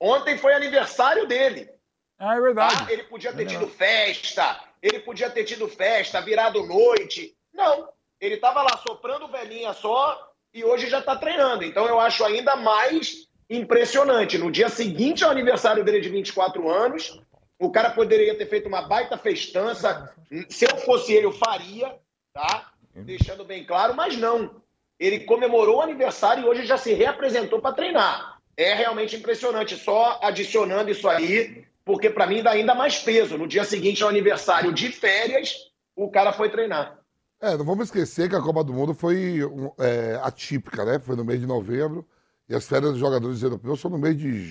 Ontem 0.00 0.36
foi 0.36 0.52
aniversário 0.54 1.26
dele. 1.26 1.70
Ah, 2.18 2.36
é 2.36 2.40
verdade. 2.40 2.76
Tá? 2.86 2.92
Ele 2.92 3.04
podia 3.04 3.32
ter 3.32 3.46
tido 3.46 3.66
festa, 3.68 4.60
ele 4.82 4.98
podia 5.00 5.30
ter 5.30 5.44
tido 5.44 5.68
festa, 5.68 6.20
virado 6.20 6.64
noite. 6.66 7.36
Não. 7.52 7.88
Ele 8.20 8.36
tava 8.36 8.62
lá 8.62 8.76
soprando 8.78 9.28
velhinha 9.28 9.72
só 9.72 10.32
e 10.52 10.64
hoje 10.64 10.88
já 10.88 11.00
tá 11.00 11.16
treinando. 11.16 11.62
Então 11.64 11.86
eu 11.86 12.00
acho 12.00 12.24
ainda 12.24 12.56
mais 12.56 13.23
impressionante. 13.48 14.38
No 14.38 14.50
dia 14.50 14.68
seguinte 14.68 15.24
ao 15.24 15.30
aniversário 15.30 15.84
dele 15.84 16.00
de 16.00 16.08
24 16.08 16.68
anos, 16.68 17.20
o 17.58 17.70
cara 17.70 17.90
poderia 17.90 18.36
ter 18.36 18.46
feito 18.46 18.68
uma 18.68 18.82
baita 18.82 19.16
festança. 19.16 20.12
Se 20.48 20.64
eu 20.64 20.76
fosse 20.78 21.12
ele, 21.12 21.26
eu 21.26 21.32
faria, 21.32 21.94
tá? 22.32 22.72
Deixando 22.94 23.44
bem 23.44 23.64
claro, 23.64 23.94
mas 23.94 24.16
não. 24.16 24.62
Ele 24.98 25.20
comemorou 25.20 25.78
o 25.78 25.82
aniversário 25.82 26.44
e 26.44 26.46
hoje 26.46 26.64
já 26.64 26.78
se 26.78 26.92
reapresentou 26.92 27.60
para 27.60 27.74
treinar. 27.74 28.38
É 28.56 28.72
realmente 28.74 29.16
impressionante, 29.16 29.76
só 29.76 30.20
adicionando 30.22 30.90
isso 30.90 31.08
aí, 31.08 31.64
porque 31.84 32.08
para 32.08 32.26
mim 32.26 32.42
dá 32.42 32.52
ainda 32.52 32.74
mais 32.74 32.98
peso. 32.98 33.36
No 33.36 33.48
dia 33.48 33.64
seguinte 33.64 34.02
ao 34.02 34.08
aniversário 34.08 34.72
de 34.72 34.92
férias, 34.92 35.70
o 35.96 36.08
cara 36.08 36.32
foi 36.32 36.50
treinar. 36.50 36.98
É, 37.40 37.56
não 37.56 37.64
vamos 37.64 37.86
esquecer 37.88 38.28
que 38.28 38.36
a 38.36 38.40
Copa 38.40 38.62
do 38.62 38.72
Mundo 38.72 38.94
foi 38.94 39.40
é, 39.78 40.18
atípica, 40.22 40.84
né? 40.84 40.98
Foi 40.98 41.16
no 41.16 41.24
mês 41.24 41.40
de 41.40 41.46
novembro. 41.46 42.06
E 42.48 42.54
as 42.54 42.66
férias 42.66 42.92
dos 42.92 43.00
jogadores 43.00 43.42
europeus 43.42 43.80
são 43.80 43.90
no 43.90 43.98
mês 43.98 44.16
de 44.16 44.44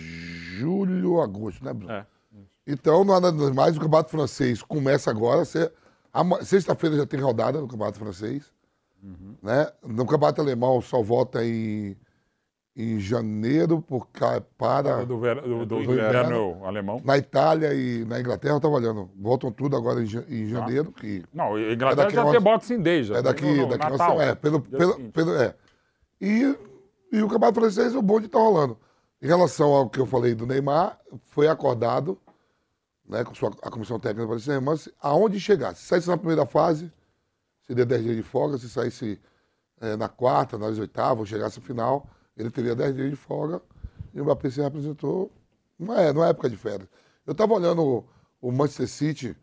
julho, 0.57 1.21
agosto, 1.21 1.63
né, 1.63 1.73
Bruno? 1.73 1.91
É. 1.91 2.05
Então, 2.65 3.03
nada 3.03 3.31
mais, 3.53 3.75
o 3.75 3.79
Campeonato 3.79 4.09
Francês 4.09 4.61
começa 4.61 5.11
agora. 5.11 5.43
Sexta-feira 6.41 6.95
já 6.95 7.05
tem 7.05 7.19
rodada 7.19 7.59
no 7.59 7.67
Campeonato 7.67 7.99
Francês. 7.99 8.51
Né? 9.41 9.69
No 9.85 10.05
Campeonato 10.05 10.41
Alemão 10.41 10.81
só 10.81 11.01
volta 11.01 11.45
em, 11.45 11.97
em 12.75 12.99
janeiro 12.99 13.81
por 13.81 14.07
para. 14.57 15.03
Do, 15.05 15.19
ver, 15.19 15.41
do, 15.41 15.65
do 15.65 15.83
inverno 15.83 16.65
alemão. 16.65 17.01
Na 17.03 17.17
Itália 17.17 17.73
e 17.73 18.05
na 18.05 18.21
Inglaterra, 18.21 18.53
eu 18.53 18.57
estava 18.57 18.75
olhando. 18.75 19.09
Voltam 19.19 19.51
tudo 19.51 19.75
agora 19.75 20.01
em, 20.01 20.07
em 20.29 20.47
janeiro. 20.47 20.93
Que 20.93 21.21
não, 21.33 21.59
Inglaterra 21.59 22.07
é 22.07 22.11
já 22.11 22.31
tem 22.31 22.41
Boxing 22.41 22.81
Day 22.81 23.03
já. 23.03 23.17
É 23.17 23.21
daqui, 23.21 23.43
no, 23.43 23.57
no, 23.57 23.67
daqui 23.67 23.91
Natal, 23.91 24.21
é, 24.21 24.33
pelo, 24.35 24.61
pelo, 24.61 25.11
pelo, 25.11 25.35
é. 25.35 25.53
E, 26.21 26.55
e 27.14 27.22
o 27.22 27.28
Campeonato 27.28 27.59
Francês, 27.59 27.93
o 27.93 28.01
bonde 28.01 28.26
está 28.26 28.39
rolando. 28.39 28.76
Em 29.22 29.28
relação 29.28 29.72
ao 29.72 29.88
que 29.88 29.99
eu 29.99 30.05
falei 30.07 30.34
do 30.34 30.47
Neymar, 30.47 30.99
foi 31.28 31.47
acordado 31.47 32.20
né, 33.07 33.24
com 33.24 33.36
sua, 33.36 33.51
a 33.61 33.70
comissão 33.70 33.99
técnica 33.99 34.28
para 34.28 34.39
Saint-Germain, 34.39 34.78
aonde 34.99 35.39
chegar. 35.39 35.76
Se 35.76 35.84
saísse 35.84 36.07
na 36.07 36.18
primeira 36.18 36.45
fase, 36.47 36.91
seria 37.68 37.86
10 37.86 38.03
dias 38.03 38.16
de 38.16 38.24
folga. 38.24 38.57
Se 38.57 38.68
saísse 38.68 39.22
é, 39.80 39.95
na 39.95 40.09
quarta, 40.09 40.57
nas 40.57 40.80
oitavas, 40.80 41.30
chegasse 41.30 41.59
no 41.59 41.66
final, 41.66 42.09
ele 42.36 42.49
teria 42.49 42.76
10 42.76 42.95
dias 42.95 43.09
de 43.11 43.16
folga. 43.16 43.61
E 44.11 44.20
o 44.20 44.24
Mbappé 44.24 44.49
se 44.49 44.61
representou 44.61 45.32
não 45.78 45.95
é, 45.95 46.11
numa 46.11 46.30
época 46.30 46.49
de 46.49 46.57
férias. 46.57 46.89
Eu 47.28 47.34
estava 47.34 47.53
olhando 47.53 47.84
o, 47.84 48.05
o, 48.41 48.51
Manchester 48.51 48.88
City 48.88 49.38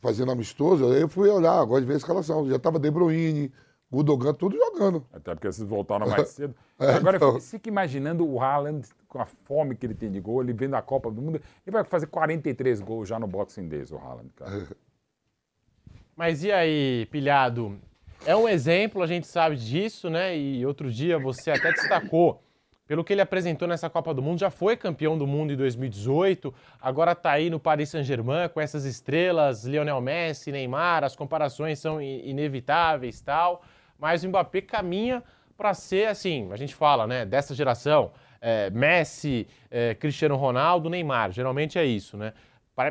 fazendo 0.00 0.30
amistoso, 0.30 0.84
eu 0.84 1.08
fui 1.08 1.28
olhar, 1.28 1.58
agora 1.58 1.80
de 1.80 1.86
ver 1.86 1.94
a 1.94 1.96
escalação. 1.96 2.48
Já 2.48 2.56
estava 2.56 2.78
De 2.78 2.90
Bruyne, 2.90 3.52
Gudogan, 3.92 4.32
tudo 4.32 4.56
jogando. 4.56 5.06
Até 5.12 5.34
porque 5.34 5.52
vocês 5.52 5.68
voltaram 5.68 6.08
mais 6.08 6.28
cedo. 6.32 6.54
É, 6.80 6.92
Agora, 6.92 7.18
então... 7.18 7.34
eu 7.34 7.40
fico 7.40 7.68
imaginando 7.68 8.26
o 8.26 8.40
Haaland, 8.40 8.88
com 9.06 9.20
a 9.20 9.26
fome 9.26 9.76
que 9.76 9.84
ele 9.84 9.94
tem 9.94 10.10
de 10.10 10.18
gol, 10.18 10.42
ele 10.42 10.54
vendo 10.54 10.74
a 10.74 10.80
Copa 10.80 11.10
do 11.10 11.20
Mundo, 11.20 11.42
ele 11.66 11.74
vai 11.74 11.84
fazer 11.84 12.06
43 12.06 12.80
gols 12.80 13.06
já 13.06 13.18
no 13.18 13.26
Boxing 13.26 13.68
Days, 13.68 13.92
o 13.92 13.98
Haaland, 13.98 14.30
cara. 14.34 14.66
Mas 16.16 16.42
e 16.42 16.50
aí, 16.50 17.06
pilhado? 17.10 17.78
É 18.24 18.34
um 18.34 18.48
exemplo, 18.48 19.02
a 19.02 19.06
gente 19.06 19.26
sabe 19.26 19.56
disso, 19.56 20.08
né? 20.08 20.38
E 20.38 20.64
outro 20.64 20.90
dia 20.90 21.18
você 21.18 21.50
até 21.50 21.70
destacou, 21.72 22.42
pelo 22.86 23.04
que 23.04 23.12
ele 23.12 23.20
apresentou 23.20 23.68
nessa 23.68 23.90
Copa 23.90 24.14
do 24.14 24.22
Mundo, 24.22 24.38
já 24.38 24.48
foi 24.48 24.74
campeão 24.74 25.18
do 25.18 25.26
mundo 25.26 25.52
em 25.52 25.56
2018, 25.56 26.54
agora 26.80 27.14
tá 27.14 27.32
aí 27.32 27.50
no 27.50 27.60
Paris 27.60 27.90
Saint-Germain 27.90 28.48
com 28.48 28.60
essas 28.60 28.86
estrelas, 28.86 29.64
Lionel 29.64 30.00
Messi, 30.00 30.50
Neymar, 30.50 31.04
as 31.04 31.14
comparações 31.14 31.78
são 31.78 32.00
inevitáveis 32.00 33.20
tal 33.20 33.62
mas 34.02 34.24
o 34.24 34.28
Mbappé 34.28 34.62
caminha 34.62 35.22
para 35.56 35.72
ser, 35.74 36.08
assim, 36.08 36.50
a 36.50 36.56
gente 36.56 36.74
fala, 36.74 37.06
né, 37.06 37.24
dessa 37.24 37.54
geração, 37.54 38.10
é, 38.40 38.68
Messi, 38.70 39.46
é, 39.70 39.94
Cristiano 39.94 40.34
Ronaldo, 40.34 40.90
Neymar, 40.90 41.30
geralmente 41.30 41.78
é 41.78 41.84
isso, 41.84 42.16
né? 42.16 42.32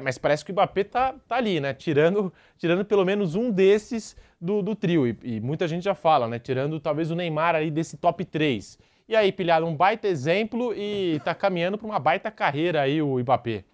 Mas 0.01 0.17
parece 0.17 0.45
que 0.45 0.51
o 0.51 0.53
Mbappé 0.53 0.85
tá, 0.85 1.13
tá 1.27 1.35
ali, 1.35 1.59
né? 1.59 1.73
Tirando, 1.73 2.31
tirando 2.57 2.85
pelo 2.85 3.03
menos 3.03 3.35
um 3.35 3.51
desses 3.51 4.15
do, 4.39 4.61
do 4.61 4.73
trio. 4.73 5.05
E, 5.05 5.17
e, 5.23 5.39
muita 5.41 5.67
gente 5.67 5.83
já 5.83 5.95
fala, 5.95 6.29
né? 6.29 6.39
Tirando 6.39 6.79
talvez 6.79 7.11
o 7.11 7.15
Neymar 7.15 7.55
ali 7.55 7.69
desse 7.69 7.97
top 7.97 8.23
3. 8.23 8.79
E 9.09 9.15
aí, 9.15 9.33
pilhado, 9.33 9.65
um 9.65 9.75
baita 9.75 10.07
exemplo 10.07 10.73
e 10.73 11.19
tá 11.25 11.35
caminhando 11.35 11.77
para 11.77 11.87
uma 11.87 11.99
baita 11.99 12.31
carreira 12.31 12.83
aí 12.83 13.01
o 13.01 13.17
Mbappé. 13.19 13.65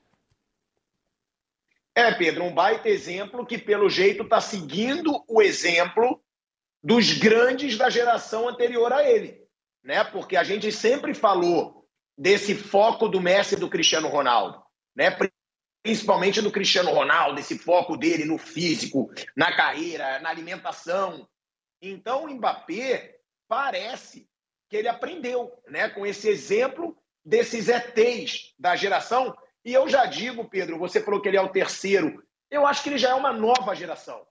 É, 1.94 2.12
Pedro, 2.14 2.46
um 2.46 2.54
baita 2.54 2.90
exemplo 2.90 3.46
que, 3.46 3.58
pelo 3.58 3.90
jeito, 3.90 4.24
tá 4.24 4.40
seguindo 4.42 5.24
o 5.28 5.42
exemplo 5.42 6.20
dos 6.84 7.14
grandes 7.14 7.78
da 7.78 7.90
geração 7.90 8.48
anterior 8.48 8.92
a 8.94 9.08
ele, 9.08 9.42
né? 9.84 10.04
Porque 10.04 10.38
a 10.38 10.44
gente 10.44 10.72
sempre 10.72 11.14
falou 11.14 11.88
desse 12.18 12.56
foco 12.56 13.08
do 13.08 13.22
Messi 13.22 13.56
e 13.56 13.60
do 13.60 13.70
Cristiano 13.70 14.08
Ronaldo, 14.08 14.62
né? 14.96 15.16
Principalmente 15.84 16.42
do 16.42 16.52
Cristiano 16.52 16.92
Ronaldo, 16.92 17.40
esse 17.40 17.58
foco 17.58 17.96
dele 17.96 18.26
no 18.26 18.38
físico, 18.38 19.10
na 19.36 19.56
carreira, 19.56 20.20
na 20.20 20.30
alimentação. 20.30 21.28
Então, 21.82 22.26
o 22.26 22.30
Mbappé 22.30 23.20
parece 23.48 24.28
que 24.70 24.76
ele 24.76 24.88
aprendeu, 24.88 25.52
né, 25.68 25.90
com 25.90 26.06
esse 26.06 26.28
exemplo 26.28 26.98
desses 27.24 27.70
ETs 27.70 28.54
da 28.60 28.76
geração. 28.76 29.36
E 29.64 29.74
eu 29.74 29.88
já 29.88 30.06
digo, 30.06 30.50
Pedro, 30.50 30.78
você 30.78 31.02
falou 31.02 31.22
que 31.22 31.28
ele 31.28 31.38
é 31.38 31.42
o 31.42 31.52
terceiro. 31.52 32.24
Eu 32.50 32.66
acho 32.66 32.84
que 32.84 32.90
ele 32.90 32.98
já 32.98 33.10
é 33.10 33.14
uma 33.14 33.32
nova 33.32 33.74
geração. 33.76 34.26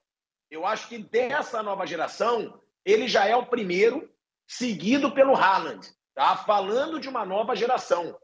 Eu 0.50 0.64
acho 0.64 0.88
que 0.88 0.98
dessa 0.98 1.62
nova 1.62 1.86
geração, 1.86 2.60
ele 2.84 3.08
já 3.08 3.26
é 3.26 3.34
o 3.34 3.46
primeiro, 3.46 4.08
seguido 4.46 5.12
pelo 5.12 5.34
Haaland, 5.34 5.88
tá? 6.14 6.36
Falando 6.36 7.00
de 7.00 7.08
uma 7.08 7.24
nova 7.24 7.56
geração. 7.56 8.16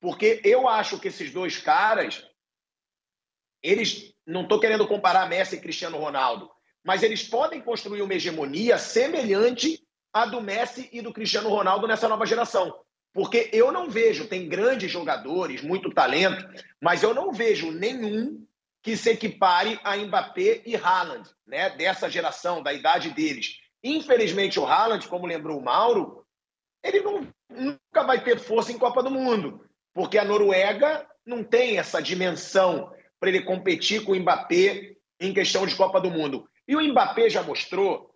Porque 0.00 0.40
eu 0.44 0.68
acho 0.68 0.98
que 0.98 1.08
esses 1.08 1.32
dois 1.32 1.58
caras, 1.58 2.24
eles 3.62 4.12
não 4.26 4.42
estou 4.42 4.60
querendo 4.60 4.86
comparar 4.86 5.28
Messi 5.28 5.56
e 5.56 5.60
Cristiano 5.60 5.98
Ronaldo, 5.98 6.50
mas 6.84 7.02
eles 7.02 7.22
podem 7.22 7.60
construir 7.60 8.02
uma 8.02 8.14
hegemonia 8.14 8.78
semelhante 8.78 9.82
à 10.12 10.26
do 10.26 10.40
Messi 10.40 10.88
e 10.92 11.00
do 11.00 11.12
Cristiano 11.12 11.48
Ronaldo 11.48 11.86
nessa 11.86 12.08
nova 12.08 12.26
geração. 12.26 12.74
Porque 13.12 13.50
eu 13.52 13.72
não 13.72 13.90
vejo, 13.90 14.28
tem 14.28 14.48
grandes 14.48 14.90
jogadores, 14.90 15.62
muito 15.62 15.92
talento, 15.92 16.44
mas 16.80 17.02
eu 17.02 17.14
não 17.14 17.32
vejo 17.32 17.70
nenhum 17.70 18.46
que 18.82 18.96
se 18.96 19.10
equipare 19.10 19.78
a 19.82 19.96
Mbappé 19.96 20.62
e 20.64 20.76
Haaland, 20.76 21.28
né? 21.46 21.70
Dessa 21.70 22.08
geração, 22.08 22.62
da 22.62 22.72
idade 22.72 23.10
deles. 23.10 23.56
Infelizmente, 23.82 24.58
o 24.58 24.66
Haaland, 24.66 25.06
como 25.08 25.26
lembrou 25.26 25.58
o 25.58 25.64
Mauro, 25.64 26.24
ele 26.82 27.00
não, 27.00 27.26
nunca 27.50 28.02
vai 28.04 28.22
ter 28.22 28.38
força 28.38 28.72
em 28.72 28.78
Copa 28.78 29.02
do 29.02 29.10
Mundo, 29.10 29.64
porque 29.92 30.18
a 30.18 30.24
Noruega 30.24 31.06
não 31.26 31.44
tem 31.44 31.78
essa 31.78 32.00
dimensão 32.00 32.92
para 33.20 33.28
ele 33.28 33.42
competir 33.42 34.04
com 34.04 34.12
o 34.12 34.16
Mbappé 34.16 34.96
em 35.20 35.34
questão 35.34 35.66
de 35.66 35.76
Copa 35.76 36.00
do 36.00 36.10
Mundo. 36.10 36.48
E 36.66 36.76
o 36.76 36.80
Mbappé 36.80 37.28
já 37.28 37.42
mostrou 37.42 38.14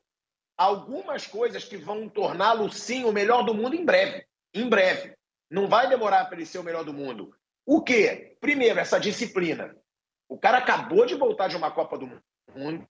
algumas 0.56 1.26
coisas 1.26 1.64
que 1.64 1.76
vão 1.76 2.08
torná-lo, 2.08 2.70
sim, 2.70 3.04
o 3.04 3.12
melhor 3.12 3.42
do 3.42 3.54
mundo 3.54 3.74
em 3.74 3.84
breve. 3.84 4.24
Em 4.54 4.68
breve. 4.68 5.14
Não 5.50 5.66
vai 5.68 5.88
demorar 5.88 6.26
para 6.26 6.36
ele 6.36 6.46
ser 6.46 6.58
o 6.58 6.62
melhor 6.62 6.84
do 6.84 6.92
mundo. 6.92 7.34
O 7.66 7.82
quê? 7.82 8.36
Primeiro, 8.40 8.78
essa 8.78 8.98
disciplina. 8.98 9.74
O 10.28 10.38
cara 10.38 10.58
acabou 10.58 11.04
de 11.06 11.14
voltar 11.14 11.48
de 11.48 11.56
uma 11.56 11.70
Copa 11.70 11.98
do 11.98 12.22
Mundo, 12.54 12.88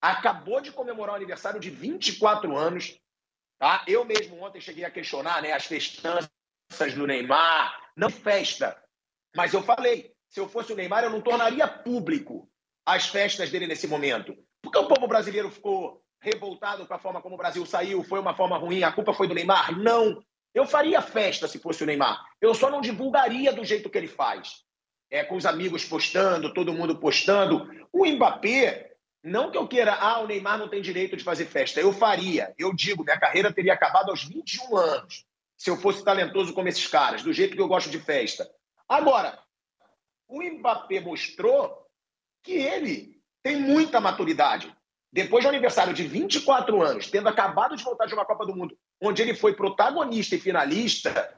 acabou 0.00 0.60
de 0.60 0.72
comemorar 0.72 1.14
o 1.14 1.16
aniversário 1.16 1.60
de 1.60 1.70
24 1.70 2.56
anos. 2.56 2.98
Tá? 3.58 3.84
Eu 3.86 4.04
mesmo 4.04 4.40
ontem 4.40 4.60
cheguei 4.60 4.84
a 4.84 4.90
questionar 4.90 5.42
né, 5.42 5.52
as 5.52 5.66
festanças 5.66 6.30
do 6.94 7.06
Neymar. 7.06 7.90
Não 7.96 8.10
festa, 8.10 8.80
mas 9.34 9.52
eu 9.52 9.62
falei, 9.62 10.14
se 10.28 10.38
eu 10.38 10.48
fosse 10.48 10.72
o 10.72 10.76
Neymar, 10.76 11.02
eu 11.02 11.10
não 11.10 11.20
tornaria 11.20 11.66
público 11.66 12.48
as 12.86 13.08
festas 13.08 13.50
dele 13.50 13.66
nesse 13.66 13.88
momento. 13.88 14.36
Porque 14.62 14.78
o 14.78 14.86
povo 14.86 15.08
brasileiro 15.08 15.50
ficou 15.50 16.02
revoltado 16.20 16.86
com 16.86 16.94
a 16.94 16.98
forma 16.98 17.20
como 17.20 17.34
o 17.34 17.38
Brasil 17.38 17.64
saiu, 17.66 18.02
foi 18.04 18.20
uma 18.20 18.34
forma 18.34 18.56
ruim, 18.56 18.82
a 18.82 18.92
culpa 18.92 19.12
foi 19.12 19.26
do 19.26 19.34
Neymar? 19.34 19.76
Não. 19.78 20.22
Eu 20.54 20.66
faria 20.66 21.02
festa 21.02 21.46
se 21.46 21.58
fosse 21.58 21.82
o 21.82 21.86
Neymar. 21.86 22.24
Eu 22.40 22.54
só 22.54 22.70
não 22.70 22.80
divulgaria 22.80 23.52
do 23.52 23.64
jeito 23.64 23.90
que 23.90 23.98
ele 23.98 24.08
faz 24.08 24.64
é, 25.10 25.24
com 25.24 25.36
os 25.36 25.46
amigos 25.46 25.84
postando, 25.84 26.52
todo 26.52 26.72
mundo 26.72 26.98
postando. 26.98 27.68
O 27.92 28.06
Mbappé, 28.06 28.92
não 29.22 29.50
que 29.50 29.58
eu 29.58 29.66
queira, 29.66 29.94
ah, 29.94 30.20
o 30.20 30.26
Neymar 30.26 30.58
não 30.58 30.68
tem 30.68 30.82
direito 30.82 31.16
de 31.16 31.24
fazer 31.24 31.46
festa. 31.46 31.80
Eu 31.80 31.92
faria. 31.92 32.54
Eu 32.58 32.74
digo, 32.74 33.04
minha 33.04 33.18
carreira 33.18 33.52
teria 33.52 33.74
acabado 33.74 34.10
aos 34.10 34.24
21 34.24 34.76
anos, 34.76 35.24
se 35.56 35.70
eu 35.70 35.76
fosse 35.76 36.04
talentoso 36.04 36.52
como 36.52 36.68
esses 36.68 36.86
caras, 36.86 37.22
do 37.22 37.32
jeito 37.32 37.54
que 37.54 37.62
eu 37.62 37.68
gosto 37.68 37.90
de 37.90 37.98
festa. 37.98 38.48
Agora, 38.88 39.38
o 40.28 40.42
Mbappé 40.42 41.00
mostrou 41.00 41.86
que 42.42 42.52
ele 42.52 43.20
tem 43.42 43.56
muita 43.60 44.00
maturidade. 44.00 44.74
Depois 45.10 45.42
do 45.42 45.48
aniversário 45.48 45.94
de 45.94 46.06
24 46.06 46.82
anos, 46.82 47.10
tendo 47.10 47.28
acabado 47.28 47.74
de 47.76 47.82
voltar 47.82 48.06
de 48.06 48.12
uma 48.12 48.26
Copa 48.26 48.44
do 48.44 48.54
Mundo, 48.54 48.76
onde 49.00 49.22
ele 49.22 49.34
foi 49.34 49.54
protagonista 49.54 50.34
e 50.34 50.40
finalista, 50.40 51.34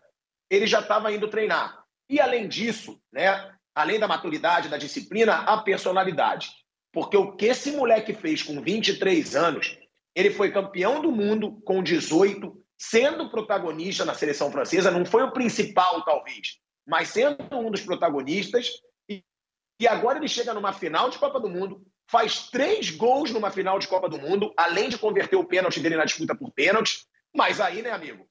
ele 0.51 0.67
já 0.67 0.81
estava 0.81 1.13
indo 1.13 1.29
treinar. 1.29 1.85
E 2.09 2.21
além 2.21 2.49
disso, 2.49 3.01
né, 3.13 3.55
além 3.81 3.99
da 3.99 4.09
maturidade, 4.09 4.69
da 4.69 4.77
disciplina, 4.77 5.35
a 5.35 5.59
personalidade. 5.59 6.51
Porque 6.93 7.17
o 7.17 7.37
que 7.37 7.47
esse 7.47 7.73
moleque 7.73 8.13
fez 8.13 8.43
com 8.43 8.61
23 8.61 9.37
anos, 9.37 9.79
ele 10.15 10.31
foi 10.31 10.51
campeão 10.51 11.01
do 11.01 11.13
mundo 11.13 11.61
com 11.65 11.83
18, 11.83 12.53
sendo 12.79 13.31
protagonista 13.31 14.05
na 14.05 14.15
seleção 14.15 14.51
francesa, 14.51 14.91
não 14.91 15.05
foi 15.05 15.23
o 15.23 15.33
principal, 15.33 16.05
talvez, 16.05 16.59
mas 16.87 17.09
sendo 17.09 17.37
um 17.53 17.71
dos 17.71 17.83
protagonistas. 17.83 18.71
E 19.09 19.89
agora 19.89 20.19
ele 20.19 20.29
chega 20.29 20.53
numa 20.53 20.73
final 20.73 21.09
de 21.09 21.19
Copa 21.19 21.41
do 21.41 21.49
Mundo, 21.49 21.83
faz 22.11 22.51
três 22.51 22.91
gols 22.91 23.31
numa 23.31 23.51
final 23.51 23.79
de 23.79 23.87
Copa 23.87 24.09
do 24.09 24.19
Mundo, 24.19 24.53
além 24.57 24.89
de 24.89 24.99
converter 24.99 25.37
o 25.37 25.45
pênalti 25.45 25.81
dele 25.81 25.97
na 25.97 26.05
disputa 26.05 26.35
por 26.35 26.51
pênalti. 26.53 27.07
Mas 27.35 27.61
aí, 27.61 27.81
né, 27.81 27.91
amigo? 27.91 28.29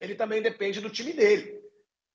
Ele 0.00 0.16
também 0.16 0.42
depende 0.42 0.80
do 0.80 0.90
time 0.90 1.12
dele. 1.12 1.61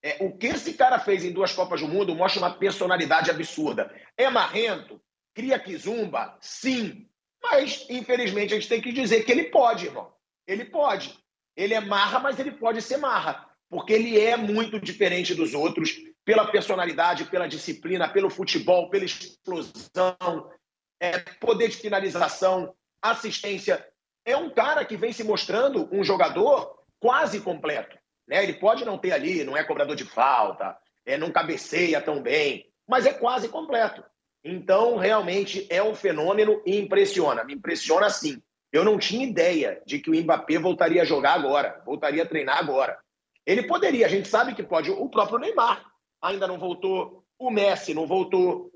É, 0.04 0.24
o 0.24 0.38
que 0.38 0.48
esse 0.48 0.74
cara 0.74 1.00
fez 1.00 1.26
em 1.26 1.32
duas 1.32 1.54
Copas 1.54 1.82
do 1.82 1.88
Mundo 1.88 2.16
mostra 2.16 2.42
uma 2.42 2.54
personalidade 2.54 3.32
absurda. 3.32 3.94
É 4.16 4.30
marrento? 4.30 5.02
Cria 5.34 5.60
quizumba? 5.60 6.38
Sim. 6.42 7.08
Mas, 7.42 7.86
infelizmente, 7.90 8.54
a 8.54 8.58
gente 8.58 8.70
tem 8.70 8.82
que 8.82 8.92
dizer 8.92 9.24
que 9.24 9.32
ele 9.32 9.46
pode, 9.46 9.86
irmão. 9.86 10.12
Ele 10.46 10.66
pode. 10.66 11.18
Ele 11.56 11.74
é 11.74 11.80
marra, 11.80 12.20
mas 12.20 12.40
ele 12.40 12.52
pode 12.52 12.82
ser 12.82 12.98
marra. 12.98 13.48
Porque 13.70 13.94
ele 13.94 14.20
é 14.20 14.38
muito 14.38 14.80
diferente 14.80 15.36
dos 15.36 15.54
outros 15.54 15.96
pela 16.24 16.46
personalidade, 16.46 17.26
pela 17.26 17.48
disciplina, 17.48 18.08
pelo 18.08 18.30
futebol, 18.30 18.90
pela 18.90 19.06
explosão, 19.06 20.52
é, 21.00 21.20
poder 21.40 21.70
de 21.70 21.78
finalização, 21.78 22.74
assistência. 23.02 23.86
É 24.26 24.36
um 24.36 24.50
cara 24.50 24.84
que 24.84 24.98
vem 24.98 25.14
se 25.14 25.24
mostrando 25.24 25.90
um 25.92 26.04
jogador 26.04 26.78
quase 27.00 27.40
completo. 27.40 27.97
Né? 28.28 28.44
Ele 28.44 28.54
pode 28.54 28.84
não 28.84 28.98
ter 28.98 29.12
ali, 29.12 29.44
não 29.44 29.56
é 29.56 29.64
cobrador 29.64 29.96
de 29.96 30.04
falta, 30.04 30.78
é, 31.06 31.18
não 31.18 31.32
cabeceia 31.32 32.02
tão 32.02 32.22
bem, 32.22 32.70
mas 32.88 33.06
é 33.06 33.14
quase 33.14 33.48
completo. 33.50 34.04
Então, 34.44 34.98
realmente 34.98 35.66
é 35.70 35.82
um 35.82 35.96
fenômeno 35.96 36.62
e 36.66 36.78
impressiona. 36.78 37.44
Me 37.44 37.54
impressiona 37.54 38.10
sim. 38.10 38.42
Eu 38.72 38.84
não 38.84 38.98
tinha 38.98 39.26
ideia 39.26 39.82
de 39.86 40.00
que 40.00 40.10
o 40.10 40.16
Mbappé 40.16 40.60
voltaria 40.60 41.02
a 41.02 41.06
jogar 41.06 41.34
agora, 41.34 41.82
voltaria 41.86 42.24
a 42.24 42.26
treinar 42.26 42.58
agora. 42.58 42.98
Ele 43.46 43.64
poderia, 43.64 44.06
a 44.06 44.10
gente 44.10 44.28
sabe 44.28 44.54
que 44.54 44.64
pode. 44.64 44.92
O 44.92 45.10
próprio 45.10 45.40
Neymar 45.40 45.86
ainda 46.22 46.48
não 46.48 46.60
voltou, 46.60 47.24
o 47.40 47.50
Messi 47.50 47.94
não 47.94 48.06
voltou. 48.06 48.72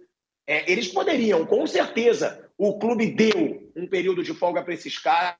É, 0.47 0.69
eles 0.71 0.87
poderiam, 0.87 1.45
com 1.45 1.67
certeza. 1.67 2.49
O 2.57 2.79
clube 2.79 3.11
deu 3.11 3.71
um 3.75 3.87
período 3.87 4.23
de 4.23 4.33
folga 4.33 4.63
para 4.63 4.73
esses 4.73 4.97
caras 4.97 5.35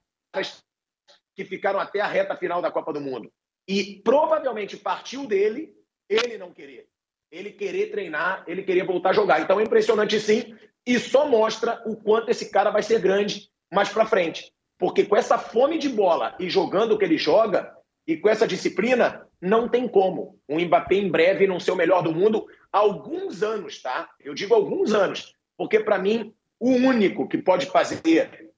que 1.34 1.44
ficaram 1.44 1.80
até 1.80 2.00
a 2.00 2.06
reta 2.06 2.36
final 2.36 2.60
da 2.60 2.70
Copa 2.70 2.92
do 2.92 3.00
Mundo. 3.00 3.32
E 3.66 4.00
provavelmente 4.04 4.76
partiu 4.76 5.26
dele 5.26 5.74
ele 6.08 6.36
não 6.36 6.52
querer. 6.52 6.88
Ele 7.30 7.50
querer 7.50 7.90
treinar, 7.90 8.44
ele 8.46 8.62
querer 8.62 8.84
voltar 8.84 9.10
a 9.10 9.14
jogar. 9.14 9.40
Então 9.40 9.58
é 9.58 9.62
impressionante 9.62 10.20
sim, 10.20 10.54
e 10.86 10.98
só 10.98 11.26
mostra 11.26 11.82
o 11.86 11.96
quanto 11.96 12.30
esse 12.30 12.50
cara 12.50 12.70
vai 12.70 12.82
ser 12.82 13.00
grande 13.00 13.48
mais 13.72 13.88
para 13.88 14.06
frente. 14.06 14.52
Porque 14.78 15.04
com 15.04 15.16
essa 15.16 15.38
fome 15.38 15.78
de 15.78 15.88
bola 15.88 16.36
e 16.38 16.50
jogando 16.50 16.92
o 16.92 16.98
que 16.98 17.04
ele 17.04 17.16
joga, 17.16 17.74
e 18.06 18.16
com 18.16 18.28
essa 18.28 18.46
disciplina, 18.46 19.26
não 19.40 19.68
tem 19.68 19.88
como 19.88 20.38
o 20.48 20.58
Mbappé 20.58 20.96
em 20.96 21.10
breve 21.10 21.46
não 21.46 21.60
ser 21.60 21.70
o 21.70 21.76
melhor 21.76 22.02
do 22.02 22.12
mundo 22.12 22.46
há 22.72 22.78
alguns 22.78 23.42
anos, 23.42 23.80
tá? 23.80 24.10
Eu 24.20 24.34
digo 24.34 24.54
alguns 24.54 24.92
anos, 24.92 25.34
porque 25.56 25.80
para 25.80 25.98
mim 25.98 26.34
o 26.58 26.70
único 26.70 27.28
que 27.28 27.38
pode 27.38 27.66
fazer 27.66 28.50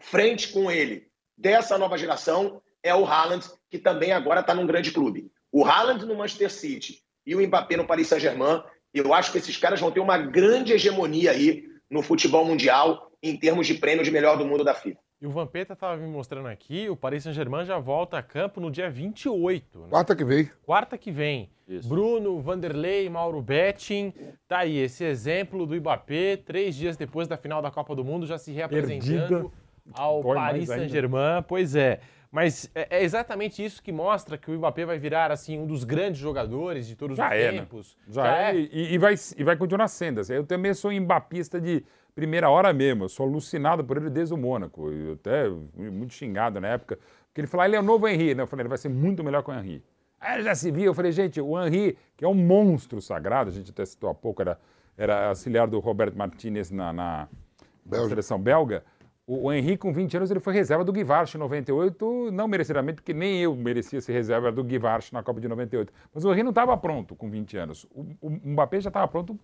frente 0.00 0.52
com 0.52 0.70
ele 0.70 1.08
dessa 1.36 1.76
nova 1.76 1.98
geração 1.98 2.62
é 2.88 2.94
o 2.94 3.04
Haaland, 3.04 3.46
que 3.70 3.78
também 3.78 4.12
agora 4.12 4.40
está 4.40 4.54
num 4.54 4.66
grande 4.66 4.90
clube. 4.90 5.30
O 5.52 5.64
Haaland 5.64 6.04
no 6.04 6.16
Manchester 6.16 6.50
City 6.50 6.98
e 7.26 7.34
o 7.34 7.46
Mbappé 7.46 7.76
no 7.76 7.86
Paris 7.86 8.08
Saint-Germain, 8.08 8.62
eu 8.92 9.12
acho 9.12 9.30
que 9.32 9.38
esses 9.38 9.56
caras 9.56 9.80
vão 9.80 9.90
ter 9.90 10.00
uma 10.00 10.18
grande 10.18 10.72
hegemonia 10.72 11.30
aí 11.30 11.64
no 11.90 12.02
futebol 12.02 12.44
mundial 12.44 13.10
em 13.22 13.36
termos 13.36 13.66
de 13.66 13.74
prêmio 13.74 14.04
de 14.04 14.10
melhor 14.10 14.36
do 14.36 14.44
mundo 14.46 14.64
da 14.64 14.74
FIFA. 14.74 14.98
E 15.20 15.26
o 15.26 15.30
Vampeta 15.30 15.72
estava 15.72 15.96
me 15.96 16.06
mostrando 16.06 16.46
aqui, 16.46 16.88
o 16.88 16.94
Paris 16.94 17.24
Saint-Germain 17.24 17.64
já 17.64 17.76
volta 17.78 18.16
a 18.16 18.22
campo 18.22 18.60
no 18.60 18.70
dia 18.70 18.88
28. 18.88 19.78
Né? 19.80 19.86
Quarta 19.90 20.14
que 20.14 20.24
vem. 20.24 20.50
Quarta 20.64 20.96
que 20.96 21.10
vem. 21.10 21.50
Isso. 21.66 21.88
Bruno, 21.88 22.40
Vanderlei, 22.40 23.10
Mauro 23.10 23.42
Betting. 23.42 24.14
Tá 24.46 24.58
aí 24.58 24.78
esse 24.78 25.04
exemplo 25.04 25.66
do 25.66 25.74
Mbappé, 25.74 26.36
três 26.36 26.76
dias 26.76 26.96
depois 26.96 27.26
da 27.26 27.36
final 27.36 27.60
da 27.60 27.70
Copa 27.70 27.96
do 27.96 28.04
Mundo, 28.04 28.26
já 28.26 28.38
se 28.38 28.52
reapresentando 28.52 29.28
Perdida. 29.28 29.50
ao 29.92 30.22
Paris 30.22 30.68
Saint-Germain. 30.68 31.42
Pois 31.48 31.74
é. 31.74 32.00
Mas 32.30 32.70
é, 32.74 32.98
é 32.98 33.02
exatamente 33.02 33.64
isso 33.64 33.82
que 33.82 33.90
mostra 33.90 34.36
que 34.36 34.50
o 34.50 34.54
Mbappé 34.54 34.84
vai 34.84 34.98
virar 34.98 35.30
assim 35.30 35.58
um 35.58 35.66
dos 35.66 35.84
grandes 35.84 36.20
jogadores 36.20 36.86
de 36.86 36.94
todos 36.94 37.16
já 37.16 37.28
os 37.28 37.32
é, 37.32 37.50
tempos. 37.50 37.96
Né? 38.06 38.14
Já, 38.14 38.24
já, 38.24 38.38
é, 38.38 38.50
é. 38.50 38.56
E, 38.56 38.94
e, 38.94 38.98
vai, 38.98 39.14
e 39.36 39.44
vai 39.44 39.56
continuar 39.56 39.88
sendo. 39.88 40.20
Assim. 40.20 40.34
Eu 40.34 40.44
também 40.44 40.74
sou 40.74 40.92
embapista 40.92 41.60
de 41.60 41.84
primeira 42.14 42.50
hora 42.50 42.72
mesmo. 42.72 43.04
Eu 43.04 43.08
sou 43.08 43.26
alucinado 43.26 43.82
por 43.82 43.96
ele 43.96 44.10
desde 44.10 44.34
o 44.34 44.36
Mônaco. 44.36 44.90
Eu 44.90 45.14
até 45.14 45.48
muito 45.74 46.12
xingado 46.12 46.60
na 46.60 46.68
época. 46.68 46.98
Porque 47.28 47.40
ele 47.40 47.46
falou, 47.46 47.62
ah, 47.62 47.66
ele 47.66 47.76
é 47.76 47.80
o 47.80 47.82
novo 47.82 48.06
Henry. 48.06 48.34
Né? 48.34 48.42
Eu 48.42 48.46
falei, 48.46 48.62
ele 48.62 48.68
vai 48.68 48.78
ser 48.78 48.90
muito 48.90 49.24
melhor 49.24 49.42
que 49.42 49.50
o 49.50 49.54
Henry. 49.54 49.82
Aí 50.20 50.42
já 50.42 50.54
se 50.54 50.70
viu, 50.70 50.86
eu 50.86 50.94
falei, 50.94 51.12
gente, 51.12 51.40
o 51.40 51.58
Henry, 51.64 51.96
que 52.16 52.24
é 52.24 52.28
um 52.28 52.34
monstro 52.34 53.00
sagrado, 53.00 53.50
a 53.50 53.52
gente 53.52 53.70
até 53.70 53.86
citou 53.86 54.10
há 54.10 54.14
pouco, 54.14 54.42
era, 54.42 54.58
era 54.96 55.28
auxiliar 55.28 55.68
do 55.68 55.78
Roberto 55.78 56.18
Martinez 56.18 56.72
na, 56.72 56.92
na, 56.92 57.28
na 57.86 58.08
seleção 58.08 58.36
belga. 58.36 58.84
O, 59.30 59.52
Henry, 59.52 59.76
com 59.76 59.92
20 59.92 60.16
anos, 60.16 60.30
ele 60.30 60.40
foi 60.40 60.54
reserva 60.54 60.82
do 60.82 60.90
Guivarch 60.90 61.36
em 61.36 61.38
98, 61.38 62.30
não 62.32 62.48
merecidamente, 62.48 62.94
porque 62.94 63.12
nem 63.12 63.42
eu 63.42 63.54
merecia 63.54 64.00
ser 64.00 64.14
reserva 64.14 64.50
do 64.50 64.64
Guivarch 64.64 65.12
na 65.12 65.22
Copa 65.22 65.38
de 65.38 65.46
98. 65.46 65.92
Mas 66.14 66.24
o 66.24 66.32
Henry 66.32 66.42
não 66.42 66.48
estava 66.48 66.74
pronto 66.78 67.14
com 67.14 67.28
20 67.28 67.58
anos. 67.58 67.84
O, 67.90 68.06
o 68.22 68.30
Mbappé 68.30 68.80
já 68.80 68.88
estava 68.88 69.06
pronto 69.06 69.38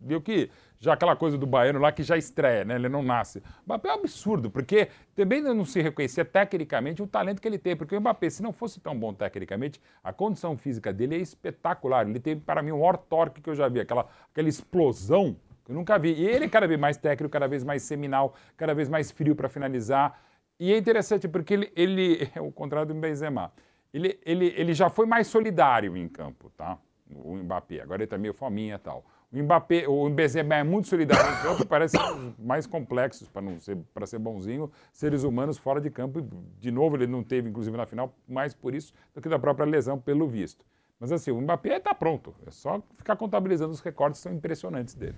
viu 0.00 0.22
que 0.22 0.50
já 0.78 0.94
aquela 0.94 1.14
coisa 1.14 1.36
do 1.36 1.46
baiano 1.46 1.78
lá 1.78 1.92
que 1.92 2.02
já 2.02 2.16
estreia, 2.16 2.64
né? 2.64 2.76
Ele 2.76 2.88
não 2.88 3.02
nasce. 3.02 3.40
O 3.40 3.64
Mbappé 3.66 3.90
é 3.90 3.92
um 3.92 3.96
absurdo, 3.96 4.50
porque 4.50 4.88
também 5.14 5.42
não 5.42 5.66
se 5.66 5.82
reconhecia 5.82 6.24
tecnicamente 6.24 7.02
o 7.02 7.06
talento 7.06 7.42
que 7.42 7.46
ele 7.46 7.58
tem, 7.58 7.76
porque 7.76 7.94
o 7.94 8.00
Mbappé, 8.00 8.30
se 8.30 8.42
não 8.42 8.54
fosse 8.54 8.80
tão 8.80 8.98
bom 8.98 9.12
tecnicamente, 9.12 9.78
a 10.02 10.14
condição 10.14 10.56
física 10.56 10.92
dele 10.92 11.16
é 11.16 11.18
espetacular. 11.18 12.08
Ele 12.08 12.18
tem, 12.18 12.40
para 12.40 12.62
mim, 12.62 12.70
o 12.70 12.78
maior 12.78 12.96
torque 12.96 13.42
que 13.42 13.50
eu 13.50 13.54
já 13.54 13.68
vi, 13.68 13.80
aquela, 13.80 14.06
aquela 14.32 14.48
explosão 14.48 15.36
eu 15.70 15.74
nunca 15.74 15.96
vi. 15.98 16.12
E 16.12 16.26
ele 16.26 16.46
é 16.46 16.48
cada 16.48 16.66
vez 16.66 16.78
mais 16.78 16.96
técnico, 16.96 17.30
cada 17.30 17.46
vez 17.46 17.62
mais 17.62 17.82
seminal, 17.84 18.34
cada 18.56 18.74
vez 18.74 18.88
mais 18.88 19.12
frio 19.12 19.36
para 19.36 19.48
finalizar. 19.48 20.20
E 20.58 20.72
é 20.72 20.76
interessante 20.76 21.28
porque 21.28 21.54
ele, 21.54 21.72
ele 21.76 22.28
é 22.34 22.40
o 22.40 22.50
contrário 22.50 22.92
do 22.92 22.94
Benzema. 23.00 23.52
Ele, 23.94 24.18
ele, 24.26 24.52
ele 24.56 24.74
já 24.74 24.90
foi 24.90 25.06
mais 25.06 25.28
solidário 25.28 25.96
em 25.96 26.08
campo, 26.08 26.50
tá? 26.56 26.76
O 27.14 27.36
Mbappé. 27.36 27.80
Agora 27.82 28.02
ele 28.02 28.08
tá 28.08 28.18
meio 28.18 28.34
fominha 28.34 28.74
e 28.74 28.78
tal. 28.78 29.04
O 29.32 29.38
Mbappé, 29.38 29.86
o 29.86 30.10
Benzema 30.10 30.56
é 30.56 30.64
muito 30.64 30.88
solidário 30.88 31.32
em 31.32 31.42
campo, 31.42 31.64
parece 31.64 31.96
mais 32.36 32.66
complexos 32.66 33.28
para 33.28 33.40
não 33.40 33.60
ser 33.60 33.76
para 33.94 34.04
ser 34.06 34.18
bonzinho, 34.18 34.72
seres 34.92 35.22
humanos 35.22 35.56
fora 35.56 35.80
de 35.80 35.88
campo. 35.88 36.20
De 36.58 36.72
novo, 36.72 36.96
ele 36.96 37.06
não 37.06 37.22
teve, 37.22 37.48
inclusive 37.48 37.76
na 37.76 37.86
final, 37.86 38.12
mais 38.28 38.54
por 38.54 38.74
isso 38.74 38.92
do 39.14 39.20
que 39.20 39.28
da 39.28 39.38
própria 39.38 39.64
lesão, 39.64 40.00
pelo 40.00 40.26
visto. 40.26 40.66
Mas 40.98 41.12
assim, 41.12 41.30
o 41.30 41.40
Mbappé 41.40 41.76
está 41.76 41.94
pronto. 41.94 42.34
É 42.44 42.50
só 42.50 42.82
ficar 42.96 43.14
contabilizando 43.14 43.72
os 43.72 43.80
recordes, 43.80 44.20
são 44.20 44.32
impressionantes 44.32 44.94
dele. 44.94 45.16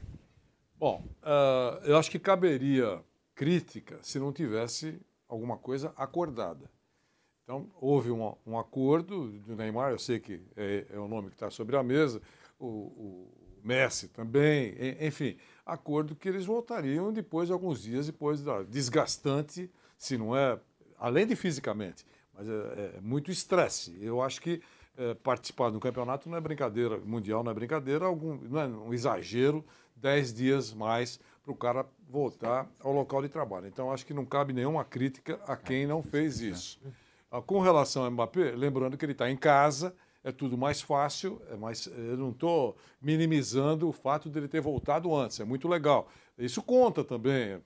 Bom, 0.82 1.00
uh, 1.22 1.78
eu 1.84 1.96
acho 1.96 2.10
que 2.10 2.18
caberia 2.18 3.00
crítica 3.36 4.00
se 4.02 4.18
não 4.18 4.32
tivesse 4.32 5.00
alguma 5.28 5.56
coisa 5.56 5.92
acordada. 5.96 6.68
Então, 7.44 7.70
houve 7.80 8.10
um, 8.10 8.34
um 8.44 8.58
acordo 8.58 9.28
do 9.28 9.54
Neymar, 9.54 9.92
eu 9.92 9.98
sei 10.00 10.18
que 10.18 10.42
é, 10.56 10.84
é 10.92 10.98
o 10.98 11.06
nome 11.06 11.28
que 11.28 11.36
está 11.36 11.48
sobre 11.50 11.76
a 11.76 11.84
mesa, 11.84 12.20
o, 12.58 12.66
o 12.66 13.32
Messi 13.62 14.08
também, 14.08 14.74
enfim, 15.00 15.36
acordo 15.64 16.16
que 16.16 16.28
eles 16.28 16.44
voltariam 16.44 17.12
depois 17.12 17.46
de 17.46 17.52
alguns 17.52 17.80
dias, 17.80 18.06
depois 18.06 18.42
da 18.42 18.64
desgastante, 18.64 19.70
se 19.96 20.18
não 20.18 20.36
é, 20.36 20.58
além 20.98 21.28
de 21.28 21.36
fisicamente, 21.36 22.04
mas 22.34 22.48
é, 22.48 22.96
é 22.96 23.00
muito 23.00 23.30
estresse. 23.30 23.96
Eu 24.00 24.20
acho 24.20 24.40
que 24.40 24.60
é, 24.96 25.14
participar 25.14 25.70
do 25.70 25.78
campeonato 25.78 26.28
não 26.28 26.36
é 26.36 26.40
brincadeira, 26.40 26.98
mundial 26.98 27.44
não 27.44 27.52
é 27.52 27.54
brincadeira, 27.54 28.04
algum, 28.04 28.36
não 28.48 28.60
é 28.60 28.66
um 28.66 28.92
exagero, 28.92 29.64
dez 30.02 30.34
dias 30.34 30.74
mais 30.74 31.18
para 31.42 31.52
o 31.52 31.56
cara 31.56 31.86
voltar 32.10 32.68
ao 32.80 32.92
local 32.92 33.22
de 33.22 33.28
trabalho. 33.28 33.66
Então, 33.66 33.90
acho 33.90 34.04
que 34.04 34.12
não 34.12 34.26
cabe 34.26 34.52
nenhuma 34.52 34.84
crítica 34.84 35.40
a 35.46 35.56
quem 35.56 35.86
não 35.86 36.02
fez 36.02 36.40
isso. 36.40 36.78
Ah, 37.30 37.40
com 37.40 37.60
relação 37.60 38.04
ao 38.04 38.10
Mbappé, 38.10 38.50
lembrando 38.50 38.98
que 38.98 39.04
ele 39.04 39.12
está 39.12 39.30
em 39.30 39.36
casa, 39.36 39.94
é 40.24 40.30
tudo 40.30 40.58
mais 40.58 40.82
fácil, 40.82 41.40
é 41.50 41.56
mais, 41.56 41.86
eu 41.86 42.16
não 42.16 42.30
estou 42.30 42.76
minimizando 43.00 43.88
o 43.88 43.92
fato 43.92 44.28
dele 44.28 44.46
ter 44.46 44.60
voltado 44.60 45.14
antes, 45.14 45.40
é 45.40 45.44
muito 45.44 45.66
legal. 45.66 46.08
Isso 46.38 46.62
conta 46.62 47.02
também, 47.02 47.60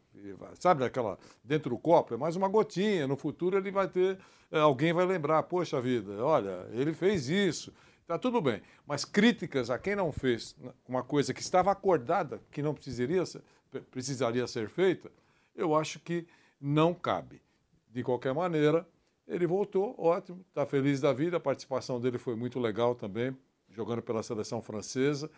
sabe 0.55 0.85
aquela 0.85 1.19
dentro 1.43 1.71
do 1.71 1.79
copo, 1.79 2.15
é 2.15 2.17
mais 2.17 2.37
uma 2.37 2.49
gotinha, 2.49 3.07
no 3.07 3.17
futuro 3.17 3.57
ele 3.59 3.71
vai 3.71 3.89
ter, 3.89 4.19
é, 4.51 4.59
alguém 4.59 4.93
vai 4.93 5.05
lembrar, 5.05 5.43
poxa 5.45 5.81
vida, 5.81 6.25
olha, 6.25 6.67
ele 6.73 6.93
fez 6.93 7.29
isso, 7.29 7.73
tá 8.07 8.19
tudo 8.19 8.41
bem. 8.41 8.63
Mas 8.87 9.05
críticas 9.05 9.71
a 9.71 9.79
quem 9.79 9.97
não 9.97 10.13
fez 10.13 10.57
uma 10.89 11.03
coisa 11.03 11.35
que 11.35 11.41
estava 11.41 11.71
acordada, 11.71 12.41
que 12.51 12.63
não 12.63 12.75
precisaria 12.75 13.25
precisaria 13.91 14.47
ser 14.47 14.69
feita, 14.69 15.11
eu 15.55 15.75
acho 15.75 15.99
que 16.01 16.27
não 16.61 16.95
cabe. 16.95 17.43
De 17.91 18.03
qualquer 18.03 18.33
maneira, 18.33 18.87
ele 19.27 19.47
voltou, 19.47 19.95
ótimo, 19.99 20.45
está 20.49 20.65
feliz 20.65 21.01
da 21.01 21.13
vida. 21.13 21.37
A 21.37 21.41
participação 21.41 22.01
dele 22.01 22.19
foi 22.19 22.37
muito 22.37 22.59
legal 22.59 22.95
também, 22.95 23.37
jogando 23.71 24.03
pela 24.03 24.23
seleção 24.23 24.63
francesa. 24.63 25.31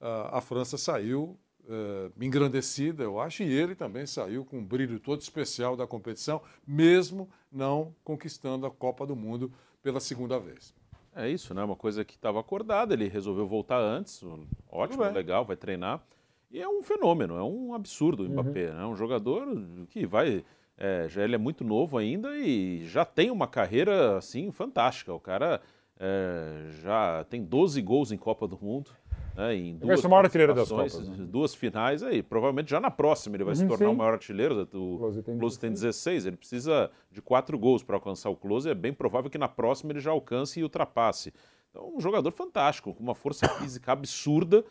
A 0.00 0.40
França 0.40 0.76
saiu 0.76 1.38
uh, 1.64 2.12
engrandecida, 2.22 3.04
eu 3.04 3.20
acho, 3.20 3.42
e 3.42 3.52
ele 3.52 3.74
também 3.74 4.06
saiu 4.06 4.44
com 4.44 4.58
um 4.58 4.64
brilho 4.64 4.98
todo 5.00 5.20
especial 5.20 5.76
da 5.76 5.86
competição, 5.86 6.42
mesmo 6.66 7.30
não 7.50 7.94
conquistando 8.04 8.66
a 8.66 8.70
Copa 8.70 9.06
do 9.06 9.16
Mundo 9.16 9.52
pela 9.82 10.00
segunda 10.00 10.38
vez. 10.38 10.74
É 11.16 11.28
isso, 11.30 11.54
né? 11.54 11.64
Uma 11.64 11.74
coisa 11.74 12.04
que 12.04 12.14
estava 12.14 12.38
acordada, 12.38 12.92
ele 12.92 13.08
resolveu 13.08 13.46
voltar 13.46 13.78
antes, 13.78 14.22
ótimo, 14.70 15.02
legal, 15.04 15.44
vai 15.44 15.56
treinar. 15.56 16.02
E 16.50 16.60
é 16.60 16.68
um 16.68 16.82
fenômeno, 16.82 17.36
é 17.36 17.42
um 17.42 17.74
absurdo 17.74 18.22
o 18.22 18.28
Mbappé, 18.28 18.68
uhum. 18.68 18.76
né? 18.76 18.86
Um 18.86 18.94
jogador 18.94 19.46
que 19.88 20.06
vai 20.06 20.44
é, 20.78 21.08
já 21.08 21.24
ele 21.24 21.34
é 21.34 21.38
muito 21.38 21.64
novo 21.64 21.96
ainda 21.96 22.36
e 22.36 22.84
já 22.84 23.04
tem 23.04 23.30
uma 23.30 23.46
carreira 23.46 24.18
assim 24.18 24.50
fantástica. 24.52 25.12
O 25.12 25.20
cara 25.20 25.60
é, 25.98 26.68
já 26.82 27.24
tem 27.24 27.42
12 27.42 27.80
gols 27.80 28.12
em 28.12 28.18
Copa 28.18 28.46
do 28.46 28.58
Mundo. 28.60 28.90
Né, 29.36 29.54
em 29.54 29.76
duas, 29.76 30.02
o 30.02 30.08
maior 30.08 30.24
artilheiro 30.24 30.54
das 30.54 30.68
Copas. 30.68 31.08
Né? 31.08 31.26
Duas 31.28 31.54
finais 31.54 32.02
aí. 32.02 32.22
Provavelmente 32.22 32.70
já 32.70 32.80
na 32.80 32.90
próxima 32.90 33.36
ele 33.36 33.44
vai 33.44 33.52
uhum, 33.52 33.60
se 33.60 33.66
tornar 33.66 33.86
sim. 33.86 33.92
o 33.92 33.96
maior 33.96 34.14
artilheiro. 34.14 34.62
O 34.62 34.98
Close 34.98 35.22
tem, 35.22 35.38
Close 35.38 35.58
tem 35.58 35.70
16. 35.70 36.26
Ele 36.26 36.36
precisa 36.36 36.90
de 37.10 37.20
quatro 37.20 37.58
gols 37.58 37.82
para 37.82 37.96
alcançar 37.96 38.30
o 38.30 38.36
Close. 38.36 38.68
É 38.68 38.74
bem 38.74 38.92
provável 38.92 39.30
que 39.30 39.38
na 39.38 39.48
próxima 39.48 39.92
ele 39.92 40.00
já 40.00 40.10
alcance 40.10 40.58
e 40.58 40.62
ultrapasse. 40.62 41.34
Então, 41.70 41.94
um 41.94 42.00
jogador 42.00 42.30
fantástico, 42.30 42.94
com 42.94 43.02
uma 43.02 43.14
força 43.14 43.46
física 43.60 43.92
absurda. 43.92 44.64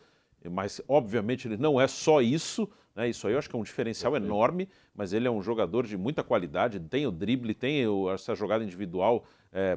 Mas, 0.50 0.80
obviamente, 0.86 1.48
ele 1.48 1.56
não 1.56 1.80
é 1.80 1.86
só 1.88 2.20
isso 2.20 2.68
Né? 2.96 3.10
Isso 3.10 3.26
aí 3.26 3.34
eu 3.34 3.38
acho 3.38 3.48
que 3.48 3.54
é 3.54 3.58
um 3.58 3.62
diferencial 3.62 4.16
enorme, 4.16 4.68
mas 4.94 5.12
ele 5.12 5.28
é 5.28 5.30
um 5.30 5.42
jogador 5.42 5.86
de 5.86 5.96
muita 5.98 6.24
qualidade, 6.24 6.80
tem 6.80 7.06
o 7.06 7.12
drible, 7.12 7.52
tem 7.52 7.84
essa 8.12 8.34
jogada 8.34 8.64
individual 8.64 9.24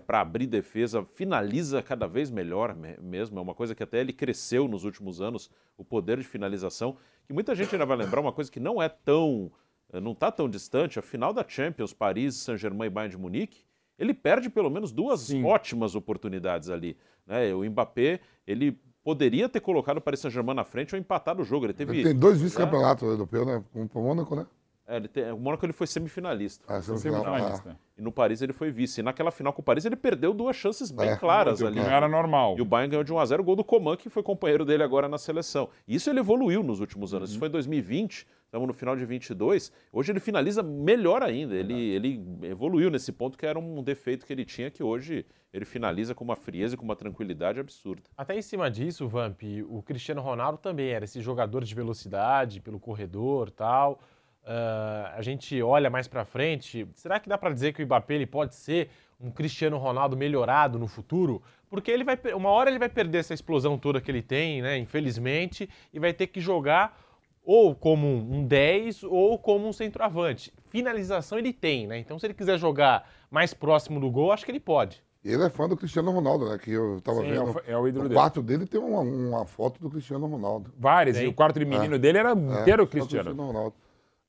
para 0.06 0.20
abrir 0.22 0.46
defesa, 0.46 1.06
finaliza 1.06 1.82
cada 1.82 2.06
vez 2.08 2.30
melhor 2.30 2.76
me- 2.76 2.98
mesmo. 3.02 3.40
É 3.40 3.42
uma 3.42 3.54
coisa 3.54 3.74
que 3.74 3.82
até 3.82 4.00
ele 4.00 4.12
cresceu 4.12 4.68
nos 4.68 4.84
últimos 4.84 5.22
anos, 5.22 5.50
o 5.78 5.86
poder 5.86 6.18
de 6.18 6.24
finalização, 6.26 6.98
que 7.26 7.34
muita 7.34 7.56
gente 7.56 7.74
ainda 7.74 7.86
vai 7.86 7.96
lembrar, 7.96 8.20
uma 8.20 8.34
coisa 8.34 8.52
que 8.52 8.60
não 8.60 8.82
é 8.82 8.90
tão, 8.90 9.52
eh, 9.94 10.02
não 10.02 10.12
está 10.12 10.32
tão 10.32 10.50
distante, 10.50 11.00
a 11.00 11.02
final 11.02 11.32
da 11.32 11.46
Champions, 11.48 11.94
Paris, 11.94 12.36
Saint-Germain 12.36 12.88
e 12.88 12.90
Bayern 12.90 13.16
de 13.16 13.22
Munique, 13.22 13.64
ele 13.98 14.14
perde 14.14 14.50
pelo 14.50 14.70
menos 14.70 14.92
duas 14.92 15.30
ótimas 15.46 15.96
oportunidades 15.96 16.70
ali. 16.70 16.98
Né? 17.26 17.54
O 17.54 17.64
Mbappé, 17.64 18.20
ele 18.46 18.78
poderia 19.04 19.48
ter 19.48 19.60
colocado 19.62 19.98
o 19.98 20.02
Paris 20.02 20.20
Saint-Germain 20.20 20.56
na 20.56 20.64
frente 20.66 20.94
ou 20.94 21.00
empatado 21.00 21.42
o 21.42 21.46
jogo. 21.46 21.66
Ele 21.66 21.74
teve 21.74 21.94
Ele 21.94 22.04
tem 22.04 22.16
dois 22.20 22.42
vice-campeonatos 22.42 23.04
europeus, 23.08 23.46
né? 23.48 23.64
Um 23.74 23.88
para 23.88 24.00
o 24.00 24.04
Mônaco, 24.04 24.36
né? 24.36 24.46
É, 24.90 24.95
ele 24.98 25.07
tem- 25.07 25.32
o 25.32 25.38
Mônaco 25.38 25.64
ele 25.66 25.72
foi 25.74 25.86
semifinalista. 25.86 26.66
Ah, 26.68 26.82
semifinal, 26.82 27.24
Semifinalista. 27.24 27.80
E 27.98 28.02
no 28.02 28.11
Paris 28.11 28.41
ele 28.41 28.53
foi 28.53 28.72
vice. 28.72 29.02
E 29.02 29.03
naquela 29.03 29.30
final 29.30 29.53
com 29.53 29.61
o 29.61 29.64
Paris 29.64 29.86
ele 29.86 29.95
perdeu 29.95 30.34
duas 30.34 30.56
chances 30.56 30.90
bem 30.90 31.10
É, 31.10 31.16
claras 31.16 31.61
ali. 31.61 31.76
bem. 31.80 31.86
Era 31.90 32.07
normal. 32.07 32.56
E 32.57 32.61
o 32.61 32.66
Bayern 32.66 32.90
ganhou 32.90 33.03
de 33.03 33.14
1 33.14 33.20
a 33.20 33.26
0 33.26 33.41
o 33.44 33.45
gol 33.45 33.56
do 33.56 33.64
Coman, 33.64 33.95
que 33.95 34.10
foi 34.10 34.24
companheiro 34.24 34.66
dele 34.66 34.82
agora 34.84 35.07
na 35.07 35.18
seleção. 35.18 35.70
E 35.88 35.95
isso 35.95 36.10
ele 36.10 36.20
evoluiu 36.20 36.64
nos 36.64 36.80
últimos 36.80 37.14
anos. 37.14 37.30
Isso 37.30 37.38
foi 37.40 37.49
em 37.49 37.52
2020, 37.52 38.26
estamos 38.45 38.68
no 38.68 38.74
final 38.74 38.95
de 38.95 39.06
22. 39.06 39.72
Hoje 39.91 40.11
ele 40.11 40.20
finaliza 40.20 40.64
melhor 40.64 41.22
ainda. 41.22 41.53
Ele, 41.53 41.74
ele 41.91 42.26
evoluiu 42.44 42.90
nesse 42.90 43.11
ponto 43.11 43.38
que 43.38 43.45
era 43.45 43.60
um 43.60 43.84
defeito 43.84 44.26
que 44.26 44.34
ele 44.34 44.45
tinha, 44.45 44.72
que 44.72 44.82
hoje 44.82 45.26
ele 45.53 45.66
finaliza 45.66 46.16
com 46.16 46.24
uma 46.24 46.36
frieza 46.36 46.76
e 46.76 46.78
com 46.78 46.86
uma 46.86 46.95
tranquilidade 46.95 47.60
absurda. 47.60 48.03
Até 48.18 48.36
em 48.38 48.41
cima 48.41 48.72
disso, 48.72 49.07
Vamp, 49.07 49.41
o 49.68 49.84
Cristiano 49.84 50.22
Ronaldo 50.22 50.57
também 50.57 50.90
era 50.90 51.06
esse 51.06 51.20
jogador 51.22 51.64
de 51.64 51.76
velocidade 51.76 52.61
pelo 52.61 52.80
corredor 52.80 53.52
tal. 53.52 53.99
Ah, 54.45 55.14
a 55.16 55.22
gente 55.22 55.61
olha 55.61 55.90
mais 55.90 56.07
pra 56.07 56.26
frente. 56.26 56.88
Será 56.94 57.20
que 57.20 57.30
dá 57.30 57.38
pra 57.38 57.52
dizer 57.52 57.74
que 57.74 57.84
o 57.84 57.86
Mbappé 57.86 58.16
ele 58.16 58.26
pode 58.26 58.56
ser 58.56 58.90
um 59.20 59.30
Cristiano 59.30 59.78
Ronaldo 59.78 60.18
melhorado 60.18 60.80
no 60.80 60.88
futuro? 60.88 61.41
Porque 61.70 61.91
ele 61.91 62.03
vai, 62.03 62.18
uma 62.34 62.49
hora 62.49 62.70
ele 62.70 62.80
vai 62.80 62.90
perder 62.90 63.20
essa 63.20 63.34
explosão 63.34 63.78
toda 63.78 64.02
que 64.02 64.10
ele 64.10 64.24
tem, 64.24 64.61
né? 64.61 64.78
Infelizmente, 64.78 65.70
e 65.94 65.99
vai 65.99 66.14
ter 66.14 66.28
que 66.28 66.40
jogar 66.41 66.99
ou 67.44 67.76
como 67.76 68.07
um 68.07 68.45
10 68.45 69.03
ou 69.03 69.38
como 69.38 69.68
um 69.68 69.74
centroavante. 69.74 70.52
Finalização 70.70 71.38
ele 71.38 71.53
tem, 71.53 71.86
né? 71.88 71.98
Então, 71.99 72.18
se 72.18 72.26
ele 72.26 72.34
quiser 72.34 72.57
jogar 72.57 73.07
mais 73.30 73.53
próximo 73.53 73.99
do 73.99 74.10
gol, 74.10 74.32
acho 74.32 74.45
que 74.45 74.52
ele 74.52 74.60
pode. 74.60 75.03
Ele 75.24 75.44
é 75.44 75.49
fã 75.49 75.68
do 75.68 75.76
Cristiano 75.76 76.11
Ronaldo, 76.11 76.49
né? 76.49 76.57
Que 76.57 76.72
eu 76.72 77.02
tava 77.02 77.20
Sim, 77.22 77.28
é 77.28 77.32
vendo. 77.34 77.52
o- 77.52 77.61
é 77.68 77.78
o 77.78 77.88
ídolo 77.88 78.03
no 78.03 78.10
dele. 78.10 78.20
quarto 78.20 78.41
dele 78.41 78.66
tem 78.66 78.80
uma, 78.80 79.02
uma 79.02 79.45
foto 79.45 79.80
do 79.80 79.90
Cristiano 79.90 80.26
Ronaldo. 80.28 80.72
Várias, 80.78 81.18
e 81.18 81.28
o 81.28 81.34
quarto 81.34 81.60
de 81.60 81.66
menino 81.66 81.99
dele 81.99 82.18
era 82.18 82.32
inteiro 82.32 82.86
foto 82.86 82.90
do 82.95 83.07
Cristiano. 83.07 83.34
Ronaldo. 83.34 83.76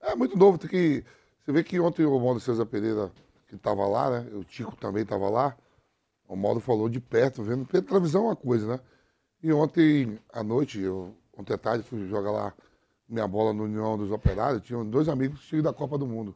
É 0.01 0.15
muito 0.15 0.37
novo, 0.37 0.59
tem 0.59 0.69
que. 0.71 1.05
Você 1.41 1.53
vê 1.53 1.63
que 1.63 1.79
ontem 1.81 2.05
o 2.05 2.19
Mauro 2.19 2.41
César 2.41 2.67
Pereira, 2.67 3.11
que 3.49 3.57
estava 3.57 3.87
lá, 3.87 4.11
né? 4.11 4.31
O 4.35 4.45
Tico 4.45 4.77
também 4.77 5.03
estava 5.03 5.29
lá. 5.29 5.57
O 6.29 6.37
Mauro 6.37 6.61
falou 6.61 6.89
de 6.89 7.01
perto, 7.01 7.43
vendo. 7.43 7.65
Porque 7.65 7.83
televisão 7.83 8.25
é 8.25 8.29
uma 8.29 8.37
coisa, 8.37 8.67
né? 8.67 8.81
E 9.43 9.53
ontem 9.53 10.19
à 10.33 10.43
noite, 10.43 10.81
eu, 10.81 11.15
ontem 11.37 11.55
à 11.55 11.59
tarde, 11.59 11.83
fui 11.83 12.07
jogar 12.09 12.31
lá 12.31 12.55
minha 13.09 13.27
bola 13.27 13.53
no 13.53 13.65
União 13.65 13.99
dos 13.99 14.11
Operários. 14.11 14.63
Tinha 14.63 14.83
dois 14.85 15.09
amigos 15.09 15.41
que 15.41 15.47
tinham 15.49 15.63
da 15.63 15.73
Copa 15.73 15.99
do 15.99 16.07
Mundo. 16.07 16.35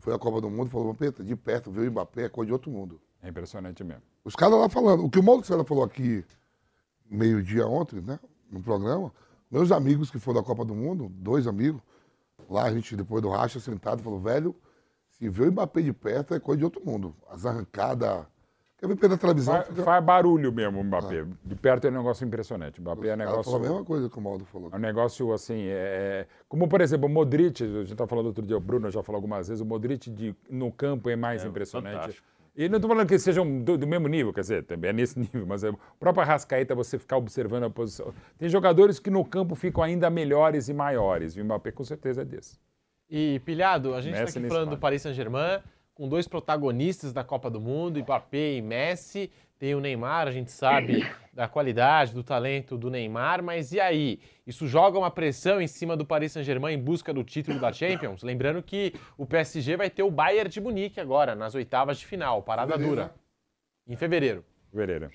Foi 0.00 0.14
a 0.14 0.18
Copa 0.18 0.40
do 0.40 0.48
Mundo 0.48 0.70
falou, 0.70 0.88
Vampeta, 0.88 1.22
de 1.22 1.36
perto, 1.36 1.70
viu 1.70 1.82
o 1.82 1.90
Mbappé, 1.90 2.24
é 2.24 2.28
coisa 2.28 2.46
de 2.46 2.52
outro 2.54 2.70
mundo. 2.70 2.98
É 3.22 3.28
impressionante 3.28 3.84
mesmo. 3.84 4.02
Os 4.24 4.34
caras 4.34 4.58
lá 4.58 4.68
falando, 4.68 5.04
o 5.04 5.10
que 5.10 5.18
o 5.18 5.22
Mauro 5.22 5.44
César 5.44 5.62
falou 5.64 5.84
aqui 5.84 6.24
meio-dia 7.10 7.66
ontem, 7.66 8.00
né, 8.00 8.18
no 8.50 8.62
programa, 8.62 9.12
meus 9.50 9.70
amigos 9.70 10.10
que 10.10 10.18
foram 10.18 10.40
da 10.40 10.46
Copa 10.46 10.64
do 10.64 10.74
Mundo, 10.74 11.10
dois 11.10 11.46
amigos, 11.46 11.82
lá 12.50 12.64
a 12.64 12.72
gente, 12.72 12.96
depois 12.96 13.22
do 13.22 13.28
racha, 13.30 13.60
sentado, 13.60 14.02
falou, 14.02 14.18
velho, 14.20 14.54
se 15.08 15.28
vê 15.28 15.44
o 15.44 15.52
Mbappé 15.52 15.82
de 15.82 15.92
perto 15.92 16.34
é 16.34 16.40
coisa 16.40 16.58
de 16.58 16.64
outro 16.64 16.82
mundo. 16.84 17.14
As 17.30 17.46
arrancadas, 17.46 18.26
quer 18.78 18.88
ver 18.88 18.96
pela 18.96 19.16
televisão? 19.16 19.54
Faz, 19.54 19.68
fica- 19.68 19.82
faz 19.82 20.04
barulho 20.04 20.52
mesmo 20.52 20.80
o 20.80 20.84
Mbappé. 20.84 21.26
De 21.44 21.54
perto 21.54 21.86
é 21.86 21.90
um 21.90 21.94
negócio 21.94 22.26
impressionante. 22.26 22.78
O 22.78 22.82
Mbappé 22.82 23.08
é 23.08 23.14
um 23.14 23.16
negócio. 23.16 23.44
falou 23.44 23.58
a 23.58 23.62
mesma 23.62 23.84
coisa 23.84 24.08
que 24.08 24.18
o 24.18 24.20
Mauro 24.20 24.44
falou. 24.44 24.70
É 24.72 24.76
um 24.76 24.80
negócio 24.80 25.32
assim, 25.32 25.66
é... 25.68 26.26
como 26.48 26.68
por 26.68 26.80
exemplo, 26.80 27.06
o 27.06 27.10
Modric, 27.10 27.62
a 27.62 27.66
gente 27.66 27.92
estava 27.92 28.08
falando 28.08 28.26
outro 28.26 28.44
dia, 28.44 28.56
o 28.56 28.60
Bruno 28.60 28.90
já 28.90 29.02
falou 29.02 29.18
algumas 29.18 29.48
vezes, 29.48 29.60
o 29.60 29.66
Modric 29.66 30.10
de, 30.10 30.34
no 30.50 30.72
campo 30.72 31.08
é 31.08 31.16
mais 31.16 31.44
impressionante. 31.44 31.94
fantástico. 31.94 32.26
E 32.60 32.68
não 32.68 32.76
estou 32.76 32.90
falando 32.90 33.08
que 33.08 33.18
sejam 33.18 33.62
do, 33.62 33.78
do 33.78 33.86
mesmo 33.86 34.06
nível, 34.06 34.34
quer 34.34 34.42
dizer, 34.42 34.64
também 34.64 34.90
é 34.90 34.92
nesse 34.92 35.16
nível, 35.18 35.46
mas 35.46 35.64
é, 35.64 35.70
o 35.70 35.78
próprio 35.98 36.22
Arrascaeta, 36.22 36.74
você 36.74 36.98
ficar 36.98 37.16
observando 37.16 37.64
a 37.64 37.70
posição. 37.70 38.12
Tem 38.36 38.50
jogadores 38.50 39.00
que 39.00 39.08
no 39.08 39.24
campo 39.24 39.54
ficam 39.54 39.82
ainda 39.82 40.10
melhores 40.10 40.68
e 40.68 40.74
maiores, 40.74 41.34
e 41.34 41.40
o 41.40 41.44
Mbappé 41.46 41.72
com 41.72 41.84
certeza 41.84 42.20
é 42.20 42.24
desse. 42.26 42.58
E, 43.08 43.40
Pilhado, 43.46 43.94
a 43.94 44.02
gente 44.02 44.12
está 44.12 44.38
aqui 44.38 44.46
falando 44.46 44.70
do. 44.70 44.78
Paris 44.78 45.00
Saint-Germain, 45.00 45.62
com 45.94 46.06
dois 46.06 46.28
protagonistas 46.28 47.14
da 47.14 47.24
Copa 47.24 47.48
do 47.48 47.62
Mundo, 47.62 47.98
Mbappé 47.98 48.56
e 48.56 48.60
Messi. 48.60 49.30
Tem 49.60 49.74
o 49.74 49.80
Neymar, 49.80 50.26
a 50.26 50.30
gente 50.30 50.50
sabe 50.50 51.06
da 51.34 51.46
qualidade, 51.46 52.14
do 52.14 52.24
talento 52.24 52.78
do 52.78 52.88
Neymar, 52.88 53.42
mas 53.42 53.72
e 53.72 53.78
aí? 53.78 54.18
Isso 54.46 54.66
joga 54.66 54.98
uma 54.98 55.10
pressão 55.10 55.60
em 55.60 55.66
cima 55.66 55.94
do 55.94 56.06
Paris 56.06 56.32
Saint-Germain 56.32 56.72
em 56.72 56.82
busca 56.82 57.12
do 57.12 57.22
título 57.22 57.60
da 57.60 57.70
Champions? 57.70 58.22
Lembrando 58.22 58.62
que 58.62 58.94
o 59.18 59.26
PSG 59.26 59.76
vai 59.76 59.90
ter 59.90 60.02
o 60.02 60.10
Bayern 60.10 60.48
de 60.48 60.62
Munique 60.62 60.98
agora, 60.98 61.34
nas 61.34 61.54
oitavas 61.54 61.98
de 61.98 62.06
final, 62.06 62.42
parada 62.42 62.72
Fevereiro, 62.72 62.96
dura. 62.96 63.14
Em 63.86 63.96
fevereiro. 63.96 64.44
Vereira. 64.72 65.10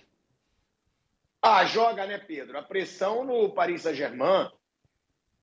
Ah, 1.42 1.66
joga, 1.66 2.06
né, 2.06 2.20
Pedro? 2.20 2.56
A 2.60 2.62
pressão 2.62 3.26
no 3.26 3.50
Paris 3.50 3.82
Saint-Germain, 3.82 4.52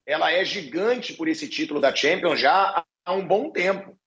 ela 0.06 0.30
é 0.30 0.44
gigante 0.44 1.12
por 1.14 1.26
esse 1.26 1.48
título 1.48 1.80
da 1.80 1.92
Champions 1.92 2.38
já 2.38 2.84
há 3.04 3.12
um 3.12 3.26
bom 3.26 3.50
tempo, 3.50 3.98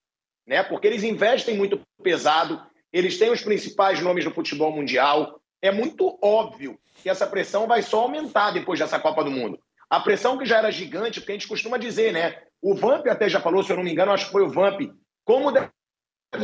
né? 0.48 0.64
Porque 0.64 0.88
eles 0.88 1.04
investem 1.04 1.58
muito 1.58 1.82
pesado, 2.02 2.66
eles 2.96 3.18
têm 3.18 3.30
os 3.30 3.42
principais 3.42 4.00
nomes 4.00 4.24
do 4.24 4.32
futebol 4.32 4.72
mundial. 4.72 5.42
É 5.62 5.70
muito 5.70 6.18
óbvio 6.24 6.80
que 7.04 7.10
essa 7.10 7.28
pressão 7.28 7.68
vai 7.68 7.82
só 7.82 8.04
aumentar 8.04 8.52
depois 8.52 8.80
dessa 8.80 8.98
Copa 8.98 9.22
do 9.22 9.30
Mundo. 9.30 9.60
A 9.90 10.00
pressão 10.00 10.38
que 10.38 10.46
já 10.46 10.60
era 10.60 10.72
gigante, 10.72 11.20
porque 11.20 11.34
a 11.34 11.36
gente 11.36 11.48
costuma 11.50 11.78
dizer, 11.78 12.14
né? 12.14 12.38
O 12.62 12.74
Vamp 12.74 13.06
até 13.08 13.28
já 13.28 13.42
falou, 13.42 13.62
se 13.62 13.70
eu 13.70 13.76
não 13.76 13.84
me 13.84 13.92
engano, 13.92 14.14
acho 14.14 14.28
que 14.28 14.32
foi 14.32 14.44
o 14.44 14.50
Vamp, 14.50 14.80
como 15.26 15.52
deve 15.52 15.70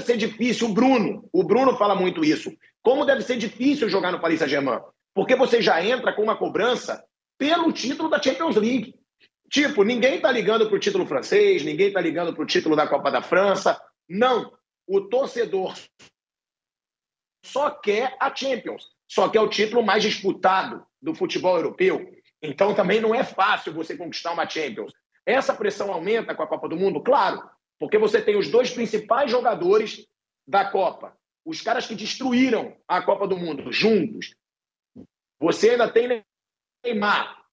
ser 0.01 0.17
difícil, 0.17 0.67
o 0.67 0.73
Bruno, 0.73 1.29
o 1.31 1.41
Bruno 1.41 1.77
fala 1.77 1.95
muito 1.95 2.23
isso, 2.23 2.51
como 2.83 3.05
deve 3.05 3.21
ser 3.21 3.37
difícil 3.37 3.87
jogar 3.87 4.11
no 4.11 4.19
Paris 4.19 4.39
Saint-Germain, 4.39 4.81
porque 5.15 5.37
você 5.37 5.61
já 5.61 5.81
entra 5.81 6.11
com 6.11 6.21
uma 6.21 6.35
cobrança 6.35 7.01
pelo 7.37 7.71
título 7.71 8.09
da 8.09 8.21
Champions 8.21 8.57
League. 8.57 8.93
Tipo, 9.49 9.83
ninguém 9.83 10.19
tá 10.19 10.29
ligando 10.29 10.67
pro 10.67 10.79
título 10.79 11.05
francês, 11.05 11.63
ninguém 11.63 11.93
tá 11.93 12.01
ligando 12.01 12.33
pro 12.33 12.45
título 12.45 12.75
da 12.75 12.87
Copa 12.87 13.09
da 13.09 13.21
França. 13.21 13.81
Não. 14.07 14.51
O 14.87 15.01
torcedor 15.01 15.73
só 17.43 17.69
quer 17.69 18.15
a 18.19 18.33
Champions, 18.33 18.89
só 19.07 19.29
quer 19.29 19.41
o 19.41 19.49
título 19.49 19.83
mais 19.83 20.03
disputado 20.03 20.85
do 21.01 21.15
futebol 21.15 21.57
europeu. 21.57 22.13
Então 22.41 22.73
também 22.73 22.99
não 23.01 23.13
é 23.13 23.23
fácil 23.23 23.73
você 23.73 23.95
conquistar 23.95 24.31
uma 24.31 24.47
Champions. 24.47 24.93
Essa 25.25 25.53
pressão 25.53 25.91
aumenta 25.91 26.33
com 26.33 26.43
a 26.43 26.47
Copa 26.47 26.67
do 26.67 26.75
Mundo? 26.75 27.01
Claro, 27.01 27.41
porque 27.79 27.97
você 27.97 28.21
tem 28.21 28.37
os 28.37 28.49
dois 28.49 28.71
principais 28.71 29.29
jogadores 29.29 30.07
da 30.47 30.65
Copa, 30.65 31.15
os 31.45 31.61
caras 31.61 31.87
que 31.87 31.95
destruíram 31.95 32.75
a 32.87 33.01
Copa 33.01 33.27
do 33.27 33.37
Mundo 33.37 33.71
juntos. 33.71 34.35
Você 35.39 35.71
ainda 35.71 35.89
tem 35.89 36.23
Neymar, 36.83 37.43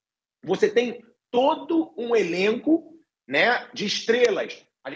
você 0.42 0.68
tem 0.68 1.04
todo 1.30 1.94
um 1.96 2.14
elenco 2.14 2.98
né, 3.26 3.68
de 3.72 3.86
estrelas. 3.86 4.64
A 4.84 4.90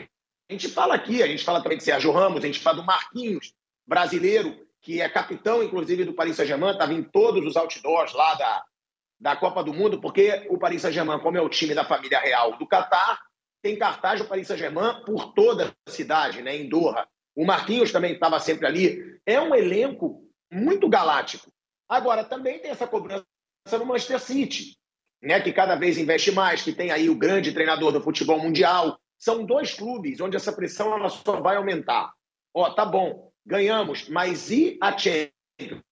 gente 0.51 0.69
fala 0.69 0.95
aqui, 0.95 1.23
a 1.23 1.27
gente 1.27 1.45
fala 1.45 1.63
também 1.63 1.79
de 1.79 1.85
Sérgio 1.85 2.13
Ramos, 2.13 2.43
a 2.43 2.47
gente 2.47 2.61
fala 2.61 2.77
do 2.77 2.85
Marquinhos, 2.85 3.55
brasileiro, 3.87 4.67
que 4.83 5.01
é 5.01 5.09
capitão, 5.09 5.63
inclusive, 5.63 6.05
do 6.05 6.13
Paris 6.13 6.37
Saint-Germain, 6.37 6.73
estava 6.73 6.93
em 6.93 7.05
todos 7.05 7.47
os 7.47 7.57
outdoors 7.57 8.13
lá 8.13 8.35
da, 8.35 8.65
da 9.21 9.37
Copa 9.37 9.63
do 9.63 9.73
Mundo, 9.73 10.01
porque 10.01 10.45
o 10.51 10.59
Paris 10.59 10.83
Saint-Germain, 10.83 11.21
como 11.21 11.39
é 11.39 11.41
o 11.41 11.49
time 11.49 11.73
da 11.73 11.85
família 11.85 12.19
real 12.19 12.59
do 12.59 12.67
Catar, 12.67 13.21
tem 13.63 13.79
cartaz 13.79 14.21
do 14.21 14.27
Paris 14.27 14.49
Saint-Germain 14.49 15.05
por 15.07 15.33
toda 15.35 15.73
a 15.87 15.91
cidade, 15.91 16.43
né, 16.43 16.57
em 16.57 16.69
Doha. 16.69 17.07
O 17.35 17.47
Marquinhos 17.47 17.93
também 17.93 18.15
estava 18.15 18.41
sempre 18.41 18.67
ali. 18.67 19.21
É 19.25 19.41
um 19.41 19.55
elenco 19.55 20.25
muito 20.51 20.89
galáctico. 20.89 21.51
Agora, 21.89 22.25
também 22.25 22.59
tem 22.59 22.73
essa 22.73 22.87
cobrança 22.87 23.25
no 23.79 23.87
Manchester 23.87 24.19
City, 24.19 24.77
né, 25.23 25.41
que 25.41 25.53
cada 25.53 25.77
vez 25.77 25.97
investe 25.97 26.33
mais, 26.33 26.63
que 26.63 26.73
tem 26.73 26.91
aí 26.91 27.09
o 27.09 27.17
grande 27.17 27.53
treinador 27.53 27.93
do 27.93 28.03
futebol 28.03 28.41
mundial. 28.41 28.99
São 29.17 29.47
dois 29.47 29.75
clubes 29.75 30.21
onde 30.21 30.37
essa 30.37 30.53
pressão 30.53 30.93
ela 30.93 31.09
só 31.09 31.41
vai 31.41 31.55
aumentar. 31.55 32.13
Ó, 32.53 32.69
tá 32.71 32.85
bom, 32.85 33.32
ganhamos, 33.45 34.09
mas 34.09 34.51
e 34.51 34.79
a 34.81 34.97
Champions? 34.97 35.83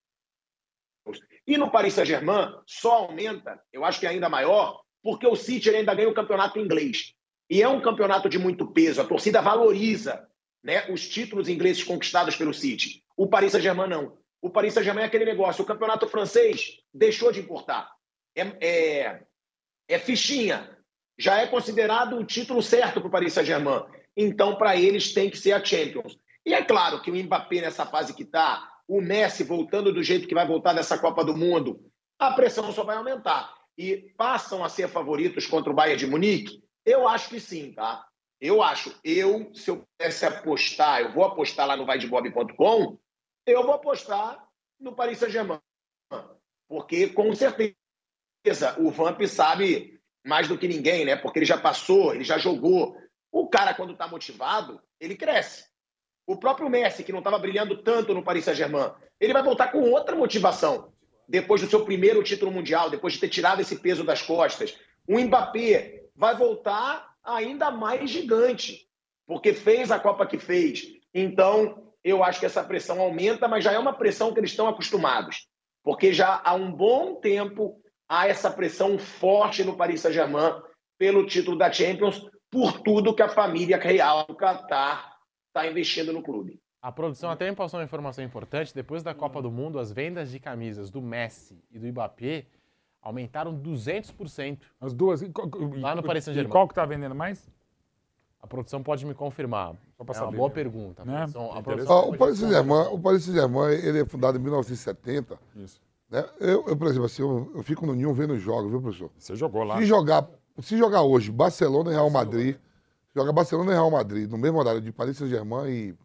E 1.47 1.57
no 1.57 1.71
Paris 1.71 1.93
Saint-Germain 1.93 2.53
só 2.65 3.05
aumenta, 3.05 3.61
eu 3.73 3.83
acho 3.83 3.99
que 3.99 4.05
é 4.05 4.09
ainda 4.09 4.29
maior, 4.29 4.81
porque 5.01 5.25
o 5.25 5.35
City 5.35 5.69
ainda 5.69 5.93
ganha 5.93 6.09
o 6.09 6.13
campeonato 6.13 6.59
inglês. 6.59 7.13
E 7.49 7.61
é 7.61 7.67
um 7.67 7.81
campeonato 7.81 8.29
de 8.29 8.37
muito 8.37 8.71
peso, 8.71 9.01
a 9.01 9.05
torcida 9.05 9.41
valoriza 9.41 10.25
né, 10.63 10.89
os 10.91 11.07
títulos 11.09 11.49
ingleses 11.49 11.83
conquistados 11.83 12.35
pelo 12.35 12.53
City. 12.53 13.03
O 13.17 13.27
Paris 13.27 13.51
Saint-Germain 13.51 13.89
não. 13.89 14.17
O 14.41 14.49
Paris 14.49 14.73
Saint-Germain 14.73 15.03
é 15.03 15.07
aquele 15.07 15.25
negócio, 15.25 15.63
o 15.63 15.67
campeonato 15.67 16.07
francês 16.07 16.77
deixou 16.93 17.31
de 17.31 17.39
importar. 17.39 17.89
É, 18.35 18.41
é, 18.61 19.23
é 19.87 19.99
fichinha. 19.99 20.77
já 21.17 21.41
é 21.41 21.47
considerado 21.47 22.17
o 22.17 22.23
título 22.23 22.61
certo 22.61 23.01
para 23.01 23.07
o 23.07 23.11
Paris 23.11 23.33
Saint-Germain. 23.33 23.83
Então, 24.15 24.55
para 24.55 24.75
eles, 24.75 25.13
tem 25.13 25.29
que 25.29 25.37
ser 25.37 25.53
a 25.53 25.63
Champions. 25.63 26.17
E 26.45 26.53
é 26.53 26.63
claro 26.63 27.01
que 27.01 27.11
o 27.11 27.15
Mbappé, 27.15 27.61
nessa 27.61 27.85
fase 27.85 28.13
que 28.13 28.23
está, 28.23 28.67
o 28.87 28.99
Messi 28.99 29.43
voltando 29.43 29.93
do 29.93 30.03
jeito 30.03 30.27
que 30.27 30.35
vai 30.35 30.45
voltar 30.45 30.73
nessa 30.73 30.97
Copa 30.97 31.23
do 31.23 31.35
Mundo, 31.35 31.79
a 32.19 32.31
pressão 32.31 32.71
só 32.71 32.83
vai 32.83 32.97
aumentar. 32.97 33.53
E 33.77 34.13
passam 34.17 34.63
a 34.63 34.69
ser 34.69 34.87
favoritos 34.87 35.47
contra 35.47 35.71
o 35.71 35.75
Bayern 35.75 35.99
de 35.99 36.07
Munique? 36.07 36.63
Eu 36.85 37.07
acho 37.07 37.29
que 37.29 37.39
sim, 37.39 37.73
tá? 37.73 38.05
Eu 38.39 38.61
acho. 38.61 38.93
Eu, 39.03 39.53
se 39.53 39.69
eu 39.69 39.85
pudesse 39.85 40.25
apostar, 40.25 41.01
eu 41.01 41.13
vou 41.13 41.23
apostar 41.23 41.67
lá 41.67 41.77
no 41.77 41.85
vaidebob.com, 41.85 42.97
eu 43.45 43.63
vou 43.63 43.73
apostar 43.73 44.45
no 44.79 44.95
Paris 44.95 45.19
Saint-Germain. 45.19 45.59
Porque, 46.67 47.07
com 47.09 47.33
certeza, 47.35 47.75
o 48.79 48.89
Vamp 48.89 49.21
sabe 49.27 49.99
mais 50.25 50.47
do 50.47 50.57
que 50.57 50.67
ninguém, 50.67 51.05
né? 51.05 51.15
Porque 51.15 51.39
ele 51.39 51.45
já 51.45 51.57
passou, 51.57 52.13
ele 52.13 52.23
já 52.23 52.37
jogou. 52.37 52.95
O 53.31 53.47
cara, 53.47 53.73
quando 53.73 53.93
está 53.93 54.07
motivado, 54.07 54.81
ele 54.99 55.15
cresce. 55.15 55.70
O 56.25 56.37
próprio 56.37 56.69
Messi, 56.69 57.03
que 57.03 57.11
não 57.11 57.19
estava 57.19 57.39
brilhando 57.39 57.81
tanto 57.83 58.13
no 58.13 58.23
Paris 58.23 58.45
Saint-Germain, 58.45 58.91
ele 59.19 59.33
vai 59.33 59.43
voltar 59.43 59.71
com 59.71 59.81
outra 59.89 60.15
motivação. 60.15 60.91
Depois 61.27 61.61
do 61.61 61.69
seu 61.69 61.85
primeiro 61.85 62.23
título 62.23 62.51
mundial, 62.51 62.89
depois 62.89 63.13
de 63.13 63.19
ter 63.19 63.29
tirado 63.29 63.61
esse 63.61 63.79
peso 63.79 64.03
das 64.03 64.21
costas. 64.21 64.77
O 65.07 65.19
Mbappé 65.19 66.03
vai 66.15 66.35
voltar 66.35 67.07
ainda 67.23 67.71
mais 67.71 68.09
gigante, 68.09 68.87
porque 69.25 69.53
fez 69.53 69.91
a 69.91 69.99
Copa 69.99 70.25
que 70.25 70.37
fez. 70.37 70.83
Então, 71.13 71.91
eu 72.03 72.23
acho 72.23 72.39
que 72.39 72.45
essa 72.45 72.63
pressão 72.63 72.99
aumenta, 72.99 73.47
mas 73.47 73.63
já 73.63 73.71
é 73.71 73.79
uma 73.79 73.93
pressão 73.93 74.33
que 74.33 74.39
eles 74.39 74.51
estão 74.51 74.67
acostumados. 74.67 75.47
Porque 75.83 76.13
já 76.13 76.41
há 76.43 76.53
um 76.53 76.71
bom 76.71 77.15
tempo 77.15 77.81
há 78.07 78.27
essa 78.27 78.51
pressão 78.51 78.99
forte 78.99 79.63
no 79.63 79.75
Paris 79.75 80.01
Saint-Germain 80.01 80.61
pelo 80.97 81.25
título 81.25 81.57
da 81.57 81.71
Champions, 81.71 82.21
por 82.49 82.79
tudo 82.81 83.15
que 83.15 83.23
a 83.23 83.29
família 83.29 83.77
real 83.77 84.25
do 84.27 84.35
Qatar 84.35 85.10
está 85.51 85.67
investindo 85.67 86.11
no 86.13 86.21
clube. 86.23 86.59
A 86.81 86.91
produção 86.91 87.29
até 87.29 87.47
me 87.49 87.55
passou 87.55 87.79
uma 87.79 87.83
informação 87.83 88.23
importante. 88.23 88.73
Depois 88.73 89.03
da 89.03 89.13
Copa 89.13 89.41
do 89.41 89.51
Mundo, 89.51 89.77
as 89.77 89.91
vendas 89.91 90.31
de 90.31 90.39
camisas 90.39 90.89
do 90.89 90.99
Messi 91.01 91.61
e 91.69 91.77
do 91.77 91.85
Mbappé 91.87 92.45
aumentaram 93.01 93.53
200%. 93.55 94.57
As 94.79 94.93
duas? 94.93 95.21
Lá 95.79 95.95
no 95.95 96.01
Paris 96.01 96.23
E 96.23 96.25
Saint-Germain. 96.25 96.51
qual 96.51 96.67
que 96.67 96.73
tá 96.73 96.85
vendendo 96.85 97.13
mais? 97.13 97.51
A 98.41 98.47
produção 98.47 98.81
pode 98.81 99.05
me 99.05 99.13
confirmar. 99.13 99.75
Só 99.95 100.03
é 100.03 100.03
uma 100.03 100.13
saber 100.15 100.37
boa 100.37 100.49
mesmo. 100.49 100.55
pergunta. 100.55 101.03
A 101.03 101.05
Né? 101.05 101.13
produção, 101.19 101.41
a 101.41 101.59
Interessante. 101.59 101.63
produção 101.63 102.01
pode 102.01 102.15
o 102.15 102.17
Paris 102.17 102.39
Saint-Germain, 102.39 102.87
o 102.91 102.99
Paris 102.99 103.23
Saint-Germain, 103.23 103.73
ele 103.73 103.99
é 103.99 104.05
fundado 104.05 104.37
em 104.39 104.41
1970. 104.41 105.37
Isso. 105.55 105.79
Né? 106.09 106.25
Eu, 106.39 106.67
eu, 106.67 106.75
por 106.75 106.87
exemplo, 106.87 107.05
assim, 107.05 107.21
eu, 107.21 107.51
eu 107.55 107.61
fico 107.63 107.85
no 107.85 107.93
Ninho 107.93 108.11
vendo 108.13 108.37
jogos, 108.39 108.71
viu, 108.71 108.81
professor? 108.81 109.11
Você 109.17 109.35
jogou 109.35 109.63
lá. 109.63 109.77
Se 109.77 109.85
jogar, 109.85 110.27
se 110.59 110.75
jogar 110.77 111.03
hoje 111.03 111.31
Barcelona 111.31 111.91
e 111.91 111.93
Real 111.93 112.09
Madrid, 112.09 112.57
joga 113.15 113.31
Barcelona 113.33 113.71
e 113.71 113.73
Real 113.75 113.91
Madrid 113.91 114.29
no 114.29 114.37
mesmo 114.37 114.57
horário 114.59 114.81
de 114.81 114.91
Paris 114.91 115.17
Saint-Germain 115.17 115.69
e 115.69 115.95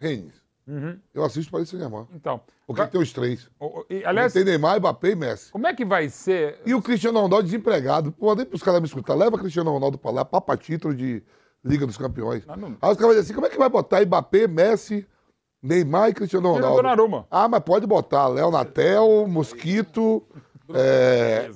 Rennes, 0.00 0.42
Uhum. 0.66 0.96
eu 1.12 1.24
assisto 1.24 1.50
Paris 1.50 1.68
Saint-Germain. 1.68 2.06
Então. 2.14 2.40
Porque 2.66 2.86
tem 2.86 3.00
os 3.00 3.12
três. 3.12 3.50
E, 3.90 4.04
aliás, 4.04 4.32
tem 4.32 4.44
Neymar, 4.44 4.78
Mbappé 4.78 5.10
e 5.10 5.16
Messi. 5.16 5.50
como 5.52 5.66
é 5.66 5.74
que 5.74 5.84
vai 5.84 6.08
ser? 6.08 6.60
E 6.64 6.72
o 6.74 6.80
Cristiano 6.80 7.20
Ronaldo 7.20 7.44
desempregado. 7.46 8.12
Pô, 8.12 8.34
nem 8.34 8.46
pros 8.46 8.62
caras 8.62 8.80
me 8.80 8.86
escutar. 8.86 9.14
Leva 9.14 9.38
Cristiano 9.38 9.70
Ronaldo 9.72 9.98
pra 9.98 10.10
lá, 10.10 10.24
papa 10.24 10.56
título 10.56 10.94
de 10.94 11.22
Liga 11.64 11.86
dos 11.86 11.96
Campeões. 11.98 12.44
não- 12.46 12.54
Aí 12.56 12.72
os 12.72 12.78
caras 12.80 12.98
vão 13.00 13.08
dizer 13.10 13.20
assim, 13.20 13.34
como 13.34 13.46
é 13.46 13.50
que 13.50 13.58
vai 13.58 13.68
botar 13.68 14.04
Mbappé, 14.06 14.46
Messi, 14.46 15.06
Neymar 15.60 16.10
e 16.10 16.14
Cristiano 16.14 16.48
o 16.48 16.52
Ronaldo? 16.54 17.26
Ah, 17.30 17.48
mas 17.48 17.60
pode 17.62 17.86
botar 17.86 18.28
Léo 18.28 18.50
Natel, 18.50 19.26
Mosquito... 19.28 20.24
É... 20.74 21.50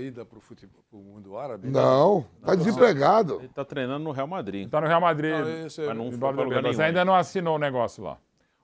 Ida 0.00 0.26
futebol, 0.40 0.82
pro 0.90 0.98
mundo 0.98 1.36
árabe? 1.36 1.68
Não, 1.68 2.24
tá 2.44 2.54
desempregado. 2.54 3.36
Ele 3.40 3.48
tá 3.48 3.64
treinando 3.64 4.04
no 4.04 4.10
Real 4.10 4.26
Madrid. 4.26 4.68
Tá 4.68 4.80
no 4.80 4.86
Real 4.86 5.00
Madrid. 5.00 5.32
Não, 5.32 5.66
esse 5.66 5.82
é- 5.82 5.86
Mas 5.86 5.96
não 5.96 6.10
foi 6.12 6.44
lugar 6.44 6.62
mas 6.62 6.80
ainda 6.80 7.04
não 7.04 7.14
assinou 7.14 7.56
o 7.56 7.58
negócio 7.58 8.02
lá. 8.02 8.18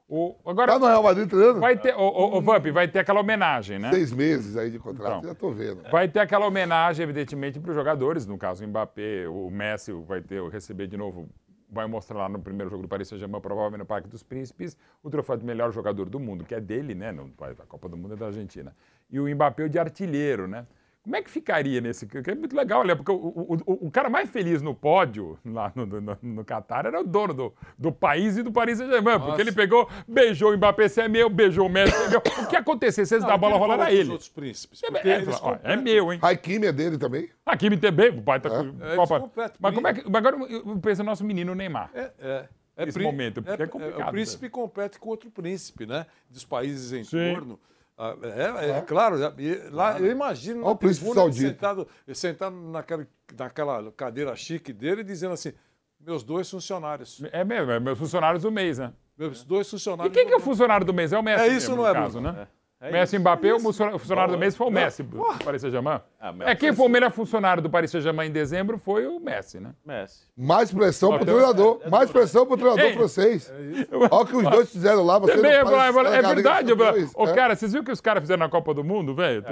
O, 0.09 0.37
agora, 0.47 0.73
Tá 0.73 0.79
no 0.79 0.87
Real 0.87 1.03
Madrid 1.03 1.29
treinando? 1.29 1.59
vai 1.59 1.77
ter, 1.77 1.93
o, 1.97 2.01
o, 2.01 2.39
o 2.39 2.41
Vamp, 2.41 2.65
vai 2.69 2.87
ter 2.87 3.01
aquela 3.01 3.21
homenagem, 3.21 3.77
né? 3.79 3.91
Seis 3.91 4.13
meses 4.13 4.57
aí 4.57 4.71
de 4.71 4.79
contrato, 4.79 5.19
Então. 5.19 5.29
já 5.29 5.35
tô 5.35 5.51
vendo. 5.51 5.83
Vai 5.91 6.07
ter 6.07 6.21
aquela 6.21 6.47
homenagem, 6.47 7.03
evidentemente, 7.03 7.59
para 7.59 7.71
os 7.71 7.75
jogadores, 7.77 8.25
no 8.25 8.39
caso 8.39 8.65
o 8.65 8.69
Mbappé, 8.69 9.27
o 9.29 9.51
Messi 9.51 9.93
vai 10.07 10.21
ter, 10.21 10.41
receber 10.49 10.87
de 10.87 10.97
novo, 10.97 11.29
vai 11.69 11.89
mostrar 11.89 12.19
lá 12.19 12.29
no 12.29 12.39
primeiro 12.39 12.71
jogo 12.71 12.83
do 12.85 12.89
Paris 12.89 13.09
Saint-Germain, 13.09 13.41
provavelmente 13.41 13.81
no 13.81 13.85
Parque 13.85 14.09
dos 14.09 14.23
Príncipes, 14.23 14.77
o 15.03 15.11
troféu 15.11 15.37
de 15.37 15.45
melhor 15.45 15.73
jogador 15.73 16.09
do 16.09 16.21
mundo, 16.21 16.45
que 16.45 16.55
é 16.55 16.61
dele, 16.61 16.95
né? 16.95 17.13
A 17.61 17.67
Copa 17.67 17.89
do 17.89 17.97
Mundo 17.97 18.15
é 18.15 18.17
da 18.17 18.27
Argentina. 18.27 18.77
E 19.11 19.19
o 19.19 19.27
Mbappé 19.29 19.65
o 19.65 19.69
de 19.69 19.77
artilheiro, 19.79 20.47
né? 20.47 20.69
Como 21.07 21.15
é 21.15 21.23
que 21.23 21.31
ficaria 21.31 21.81
nesse. 21.81 22.05
Que 22.05 22.19
é 22.33 22.35
muito 22.35 22.57
legal, 22.57 22.81
olha, 22.81 22.97
porque 22.97 23.13
o, 23.13 23.15
o, 23.15 23.55
o- 23.65 23.87
o 23.87 23.91
cara 23.93 24.11
mais 24.11 24.29
feliz 24.29 24.61
no 24.61 24.75
pódio, 24.75 25.39
lá 25.45 25.71
no, 25.73 25.87
no, 25.87 26.19
no 26.21 26.45
Catar, 26.45 26.85
era 26.85 27.01
o 27.01 27.05
dono 27.05 27.33
do, 27.33 27.55
do 27.79 27.93
país 27.93 28.37
e 28.37 28.43
do 28.43 28.51
Paris 28.51 28.79
Saint-Germain, 28.79 29.21
porque 29.21 29.41
ele 29.41 29.53
pegou, 29.53 29.89
beijou 30.09 30.53
o 30.53 30.57
Mbappé, 30.57 30.89
você 30.89 31.03
é 31.03 31.09
meu, 31.09 31.31
beijou 31.31 31.67
o 31.67 31.71
Messi, 31.71 31.93
você 31.93 32.07
é 32.07 32.09
meu. 32.09 32.19
O 32.19 32.49
que 32.49 32.57
acontecesse 32.57 33.07
se 33.11 33.15
eles 33.15 33.23
Não, 33.23 33.29
dar 33.29 33.35
a 33.35 33.39
bola 33.39 33.53
ele 33.55 33.61
rolar 33.61 33.75
a 33.75 33.85
dos 33.85 33.95
ele? 33.95 34.11
outros 34.11 34.29
príncipes, 34.29 34.83
É, 34.83 35.09
é, 35.09 35.15
eles 35.23 35.29
ó, 35.41 35.53
é 35.53 35.57
competem- 35.59 35.83
meu, 35.85 36.13
hein? 36.13 36.19
Raikimi 36.21 36.67
é 36.67 36.73
dele 36.73 36.99
também. 36.99 37.31
Me 37.71 37.77
também, 37.77 38.09
o 38.11 38.23
pai 38.23 38.41
tá 38.41 38.51
com 38.51 38.57
eles 38.63 38.97
Copa. 38.97 39.31
Mas 39.61 39.75
como 39.77 39.87
é 39.87 39.95
que. 39.95 40.03
Mas 40.11 40.15
agora 40.17 40.37
eu 40.53 40.77
penso 40.81 41.03
no 41.05 41.07
nosso 41.11 41.25
menino 41.25 41.55
Neymar. 41.55 41.89
É, 41.95 42.11
é. 42.19 42.49
É 42.79 43.03
momento, 43.03 43.43
porque 43.43 43.63
é, 43.63 43.67
complicado. 43.69 44.09
o 44.09 44.11
príncipe 44.11 44.51
compete 44.51 44.99
com 44.99 45.09
outro 45.09 45.31
príncipe, 45.31 45.87
né? 45.87 46.05
Dos 46.29 46.45
países 46.45 46.93
em 46.93 47.05
Sim. 47.05 47.33
torno. 47.35 47.61
Ah, 47.99 48.15
É, 48.23 48.71
é, 48.71 48.81
claro, 48.83 49.23
é, 49.23 49.33
e 49.39 49.71
lá, 49.71 49.99
eu 49.99 50.11
imagino 50.11 50.61
Olha 50.61 50.67
o 50.67 50.71
na 50.71 50.77
príncipe 50.77 51.07
tribuna 51.07 51.33
sentado, 51.33 51.89
sentado 52.15 52.55
naquela, 52.55 53.07
naquela 53.39 53.93
cadeira 53.93 54.37
chique 54.37 54.73
dele 54.73 55.03
dizendo 55.03 55.33
assim, 55.33 55.53
meus 55.99 56.23
dois 56.23 56.51
funcionários. 56.51 57.23
É 57.33 57.43
mesmo, 57.43 57.73
é 57.73 57.81
meus 57.81 57.99
funcionários 57.99 58.43
do 58.43 58.51
mês, 58.53 58.79
né? 58.79 58.93
Meus 59.17 59.43
dois 59.45 59.67
E 59.67 59.71
funcionários. 59.71 60.15
quem 60.15 60.27
que 60.27 60.33
é 60.33 60.37
o 60.37 60.41
funcionário 60.41 60.85
do 60.85 60.93
mês? 60.93 61.13
É 61.13 61.19
o 61.19 61.23
Messi. 61.23 61.45
É 61.45 61.47
isso, 61.49 61.71
mesmo, 61.71 61.77
não 61.77 61.83
no 61.85 61.89
é, 61.89 61.95
caso, 61.95 62.21
Bruno? 62.21 62.33
né? 62.37 62.43
É 62.43 62.66
Messi 62.81 63.17
isso. 63.17 63.21
Mbappé, 63.21 63.55
o 63.55 63.61
funcionário 63.61 63.97
o 63.97 63.99
funcionário 63.99 64.33
do 64.35 64.39
mês 64.39 64.55
foi 64.55 64.67
o 64.67 64.71
Messi, 64.71 65.03
do 65.03 65.25
Paris 65.43 65.63
Saint-Germain. 65.63 66.01
Ah. 66.21 66.35
É, 66.41 66.55
quem 66.55 66.75
foi 66.75 66.87
o 66.87 66.89
melhor 66.91 67.11
funcionário 67.11 67.63
do 67.63 67.71
Paris 67.71 67.91
Saint-Germain 67.91 68.29
em 68.29 68.33
dezembro 68.33 68.79
foi 68.79 69.07
o 69.07 69.19
Messi, 69.19 69.59
né? 69.59 69.75
Messi. 69.83 70.27
Mais 70.37 70.71
pressão 70.71 71.17
pro 71.17 71.25
treinador. 71.25 71.81
Mais 71.91 72.11
pressão 72.11 72.47
pro 72.47 72.57
treinador 72.57 72.85
Ei. 72.85 72.95
francês. 72.95 73.51
Olha 73.91 74.23
o 74.23 74.27
que 74.27 74.37
os 74.37 74.51
dois 74.51 74.71
fizeram 74.71 75.05
lá. 75.05 75.19
Você 75.19 75.37
Também 75.37 75.53
é, 75.53 75.55
é- 75.55 75.59
é 75.59 76.35
verdade. 76.35 76.73
Ô, 77.15 77.27
é. 77.27 77.35
cara, 77.35 77.57
vocês 77.57 77.73
viram 77.73 77.83
o 77.83 77.87
que 77.87 77.93
os 77.93 78.01
caras 78.01 78.23
fizeram 78.23 78.41
na 78.41 78.49
Copa 78.51 78.75
do 78.75 78.85
Mundo, 78.85 79.15
velho? 79.15 79.43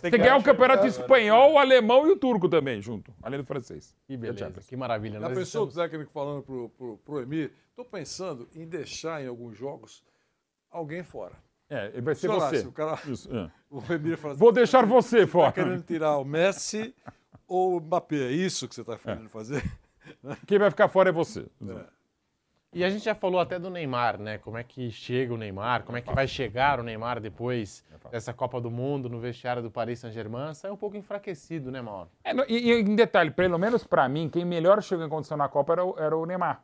Tem 0.00 0.10
que 0.10 0.18
ganhar 0.18 0.36
o 0.36 0.42
campeonato 0.42 0.84
espanhol, 0.84 1.52
o 1.52 1.58
alemão 1.58 2.08
e 2.08 2.10
o 2.10 2.16
turco 2.16 2.48
também, 2.48 2.80
junto. 2.80 3.14
Além 3.22 3.38
do 3.38 3.46
francês. 3.46 3.94
Que 4.06 4.16
beleza, 4.16 4.60
que 4.68 4.76
maravilha. 4.76 5.20
Já 5.20 5.30
pensou 5.30 5.66
o 5.66 5.72
técnico 5.72 6.10
falando 6.12 6.42
pro, 6.42 6.68
pro, 6.70 6.98
pro 6.98 7.20
Emir? 7.20 7.52
Estou 7.70 7.84
pensando 7.84 8.48
em 8.54 8.66
deixar 8.66 9.22
em 9.22 9.28
alguns 9.28 9.56
jogos 9.56 10.02
alguém 10.70 11.04
fora. 11.04 11.34
É, 11.74 11.86
ele 11.92 12.02
vai 12.02 12.14
ser 12.14 12.28
você. 12.28 12.66
o 12.66 12.72
cara- 12.72 12.98
Isso, 13.06 13.28
é. 13.34 13.50
O 13.70 13.80
Emir 13.90 14.18
fala 14.18 14.34
assim, 14.34 14.40
Vou 14.40 14.52
deixar 14.52 14.84
você 14.84 15.20
Tá 15.22 15.26
fora. 15.32 15.52
querendo 15.52 15.82
tirar 15.82 16.18
o 16.18 16.24
Messi 16.24 16.94
ou 17.48 17.78
o 17.78 17.80
Mbappé? 17.80 18.16
É 18.16 18.30
isso 18.30 18.68
que 18.68 18.74
você 18.74 18.82
está 18.82 18.98
querendo 18.98 19.30
fazer? 19.30 19.62
Quem 20.46 20.58
vai 20.58 20.68
ficar 20.70 20.88
fora 20.88 21.08
é 21.08 21.12
você. 21.12 21.46
E 22.74 22.82
a 22.84 22.88
gente 22.90 23.04
já 23.04 23.14
falou 23.14 23.38
até 23.40 23.58
do 23.58 23.68
Neymar, 23.70 24.18
né? 24.18 24.38
Como 24.38 24.56
é 24.58 24.64
que 24.64 24.90
chega 24.90 25.32
o 25.32 25.36
Neymar, 25.36 25.84
como 25.84 25.96
é 25.98 26.00
que 26.02 26.12
vai 26.14 26.26
chegar 26.26 26.80
o 26.80 26.82
Neymar 26.82 27.20
depois 27.20 27.84
dessa 28.10 28.32
Copa 28.32 28.60
do 28.60 28.70
Mundo 28.70 29.08
no 29.10 29.20
vestiário 29.20 29.62
do 29.62 29.70
Paris 29.70 29.98
Saint-Germain. 30.00 30.54
Saiu 30.54 30.72
um 30.74 30.76
pouco 30.76 30.96
enfraquecido, 30.96 31.70
né, 31.70 31.80
Mauro? 31.82 32.10
É, 32.24 32.32
e, 32.50 32.70
e 32.72 32.80
em 32.80 32.94
detalhe, 32.96 33.30
pelo 33.30 33.58
menos 33.58 33.84
pra 33.84 34.08
mim, 34.08 34.28
quem 34.28 34.44
melhor 34.44 34.82
chegou 34.82 35.04
em 35.04 35.08
condição 35.08 35.36
na 35.36 35.48
Copa 35.48 35.72
era 35.74 35.84
o, 35.84 35.94
era 35.98 36.16
o 36.16 36.24
Neymar. 36.26 36.62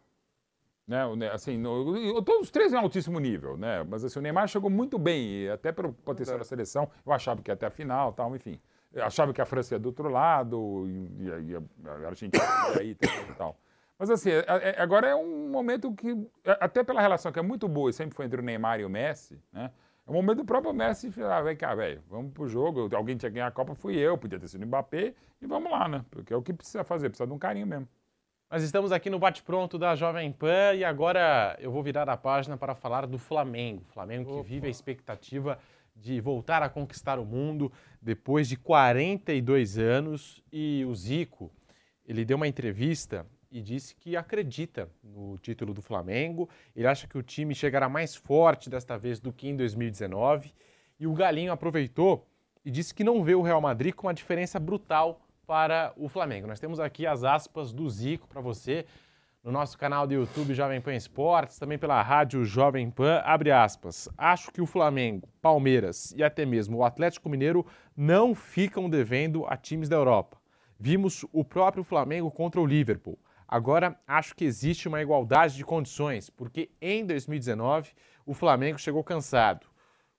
Né? 0.88 1.28
assim, 1.30 1.58
no, 1.58 2.22
todos 2.22 2.44
os 2.44 2.50
três 2.50 2.72
em 2.72 2.76
altíssimo 2.76 3.20
nível, 3.20 3.58
né? 3.58 3.84
Mas 3.86 4.02
assim, 4.02 4.18
o 4.18 4.22
Neymar 4.22 4.48
chegou 4.48 4.70
muito 4.70 4.98
bem, 4.98 5.42
e 5.42 5.50
até 5.50 5.70
pelo 5.70 5.92
potencial 5.92 6.38
da 6.38 6.44
seleção. 6.44 6.88
Eu 7.04 7.12
achava 7.12 7.42
que 7.42 7.50
ia 7.50 7.54
até 7.54 7.66
a 7.66 7.70
final 7.70 8.10
tal, 8.14 8.34
enfim. 8.34 8.58
Eu 8.90 9.04
achava 9.04 9.34
que 9.34 9.40
a 9.42 9.44
França 9.44 9.74
ia 9.74 9.78
do 9.78 9.86
outro 9.90 10.08
lado, 10.08 10.86
e, 10.88 11.50
e 11.50 11.54
a- 11.56 12.06
Argentina 12.08 12.42
ia 12.74 12.80
aí 12.80 12.90
e 12.92 13.34
tal. 13.34 13.54
Mas 13.98 14.08
assim, 14.08 14.30
é- 14.30 14.44
é- 14.48 14.80
agora 14.80 15.06
é 15.08 15.14
um 15.14 15.50
momento 15.50 15.92
que, 15.92 16.10
é- 16.42 16.56
até 16.58 16.82
pela 16.82 17.02
relação 17.02 17.30
que 17.30 17.38
é 17.38 17.42
muito 17.42 17.68
boa 17.68 17.90
e 17.90 17.92
sempre 17.92 18.16
foi 18.16 18.24
entre 18.24 18.40
o 18.40 18.44
Neymar 18.44 18.80
e 18.80 18.84
o 18.86 18.88
Messi, 18.88 19.38
né? 19.52 19.70
É 20.06 20.10
o 20.10 20.14
momento 20.14 20.38
do 20.38 20.44
próprio 20.46 20.72
Messi 20.72 21.10
falar, 21.10 21.42
vem 21.42 21.54
cá, 21.54 21.74
velho, 21.74 22.02
vamos 22.08 22.32
pro 22.32 22.48
jogo. 22.48 22.88
Alguém 22.96 23.14
tinha 23.14 23.28
que 23.28 23.34
ganhar 23.34 23.48
a 23.48 23.50
Copa, 23.50 23.74
fui 23.74 23.94
eu, 23.98 24.16
podia 24.16 24.38
ter 24.40 24.48
sido 24.48 24.62
o 24.62 24.66
Mbappé, 24.66 25.12
e 25.42 25.46
vamos 25.46 25.70
lá, 25.70 25.86
né? 25.86 26.02
Porque 26.10 26.32
é 26.32 26.36
o 26.36 26.40
que 26.40 26.54
precisa 26.54 26.82
fazer, 26.82 27.10
precisa 27.10 27.26
de 27.26 27.32
um 27.34 27.38
carinho 27.38 27.66
mesmo. 27.66 27.86
Nós 28.50 28.62
estamos 28.62 28.92
aqui 28.92 29.10
no 29.10 29.18
Bate-Pronto 29.18 29.76
da 29.76 29.94
Jovem 29.94 30.32
Pan 30.32 30.72
e 30.74 30.82
agora 30.82 31.54
eu 31.60 31.70
vou 31.70 31.82
virar 31.82 32.08
a 32.08 32.16
página 32.16 32.56
para 32.56 32.74
falar 32.74 33.06
do 33.06 33.18
Flamengo. 33.18 33.84
Flamengo 33.92 34.42
que 34.42 34.48
vive 34.48 34.68
a 34.68 34.70
expectativa 34.70 35.58
de 35.94 36.18
voltar 36.18 36.62
a 36.62 36.68
conquistar 36.70 37.18
o 37.18 37.26
mundo 37.26 37.70
depois 38.00 38.48
de 38.48 38.56
42 38.56 39.76
anos. 39.76 40.42
E 40.50 40.82
o 40.88 40.94
Zico, 40.94 41.52
ele 42.06 42.24
deu 42.24 42.38
uma 42.38 42.48
entrevista 42.48 43.26
e 43.52 43.60
disse 43.60 43.94
que 43.94 44.16
acredita 44.16 44.88
no 45.04 45.36
título 45.36 45.74
do 45.74 45.82
Flamengo. 45.82 46.48
Ele 46.74 46.86
acha 46.86 47.06
que 47.06 47.18
o 47.18 47.22
time 47.22 47.54
chegará 47.54 47.86
mais 47.86 48.16
forte 48.16 48.70
desta 48.70 48.96
vez 48.96 49.20
do 49.20 49.30
que 49.30 49.46
em 49.46 49.56
2019. 49.56 50.54
E 50.98 51.06
o 51.06 51.12
Galinho 51.12 51.52
aproveitou 51.52 52.26
e 52.64 52.70
disse 52.70 52.94
que 52.94 53.04
não 53.04 53.22
vê 53.22 53.34
o 53.34 53.42
Real 53.42 53.60
Madrid 53.60 53.92
com 53.92 54.06
uma 54.06 54.14
diferença 54.14 54.58
brutal 54.58 55.20
para 55.48 55.94
o 55.96 56.10
Flamengo. 56.10 56.46
Nós 56.46 56.60
temos 56.60 56.78
aqui 56.78 57.06
as 57.06 57.24
aspas 57.24 57.72
do 57.72 57.88
Zico 57.88 58.28
para 58.28 58.38
você 58.38 58.84
no 59.42 59.50
nosso 59.50 59.78
canal 59.78 60.06
do 60.06 60.12
YouTube 60.12 60.52
Jovem 60.52 60.78
Pan 60.78 60.94
Esportes, 60.94 61.58
também 61.58 61.78
pela 61.78 62.02
rádio 62.02 62.44
Jovem 62.44 62.90
Pan, 62.90 63.22
abre 63.24 63.50
aspas. 63.50 64.10
Acho 64.18 64.52
que 64.52 64.60
o 64.60 64.66
Flamengo, 64.66 65.26
Palmeiras 65.40 66.12
e 66.14 66.22
até 66.22 66.44
mesmo 66.44 66.76
o 66.76 66.84
Atlético 66.84 67.30
Mineiro 67.30 67.64
não 67.96 68.34
ficam 68.34 68.90
devendo 68.90 69.46
a 69.46 69.56
times 69.56 69.88
da 69.88 69.96
Europa. 69.96 70.36
Vimos 70.78 71.24
o 71.32 71.42
próprio 71.42 71.82
Flamengo 71.82 72.30
contra 72.30 72.60
o 72.60 72.66
Liverpool. 72.66 73.18
Agora 73.48 73.98
acho 74.06 74.36
que 74.36 74.44
existe 74.44 74.86
uma 74.86 75.00
igualdade 75.00 75.56
de 75.56 75.64
condições, 75.64 76.28
porque 76.28 76.70
em 76.78 77.06
2019 77.06 77.92
o 78.26 78.34
Flamengo 78.34 78.78
chegou 78.78 79.02
cansado. 79.02 79.66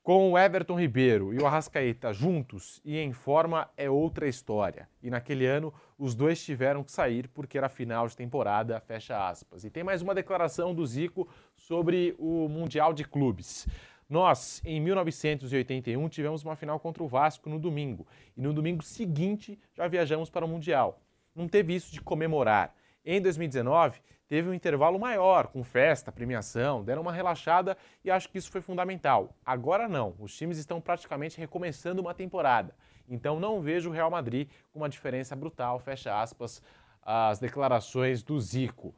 Com 0.09 0.31
o 0.31 0.39
Everton 0.39 0.73
Ribeiro 0.73 1.31
e 1.35 1.37
o 1.37 1.45
Arrascaeta 1.45 2.11
juntos 2.11 2.81
e 2.83 2.97
em 2.97 3.13
forma 3.13 3.69
é 3.77 3.87
outra 3.91 4.27
história. 4.27 4.89
E 5.03 5.09
naquele 5.11 5.45
ano 5.45 5.71
os 5.99 6.15
dois 6.15 6.43
tiveram 6.43 6.83
que 6.83 6.91
sair 6.91 7.27
porque 7.27 7.59
era 7.59 7.69
final 7.69 8.07
de 8.07 8.17
temporada, 8.17 8.79
fecha 8.79 9.29
aspas. 9.29 9.63
E 9.63 9.69
tem 9.69 9.83
mais 9.83 10.01
uma 10.01 10.15
declaração 10.15 10.73
do 10.73 10.83
Zico 10.83 11.29
sobre 11.55 12.15
o 12.17 12.49
Mundial 12.49 12.91
de 12.91 13.03
Clubes. 13.03 13.67
Nós, 14.09 14.63
em 14.65 14.81
1981, 14.81 16.09
tivemos 16.09 16.43
uma 16.43 16.55
final 16.55 16.79
contra 16.79 17.03
o 17.03 17.07
Vasco 17.07 17.47
no 17.47 17.59
domingo. 17.59 18.07
E 18.35 18.41
no 18.41 18.51
domingo 18.51 18.81
seguinte 18.81 19.59
já 19.75 19.87
viajamos 19.87 20.27
para 20.27 20.43
o 20.43 20.49
Mundial. 20.49 20.99
Não 21.35 21.47
teve 21.47 21.75
isso 21.75 21.93
de 21.93 22.01
comemorar. 22.01 22.73
Em 23.05 23.21
2019, 23.21 24.01
teve 24.29 24.47
um 24.47 24.53
intervalo 24.53 24.99
maior, 24.99 25.47
com 25.47 25.63
festa, 25.63 26.11
premiação, 26.11 26.83
deram 26.83 27.01
uma 27.01 27.11
relaxada 27.11 27.75
e 28.05 28.11
acho 28.11 28.29
que 28.29 28.37
isso 28.37 28.51
foi 28.51 28.61
fundamental. 28.61 29.35
Agora 29.43 29.89
não, 29.89 30.13
os 30.19 30.33
times 30.37 30.59
estão 30.59 30.79
praticamente 30.79 31.39
recomeçando 31.39 31.99
uma 31.99 32.13
temporada. 32.13 32.75
Então 33.09 33.39
não 33.39 33.59
vejo 33.59 33.89
o 33.89 33.91
Real 33.91 34.11
Madrid 34.11 34.47
com 34.71 34.79
uma 34.79 34.87
diferença 34.87 35.35
brutal, 35.35 35.79
fecha 35.79 36.21
aspas, 36.21 36.61
as 37.01 37.39
declarações 37.39 38.21
do 38.21 38.39
Zico. 38.39 38.93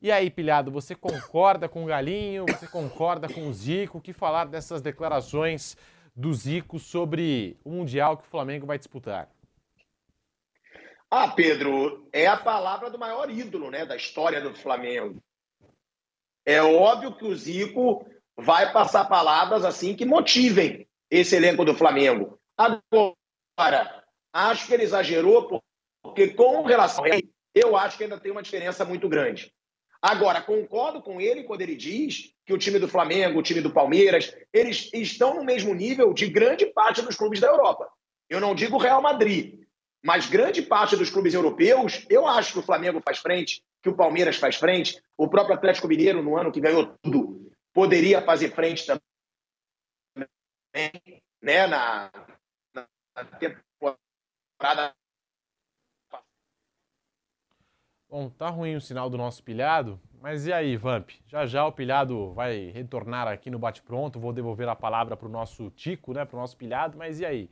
E 0.00 0.10
aí, 0.10 0.30
pilhado, 0.30 0.70
você 0.70 0.94
concorda 0.94 1.68
com 1.68 1.84
o 1.84 1.86
Galinho? 1.86 2.46
Você 2.46 2.66
concorda 2.66 3.28
com 3.28 3.46
o 3.46 3.52
Zico? 3.52 3.98
O 3.98 4.00
que 4.00 4.14
falar 4.14 4.46
dessas 4.46 4.80
declarações 4.80 5.76
do 6.16 6.32
Zico 6.32 6.78
sobre 6.78 7.58
o 7.62 7.70
Mundial 7.70 8.16
que 8.16 8.24
o 8.24 8.30
Flamengo 8.30 8.66
vai 8.66 8.78
disputar? 8.78 9.28
Ah, 11.10 11.26
Pedro, 11.26 12.08
é 12.12 12.28
a 12.28 12.36
palavra 12.36 12.88
do 12.88 12.96
maior 12.98 13.28
ídolo 13.28 13.68
né, 13.68 13.84
da 13.84 13.96
história 13.96 14.40
do 14.40 14.54
Flamengo. 14.54 15.20
É 16.46 16.62
óbvio 16.62 17.16
que 17.16 17.24
o 17.24 17.34
Zico 17.34 18.06
vai 18.36 18.72
passar 18.72 19.06
palavras 19.06 19.64
assim 19.64 19.96
que 19.96 20.04
motivem 20.04 20.88
esse 21.10 21.34
elenco 21.34 21.64
do 21.64 21.74
Flamengo. 21.74 22.38
Agora, 22.56 24.04
acho 24.32 24.68
que 24.68 24.74
ele 24.74 24.84
exagerou, 24.84 25.60
porque 26.00 26.28
com 26.28 26.62
relação 26.62 27.04
a 27.04 27.08
ele, 27.08 27.28
eu 27.54 27.76
acho 27.76 27.98
que 27.98 28.04
ainda 28.04 28.20
tem 28.20 28.30
uma 28.30 28.42
diferença 28.42 28.84
muito 28.84 29.08
grande. 29.08 29.52
Agora, 30.00 30.40
concordo 30.40 31.02
com 31.02 31.20
ele 31.20 31.42
quando 31.42 31.60
ele 31.60 31.74
diz 31.74 32.32
que 32.46 32.54
o 32.54 32.58
time 32.58 32.78
do 32.78 32.88
Flamengo, 32.88 33.38
o 33.38 33.42
time 33.42 33.60
do 33.60 33.72
Palmeiras, 33.72 34.34
eles 34.52 34.88
estão 34.94 35.34
no 35.34 35.44
mesmo 35.44 35.74
nível 35.74 36.14
de 36.14 36.28
grande 36.28 36.66
parte 36.66 37.02
dos 37.02 37.16
clubes 37.16 37.40
da 37.40 37.48
Europa. 37.48 37.90
Eu 38.28 38.40
não 38.40 38.54
digo 38.54 38.78
Real 38.78 39.02
Madrid, 39.02 39.59
mas 40.02 40.26
grande 40.26 40.62
parte 40.62 40.96
dos 40.96 41.10
clubes 41.10 41.34
europeus, 41.34 42.06
eu 42.08 42.26
acho 42.26 42.54
que 42.54 42.58
o 42.58 42.62
Flamengo 42.62 43.00
faz 43.04 43.18
frente, 43.18 43.62
que 43.82 43.88
o 43.88 43.96
Palmeiras 43.96 44.36
faz 44.36 44.56
frente, 44.56 45.02
o 45.16 45.28
próprio 45.28 45.54
Atlético 45.54 45.88
Mineiro, 45.88 46.22
no 46.22 46.36
ano 46.36 46.52
que 46.52 46.60
ganhou 46.60 46.96
tudo, 47.02 47.52
poderia 47.72 48.22
fazer 48.22 48.54
frente 48.54 48.86
também, 48.86 49.02
né, 51.42 51.66
na, 51.66 52.10
temporada. 53.38 54.94
Bom, 58.08 58.28
tá 58.28 58.48
ruim 58.48 58.74
o 58.74 58.80
sinal 58.80 59.08
do 59.08 59.16
nosso 59.16 59.42
pilhado, 59.42 60.00
mas 60.20 60.46
e 60.46 60.52
aí, 60.52 60.76
Vamp? 60.76 61.10
Já 61.28 61.46
já 61.46 61.64
o 61.64 61.72
pilhado 61.72 62.32
vai 62.32 62.70
retornar 62.70 63.28
aqui 63.28 63.48
no 63.48 63.58
bate-pronto, 63.58 64.18
vou 64.18 64.32
devolver 64.32 64.68
a 64.68 64.74
palavra 64.74 65.16
para 65.16 65.28
o 65.28 65.30
nosso 65.30 65.70
Tico, 65.70 66.12
né, 66.12 66.24
para 66.24 66.36
o 66.36 66.40
nosso 66.40 66.56
pilhado, 66.56 66.98
mas 66.98 67.20
e 67.20 67.26
aí? 67.26 67.50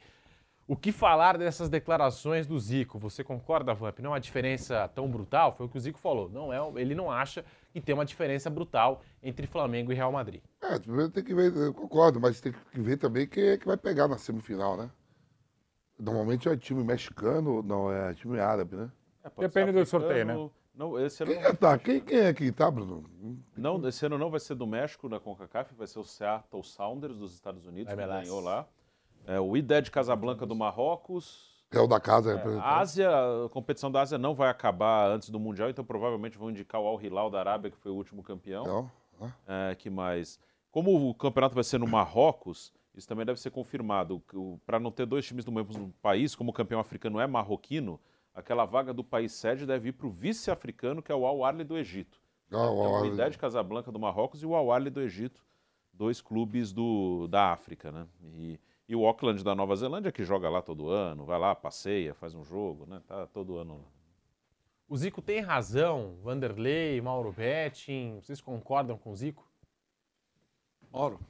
O 0.69 0.77
que 0.77 0.93
falar 0.93 1.39
dessas 1.39 1.71
declarações 1.71 2.47
do 2.47 2.59
Zico? 2.61 2.99
Você 2.99 3.25
concorda, 3.25 3.73
Vamp? 3.73 4.01
Não 4.01 4.11
é 4.11 4.13
uma 4.13 4.21
diferença 4.21 4.87
tão 4.95 5.09
brutal? 5.09 5.55
Foi 5.57 5.65
o 5.65 5.69
que 5.69 5.79
o 5.79 5.81
Zico 5.81 5.99
falou. 5.99 6.29
Não 6.29 6.53
é, 6.53 6.59
ele 6.79 6.95
não 6.95 7.11
acha 7.11 7.43
que 7.73 7.81
tem 7.81 7.95
uma 7.95 8.05
diferença 8.05 8.51
brutal 8.51 9.01
entre 9.23 9.47
Flamengo 9.47 9.91
e 9.93 9.95
Real 9.95 10.13
Madrid. 10.13 10.43
É, 10.61 10.79
tem 11.09 11.25
que 11.25 11.35
ver, 11.35 11.57
eu 11.57 11.73
concordo, 11.73 12.21
mas 12.21 12.39
tem 12.43 12.53
que 12.53 12.81
ver 12.83 12.99
também 12.99 13.27
quem 13.27 13.45
é 13.45 13.57
que 13.57 13.67
vai 13.67 13.79
pegar 13.79 14.09
na 14.09 14.19
semifinal, 14.19 14.77
né? 14.77 14.91
Normalmente 15.99 16.51
é 16.51 16.55
time 16.55 16.85
mexicano, 16.85 17.63
não, 17.63 17.91
é 17.91 18.13
time 18.13 18.39
árabe, 18.39 18.77
né? 18.77 18.93
É, 19.25 19.31
Depende 19.41 19.73
do 19.73 19.87
sorteio, 19.87 20.27
né? 20.27 20.51
Não, 20.75 21.01
esse 21.01 21.23
ano 21.23 21.33
quem, 21.33 21.43
é, 21.43 21.53
tá, 21.55 21.79
quem, 21.79 22.01
quem 22.01 22.19
é 22.19 22.35
que 22.35 22.53
tá, 22.53 22.71
Bruno? 22.71 23.05
Não, 23.57 23.89
esse 23.89 24.05
ano 24.05 24.19
não 24.19 24.31
vai 24.31 24.39
ser 24.39 24.55
do 24.55 24.67
México 24.67 25.09
na 25.09 25.19
CONCACAF, 25.19 25.75
vai 25.75 25.87
ser 25.87 25.99
o 25.99 26.05
Seattle 26.05 26.63
Sounders 26.63 27.17
dos 27.17 27.33
Estados 27.33 27.67
Unidos, 27.67 27.91
que 27.91 28.07
ganhou 28.07 28.41
lá. 28.41 28.69
É, 29.29 29.39
o 29.39 29.55
IDED 29.55 29.91
Casablanca 29.91 30.47
do 30.47 30.57
Marrocos. 30.57 31.47
É 31.71 31.79
o 31.79 31.87
da 31.87 32.01
casa. 32.01 32.33
É, 32.33 32.59
a 32.59 32.79
Ásia, 32.79 33.11
a 33.45 33.49
competição 33.51 33.93
da 33.93 34.01
Ásia 34.01 34.17
não 34.17 34.35
vai 34.35 34.49
acabar 34.49 35.11
antes 35.11 35.29
do 35.29 35.39
Mundial, 35.39 35.69
então 35.69 35.85
provavelmente 35.85 36.39
vão 36.39 36.49
indicar 36.49 36.81
o 36.81 36.87
Al 36.87 37.01
Hilal 37.01 37.29
da 37.29 37.39
Arábia, 37.39 37.71
que 37.71 37.77
foi 37.77 37.93
o 37.93 37.95
último 37.95 38.23
campeão. 38.23 38.63
Então, 38.63 38.91
é, 39.47 39.75
que 39.75 39.91
mais? 39.91 40.41
Como 40.71 41.11
o 41.11 41.15
campeonato 41.15 41.55
vai 41.55 41.63
ser 41.63 41.79
no 41.79 41.87
Marrocos, 41.87 42.73
isso 42.95 43.07
também 43.07 43.27
deve 43.27 43.39
ser 43.39 43.51
confirmado. 43.51 44.23
Para 44.65 44.81
não 44.81 44.91
ter 44.91 45.05
dois 45.05 45.27
times 45.27 45.45
do 45.45 45.53
mesmo 45.53 45.93
país, 46.01 46.35
como 46.35 46.51
o 46.51 46.55
campeão 46.55 46.81
africano 46.81 47.21
é 47.21 47.27
marroquino, 47.27 48.01
aquela 48.35 48.65
vaga 48.65 48.95
do 48.95 49.05
país 49.05 49.33
sede 49.33 49.67
deve 49.67 49.91
ir 49.91 49.93
para 49.93 50.07
o 50.07 50.11
vice-africano, 50.11 51.03
que 51.03 51.13
é 51.13 51.15
o 51.15 51.27
Al-Ahly 51.27 51.65
do 51.65 51.77
Egito. 51.77 52.19
Ah, 52.51 52.65
então, 52.73 53.03
o 53.03 53.07
Ideia 53.07 53.29
de 53.29 53.37
Casablanca 53.37 53.93
do 53.93 53.99
Marrocos 53.99 54.43
e 54.43 54.47
o 54.47 54.55
Al-Ahly 54.55 54.89
do 54.89 55.03
Egito, 55.03 55.45
dois 55.93 56.23
clubes 56.23 56.73
do, 56.73 57.29
da 57.29 57.53
África, 57.53 57.93
né? 57.93 58.07
E, 58.23 58.59
e, 58.89 58.97
o 58.97 59.07
Auckland 59.07 59.43
da 59.45 59.55
Nova 59.55 59.77
Zelândia, 59.77 60.11
que 60.11 60.25
joga 60.25 60.49
lá 60.49 60.63
todo 60.63 60.89
ano, 60.89 61.25
vai 61.25 61.39
lá, 61.39 61.55
passeia, 61.55 62.15
faz 62.15 62.35
um 62.35 62.45
jogo, 62.45 62.87
né? 62.87 63.03
Tá 63.07 63.27
todo 63.27 63.59
ano 63.59 63.79
lá. 63.79 63.85
O 64.89 64.97
Zico 64.97 65.21
tem 65.21 65.41
razão, 65.41 66.17
Vanderlei, 66.23 67.01
Mauro 67.01 67.31
Betting, 67.31 68.21
vocês 68.23 68.41
concordam 68.41 68.97
com 68.97 69.11
o 69.11 69.17
Zico? 69.17 69.47
Mauro. 70.91 71.21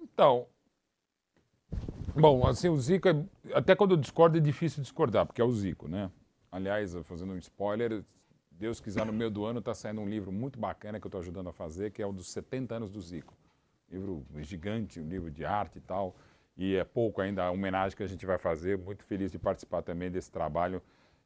Então, 0.00 0.48
Bom, 2.20 2.44
assim, 2.46 2.68
o 2.68 2.76
Zico, 2.76 3.08
é, 3.08 3.24
até 3.54 3.76
quando 3.76 3.92
eu 3.92 3.96
discordo 3.96 4.38
é 4.38 4.40
difícil 4.40 4.82
discordar, 4.82 5.24
porque 5.24 5.40
é 5.40 5.44
o 5.44 5.52
Zico, 5.52 5.86
né? 5.86 6.10
Aliás, 6.50 6.94
fazendo 7.04 7.32
um 7.32 7.38
spoiler, 7.38 8.02
Deus 8.50 8.80
quiser, 8.80 9.06
no 9.06 9.12
meio 9.12 9.30
do 9.30 9.44
ano 9.44 9.60
está 9.60 9.72
saindo 9.72 10.00
um 10.00 10.08
livro 10.08 10.32
muito 10.32 10.58
bacana 10.58 10.98
que 10.98 11.06
eu 11.06 11.08
estou 11.08 11.20
ajudando 11.20 11.48
a 11.48 11.52
fazer, 11.52 11.92
que 11.92 12.02
é 12.02 12.06
o 12.06 12.12
dos 12.12 12.30
70 12.30 12.74
anos 12.74 12.90
do 12.90 13.00
Zico. 13.00 13.34
Livro 13.88 14.26
gigante, 14.38 15.00
um 15.00 15.08
livro 15.08 15.30
de 15.30 15.44
arte 15.44 15.78
e 15.78 15.80
tal, 15.80 16.16
e 16.58 16.74
é 16.74 16.82
pouco 16.82 17.20
ainda 17.20 17.44
a 17.44 17.50
homenagem 17.52 17.96
que 17.96 18.02
a 18.02 18.06
gente 18.06 18.26
vai 18.26 18.36
fazer. 18.36 18.76
Muito 18.76 19.04
feliz 19.04 19.30
de 19.30 19.38
participar 19.38 19.80
também 19.80 20.10
desse 20.10 20.30
trabalho 20.30 20.82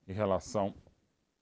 em 0.07 0.13
relação 0.13 0.75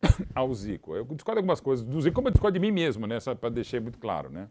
ao 0.32 0.54
Zico. 0.54 0.94
Eu 0.94 1.04
discordo 1.06 1.40
algumas 1.40 1.60
coisas 1.60 1.84
do 1.84 2.00
Zico, 2.00 2.14
como 2.14 2.28
eu 2.28 2.32
discordo 2.32 2.58
de 2.58 2.64
mim 2.64 2.70
mesmo, 2.70 3.06
né? 3.06 3.18
Só 3.18 3.34
para 3.34 3.48
deixar 3.48 3.80
muito 3.80 3.98
claro, 3.98 4.30
né? 4.30 4.48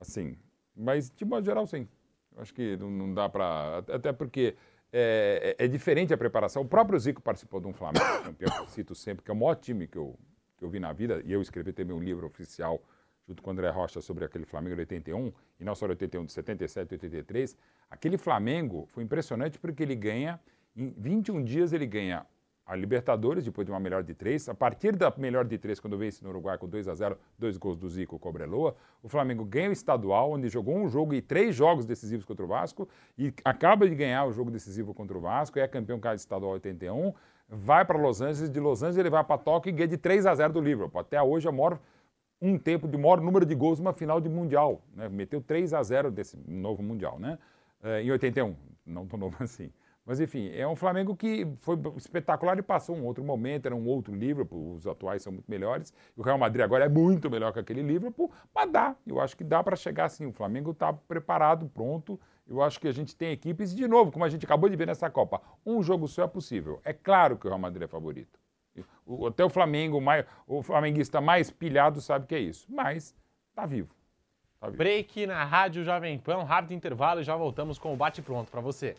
Assim, 0.00 0.36
mas 0.76 1.10
de 1.10 1.24
modo 1.24 1.44
geral, 1.44 1.66
sim. 1.66 1.88
Eu 2.34 2.40
acho 2.40 2.54
que 2.54 2.76
não, 2.76 2.88
não 2.88 3.12
dá 3.12 3.28
para. 3.28 3.78
Até 3.78 4.12
porque 4.12 4.54
é, 4.92 5.56
é, 5.58 5.64
é, 5.64 5.68
diferente 5.68 6.14
a 6.14 6.16
preparação. 6.16 6.62
O 6.62 6.68
próprio 6.68 6.98
Zico 6.98 7.20
participou 7.20 7.60
de 7.60 7.66
um 7.66 7.72
Flamengo 7.72 8.04
campeão, 8.22 8.50
que 8.54 8.62
eu 8.62 8.68
cito 8.68 8.94
sempre, 8.94 9.24
que 9.24 9.30
é 9.30 9.34
o 9.34 9.36
maior 9.36 9.56
time 9.56 9.88
que 9.88 9.98
eu, 9.98 10.16
que 10.56 10.64
eu 10.64 10.68
vi 10.68 10.78
na 10.78 10.92
vida, 10.92 11.20
e 11.24 11.32
eu 11.32 11.42
escrevi 11.42 11.72
também 11.72 11.96
um 11.96 12.00
livro 12.00 12.26
oficial 12.26 12.80
junto 13.26 13.42
com 13.42 13.50
o 13.50 13.52
André 13.52 13.68
Rocha 13.70 14.00
sobre 14.00 14.24
aquele 14.24 14.44
Flamengo 14.44 14.74
de 14.74 14.80
81, 14.80 15.32
e 15.60 15.64
não 15.64 15.74
só 15.74 15.86
de 15.86 15.92
81, 15.92 16.24
de 16.26 16.32
77 16.32 16.90
e 16.90 16.94
83. 16.94 17.56
Aquele 17.90 18.18
Flamengo 18.18 18.86
foi 18.86 19.04
impressionante 19.04 19.58
porque 19.58 19.82
ele 19.82 19.94
ganha, 19.94 20.40
em 20.76 20.94
21 20.96 21.42
dias 21.44 21.72
ele 21.72 21.86
ganha 21.86 22.26
a 22.64 22.76
Libertadores, 22.76 23.44
depois 23.44 23.66
de 23.66 23.72
uma 23.72 23.80
melhor 23.80 24.02
de 24.02 24.14
três. 24.14 24.48
A 24.48 24.54
partir 24.54 24.94
da 24.96 25.12
melhor 25.16 25.44
de 25.44 25.58
três, 25.58 25.80
quando 25.80 25.98
vence 25.98 26.22
no 26.22 26.30
Uruguai 26.30 26.56
com 26.56 26.68
2 26.68 26.88
a 26.88 26.94
0 26.94 27.18
dois 27.38 27.56
gols 27.56 27.76
do 27.76 27.88
Zico 27.88 28.18
Cobreloa, 28.18 28.76
o 29.02 29.08
Flamengo 29.08 29.44
ganha 29.44 29.68
o 29.68 29.72
estadual, 29.72 30.32
onde 30.32 30.48
jogou 30.48 30.76
um 30.76 30.88
jogo 30.88 31.12
e 31.12 31.20
três 31.20 31.54
jogos 31.54 31.84
decisivos 31.84 32.24
contra 32.24 32.44
o 32.44 32.48
Vasco, 32.48 32.88
e 33.18 33.34
acaba 33.44 33.88
de 33.88 33.94
ganhar 33.94 34.24
o 34.24 34.32
jogo 34.32 34.50
decisivo 34.50 34.94
contra 34.94 35.18
o 35.18 35.20
Vasco, 35.20 35.58
é 35.58 35.66
campeão 35.66 35.98
cada 35.98 36.14
estadual 36.14 36.52
81, 36.52 37.12
vai 37.48 37.84
para 37.84 37.98
Los 37.98 38.20
Angeles, 38.20 38.48
de 38.48 38.60
Los 38.60 38.82
Angeles 38.82 38.98
ele 38.98 39.10
vai 39.10 39.24
para 39.24 39.38
Tóquio 39.38 39.70
e 39.70 39.72
ganha 39.72 39.88
de 39.88 39.98
3 39.98 40.24
a 40.24 40.34
0 40.34 40.52
do 40.52 40.60
Liverpool. 40.60 41.00
Até 41.00 41.20
hoje 41.20 41.46
é 41.46 41.50
o 41.50 41.52
maior 41.52 41.78
um 42.42 42.58
tempo 42.58 42.88
de 42.88 42.98
maior 42.98 43.20
número 43.20 43.46
de 43.46 43.54
gols 43.54 43.78
numa 43.78 43.92
final 43.92 44.20
de 44.20 44.28
Mundial. 44.28 44.82
Né? 44.94 45.08
Meteu 45.08 45.40
3 45.40 45.72
a 45.72 45.82
0 45.82 46.10
desse 46.10 46.36
novo 46.46 46.82
Mundial, 46.82 47.18
né? 47.20 47.38
É, 47.80 48.02
em 48.02 48.10
81, 48.10 48.56
não 48.84 49.06
tão 49.06 49.16
novo 49.20 49.36
assim. 49.40 49.70
Mas, 50.04 50.20
enfim, 50.20 50.50
é 50.52 50.66
um 50.66 50.74
Flamengo 50.74 51.14
que 51.14 51.46
foi 51.60 51.78
espetacular 51.96 52.58
e 52.58 52.62
passou 52.62 52.96
um 52.96 53.04
outro 53.04 53.22
momento, 53.22 53.66
era 53.66 53.76
um 53.76 53.86
outro 53.86 54.12
Liverpool, 54.12 54.74
os 54.74 54.84
atuais 54.84 55.22
são 55.22 55.32
muito 55.32 55.48
melhores. 55.48 55.94
O 56.16 56.22
Real 56.22 56.36
Madrid 56.36 56.64
agora 56.64 56.86
é 56.86 56.88
muito 56.88 57.30
melhor 57.30 57.52
que 57.52 57.60
aquele 57.60 57.82
Liverpool, 57.82 58.28
mas 58.52 58.68
dá, 58.68 58.96
eu 59.06 59.20
acho 59.20 59.36
que 59.36 59.44
dá 59.44 59.62
para 59.62 59.76
chegar 59.76 60.06
assim. 60.06 60.26
O 60.26 60.32
Flamengo 60.32 60.72
está 60.72 60.92
preparado, 60.92 61.68
pronto. 61.68 62.18
Eu 62.48 62.60
acho 62.60 62.80
que 62.80 62.88
a 62.88 62.92
gente 62.92 63.14
tem 63.14 63.30
equipes, 63.30 63.72
de 63.72 63.86
novo, 63.86 64.10
como 64.10 64.24
a 64.24 64.28
gente 64.28 64.44
acabou 64.44 64.68
de 64.68 64.74
ver 64.74 64.88
nessa 64.88 65.08
Copa, 65.08 65.40
um 65.64 65.80
jogo 65.80 66.08
só 66.08 66.24
é 66.24 66.26
possível. 66.26 66.80
É 66.84 66.92
claro 66.92 67.36
que 67.36 67.46
o 67.46 67.48
Real 67.48 67.60
Madrid 67.60 67.84
é 67.84 67.86
favorito. 67.86 68.41
O- 69.14 69.26
Até 69.26 69.44
o 69.44 69.50
Flamengo, 69.50 70.02
o 70.46 70.62
flamenguista 70.62 71.20
mais 71.20 71.50
pilhado 71.50 72.00
sabe 72.00 72.26
que 72.26 72.34
é 72.34 72.40
isso, 72.40 72.66
mas 72.68 73.14
tá 73.54 73.66
vivo. 73.66 73.88
Break 74.76 75.26
na 75.26 75.44
Rádio 75.44 75.84
Jovem 75.84 76.16
Pan, 76.18 76.38
um 76.38 76.44
rápido 76.44 76.72
intervalo 76.72 77.20
e 77.20 77.24
já 77.24 77.34
voltamos 77.36 77.78
com 77.78 77.92
o 77.92 77.96
Bate 77.96 78.22
Pronto 78.22 78.50
para 78.50 78.60
você. 78.60 78.94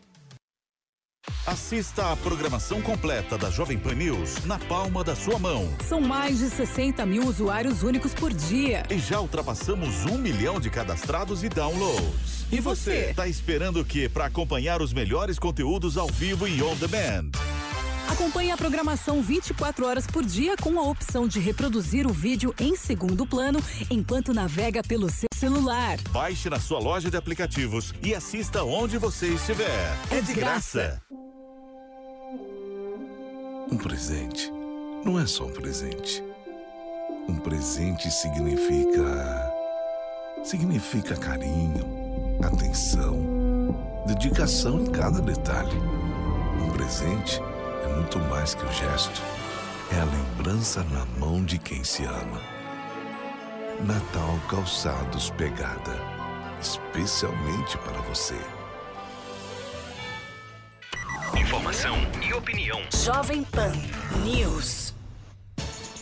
Assista 1.46 2.12
a 2.12 2.16
programação 2.16 2.82
completa 2.82 3.38
da 3.38 3.48
Jovem 3.50 3.78
Pan 3.78 3.94
News 3.94 4.44
na 4.44 4.58
palma 4.58 5.02
da 5.02 5.14
sua 5.16 5.38
mão. 5.38 5.66
São 5.80 6.00
mais 6.00 6.38
de 6.38 6.50
60 6.50 7.04
mil 7.06 7.22
usuários 7.26 7.82
únicos 7.82 8.12
por 8.14 8.30
dia. 8.32 8.82
E 8.90 8.98
já 8.98 9.20
ultrapassamos 9.20 10.04
um 10.04 10.18
milhão 10.18 10.60
de 10.60 10.68
cadastrados 10.70 11.42
e 11.42 11.48
downloads. 11.48 12.46
E 12.52 12.60
você? 12.60 13.14
Tá 13.14 13.26
esperando 13.26 13.80
o 13.80 13.84
quê 13.84 14.06
para 14.08 14.26
acompanhar 14.26 14.82
os 14.82 14.92
melhores 14.92 15.38
conteúdos 15.38 15.96
ao 15.96 16.08
vivo 16.08 16.46
e 16.46 16.62
on 16.62 16.74
demand? 16.76 17.30
Acompanhe 18.14 18.52
a 18.52 18.56
programação 18.56 19.20
24 19.20 19.84
horas 19.84 20.06
por 20.06 20.24
dia 20.24 20.56
com 20.56 20.78
a 20.78 20.82
opção 20.82 21.26
de 21.26 21.40
reproduzir 21.40 22.06
o 22.06 22.12
vídeo 22.12 22.54
em 22.60 22.76
segundo 22.76 23.26
plano 23.26 23.58
enquanto 23.90 24.32
navega 24.32 24.84
pelo 24.84 25.10
seu 25.10 25.28
celular. 25.34 25.98
Baixe 26.10 26.48
na 26.48 26.60
sua 26.60 26.78
loja 26.78 27.10
de 27.10 27.16
aplicativos 27.16 27.92
e 28.00 28.14
assista 28.14 28.62
onde 28.62 28.98
você 28.98 29.26
estiver. 29.26 29.98
É 30.12 30.20
de 30.20 30.32
graça. 30.32 31.02
Um 33.68 33.76
presente 33.76 34.48
não 35.04 35.18
é 35.18 35.26
só 35.26 35.46
um 35.46 35.52
presente. 35.52 36.22
Um 37.28 37.34
presente 37.34 38.08
significa. 38.12 39.52
significa 40.44 41.16
carinho, 41.16 41.84
atenção, 42.44 43.74
dedicação 44.06 44.82
em 44.82 44.86
cada 44.86 45.20
detalhe. 45.20 45.76
Um 46.62 46.70
presente 46.70 47.40
é 47.84 47.88
muito 47.88 48.18
mais 48.18 48.54
que 48.54 48.64
o 48.64 48.72
gesto. 48.72 49.22
É 49.92 50.00
a 50.00 50.04
lembrança 50.04 50.82
na 50.84 51.04
mão 51.18 51.44
de 51.44 51.58
quem 51.58 51.84
se 51.84 52.04
ama. 52.04 52.40
Natal 53.80 54.38
Calçados 54.48 55.30
Pegada. 55.30 56.00
Especialmente 56.60 57.76
para 57.78 58.00
você. 58.02 58.40
Informação 61.38 61.96
e 62.26 62.32
opinião. 62.32 62.80
Jovem 63.04 63.44
Pan 63.44 63.72
News. 64.24 64.94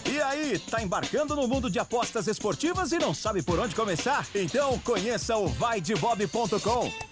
E 0.05 0.21
aí, 0.21 0.59
tá 0.59 0.83
embarcando 0.83 1.35
no 1.35 1.49
mundo 1.49 1.71
de 1.71 1.79
apostas 1.79 2.29
esportivas 2.29 2.93
e 2.93 2.99
não 2.99 3.13
sabe 3.15 3.43
por 3.43 3.59
onde 3.59 3.75
começar? 3.75 4.27
Então 4.35 4.79
conheça 4.81 5.37
o 5.37 5.49
vaidebob.com. 5.49 7.12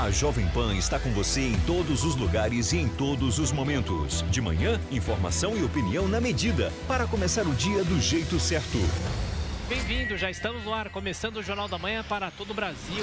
A 0.00 0.12
Jovem 0.12 0.46
Pan 0.50 0.76
está 0.76 0.96
com 0.96 1.10
você 1.10 1.40
em 1.40 1.58
todos 1.62 2.04
os 2.04 2.14
lugares 2.14 2.72
e 2.72 2.76
em 2.76 2.88
todos 2.88 3.40
os 3.40 3.50
momentos. 3.50 4.24
De 4.30 4.40
manhã, 4.40 4.80
informação 4.92 5.56
e 5.56 5.64
opinião 5.64 6.06
na 6.06 6.20
medida, 6.20 6.72
para 6.86 7.04
começar 7.04 7.48
o 7.48 7.52
dia 7.52 7.82
do 7.82 8.00
jeito 8.00 8.38
certo. 8.38 8.78
Bem-vindo, 9.68 10.16
já 10.16 10.30
estamos 10.30 10.62
no 10.62 10.72
ar, 10.72 10.88
começando 10.90 11.38
o 11.38 11.42
Jornal 11.42 11.66
da 11.66 11.78
Manhã 11.78 12.04
para 12.08 12.30
todo 12.30 12.52
o 12.52 12.54
Brasil. 12.54 13.02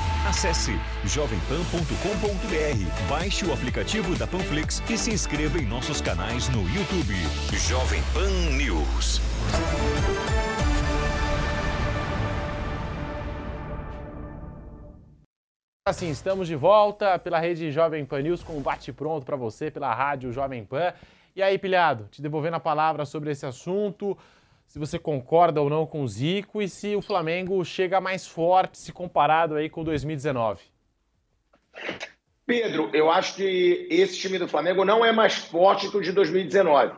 Acesse 0.27 0.73
jovempan.com.br, 1.03 3.09
baixe 3.09 3.43
o 3.43 3.51
aplicativo 3.51 4.15
da 4.15 4.27
Panflix 4.27 4.79
e 4.87 4.95
se 4.95 5.11
inscreva 5.11 5.57
em 5.57 5.65
nossos 5.65 5.99
canais 5.99 6.47
no 6.49 6.61
YouTube. 6.69 7.15
Jovem 7.67 8.03
Pan 8.13 8.29
News. 8.55 9.19
Assim, 15.87 16.11
estamos 16.11 16.47
de 16.47 16.55
volta 16.55 17.17
pela 17.17 17.39
rede 17.39 17.71
Jovem 17.71 18.05
Pan 18.05 18.21
News 18.21 18.43
com 18.43 18.53
um 18.53 18.61
bate-pronto 18.61 19.25
para 19.25 19.35
você 19.35 19.71
pela 19.71 19.91
rádio 19.91 20.31
Jovem 20.31 20.63
Pan. 20.63 20.93
E 21.35 21.41
aí, 21.41 21.57
pilhado, 21.57 22.07
te 22.11 22.21
devolvendo 22.21 22.57
a 22.57 22.59
palavra 22.59 23.05
sobre 23.05 23.31
esse 23.31 23.47
assunto, 23.47 24.15
se 24.71 24.79
você 24.79 24.97
concorda 24.97 25.61
ou 25.61 25.69
não 25.69 25.85
com 25.85 26.01
o 26.01 26.07
Zico 26.07 26.61
e 26.61 26.69
se 26.69 26.95
o 26.95 27.01
Flamengo 27.01 27.61
chega 27.65 27.99
mais 27.99 28.25
forte 28.25 28.77
se 28.77 28.93
comparado 28.93 29.55
aí 29.55 29.69
com 29.69 29.83
2019. 29.83 30.61
Pedro, 32.45 32.89
eu 32.93 33.11
acho 33.11 33.35
que 33.35 33.85
esse 33.89 34.17
time 34.17 34.39
do 34.39 34.47
Flamengo 34.47 34.85
não 34.85 35.03
é 35.03 35.11
mais 35.11 35.35
forte 35.35 35.89
que 35.89 35.97
o 35.97 36.01
de 36.01 36.13
2019. 36.13 36.93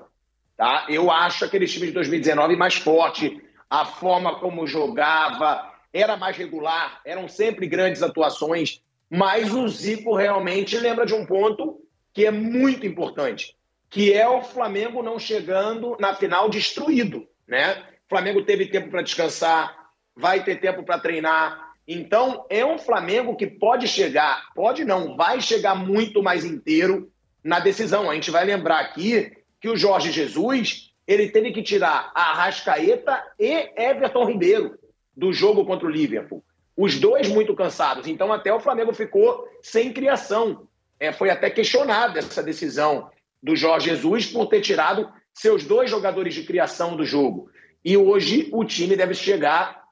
Tá? 0.56 0.86
Eu 0.88 1.10
acho 1.10 1.46
aquele 1.46 1.66
time 1.66 1.88
de 1.88 1.94
2019 1.94 2.56
mais 2.56 2.76
forte. 2.76 3.42
A 3.68 3.86
forma 3.86 4.36
como 4.36 4.68
jogava 4.68 5.74
era 5.92 6.16
mais 6.16 6.38
regular, 6.38 7.02
eram 7.04 7.28
sempre 7.28 7.66
grandes 7.66 8.04
atuações. 8.04 8.84
Mas 9.10 9.52
o 9.52 9.68
Zico 9.68 10.16
realmente 10.16 10.78
lembra 10.78 11.08
de 11.08 11.16
um 11.16 11.26
ponto 11.26 11.82
que 12.14 12.24
é 12.24 12.30
muito 12.30 12.86
importante, 12.86 13.58
que 13.90 14.14
é 14.14 14.30
o 14.30 14.44
Flamengo 14.44 15.02
não 15.02 15.18
chegando 15.18 15.98
na 16.00 16.14
final 16.14 16.48
destruído. 16.52 17.28
Né? 17.48 17.74
O 18.06 18.10
Flamengo 18.10 18.44
teve 18.44 18.68
tempo 18.68 18.90
para 18.90 19.02
descansar, 19.02 19.76
vai 20.16 20.44
ter 20.44 20.60
tempo 20.60 20.84
para 20.84 21.00
treinar. 21.00 21.74
Então, 21.88 22.46
é 22.50 22.66
um 22.66 22.78
Flamengo 22.78 23.36
que 23.36 23.48
pode 23.48 23.88
chegar, 23.88 24.54
pode 24.56 24.86
não, 24.86 25.16
vai 25.16 25.42
chegar 25.42 25.76
muito 25.76 26.24
mais 26.24 26.46
inteiro 26.46 27.12
na 27.44 27.60
decisão. 27.60 28.10
A 28.10 28.16
gente 28.16 28.32
vai 28.32 28.46
lembrar 28.46 28.80
aqui 28.80 29.36
que 29.60 29.70
o 29.70 29.76
Jorge 29.76 30.12
Jesus 30.12 30.94
ele 31.06 31.30
teve 31.30 31.52
que 31.52 31.62
tirar 31.62 32.12
a 32.16 32.32
Arrascaeta 32.32 33.22
e 33.38 33.70
Everton 33.76 34.26
Ribeiro 34.26 34.80
do 35.16 35.34
jogo 35.34 35.66
contra 35.66 35.86
o 35.86 35.92
Liverpool. 35.92 36.44
Os 36.76 37.00
dois 37.00 37.28
muito 37.28 37.54
cansados. 37.54 38.08
Então, 38.08 38.32
até 38.32 38.54
o 38.54 38.60
Flamengo 38.60 38.94
ficou 38.94 39.48
sem 39.62 39.94
criação. 39.94 40.68
É, 41.00 41.12
foi 41.12 41.30
até 41.30 41.50
questionada 41.50 42.20
essa 42.20 42.42
decisão 42.42 43.10
do 43.42 43.56
Jorge 43.56 43.90
Jesus 43.90 44.28
por 44.28 44.48
ter 44.48 44.62
tirado 44.62 45.12
seus 45.34 45.64
dois 45.64 45.90
jogadores 45.90 46.34
de 46.34 46.44
criação 46.44 46.96
do 46.96 47.06
jogo. 47.06 47.50
E 47.84 47.98
hoje 47.98 48.50
o 48.52 48.64
time 48.64 48.96
deve 48.96 49.14
chegar 49.14 49.84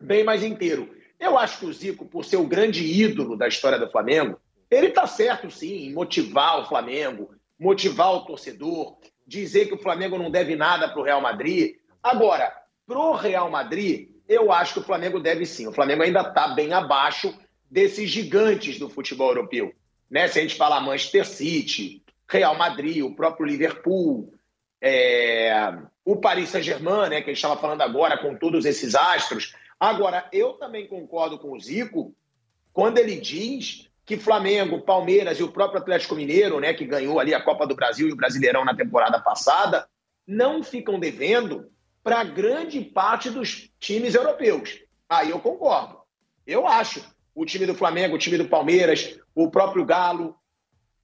bem 0.00 0.24
mais 0.24 0.42
inteiro. 0.42 0.94
Eu 1.18 1.38
acho 1.38 1.58
que 1.58 1.66
o 1.66 1.72
Zico, 1.72 2.04
por 2.04 2.24
ser 2.24 2.36
o 2.36 2.46
grande 2.46 2.84
ídolo 2.84 3.36
da 3.36 3.48
história 3.48 3.78
do 3.78 3.90
Flamengo, 3.90 4.38
ele 4.70 4.88
está 4.88 5.06
certo 5.06 5.50
sim 5.50 5.86
em 5.86 5.92
motivar 5.92 6.60
o 6.60 6.66
Flamengo, 6.66 7.34
motivar 7.58 8.12
o 8.12 8.24
torcedor, 8.24 8.96
dizer 9.26 9.66
que 9.66 9.74
o 9.74 9.82
Flamengo 9.82 10.18
não 10.18 10.30
deve 10.30 10.56
nada 10.56 10.88
para 10.88 11.00
o 11.00 11.04
Real 11.04 11.20
Madrid. 11.20 11.76
Agora, 12.02 12.52
para 12.86 12.98
o 12.98 13.14
Real 13.14 13.50
Madrid, 13.50 14.08
eu 14.28 14.52
acho 14.52 14.74
que 14.74 14.80
o 14.80 14.84
Flamengo 14.84 15.20
deve 15.20 15.46
sim. 15.46 15.66
O 15.66 15.72
Flamengo 15.72 16.02
ainda 16.02 16.20
está 16.20 16.48
bem 16.48 16.72
abaixo 16.72 17.34
desses 17.70 18.10
gigantes 18.10 18.78
do 18.78 18.88
futebol 18.88 19.28
europeu. 19.28 19.72
Né? 20.10 20.28
Se 20.28 20.38
a 20.38 20.42
gente 20.42 20.56
falar 20.56 20.80
Manchester 20.80 21.26
City, 21.26 22.02
Real 22.28 22.56
Madrid, 22.56 23.04
o 23.04 23.14
próprio 23.14 23.46
Liverpool, 23.46 24.32
é... 24.80 25.74
o 26.04 26.16
Paris 26.16 26.50
Saint-Germain, 26.50 27.08
né, 27.08 27.20
que 27.20 27.30
a 27.30 27.34
gente 27.34 27.36
estava 27.36 27.60
falando 27.60 27.82
agora, 27.82 28.18
com 28.18 28.36
todos 28.36 28.64
esses 28.64 28.94
astros. 28.94 29.54
Agora, 29.78 30.28
eu 30.32 30.54
também 30.54 30.86
concordo 30.86 31.38
com 31.38 31.52
o 31.52 31.60
Zico 31.60 32.14
quando 32.72 32.98
ele 32.98 33.16
diz 33.16 33.88
que 34.04 34.16
Flamengo, 34.16 34.82
Palmeiras 34.82 35.38
e 35.40 35.42
o 35.42 35.50
próprio 35.50 35.80
Atlético 35.80 36.14
Mineiro, 36.14 36.60
né, 36.60 36.72
que 36.72 36.84
ganhou 36.84 37.18
ali 37.18 37.34
a 37.34 37.42
Copa 37.42 37.66
do 37.66 37.74
Brasil 37.74 38.08
e 38.08 38.12
o 38.12 38.16
Brasileirão 38.16 38.64
na 38.64 38.76
temporada 38.76 39.18
passada, 39.20 39.88
não 40.26 40.62
ficam 40.62 40.98
devendo 40.98 41.70
para 42.04 42.22
grande 42.22 42.80
parte 42.80 43.30
dos 43.30 43.70
times 43.80 44.14
europeus. 44.14 44.80
Aí 45.08 45.30
eu 45.30 45.40
concordo. 45.40 45.98
Eu 46.46 46.66
acho. 46.66 47.04
O 47.34 47.44
time 47.44 47.66
do 47.66 47.74
Flamengo, 47.74 48.14
o 48.14 48.18
time 48.18 48.38
do 48.38 48.48
Palmeiras, 48.48 49.18
o 49.34 49.50
próprio 49.50 49.84
Galo 49.84 50.36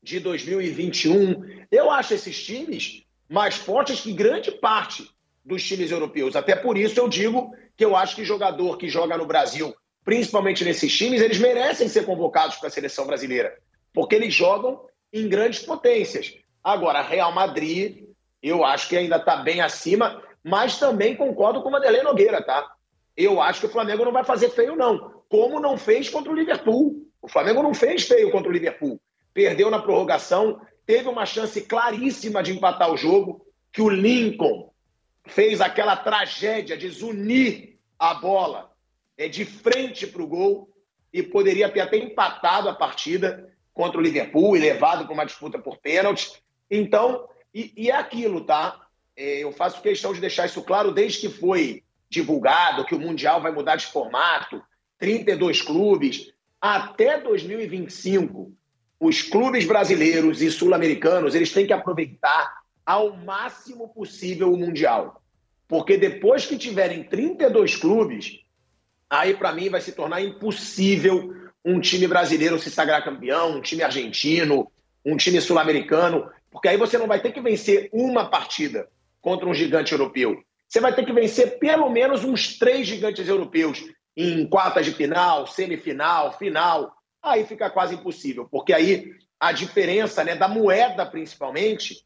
de 0.03 0.21
2021, 0.21 1.65
eu 1.71 1.91
acho 1.91 2.15
esses 2.15 2.43
times 2.43 3.02
mais 3.33 3.57
fortes 3.57 4.01
que 4.01 4.13
grande 4.13 4.53
parte 4.53 5.11
dos 5.45 5.65
times 5.65 5.91
europeus. 5.91 6.37
Até 6.37 6.55
por 6.55 6.79
isso 6.79 7.01
eu 7.01 7.09
digo 7.09 7.53
que 7.77 7.85
eu 7.85 7.97
acho 7.97 8.15
que 8.15 8.25
jogador 8.25 8.77
que 8.77 8.89
joga 8.89 9.17
no 9.17 9.27
Brasil 9.27 9.75
principalmente 10.05 10.65
nesses 10.65 10.97
times, 10.97 11.21
eles 11.21 11.39
merecem 11.39 11.89
ser 11.89 12.05
convocados 12.05 12.57
para 12.57 12.69
a 12.69 12.71
seleção 12.71 13.07
brasileira, 13.07 13.57
porque 13.93 14.15
eles 14.15 14.35
jogam 14.35 14.85
em 15.13 15.29
grandes 15.29 15.61
potências. 15.61 16.35
Agora, 16.63 17.03
Real 17.03 17.33
Madrid, 17.33 18.05
eu 18.43 18.65
acho 18.65 18.89
que 18.89 18.97
ainda 18.97 19.17
está 19.17 19.37
bem 19.37 19.61
acima, 19.61 20.23
mas 20.43 20.79
também 20.79 21.17
concordo 21.17 21.63
com 21.63 21.69
o 21.69 21.73
Madeleine 21.73 22.05
Nogueira, 22.05 22.43
tá? 22.43 22.69
Eu 23.17 23.41
acho 23.41 23.61
que 23.61 23.67
o 23.67 23.71
Flamengo 23.71 24.05
não 24.05 24.13
vai 24.13 24.25
fazer 24.25 24.51
feio, 24.51 24.75
não. 24.75 25.23
Como 25.29 25.61
não 25.61 25.77
fez 25.77 26.09
contra 26.09 26.33
o 26.33 26.35
Liverpool. 26.35 27.07
O 27.21 27.29
Flamengo 27.29 27.63
não 27.63 27.75
fez 27.75 28.05
feio 28.05 28.31
contra 28.31 28.49
o 28.49 28.53
Liverpool. 28.53 29.01
Perdeu 29.35 29.71
na 29.71 29.81
prorrogação, 29.81 30.61
teve 30.87 31.09
uma 31.09 31.27
chance 31.27 31.61
claríssima 31.63 32.43
de 32.43 32.53
empatar 32.53 32.93
o 32.93 32.97
jogo, 32.97 33.47
que 33.73 33.81
o 33.81 33.89
Lincoln 33.89 34.73
fez 35.27 35.61
aquela 35.61 35.97
tragédia 35.97 36.77
de 36.77 36.89
zunir 36.89 37.79
a 37.99 38.15
bola 38.15 38.73
é, 39.17 39.29
de 39.29 39.45
frente 39.45 40.07
para 40.07 40.23
o 40.23 40.27
gol 40.27 40.71
e 41.13 41.23
poderia 41.23 41.69
ter 41.69 41.81
até 41.81 41.97
empatado 41.97 42.69
a 42.69 42.75
partida 42.75 43.53
contra 43.73 43.99
o 43.99 44.03
Liverpool 44.03 44.57
e 44.57 44.61
levado 44.61 45.05
para 45.05 45.15
uma 45.15 45.25
disputa 45.25 45.59
por 45.59 45.79
pênaltis. 45.79 46.41
Então, 46.71 47.29
e, 47.55 47.73
e 47.77 47.91
é 47.91 47.95
aquilo, 47.95 48.45
tá? 48.45 48.81
É, 49.17 49.39
eu 49.43 49.53
faço 49.53 49.83
questão 49.83 50.13
de 50.13 50.21
deixar 50.21 50.47
isso 50.47 50.63
claro 50.63 50.93
desde 50.93 51.21
que 51.21 51.29
foi 51.29 51.83
divulgado 52.09 52.85
que 52.85 52.95
o 52.95 53.01
Mundial 53.01 53.41
vai 53.41 53.53
mudar 53.53 53.77
de 53.77 53.87
formato, 53.87 54.63
32 54.99 55.63
clubes, 55.63 56.33
até 56.61 57.21
2025, 57.21 58.53
os 59.03 59.21
clubes 59.21 59.67
brasileiros 59.67 60.41
e 60.41 60.49
sul-americanos, 60.49 61.35
eles 61.35 61.51
têm 61.51 61.67
que 61.67 61.73
aproveitar 61.73 62.63
ao 62.87 63.17
máximo 63.17 63.89
possível 63.89 64.53
o 64.53 64.57
Mundial. 64.57 65.21
Porque 65.67 65.99
depois 65.99 66.47
que 66.47 66.57
tiverem 66.57 67.03
32 67.03 67.75
clubes, 67.75 68.39
aí 69.11 69.35
para 69.35 69.51
mim 69.51 69.69
vai 69.69 69.81
se 69.81 69.91
tornar 69.91 70.23
impossível 70.23 71.35
um 71.65 71.81
time 71.81 72.07
brasileiro 72.07 72.61
se 72.61 72.71
sagrar 72.71 73.03
campeão, 73.03 73.57
um 73.57 73.61
time 73.61 73.83
argentino, 73.83 74.71
um 75.05 75.17
time 75.17 75.41
sul-americano, 75.41 76.31
porque 76.49 76.69
aí 76.69 76.77
você 76.77 76.97
não 76.97 77.09
vai 77.09 77.21
ter 77.21 77.33
que 77.33 77.41
vencer 77.41 77.91
uma 77.93 78.31
partida 78.31 78.89
contra 79.21 79.49
um 79.49 79.55
gigante 79.55 79.91
europeu. 79.91 80.41
Você 80.69 80.79
vai 80.79 80.95
ter 80.95 81.05
que 81.05 81.13
vencer 81.13 81.59
pelo 81.59 81.91
menos 81.91 82.23
uns 82.23 82.57
três 82.57 82.87
gigantes 82.87 83.27
europeus 83.27 83.85
em 84.17 84.47
quartas 84.47 84.87
de 84.87 84.93
final, 84.93 85.49
semifinal, 85.49 86.39
final. 86.39 87.02
Aí 87.23 87.47
fica 87.47 87.71
quase 87.71 87.95
impossível, 87.95 88.49
porque 88.51 88.73
aí 88.73 89.13
a 89.39 89.53
diferença 89.53 90.25
né, 90.25 90.35
da 90.35 90.49
moeda, 90.49 91.07
principalmente, 91.07 92.05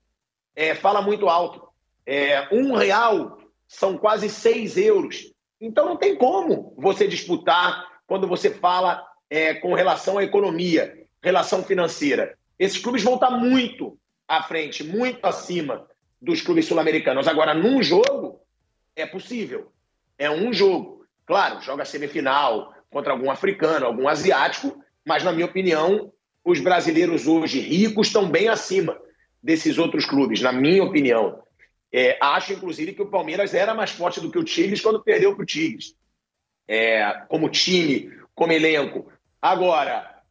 é, 0.55 0.75
fala 0.75 1.01
muito 1.01 1.29
alto. 1.29 1.67
É, 2.05 2.49
um 2.53 2.75
real 2.75 3.39
são 3.67 3.97
quase 3.99 4.29
seis 4.29 4.77
euros. 4.77 5.33
Então 5.61 5.87
não 5.87 5.97
tem 5.97 6.17
como 6.17 6.75
você 6.77 7.07
disputar 7.07 7.85
quando 8.07 8.29
você 8.29 8.51
fala 8.51 9.07
é, 9.29 9.55
com 9.55 9.75
relação 9.75 10.19
à 10.19 10.25
economia, 10.25 11.07
relação 11.23 11.63
financeira. 11.65 12.37
Esses 12.59 12.79
clubes 12.79 13.03
vão 13.03 13.15
estar 13.15 13.31
muito 13.31 13.99
à 14.29 14.43
frente, 14.43 14.85
muito 14.85 15.25
acima 15.25 15.87
dos 16.21 16.41
clubes 16.41 16.67
sul-americanos. 16.67 17.29
Agora, 17.29 17.55
num 17.55 17.83
jogo, 17.83 18.41
é 18.95 19.05
possível. 19.05 19.73
É 20.19 20.31
um 20.31 20.53
jogo. 20.53 21.05
Claro, 21.27 21.61
joga 21.61 21.85
semifinal 21.85 22.73
contra 22.91 23.13
algum 23.13 23.31
africano, 23.31 23.87
algum 23.87 24.09
asiático, 24.09 24.83
mas, 25.07 25.23
na 25.23 25.33
minha 25.33 25.47
opinião, 25.47 26.13
os 26.45 26.59
brasileiros 26.59 27.29
hoje 27.29 27.61
ricos 27.61 28.09
estão 28.09 28.29
bem 28.29 28.49
acima 28.49 28.99
desses 29.41 29.79
outros 29.79 30.05
clubes, 30.05 30.41
na 30.41 30.53
minha 30.53 30.83
opinião. 30.83 31.41
É, 31.93 32.19
acho, 32.21 32.53
inclusive, 32.53 32.93
que 32.93 33.03
o 33.03 33.11
Palmeiras 33.11 33.55
era 33.55 33.73
mais 33.73 33.93
forte 33.93 34.21
do 34.21 34.31
que 34.31 34.39
o 34.39 34.45
Tigres 34.45 34.81
quando 34.81 35.03
perdeu 35.03 35.35
para 35.35 35.45
o 35.45 35.47
Tigres. 35.47 35.95
É, 36.67 37.23
como 37.29 37.49
time, 37.49 38.11
como 38.35 38.53
elenco. 38.53 39.07
Agora, 39.41 40.23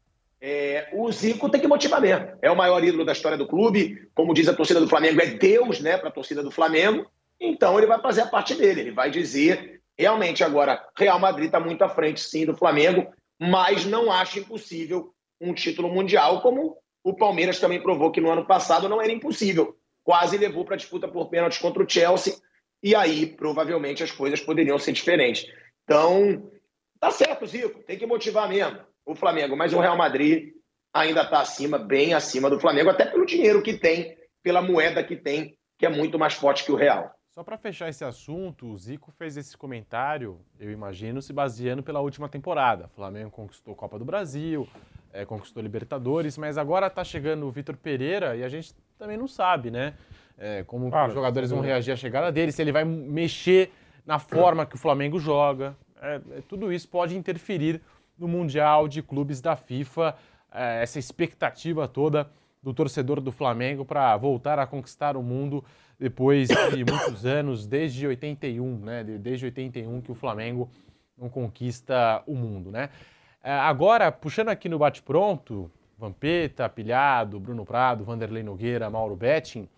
é, 0.42 0.90
o 0.92 1.10
Zico 1.10 1.50
tem 1.50 1.62
que 1.62 1.68
motivar 1.68 2.02
mesmo. 2.02 2.28
É 2.42 2.52
o 2.52 2.56
maior 2.56 2.84
ídolo 2.84 3.06
da 3.06 3.14
história 3.14 3.38
do 3.38 3.48
clube. 3.48 4.10
Como 4.14 4.34
diz 4.34 4.50
a 4.50 4.54
torcida 4.54 4.82
do 4.82 4.90
Flamengo, 4.90 5.22
é 5.22 5.28
Deus 5.28 5.80
né, 5.80 5.98
para 5.98 6.10
a 6.10 6.12
torcida 6.12 6.44
do 6.44 6.52
Flamengo. 6.52 7.10
Então 7.40 7.78
ele 7.78 7.88
vai 7.88 8.02
fazer 8.02 8.22
a 8.22 8.28
parte 8.28 8.54
dele. 8.56 8.82
Ele 8.82 8.92
vai 8.92 9.10
dizer, 9.10 9.82
realmente, 9.98 10.44
agora, 10.44 10.86
Real 10.98 11.18
Madrid 11.18 11.46
está 11.46 11.62
muito 11.62 11.82
à 11.82 11.90
frente, 11.90 12.20
sim, 12.20 12.46
do 12.46 12.56
Flamengo, 12.56 13.08
mas 13.40 13.86
não 13.86 14.12
acho 14.12 14.40
impossível 14.40 15.14
um 15.40 15.54
título 15.54 15.90
mundial, 15.90 16.42
como 16.42 16.78
o 17.04 17.16
Palmeiras 17.16 17.60
também 17.60 17.82
provou 17.82 18.12
que 18.12 18.22
no 18.22 18.32
ano 18.32 18.46
passado 18.46 18.90
não 18.90 19.02
era 19.02 19.12
impossível 19.12 19.76
quase 20.06 20.38
levou 20.38 20.64
para 20.64 20.76
a 20.76 20.78
disputa 20.78 21.08
por 21.08 21.30
pênaltis 21.30 21.58
contra 21.58 21.84
o 21.84 21.90
Chelsea, 21.90 22.36
e 22.82 22.96
aí 22.96 23.26
provavelmente 23.26 24.04
as 24.04 24.12
coisas 24.12 24.40
poderiam 24.40 24.78
ser 24.78 24.92
diferentes. 24.92 25.52
Então, 25.84 26.52
tá 27.00 27.10
certo, 27.10 27.48
Zico, 27.48 27.84
tem 27.84 27.98
que 27.98 28.06
motivar 28.06 28.48
mesmo 28.48 28.80
o 29.04 29.16
Flamengo, 29.16 29.58
mas 29.58 29.74
o 29.74 29.80
Real 29.80 29.98
Madrid 29.98 30.54
ainda 30.94 31.24
está 31.24 31.42
acima, 31.42 31.80
bem 31.80 32.14
acima 32.14 32.50
do 32.50 32.60
Flamengo, 32.60 32.92
até 32.92 33.06
pelo 33.06 33.26
dinheiro 33.26 33.64
que 33.64 33.74
tem, 33.74 34.16
pela 34.44 34.62
moeda 34.62 35.04
que 35.04 35.16
tem, 35.16 35.58
que 35.78 35.86
é 35.88 35.90
muito 35.90 36.20
mais 36.20 36.36
forte 36.36 36.64
que 36.64 36.72
o 36.72 36.76
Real. 36.76 37.12
Só 37.36 37.44
para 37.44 37.58
fechar 37.58 37.90
esse 37.90 38.06
assunto, 38.06 38.66
o 38.66 38.78
Zico 38.78 39.12
fez 39.12 39.36
esse 39.36 39.58
comentário, 39.58 40.40
eu 40.58 40.72
imagino, 40.72 41.22
se 41.22 41.34
baseando 41.34 41.84
pela 41.84 42.00
última 42.00 42.30
temporada. 42.30 42.86
O 42.86 42.96
Flamengo 42.96 43.30
conquistou 43.30 43.74
a 43.74 43.76
Copa 43.76 44.00
do 44.00 44.06
Brasil, 44.06 44.66
é, 45.12 45.26
conquistou 45.26 45.62
Libertadores, 45.62 46.38
mas 46.38 46.58
agora 46.58 46.88
está 46.88 47.04
chegando 47.04 47.46
o 47.46 47.52
Vitor 47.52 47.76
Pereira 47.76 48.38
e 48.38 48.44
a 48.46 48.48
gente 48.48 48.74
também 48.98 49.18
não 49.18 49.28
sabe, 49.28 49.70
né? 49.70 49.96
É, 50.38 50.64
como 50.64 50.90
claro, 50.90 51.10
os 51.10 51.14
jogadores 51.14 51.52
vão 51.52 51.60
reagir 51.60 51.92
à 51.92 51.98
chegada 51.98 52.32
dele, 52.32 52.54
se 52.54 52.62
ele 52.62 52.72
vai 52.72 52.86
mexer 52.86 53.70
na 54.06 54.18
forma 54.18 54.66
que 54.66 54.76
o 54.76 54.80
Flamengo 54.80 55.20
joga. 55.20 55.76
É, 56.02 56.22
é, 56.38 56.42
tudo 56.48 56.72
isso 56.72 56.88
pode 56.88 57.18
interferir 57.18 57.82
no 58.18 58.30
Mundial 58.30 58.88
de 58.88 59.02
Clubes 59.02 59.42
da 59.42 59.58
FIFA, 59.58 60.16
é, 60.54 60.82
essa 60.82 61.00
expectativa 61.00 61.86
toda 61.86 62.32
do 62.64 62.74
torcedor 62.74 63.20
do 63.20 63.34
Flamengo 63.34 63.84
para 63.84 64.16
voltar 64.16 64.58
a 64.58 64.66
conquistar 64.66 65.18
o 65.18 65.22
mundo 65.22 65.66
depois 66.00 66.48
de 66.48 66.84
muitos 66.84 67.26
anos, 67.26 67.66
desde 67.66 68.06
81, 68.06 68.80
né? 68.80 69.04
Desde 69.04 69.46
81 69.46 70.02
que 70.02 70.12
o 70.12 70.16
Flamengo 70.16 70.70
não 71.18 71.30
conquista 71.30 72.22
o 72.28 72.36
mundo, 72.36 72.72
né? 72.72 72.90
É, 73.44 73.52
agora, 73.52 74.12
puxando 74.12 74.50
aqui 74.50 74.68
no 74.68 74.80
bate-pronto, 74.80 75.72
Vampeta, 75.98 76.68
Pilhado, 76.68 77.40
Bruno 77.40 77.64
Prado, 77.64 78.04
Vanderlei 78.04 78.44
Nogueira, 78.44 78.90
Mauro 78.90 79.16
Betting, 79.16 79.70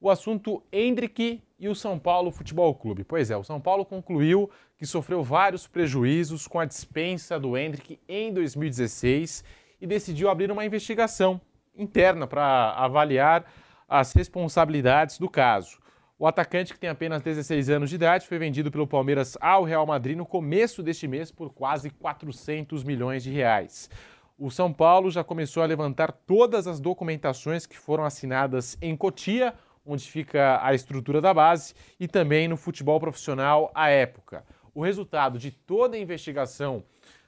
o 0.00 0.10
assunto 0.10 0.62
Hendrick 0.70 1.42
e 1.58 1.68
o 1.68 1.74
São 1.74 1.98
Paulo 1.98 2.30
Futebol 2.30 2.74
Clube. 2.74 3.02
Pois 3.02 3.30
é, 3.30 3.36
o 3.36 3.42
São 3.42 3.60
Paulo 3.60 3.84
concluiu 3.84 4.50
que 4.76 4.86
sofreu 4.86 5.22
vários 5.22 5.66
prejuízos 5.66 6.46
com 6.46 6.60
a 6.60 6.64
dispensa 6.64 7.40
do 7.40 7.56
Hendrick 7.56 7.98
em 8.08 8.32
2016 8.32 9.42
e 9.80 9.86
decidiu 9.86 10.28
abrir 10.28 10.50
uma 10.50 10.64
investigação 10.64 11.40
interna 11.74 12.26
para 12.26 12.72
avaliar 12.72 13.44
as 13.88 14.12
responsabilidades 14.12 15.18
do 15.18 15.28
caso. 15.28 15.78
O 16.18 16.26
atacante, 16.26 16.72
que 16.72 16.80
tem 16.80 16.88
apenas 16.88 17.22
16 17.22 17.68
anos 17.68 17.90
de 17.90 17.96
idade, 17.96 18.26
foi 18.26 18.38
vendido 18.38 18.70
pelo 18.70 18.86
Palmeiras 18.86 19.36
ao 19.40 19.64
Real 19.64 19.86
Madrid 19.86 20.16
no 20.16 20.24
começo 20.24 20.82
deste 20.82 21.06
mês 21.06 21.30
por 21.30 21.52
quase 21.52 21.90
400 21.90 22.82
milhões 22.84 23.22
de 23.22 23.30
reais 23.30 23.90
o 24.38 24.50
São 24.50 24.72
Paulo 24.72 25.10
já 25.10 25.24
começou 25.24 25.62
a 25.62 25.66
levantar 25.66 26.12
todas 26.12 26.66
as 26.66 26.78
documentações 26.78 27.66
que 27.66 27.78
foram 27.78 28.04
assinadas 28.04 28.76
em 28.82 28.94
Cotia, 28.94 29.54
onde 29.84 30.04
fica 30.04 30.60
a 30.62 30.74
estrutura 30.74 31.20
da 31.20 31.32
base, 31.32 31.74
e 31.98 32.06
também 32.06 32.46
no 32.46 32.56
futebol 32.56 33.00
profissional 33.00 33.70
à 33.74 33.88
época. 33.88 34.44
O 34.74 34.82
resultado 34.82 35.38
de 35.38 35.50
toda 35.50 35.96
a 35.96 36.00
investigação 36.00 36.84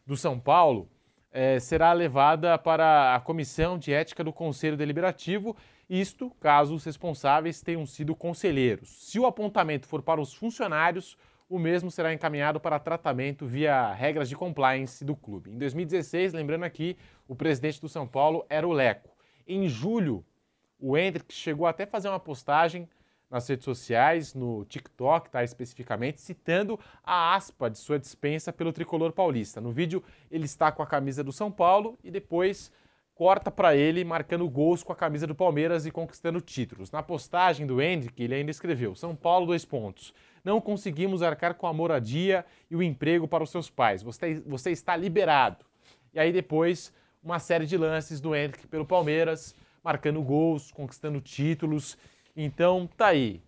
do 0.06 0.16
São 0.16 0.39
Paulo 0.39 0.89
é, 1.32 1.59
será 1.59 1.93
levada 1.93 2.59
para 2.59 3.14
a 3.14 3.20
Comissão 3.20 3.78
de 3.78 3.93
Ética 3.93 4.22
do 4.22 4.32
Conselho 4.32 4.76
Deliberativo, 4.76 5.56
isto 5.89 6.31
caso 6.39 6.74
os 6.74 6.85
responsáveis 6.85 7.62
tenham 7.62 7.86
sido 7.86 8.15
conselheiros. 8.15 8.89
Se 9.06 9.19
o 9.19 9.27
apontamento 9.27 9.86
for 9.86 10.02
para 10.02 10.20
os 10.20 10.35
funcionários, 10.35 11.16
o 11.48 11.59
mesmo 11.59 11.90
será 11.90 12.12
encaminhado 12.12 12.60
para 12.60 12.78
tratamento 12.78 13.47
via 13.47 13.93
regras 13.94 14.28
de 14.28 14.36
compliance 14.36 15.02
do 15.05 15.16
clube. 15.16 15.51
Em 15.51 15.59
2016, 15.59 16.35
lembrando 16.35 16.65
aqui, 16.65 16.97
o 17.27 17.35
presidente 17.35 17.81
do 17.81 17.89
São 17.89 18.06
Paulo 18.06 18.44
era 18.51 18.69
o 18.69 18.73
Leco. 18.73 19.09
Em 19.47 19.66
julho, 19.66 20.23
o 20.78 20.97
Hendrick 20.97 21.32
chegou 21.32 21.66
até 21.66 21.85
a 21.85 21.86
fazer 21.86 22.09
uma 22.09 22.20
postagem 22.20 22.86
nas 23.31 23.47
redes 23.48 23.65
sociais, 23.65 24.35
no 24.35 24.65
TikTok, 24.65 25.31
tá, 25.31 25.44
especificamente, 25.44 26.20
citando 26.20 26.78
a 27.02 27.35
aspa 27.35 27.69
de 27.69 27.78
sua 27.78 27.98
dispensa 27.98 28.52
pelo 28.52 28.73
tricolor 28.73 29.12
paulista. 29.12 29.60
No 29.60 29.70
vídeo, 29.70 30.02
ele 30.31 30.44
está 30.44 30.73
com 30.73 30.82
a 30.82 30.86
camisa 30.86 31.23
do 31.23 31.32
São 31.32 31.51
Paulo 31.51 31.98
e 32.02 32.10
depois 32.10 32.73
corta 33.19 33.51
para 33.51 33.74
ele 33.74 34.05
marcando 34.05 34.49
gols 34.49 34.85
com 34.85 34.93
a 34.93 34.97
camisa 34.97 35.27
do 35.27 35.35
Palmeiras 35.35 35.85
e 35.85 35.90
conquistando 35.90 36.40
títulos. 36.40 36.93
Na 36.93 37.03
postagem 37.03 37.66
do 37.66 37.82
Hendrick, 37.82 38.23
ele 38.23 38.36
ainda 38.36 38.53
escreveu: 38.53 38.95
São 38.95 39.16
Paulo, 39.16 39.47
dois 39.47 39.65
pontos. 39.65 40.15
Não 40.45 40.61
conseguimos 40.61 41.20
arcar 41.20 41.55
com 41.55 41.66
a 41.66 41.73
moradia 41.73 42.47
e 42.70 42.77
o 42.77 42.82
emprego 42.82 43.27
para 43.27 43.43
os 43.43 43.51
seus 43.51 43.69
pais. 43.69 44.05
Você, 44.05 44.36
você 44.47 44.70
está 44.70 44.95
liberado. 44.95 45.66
E 46.15 46.20
aí 46.20 46.32
depois, 46.32 46.93
uma 47.20 47.40
série 47.40 47.66
de 47.66 47.77
lances 47.77 48.20
do 48.20 48.36
Hendrick 48.36 48.69
pelo 48.69 48.86
Palmeiras, 48.86 49.53
marcando 49.82 50.23
gols, 50.23 50.70
conquistando 50.70 51.20
títulos. 51.20 51.99
Então, 52.36 52.89
tá 52.97 53.09
aí. 53.09 53.43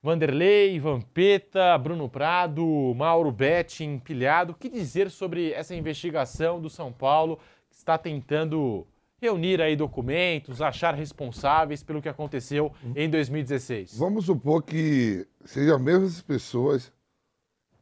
Vanderlei, 0.00 0.78
Vampeta, 0.78 1.76
Bruno 1.78 2.08
Prado, 2.08 2.94
Mauro 2.94 3.32
Betti 3.32 3.82
empilhado. 3.82 4.52
O 4.52 4.54
que 4.54 4.68
dizer 4.68 5.10
sobre 5.10 5.52
essa 5.52 5.74
investigação 5.74 6.60
do 6.60 6.70
São 6.70 6.92
Paulo 6.92 7.40
que 7.68 7.76
está 7.76 7.98
tentando 7.98 8.86
reunir 9.20 9.60
aí 9.60 9.76
documentos, 9.76 10.62
achar 10.62 10.94
responsáveis 10.94 11.82
pelo 11.82 12.00
que 12.00 12.08
aconteceu 12.08 12.72
em 12.96 13.08
2016. 13.08 13.96
Vamos 13.98 14.26
supor 14.26 14.62
que 14.62 15.26
sejam 15.44 15.76
as 15.76 15.82
mesmas 15.82 16.22
pessoas 16.22 16.92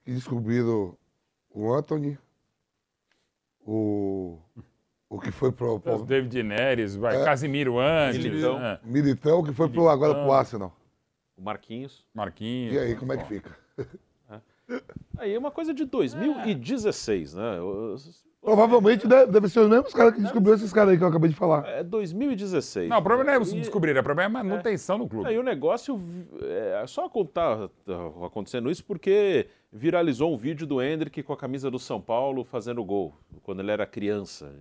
que 0.05 0.13
descobriram 0.13 0.97
o 1.51 1.73
Anthony, 1.73 2.19
o, 3.61 4.39
o 5.09 5.21
que 5.21 5.31
foi 5.31 5.53
pro... 5.53 5.79
pro 5.79 6.05
David 6.05 6.43
Neres, 6.43 6.97
vai, 6.97 7.21
é, 7.21 7.25
Casimiro 7.25 7.79
antes. 7.79 8.23
Militão. 8.23 8.65
É. 8.65 8.81
Militão, 8.83 9.43
que 9.43 9.53
foi 9.53 9.69
pro, 9.69 9.89
agora 9.89 10.15
pro 10.15 10.33
Arsenal. 10.33 10.75
O 11.37 11.43
Marquinhos. 11.43 12.05
Marquinhos. 12.13 12.75
E 12.75 12.79
aí, 12.79 12.97
como 12.97 13.13
é 13.13 13.17
que 13.17 13.27
fica? 13.27 13.57
É. 14.71 14.83
Aí 15.17 15.33
é 15.33 15.39
uma 15.39 15.51
coisa 15.51 15.73
de 15.73 15.87
2016, 15.87 17.33
né? 17.33 17.59
Provavelmente 18.41 19.07
deve, 19.07 19.33
deve 19.33 19.49
ser 19.49 19.61
os 19.61 19.69
mesmos 19.69 19.93
caras 19.93 20.15
que 20.15 20.21
descobriram 20.21 20.57
esses 20.57 20.73
caras 20.73 20.91
aí 20.91 20.97
que 20.97 21.03
eu 21.03 21.09
acabei 21.09 21.29
de 21.29 21.37
falar. 21.37 21.67
É 21.69 21.83
2016. 21.83 22.89
Não, 22.89 22.99
o 22.99 23.03
problema 23.03 23.25
não 23.25 23.33
é 23.35 23.39
você 23.39 23.57
descobrir, 23.57 23.99
o 23.99 24.03
problema 24.03 24.39
é 24.39 24.41
a 24.41 24.45
manutenção 24.45 24.99
no 24.99 25.09
clube. 25.09 25.29
Aí 25.29 25.39
o 25.39 25.43
negócio 25.43 26.01
é 26.41 26.87
só 26.87 27.09
contar 27.09 27.69
tá 27.85 28.07
acontecendo 28.25 28.71
isso 28.71 28.85
porque 28.85 29.49
viralizou 29.73 30.33
um 30.33 30.37
vídeo 30.37 30.67
do 30.67 30.81
Hendrick 30.81 31.23
com 31.23 31.33
a 31.33 31.37
camisa 31.37 31.71
do 31.71 31.79
São 31.79 32.01
Paulo 32.01 32.45
fazendo 32.45 32.83
gol, 32.85 33.15
quando 33.43 33.61
ele 33.61 33.73
era 33.73 33.87
criança. 33.87 34.53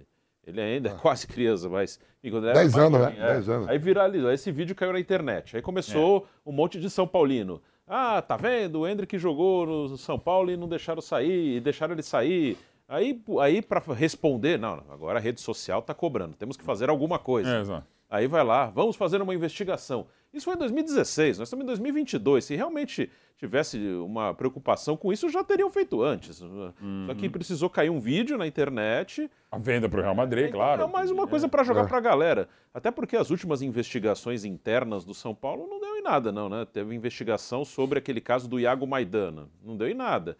Ele 0.45 0.61
ainda 0.61 0.89
é 0.89 0.91
ah. 0.93 0.95
quase 0.95 1.27
criança, 1.27 1.67
mas. 1.67 1.99
Dez 2.23 2.77
anos, 2.77 3.01
né? 3.01 3.15
É. 3.17 3.33
Dez 3.33 3.49
anos. 3.49 3.67
Aí 3.67 3.77
viralizou, 3.77 4.31
esse 4.31 4.49
vídeo 4.49 4.73
caiu 4.73 4.93
na 4.93 4.99
internet. 4.99 5.55
Aí 5.55 5.61
começou 5.61 6.25
é. 6.45 6.49
um 6.49 6.53
monte 6.53 6.79
de 6.79 6.89
São 6.89 7.05
Paulino. 7.05 7.61
Ah, 7.85 8.21
tá 8.21 8.37
vendo? 8.37 8.79
O 8.79 8.87
Hendrick 8.87 9.17
jogou 9.17 9.65
no 9.89 9.97
São 9.97 10.17
Paulo 10.17 10.49
e 10.49 10.57
não 10.57 10.67
deixaram 10.67 11.01
sair, 11.01 11.57
e 11.57 11.59
deixaram 11.59 11.93
ele 11.93 12.01
sair. 12.01 12.57
Aí, 12.87 13.21
aí 13.41 13.61
para 13.61 13.81
responder, 13.93 14.57
não, 14.57 14.83
agora 14.89 15.19
a 15.19 15.21
rede 15.21 15.41
social 15.41 15.79
está 15.79 15.93
cobrando, 15.93 16.35
temos 16.35 16.55
que 16.55 16.63
fazer 16.63 16.89
alguma 16.89 17.19
coisa. 17.19 17.57
É, 17.57 17.61
exato. 17.61 17.87
Aí 18.09 18.25
vai 18.25 18.43
lá, 18.43 18.67
vamos 18.67 18.95
fazer 18.95 19.21
uma 19.21 19.35
investigação. 19.35 20.07
Isso 20.33 20.45
foi 20.45 20.55
em 20.55 20.57
2016, 20.57 21.39
nós 21.39 21.47
estamos 21.47 21.63
em 21.63 21.67
2022. 21.67 22.45
Se 22.45 22.55
realmente 22.55 23.09
tivesse 23.37 23.77
uma 23.97 24.33
preocupação 24.33 24.95
com 24.95 25.11
isso, 25.11 25.29
já 25.29 25.43
teriam 25.43 25.69
feito 25.69 26.01
antes. 26.01 26.41
Uhum. 26.41 27.05
Só 27.05 27.13
que 27.13 27.29
precisou 27.29 27.69
cair 27.69 27.89
um 27.89 27.99
vídeo 27.99 28.37
na 28.37 28.47
internet. 28.47 29.29
A 29.51 29.57
venda 29.57 29.89
para 29.89 29.99
o 29.99 30.03
Real 30.03 30.15
Madrid, 30.15 30.45
é, 30.45 30.51
claro. 30.51 30.83
É 30.83 30.87
mais 30.87 31.11
uma 31.11 31.27
coisa 31.27 31.49
para 31.49 31.63
jogar 31.63 31.85
é. 31.85 31.87
para 31.87 31.97
a 31.97 32.01
galera. 32.01 32.47
Até 32.73 32.91
porque 32.91 33.17
as 33.17 33.29
últimas 33.29 33.61
investigações 33.61 34.45
internas 34.45 35.03
do 35.03 35.13
São 35.13 35.35
Paulo 35.35 35.67
não 35.67 35.79
deu 35.79 35.97
em 35.97 36.01
nada, 36.01 36.31
não, 36.31 36.47
né? 36.47 36.65
Teve 36.71 36.95
investigação 36.95 37.65
sobre 37.65 37.99
aquele 37.99 38.21
caso 38.21 38.47
do 38.47 38.59
Iago 38.59 38.87
Maidana. 38.87 39.49
Não 39.63 39.75
deu 39.75 39.87
em 39.87 39.93
nada. 39.93 40.37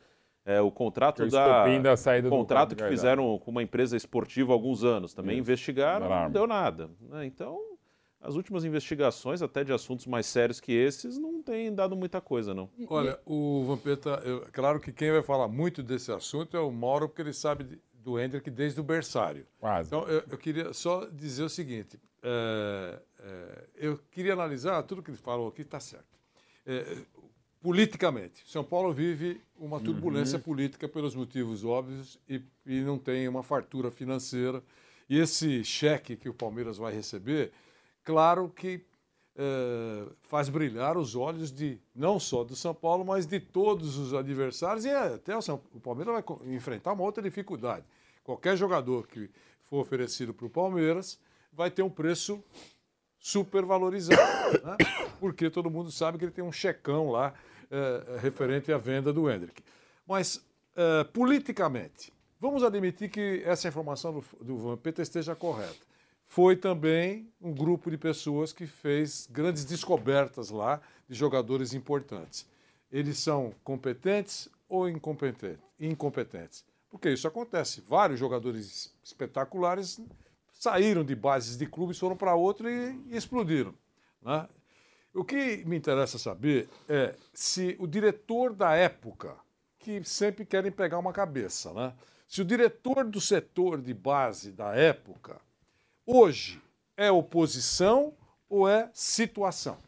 É, 0.48 0.62
o 0.62 0.72
contrato 0.72 1.24
o 1.24 1.30
da, 1.30 1.68
da 1.78 1.98
saída 1.98 2.30
contrato 2.30 2.74
que 2.74 2.88
fizeram 2.88 3.38
com 3.38 3.52
uma 3.52 3.62
empresa 3.62 3.98
esportiva 3.98 4.54
há 4.54 4.56
alguns 4.56 4.82
anos 4.82 5.14
também 5.14 5.34
Isso. 5.34 5.42
investigaram, 5.42 6.08
não 6.08 6.32
deu 6.32 6.48
nada. 6.48 6.90
Né? 7.02 7.26
Então, 7.26 7.60
as 8.22 8.36
últimas 8.36 8.64
investigações, 8.64 9.42
até 9.42 9.66
de 9.66 9.74
assuntos 9.74 10.08
mais 10.08 10.26
sérios 10.26 10.62
que 10.62 10.72
esses, 10.72 11.20
não 11.20 11.44
têm 11.44 11.76
dado 11.76 11.98
muita 11.98 12.22
coisa, 12.22 12.54
não. 12.54 12.70
Olha, 12.88 13.20
o 13.26 13.66
Vampeta, 13.66 14.22
eu, 14.24 14.48
claro 14.54 14.80
que 14.80 14.94
quem 14.94 15.12
vai 15.12 15.22
falar 15.22 15.50
muito 15.50 15.84
desse 15.84 16.14
assunto 16.14 16.56
é 16.56 16.62
o 16.62 16.72
Mauro, 16.72 17.10
porque 17.10 17.22
ele 17.22 17.34
sabe 17.34 17.82
do 17.94 18.18
Hendrick 18.18 18.50
desde 18.50 18.80
o 18.80 18.84
berçário. 18.84 19.46
Quase. 19.60 19.90
Então, 19.90 20.08
eu, 20.08 20.24
eu 20.32 20.38
queria 20.38 20.72
só 20.72 21.06
dizer 21.12 21.44
o 21.44 21.50
seguinte: 21.50 22.00
é, 22.24 23.00
é, 23.20 23.64
eu 23.76 24.00
queria 24.10 24.32
analisar 24.32 24.82
tudo 24.84 25.04
que 25.04 25.12
ele 25.12 25.18
falou 25.18 25.50
aqui, 25.50 25.62
está 25.62 25.80
certo. 25.80 26.18
Politicamente. 27.68 28.44
São 28.46 28.64
Paulo 28.64 28.94
vive 28.94 29.42
uma 29.60 29.78
turbulência 29.82 30.38
uhum. 30.38 30.42
política 30.42 30.88
pelos 30.88 31.14
motivos 31.14 31.66
óbvios 31.66 32.18
e, 32.30 32.42
e, 32.66 32.80
não 32.80 32.98
tem 32.98 33.28
uma 33.28 33.44
fartura 33.44 33.92
financeira. 33.92 34.64
E 35.10 35.20
esse 35.20 35.66
cheque 35.66 36.16
que 36.16 36.30
o 36.30 36.34
Palmeiras 36.34 36.78
vai 36.78 36.94
receber, 36.94 37.52
claro 38.06 38.48
que 38.56 38.86
é, 39.36 40.08
faz 40.22 40.48
brilhar 40.48 40.98
os 40.98 41.14
olhos 41.14 41.52
de 41.52 41.78
não 41.94 42.22
só 42.22 42.46
do 42.46 42.56
São 42.56 42.74
Paulo, 42.74 43.04
mas 43.04 43.26
de 43.26 43.38
todos 43.38 43.98
os 43.98 44.14
adversários 44.14 44.86
e 44.86 44.90
até 44.90 45.36
o, 45.36 45.42
São, 45.42 45.62
o 45.74 45.80
Palmeiras 45.82 46.14
vai 46.14 46.56
enfrentar 46.56 46.94
uma 46.94 47.04
outra 47.04 47.22
dificuldade. 47.22 47.84
Qualquer 48.24 48.56
jogador 48.56 49.06
que 49.08 49.30
for 49.64 49.82
oferecido 49.82 50.34
para 50.34 50.46
o 50.46 50.50
Palmeiras 50.50 51.20
vai 51.52 51.70
ter 51.70 51.84
um 51.84 51.90
preço 51.90 52.42
super 53.20 53.66
valorizado, 53.66 54.54
né? 54.64 54.78
porque 55.20 55.50
todo 55.50 55.70
mundo 55.70 55.92
sabe 55.92 56.18
que 56.18 56.24
ele 56.24 56.32
tem 56.32 56.46
um 56.46 56.52
checão 56.52 57.12
lá 57.12 57.34
é, 57.70 58.18
referente 58.20 58.72
à 58.72 58.78
venda 58.78 59.12
do 59.12 59.30
Hendrick. 59.30 59.64
Mas, 60.06 60.44
é, 60.76 61.04
politicamente, 61.06 62.14
vamos 62.40 62.64
admitir 62.64 63.10
que 63.10 63.42
essa 63.46 63.68
informação 63.68 64.14
do, 64.14 64.24
do 64.44 64.58
Vampeta 64.58 65.02
esteja 65.02 65.36
correta. 65.36 65.88
Foi 66.26 66.56
também 66.56 67.32
um 67.42 67.54
grupo 67.54 67.90
de 67.90 67.98
pessoas 67.98 68.52
que 68.52 68.68
fez 68.68 69.28
grandes 69.32 69.64
descobertas 69.64 70.50
lá 70.50 70.82
de 71.08 71.16
jogadores 71.16 71.74
importantes. 71.74 72.46
Eles 72.92 73.18
são 73.18 73.54
competentes 73.64 74.50
ou 74.68 74.90
incompetentes? 74.90 75.66
incompetentes? 75.80 76.66
Porque 76.90 77.10
isso 77.10 77.28
acontece. 77.28 77.82
Vários 77.82 78.20
jogadores 78.20 78.94
espetaculares 79.04 80.00
saíram 80.52 81.04
de 81.04 81.16
bases 81.16 81.58
de 81.58 81.66
clubes, 81.66 82.00
foram 82.00 82.18
para 82.18 82.36
outro 82.36 82.70
e, 82.70 83.00
e 83.08 83.16
explodiram. 83.16 83.74
Né? 84.22 84.48
O 85.18 85.24
que 85.24 85.66
me 85.66 85.76
interessa 85.76 86.20
saber 86.20 86.70
é 86.88 87.16
se 87.34 87.76
o 87.80 87.88
diretor 87.88 88.54
da 88.54 88.76
época, 88.76 89.36
que 89.80 90.04
sempre 90.04 90.46
querem 90.46 90.72
pegar 90.72 91.00
uma 91.00 91.12
cabeça, 91.12 91.74
né? 91.74 91.92
Se 92.28 92.40
o 92.40 92.46
diretor 92.46 93.04
do 93.04 93.20
setor 93.20 93.82
de 93.82 93.96
base 93.96 94.52
da 94.52 94.76
época, 94.76 95.42
hoje, 96.06 96.62
é 96.96 97.10
oposição 97.10 98.14
ou 98.48 98.70
é 98.70 98.92
situação? 98.94 99.80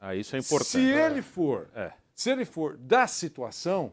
Ah, 0.00 0.14
isso 0.14 0.36
é 0.36 0.38
importante. 0.38 0.70
Se 0.70 0.80
ele 0.80 1.20
for, 1.20 1.68
é. 1.74 1.92
se 2.14 2.30
ele 2.30 2.44
for 2.44 2.76
da 2.76 3.08
situação, 3.08 3.92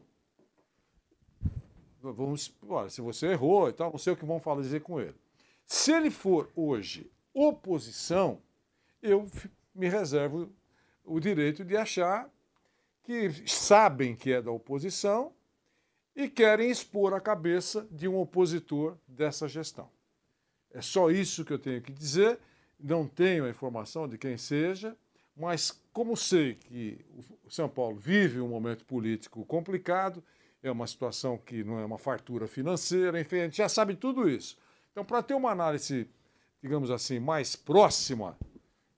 vamos, 1.99 2.55
olha, 2.69 2.89
se 2.91 3.01
você 3.01 3.31
errou 3.31 3.67
e 3.67 3.73
tal, 3.73 3.89
não 3.89 3.97
sei 3.97 4.13
o 4.13 4.15
que 4.15 4.25
vão 4.25 4.39
falar 4.39 4.61
dizer 4.61 4.81
com 4.81 4.99
ele. 4.99 5.15
Se 5.65 5.91
ele 5.91 6.11
for 6.11 6.51
hoje 6.55 7.09
oposição, 7.33 8.39
eu 9.01 9.27
me 9.73 9.89
reservo 9.89 10.53
o 11.03 11.19
direito 11.19 11.63
de 11.63 11.75
achar 11.75 12.29
que 13.03 13.29
sabem 13.47 14.15
que 14.15 14.31
é 14.31 14.41
da 14.41 14.51
oposição 14.51 15.33
e 16.15 16.29
querem 16.29 16.69
expor 16.69 17.13
a 17.13 17.19
cabeça 17.19 17.87
de 17.91 18.07
um 18.07 18.17
opositor 18.17 18.97
dessa 19.07 19.47
gestão. 19.47 19.89
É 20.71 20.81
só 20.81 21.11
isso 21.11 21.43
que 21.43 21.53
eu 21.53 21.59
tenho 21.59 21.81
que 21.81 21.91
dizer. 21.91 22.39
Não 22.79 23.07
tenho 23.07 23.45
a 23.45 23.49
informação 23.49 24.07
de 24.07 24.17
quem 24.17 24.37
seja, 24.37 24.97
mas 25.35 25.81
como 25.91 26.17
sei 26.17 26.55
que 26.55 27.03
o 27.43 27.49
São 27.49 27.69
Paulo 27.69 27.95
vive 27.95 28.41
um 28.41 28.47
momento 28.47 28.85
político 28.85 29.45
complicado, 29.45 30.23
é 30.61 30.71
uma 30.71 30.87
situação 30.87 31.37
que 31.37 31.63
não 31.63 31.79
é 31.79 31.85
uma 31.85 31.97
fartura 31.97 32.47
financeira, 32.47 33.19
enfim, 33.19 33.37
a 33.37 33.43
gente 33.43 33.57
já 33.57 33.69
sabe 33.69 33.95
tudo 33.95 34.29
isso. 34.29 34.57
Então, 34.91 35.03
para 35.03 35.21
ter 35.21 35.33
uma 35.33 35.51
análise, 35.51 36.09
digamos 36.61 36.89
assim, 36.89 37.19
mais 37.19 37.55
próxima 37.55 38.37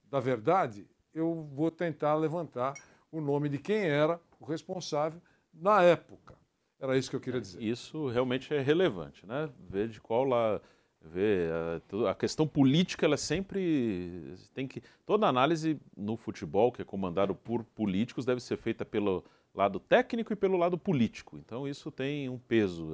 da 0.10 0.20
verdade, 0.20 0.88
eu 1.16 1.48
vou 1.56 1.72
tentar 1.72 2.14
levantar 2.16 2.74
o 3.12 3.22
nome 3.22 3.48
de 3.48 3.58
quem 3.58 3.86
era 3.86 4.20
o 4.40 4.46
responsável 4.46 5.22
na 5.54 5.82
época. 5.82 6.36
Era 6.80 6.98
isso 6.98 7.10
que 7.10 7.16
eu 7.16 7.22
queria 7.22 7.40
dizer. 7.40 7.64
Isso 7.64 8.10
realmente 8.10 8.54
é 8.54 8.62
relevante, 8.62 9.26
né? 9.26 9.50
Ver 9.70 9.88
de 9.88 10.02
qual 10.02 10.26
lá 10.26 10.62
ver 11.02 11.52
a, 11.52 12.12
a, 12.12 12.16
questão 12.16 12.48
política 12.48 13.06
ela 13.06 13.16
sempre 13.16 14.36
tem 14.54 14.68
que 14.68 14.82
toda 15.06 15.28
análise 15.28 15.80
no 15.96 16.18
futebol 16.18 16.72
que 16.72 16.82
é 16.82 16.86
comandado 16.86 17.36
por 17.36 17.64
políticos 17.64 18.26
deve 18.26 18.42
ser 18.42 18.58
feita 18.58 18.84
pelo 18.84 19.24
lado 19.54 19.80
técnico 19.80 20.34
e 20.34 20.36
pelo 20.36 20.58
lado 20.58 20.78
político. 20.78 21.38
Então 21.38 21.68
isso 21.68 21.92
tem 21.92 22.28
um 22.28 22.38
peso, 22.38 22.92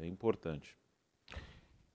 é 0.00 0.06
importante. 0.06 0.76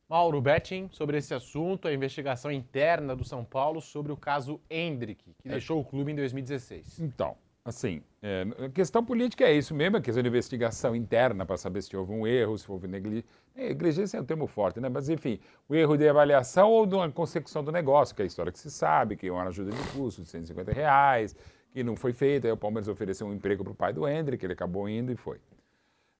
Mauro 0.09 0.41
Betting, 0.41 0.89
sobre 0.91 1.17
esse 1.17 1.35
assunto, 1.35 1.87
a 1.87 1.93
investigação 1.93 2.51
interna 2.51 3.15
do 3.15 3.23
São 3.23 3.45
Paulo 3.45 3.79
sobre 3.79 4.11
o 4.11 4.17
caso 4.17 4.59
Hendrick, 4.67 5.23
que 5.39 5.47
É. 5.47 5.51
deixou 5.51 5.79
o 5.79 5.85
clube 5.85 6.11
em 6.11 6.15
2016. 6.15 6.99
Então, 6.99 7.35
assim, 7.63 8.01
é, 8.23 8.43
a 8.65 8.69
questão 8.69 9.05
política 9.05 9.43
é 9.43 9.53
isso 9.53 9.75
mesmo, 9.75 9.97
a 9.97 10.01
questão 10.01 10.23
de 10.23 10.27
investigação 10.27 10.95
interna 10.95 11.45
para 11.45 11.57
saber 11.57 11.83
se 11.83 11.95
houve 11.95 12.11
um 12.11 12.25
erro, 12.25 12.57
se 12.57 12.69
houve 12.71 12.87
negligência. 12.87 13.29
Negligência 13.55 14.17
é 14.17 14.21
um 14.21 14.25
termo 14.25 14.47
forte, 14.47 14.79
né? 14.79 14.89
Mas, 14.89 15.09
enfim, 15.09 15.39
o 15.67 15.75
erro 15.75 15.95
de 15.95 16.09
avaliação 16.09 16.71
ou 16.71 16.87
de 16.87 16.95
uma 16.95 17.11
consecução 17.11 17.63
do 17.63 17.71
negócio, 17.71 18.15
que 18.15 18.21
é 18.21 18.23
a 18.23 18.27
história 18.27 18.51
que 18.51 18.57
se 18.59 18.71
sabe, 18.71 19.15
que 19.15 19.27
é 19.27 19.31
uma 19.31 19.43
ajuda 19.43 19.69
de 19.71 19.83
custo 19.91 20.23
de 20.23 20.29
150 20.29 20.71
reais, 20.71 21.35
que 21.71 21.83
não 21.83 21.95
foi 21.95 22.13
feita, 22.13 22.47
aí 22.47 22.51
o 22.51 22.57
Palmeiras 22.57 22.87
ofereceu 22.87 23.27
um 23.27 23.33
emprego 23.33 23.63
para 23.63 23.73
o 23.73 23.75
pai 23.75 23.93
do 23.93 24.07
Hendrick, 24.07 24.43
ele 24.43 24.53
acabou 24.53 24.89
indo 24.89 25.11
e 25.11 25.15
foi. 25.15 25.39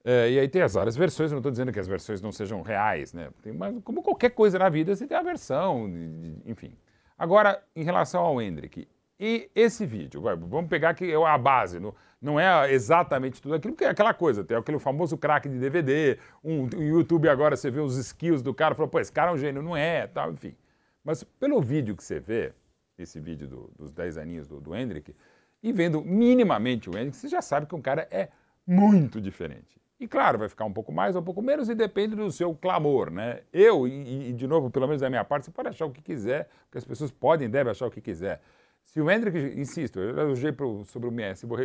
É, 0.04 0.32
e 0.32 0.40
aí 0.40 0.48
tem 0.48 0.62
as 0.62 0.74
várias 0.74 0.96
versões, 0.96 1.32
não 1.32 1.40
estou 1.40 1.52
dizendo 1.52 1.72
que 1.74 1.80
as 1.80 1.88
versões 1.88 2.22
não 2.22 2.32
sejam 2.32 2.62
reais, 2.62 3.14
né? 3.14 3.30
Tem, 3.42 3.52
mas 3.52 3.76
como 3.84 4.02
qualquer 4.02 4.30
coisa 4.32 4.58
na 4.58 4.70
vida, 4.70 4.96
você 4.96 5.06
tem 5.06 5.18
a 5.18 5.22
versão, 5.22 5.90
de- 5.90 6.08
de- 6.40 6.50
enfim. 6.52 6.74
Agora, 7.18 7.62
em 7.76 7.84
relação 7.84 8.22
ao 8.22 8.42
Hendrick, 8.42 8.88
e 9.20 9.50
esse 9.54 9.86
vídeo, 9.86 10.22
vai, 10.22 10.36
vamos 10.38 10.70
pegar 10.70 10.94
que 10.94 11.12
é 11.12 11.16
a 11.16 11.38
base, 11.38 11.80
não, 11.82 11.94
não 12.22 12.40
é 12.40 12.72
exatamente 12.72 13.42
tudo 13.42 13.56
aquilo, 13.56 13.74
porque 13.74 13.84
é 13.84 13.90
aquela 13.90 14.14
coisa, 14.14 14.42
tem 14.42 14.56
aquele 14.56 14.80
famoso 14.80 15.18
craque 15.18 15.50
de 15.50 15.60
DVD, 15.60 16.18
um, 16.42 16.64
um 16.64 16.82
YouTube 16.82 17.28
agora 17.28 17.58
você 17.58 17.70
vê 17.70 17.82
os 17.82 17.98
skills 17.98 18.42
do 18.42 18.54
cara, 18.54 18.74
fala, 18.76 18.88
pô, 18.88 19.00
esse 19.02 19.12
cara 19.12 19.32
é 19.32 19.34
um 19.34 19.38
gênio, 19.38 19.62
não 19.62 19.76
é, 19.76 20.08
tal, 20.08 20.32
enfim. 20.32 20.56
Mas 21.04 21.24
pelo 21.26 21.62
vídeo 21.62 21.94
que 21.98 22.04
você 22.04 22.22
vê, 22.22 22.54
esse 22.98 23.20
vídeo 23.20 23.48
do- 23.50 23.70
dos 23.78 23.92
10 23.92 24.18
aninhos 24.18 24.48
do, 24.48 24.62
do 24.62 24.74
Hendrick, 24.74 25.14
e 25.62 25.74
vendo 25.74 26.02
minimamente 26.02 26.90
o 26.90 26.98
Hendrick, 26.98 27.18
você 27.18 27.28
já 27.28 27.42
sabe 27.42 27.66
que 27.66 27.76
o 27.76 27.82
cara 27.82 28.08
é 28.10 28.30
muito 28.66 29.20
diferente. 29.20 29.78
E 30.00 30.08
claro, 30.08 30.40
vai 30.40 30.48
ficar 30.48 30.64
um 30.64 30.72
pouco 30.72 30.94
mais 30.94 31.14
ou 31.16 31.22
um 31.22 31.26
pouco 31.26 31.42
menos 31.42 31.68
e 31.68 31.76
depende 31.76 32.16
do 32.16 32.32
seu 32.32 32.56
clamor, 32.56 33.12
né? 33.12 33.42
Eu, 33.52 33.86
e, 33.86 34.30
e, 34.30 34.34
de 34.34 34.48
novo, 34.48 34.70
pelo 34.70 34.88
menos 34.88 35.02
da 35.02 35.10
minha 35.10 35.26
parte, 35.26 35.46
você 35.46 35.52
pode 35.52 35.68
achar 35.68 35.86
o 35.86 35.92
que 35.92 36.02
quiser, 36.02 36.48
porque 36.66 36.78
as 36.78 36.86
pessoas 36.86 37.12
podem 37.12 37.48
e 37.48 37.52
devem 37.52 37.70
achar 37.70 37.86
o 37.86 37.92
que 37.92 38.00
quiser. 38.00 38.42
Se 38.82 39.02
o 39.02 39.12
Hendrick, 39.12 39.38
insisto, 39.60 40.00
eu 40.00 40.18
elogiei 40.18 40.56
sobre 40.86 41.10
o 41.10 41.12
Messi, 41.12 41.46
vou, 41.46 41.58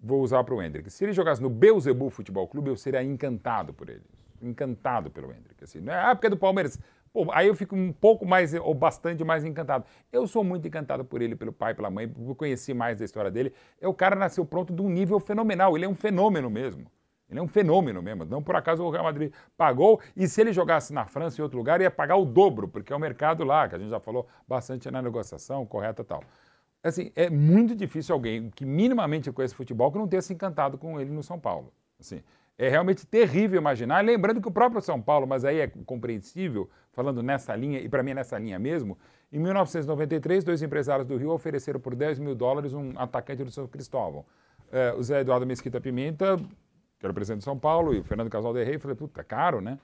vou 0.00 0.22
usar 0.22 0.42
para 0.42 0.54
o 0.54 0.62
Hendrick. 0.62 0.90
Se 0.90 1.04
ele 1.04 1.12
jogasse 1.12 1.42
no 1.42 1.50
Beuzebu 1.50 2.08
Futebol 2.08 2.48
Clube, 2.48 2.70
eu 2.70 2.76
seria 2.76 3.02
encantado 3.02 3.74
por 3.74 3.90
ele. 3.90 4.02
Encantado 4.40 5.10
pelo 5.10 5.30
Hendrick. 5.30 5.62
Assim, 5.62 5.80
não 5.80 5.92
é, 5.92 6.00
ah, 6.00 6.14
porque 6.14 6.28
é 6.28 6.30
do 6.30 6.36
Palmeiras. 6.36 6.80
Pô, 7.12 7.30
aí 7.32 7.46
eu 7.46 7.54
fico 7.54 7.76
um 7.76 7.92
pouco 7.92 8.24
mais, 8.24 8.54
ou 8.54 8.74
bastante 8.74 9.22
mais 9.22 9.44
encantado. 9.44 9.84
Eu 10.10 10.26
sou 10.26 10.42
muito 10.42 10.66
encantado 10.66 11.04
por 11.04 11.20
ele, 11.20 11.36
pelo 11.36 11.52
pai, 11.52 11.74
pela 11.74 11.90
mãe, 11.90 12.08
conheci 12.36 12.72
mais 12.72 12.98
da 12.98 13.04
história 13.04 13.30
dele. 13.30 13.52
É 13.80 13.86
o 13.86 13.94
cara 13.94 14.16
nasceu 14.16 14.46
pronto 14.46 14.72
de 14.72 14.80
um 14.80 14.88
nível 14.88 15.20
fenomenal. 15.20 15.76
Ele 15.76 15.84
é 15.84 15.88
um 15.88 15.94
fenômeno 15.94 16.48
mesmo. 16.48 16.90
Ele 17.28 17.40
é 17.40 17.42
um 17.42 17.48
fenômeno 17.48 18.02
mesmo. 18.02 18.24
Não 18.24 18.42
por 18.42 18.56
acaso 18.56 18.84
o 18.84 18.90
Real 18.90 19.04
Madrid 19.04 19.32
pagou, 19.56 20.00
e 20.16 20.28
se 20.28 20.40
ele 20.40 20.52
jogasse 20.52 20.92
na 20.92 21.04
França 21.06 21.40
em 21.40 21.42
outro 21.42 21.58
lugar, 21.58 21.80
ia 21.80 21.90
pagar 21.90 22.16
o 22.16 22.24
dobro, 22.24 22.68
porque 22.68 22.92
é 22.92 22.96
o 22.96 23.00
mercado 23.00 23.44
lá, 23.44 23.68
que 23.68 23.74
a 23.74 23.78
gente 23.78 23.90
já 23.90 24.00
falou 24.00 24.26
bastante 24.46 24.90
na 24.90 25.02
negociação, 25.02 25.66
correta 25.66 26.02
e 26.02 26.04
tal. 26.04 26.22
Assim, 26.82 27.10
é 27.16 27.28
muito 27.28 27.74
difícil 27.74 28.14
alguém 28.14 28.48
que 28.50 28.64
minimamente 28.64 29.32
conhece 29.32 29.54
futebol 29.54 29.90
que 29.90 29.98
não 29.98 30.06
tenha 30.06 30.22
se 30.22 30.32
encantado 30.32 30.78
com 30.78 31.00
ele 31.00 31.10
no 31.10 31.22
São 31.22 31.38
Paulo. 31.38 31.72
Assim, 31.98 32.22
é 32.56 32.68
realmente 32.68 33.04
terrível 33.04 33.60
imaginar. 33.60 34.04
Lembrando 34.04 34.40
que 34.40 34.48
o 34.48 34.52
próprio 34.52 34.80
São 34.80 35.02
Paulo, 35.02 35.26
mas 35.26 35.44
aí 35.44 35.58
é 35.58 35.66
compreensível, 35.66 36.70
falando 36.92 37.22
nessa 37.22 37.56
linha, 37.56 37.80
e 37.80 37.88
para 37.88 38.02
mim 38.02 38.12
é 38.12 38.14
nessa 38.14 38.38
linha 38.38 38.58
mesmo, 38.58 38.96
em 39.32 39.38
1993, 39.38 40.44
dois 40.44 40.62
empresários 40.62 41.06
do 41.06 41.16
Rio 41.16 41.30
ofereceram 41.32 41.80
por 41.80 41.94
10 41.94 42.20
mil 42.20 42.34
dólares 42.34 42.72
um 42.72 42.92
atacante 42.96 43.42
do 43.42 43.50
São 43.50 43.66
Cristóvão. 43.66 44.24
É, 44.70 44.94
o 44.94 45.02
Zé 45.02 45.20
Eduardo 45.20 45.44
Mesquita 45.44 45.80
Pimenta, 45.80 46.38
que 46.98 47.06
era 47.06 47.10
o 47.10 47.14
presidente 47.14 47.40
de 47.40 47.44
São 47.44 47.58
Paulo, 47.58 47.94
e 47.94 47.98
o 47.98 48.04
Fernando 48.04 48.30
Casal 48.30 48.52
de 48.52 48.64
Rei, 48.64 48.78
falei, 48.78 48.96
puta, 48.96 49.22
caro, 49.22 49.60
né? 49.60 49.78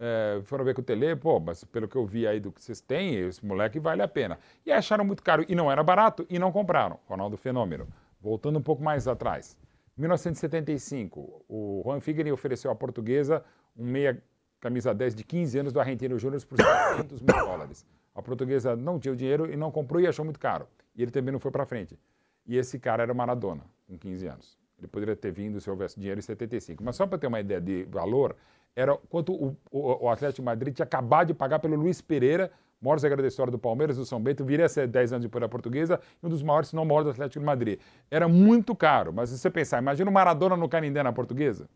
É, 0.00 0.40
foram 0.44 0.64
ver 0.64 0.74
com 0.74 0.80
o 0.80 0.84
Tele, 0.84 1.16
pô, 1.16 1.40
mas 1.40 1.64
pelo 1.64 1.88
que 1.88 1.96
eu 1.96 2.06
vi 2.06 2.26
aí 2.26 2.38
do 2.38 2.52
que 2.52 2.62
vocês 2.62 2.80
têm, 2.80 3.16
esse 3.16 3.44
moleque 3.44 3.80
vale 3.80 4.00
a 4.00 4.08
pena. 4.08 4.38
E 4.64 4.70
acharam 4.70 5.04
muito 5.04 5.22
caro, 5.22 5.44
e 5.48 5.54
não 5.54 5.70
era 5.70 5.82
barato, 5.82 6.24
e 6.30 6.38
não 6.38 6.52
compraram. 6.52 6.98
Ronaldo 7.06 7.36
Fenômeno. 7.36 7.88
Voltando 8.20 8.58
um 8.58 8.62
pouco 8.62 8.82
mais 8.82 9.08
atrás. 9.08 9.56
1975, 9.96 11.44
o 11.48 11.82
Juan 11.84 12.00
Figueiredo 12.00 12.34
ofereceu 12.34 12.70
à 12.70 12.74
portuguesa 12.74 13.44
um 13.76 13.84
meia 13.84 14.22
camisa 14.60 14.94
10 14.94 15.14
de 15.14 15.24
15 15.24 15.58
anos 15.58 15.72
do 15.72 15.80
Argentino 15.80 16.18
Júnior 16.18 16.44
por 16.44 16.58
600 16.58 17.20
mil 17.20 17.34
dólares. 17.34 17.84
A 18.14 18.22
portuguesa 18.22 18.74
não 18.76 18.98
tinha 18.98 19.12
o 19.12 19.16
dinheiro 19.16 19.50
e 19.50 19.56
não 19.56 19.70
comprou 19.70 20.00
e 20.00 20.06
achou 20.06 20.24
muito 20.24 20.38
caro. 20.38 20.66
E 20.94 21.02
ele 21.02 21.10
também 21.10 21.32
não 21.32 21.38
foi 21.38 21.50
para 21.50 21.64
frente. 21.64 21.98
E 22.46 22.56
esse 22.56 22.78
cara 22.78 23.02
era 23.02 23.12
o 23.12 23.16
Maradona, 23.16 23.64
com 23.86 23.96
15 23.96 24.26
anos. 24.26 24.57
Ele 24.78 24.86
poderia 24.88 25.16
ter 25.16 25.32
vindo 25.32 25.60
se 25.60 25.68
houvesse 25.68 25.98
dinheiro 25.98 26.18
em 26.18 26.22
75. 26.22 26.82
Mas 26.84 26.96
só 26.96 27.06
para 27.06 27.18
ter 27.18 27.26
uma 27.26 27.40
ideia 27.40 27.60
de 27.60 27.84
valor, 27.84 28.36
era 28.76 28.96
quanto 29.08 29.32
o, 29.32 29.56
o, 29.70 30.04
o 30.04 30.08
Atlético 30.08 30.42
de 30.42 30.46
Madrid 30.46 30.74
tinha 30.74 30.84
acabado 30.84 31.28
de 31.28 31.34
pagar 31.34 31.58
pelo 31.58 31.74
Luiz 31.74 32.00
Pereira, 32.00 32.50
maior 32.80 32.98
zagueiro 32.98 33.22
da 33.22 33.28
história 33.28 33.50
do 33.50 33.58
Palmeiras, 33.58 33.96
do 33.96 34.04
São 34.04 34.20
Bento, 34.22 34.44
viria 34.44 34.66
a 34.66 34.68
ser 34.68 34.86
10 34.86 35.14
anos 35.14 35.24
depois 35.24 35.40
da 35.40 35.48
portuguesa, 35.48 36.00
e 36.22 36.26
um 36.26 36.28
dos 36.28 36.42
maiores, 36.42 36.68
se 36.68 36.76
não 36.76 36.84
maior 36.84 37.02
do 37.02 37.10
Atlético 37.10 37.40
de 37.40 37.46
Madrid. 37.46 37.80
Era 38.10 38.28
muito 38.28 38.74
caro, 38.74 39.12
mas 39.12 39.30
se 39.30 39.38
você 39.38 39.50
pensar, 39.50 39.82
imagina 39.82 40.08
o 40.08 40.12
Maradona 40.12 40.56
no 40.56 40.68
Canindé 40.68 41.02
na 41.02 41.12
portuguesa, 41.12 41.68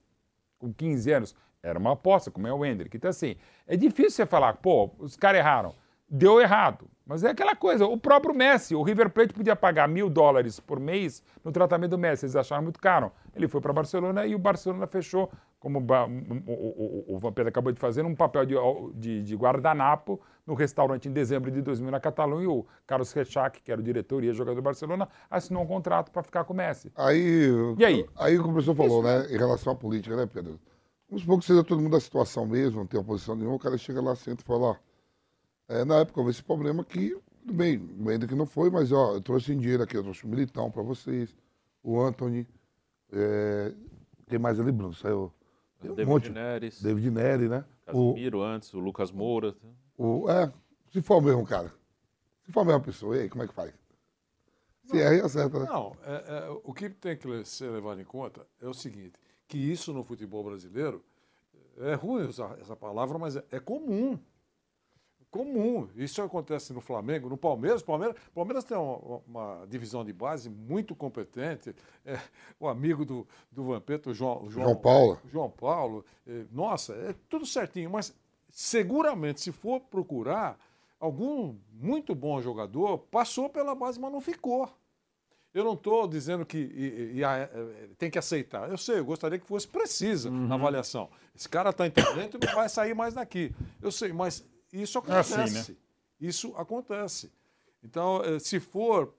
com 0.58 0.72
15 0.72 1.12
anos, 1.12 1.34
era 1.62 1.78
uma 1.78 1.92
aposta, 1.92 2.30
como 2.30 2.46
é 2.46 2.52
o 2.52 2.64
Hendrick. 2.64 2.96
Então, 2.96 3.10
assim, 3.10 3.36
é 3.66 3.76
difícil 3.76 4.10
você 4.10 4.26
falar, 4.26 4.54
pô, 4.54 4.90
os 4.98 5.16
caras 5.16 5.40
erraram. 5.40 5.74
Deu 6.14 6.42
errado. 6.42 6.90
Mas 7.06 7.24
é 7.24 7.30
aquela 7.30 7.56
coisa, 7.56 7.86
o 7.86 7.96
próprio 7.96 8.34
Messi, 8.34 8.74
o 8.74 8.82
River 8.82 9.08
Plate 9.10 9.32
podia 9.32 9.56
pagar 9.56 9.88
mil 9.88 10.10
dólares 10.10 10.60
por 10.60 10.78
mês 10.78 11.22
no 11.42 11.50
tratamento 11.50 11.92
do 11.92 11.98
Messi, 11.98 12.26
eles 12.26 12.36
acharam 12.36 12.62
muito 12.62 12.78
caro. 12.78 13.10
Ele 13.34 13.48
foi 13.48 13.62
para 13.62 13.72
Barcelona 13.72 14.26
e 14.26 14.34
o 14.34 14.38
Barcelona 14.38 14.86
fechou, 14.86 15.30
como 15.58 15.80
o, 15.80 17.18
Vampeta 17.18 17.48
acabou 17.48 17.72
de 17.72 17.80
fazer, 17.80 18.04
um 18.04 18.14
papel 18.14 18.44
de, 18.44 18.54
de, 18.94 19.22
de 19.22 19.34
guardanapo 19.34 20.20
no 20.46 20.54
restaurante 20.54 21.08
em 21.08 21.12
dezembro 21.12 21.50
de 21.50 21.60
2000 21.62 21.90
na 21.90 21.98
Catalunha. 21.98 22.44
E 22.44 22.46
o 22.46 22.66
Carlos 22.86 23.12
Rechac, 23.12 23.60
que 23.62 23.72
era 23.72 23.80
o 23.80 23.84
diretor 23.84 24.22
e 24.22 24.32
jogador 24.32 24.56
do 24.56 24.62
Barcelona, 24.62 25.08
assinou 25.30 25.62
um 25.62 25.66
contrato 25.66 26.10
para 26.10 26.22
ficar 26.22 26.44
com 26.44 26.52
o 26.52 26.56
Messi. 26.56 26.92
Aí, 26.94 27.48
E 27.78 27.84
aí? 27.84 28.06
Aí 28.16 28.38
o 28.38 28.42
professor 28.44 28.76
falou, 28.76 29.02
né, 29.02 29.26
em 29.28 29.38
relação 29.38 29.72
à 29.72 29.76
política, 29.76 30.14
né, 30.14 30.28
Pedro? 30.32 30.60
Vamos 31.08 31.22
supor 31.22 31.38
que 31.40 31.44
seja 31.46 31.64
todo 31.64 31.80
mundo 31.80 31.92
da 31.92 32.00
situação 32.00 32.46
mesmo, 32.46 32.78
não 32.78 32.86
tem 32.86 32.98
oposição 32.98 33.34
nenhuma, 33.34 33.56
o 33.56 33.58
cara 33.58 33.76
chega 33.76 34.00
lá, 34.00 34.14
senta 34.14 34.42
e 34.42 34.46
fala, 34.46 34.68
ó, 34.68 34.76
é, 35.68 35.84
na 35.84 36.00
época 36.00 36.20
houve 36.20 36.30
esse 36.30 36.42
problema 36.42 36.82
aqui, 36.82 37.16
tudo 37.40 37.54
bem, 37.54 37.80
ainda 38.08 38.26
que 38.26 38.34
não 38.34 38.46
foi, 38.46 38.70
mas 38.70 38.92
ó, 38.92 39.14
eu 39.14 39.20
trouxe 39.20 39.52
em 39.52 39.58
dinheiro 39.58 39.82
aqui, 39.82 39.96
eu 39.96 40.02
trouxe 40.02 40.24
o 40.24 40.28
Militão 40.28 40.70
para 40.70 40.82
vocês, 40.82 41.34
o 41.82 42.00
Anthony, 42.00 42.46
é, 43.12 43.72
quem 44.28 44.38
mais 44.38 44.58
ali, 44.58 44.72
Bruno? 44.72 44.94
Saiu. 44.94 45.32
tem 45.80 45.90
um 45.90 45.94
David 45.94 46.12
monte. 46.12 46.30
Neres. 46.30 46.82
David 46.82 47.10
Neri, 47.10 47.48
né? 47.48 47.64
O, 47.92 48.12
Casimiro 48.12 48.42
antes, 48.42 48.72
o 48.72 48.78
Lucas 48.78 49.10
Moura. 49.10 49.54
o, 49.98 50.30
é, 50.30 50.52
se 50.90 51.02
for 51.02 51.18
o 51.18 51.20
mesmo 51.20 51.44
cara. 51.44 51.72
Se 52.44 52.52
for 52.52 52.60
a 52.60 52.64
mesma 52.64 52.80
pessoa, 52.80 53.16
e 53.16 53.20
aí, 53.22 53.28
como 53.28 53.42
é 53.42 53.46
que 53.46 53.54
faz? 53.54 53.72
Se 54.84 54.98
erra, 54.98 55.10
aí 55.10 55.20
acerta, 55.20 55.58
né? 55.58 55.66
Não, 55.66 55.96
é, 56.04 56.14
é, 56.14 56.60
o 56.64 56.72
que 56.72 56.90
tem 56.90 57.16
que 57.16 57.44
ser 57.44 57.70
levado 57.70 58.00
em 58.00 58.04
conta 58.04 58.46
é 58.60 58.66
o 58.66 58.74
seguinte, 58.74 59.12
que 59.46 59.58
isso 59.58 59.92
no 59.92 60.02
futebol 60.02 60.42
brasileiro, 60.42 61.04
é 61.78 61.94
ruim 61.94 62.26
usar 62.26 62.58
essa 62.60 62.76
palavra, 62.76 63.18
mas 63.18 63.36
é, 63.36 63.44
é 63.50 63.60
comum. 63.60 64.18
Comum. 65.32 65.88
Isso 65.96 66.20
acontece 66.20 66.74
no 66.74 66.80
Flamengo, 66.82 67.26
no 67.28 67.38
Palmeiras. 67.38 67.80
O 67.80 67.84
Palmeiras, 67.86 68.14
Palmeiras 68.34 68.64
tem 68.64 68.76
uma, 68.76 69.22
uma 69.26 69.66
divisão 69.66 70.04
de 70.04 70.12
base 70.12 70.50
muito 70.50 70.94
competente. 70.94 71.74
É, 72.04 72.20
o 72.60 72.68
amigo 72.68 73.02
do, 73.04 73.26
do 73.50 73.64
Vampeta, 73.64 74.10
o 74.10 74.14
João, 74.14 74.44
o 74.44 74.50
João 74.50 74.76
Paulo. 74.76 75.18
o 75.24 75.28
João 75.28 75.48
Paulo. 75.50 76.04
é, 76.28 76.44
nossa, 76.52 76.92
é 76.92 77.14
tudo 77.30 77.46
certinho. 77.46 77.88
Mas 77.90 78.14
seguramente, 78.50 79.40
se 79.40 79.50
for 79.50 79.80
procurar, 79.80 80.58
algum 81.00 81.56
muito 81.72 82.14
bom 82.14 82.40
jogador 82.42 82.98
passou 82.98 83.48
pela 83.48 83.74
base, 83.74 83.98
mas 83.98 84.12
não 84.12 84.20
ficou. 84.20 84.68
Eu 85.54 85.64
não 85.64 85.72
estou 85.74 86.06
dizendo 86.06 86.44
que 86.44 86.58
e- 86.58 87.12
e- 87.18 87.24
a- 87.24 87.48
eh, 87.52 87.88
tem 87.98 88.10
que 88.10 88.18
aceitar. 88.18 88.70
Eu 88.70 88.76
sei, 88.78 88.98
eu 88.98 89.04
gostaria 89.04 89.38
que 89.38 89.46
fosse 89.46 89.66
precisa 89.66 90.30
a 90.30 90.54
avaliação. 90.54 91.08
Esse 91.34 91.48
cara 91.48 91.70
está 91.70 91.86
em 91.86 91.90
talento 91.90 92.38
e 92.40 92.46
não 92.46 92.54
vai 92.54 92.68
sair 92.68 92.94
mais 92.94 93.14
daqui. 93.14 93.54
Eu 93.80 93.90
sei, 93.90 94.12
mas 94.12 94.44
isso 94.72 94.98
É 95.06 95.18
assim, 95.18 95.34
acontece. 95.34 95.72
né? 95.72 95.78
Isso 96.20 96.54
acontece. 96.56 97.32
Então, 97.82 98.22
eh, 98.24 98.38
se 98.38 98.60
for 98.60 99.14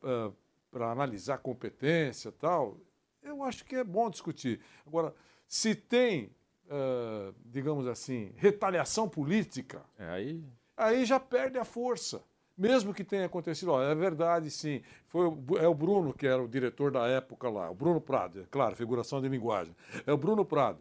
para 0.72 0.92
analisar 0.92 1.38
competência 1.40 2.30
e 2.30 2.32
tal, 2.34 2.78
eu 3.22 3.44
acho 3.44 3.64
que 3.66 3.76
é 3.76 3.84
bom 3.84 4.10
discutir. 4.10 4.60
Agora, 4.88 5.14
se 5.48 5.76
tem, 5.76 6.30
eh, 6.70 7.34
digamos 7.46 7.86
assim, 7.88 8.32
retaliação 8.38 9.08
política, 9.10 9.82
É, 10.00 10.10
aí 10.10 10.44
aí 10.76 11.06
já 11.06 11.20
perde 11.20 11.58
a 11.58 11.66
força. 11.66 12.24
Mesmo 12.56 12.94
que 12.94 13.04
tenha 13.04 13.26
acontecido, 13.26 13.72
ó, 13.72 13.82
é 13.82 13.96
verdade, 13.96 14.50
sim. 14.52 14.82
Foi 15.08 15.26
o, 15.28 15.58
é 15.58 15.68
o 15.68 15.74
Bruno 15.74 16.14
que 16.14 16.26
era 16.28 16.42
o 16.42 16.48
diretor 16.48 16.92
da 16.92 17.08
época 17.08 17.50
lá, 17.50 17.70
o 17.70 17.74
Bruno 17.76 18.00
Prado, 18.00 18.42
é 18.42 18.46
claro, 18.50 18.76
figuração 18.76 19.20
de 19.22 19.28
linguagem. 19.28 19.76
É 20.06 20.14
o 20.14 20.18
Bruno 20.18 20.46
Prado. 20.46 20.80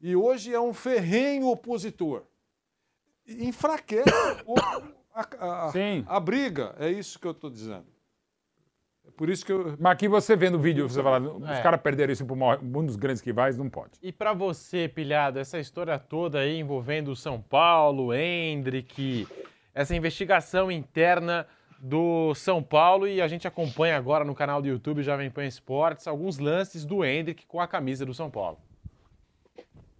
E 0.00 0.16
hoje 0.16 0.52
é 0.54 0.60
um 0.60 0.72
ferrenho 0.72 1.48
opositor. 1.48 2.22
Enfraquece 3.28 4.10
um 4.42 4.44
pouco 4.44 4.82
a, 5.14 5.20
a- 5.38 5.66
a- 5.66 5.72
Sim. 5.72 6.04
a 6.06 6.20
briga, 6.20 6.74
é 6.78 6.88
isso 6.90 7.18
que 7.18 7.26
eu 7.26 7.32
estou 7.32 7.50
dizendo. 7.50 7.86
Por 9.16 9.30
isso 9.30 9.46
que 9.46 9.52
eu. 9.52 9.76
Mas 9.78 9.92
aqui 9.92 10.08
você 10.08 10.36
vendo 10.36 10.56
o 10.56 10.60
vídeo, 10.60 10.88
você 10.88 11.02
fala, 11.02 11.18
os 11.20 11.48
É. 11.48 11.62
caras 11.62 11.80
perderam 11.80 12.12
isso 12.12 12.24
para 12.26 12.34
um 12.62 12.84
dos 12.84 12.96
grandes 12.96 13.22
rivais, 13.22 13.56
não 13.56 13.70
pode. 13.70 13.92
E 14.02 14.12
pra 14.12 14.32
você, 14.34 14.88
pilhado, 14.88 15.38
essa 15.38 15.58
história 15.58 15.98
toda 15.98 16.40
aí 16.40 16.58
envolvendo 16.58 17.08
o 17.12 17.16
São 17.16 17.40
Paulo, 17.40 18.12
Hendrick, 18.12 19.26
essa 19.74 19.94
investigação 19.96 20.70
interna 20.70 21.46
do 21.78 22.34
São 22.34 22.62
Paulo 22.62 23.06
e 23.06 23.22
a 23.22 23.28
gente 23.28 23.46
acompanha 23.46 23.96
agora 23.96 24.24
no 24.24 24.34
canal 24.34 24.60
do 24.60 24.68
YouTube 24.68 25.02
Jovem 25.02 25.30
Pan 25.30 25.46
Esportes 25.46 26.06
alguns 26.06 26.38
lances 26.38 26.84
do 26.84 27.04
Hendrick 27.04 27.46
com 27.46 27.60
a 27.60 27.66
camisa 27.68 28.04
do 28.04 28.12
São 28.14 28.30
Paulo. 28.30 28.58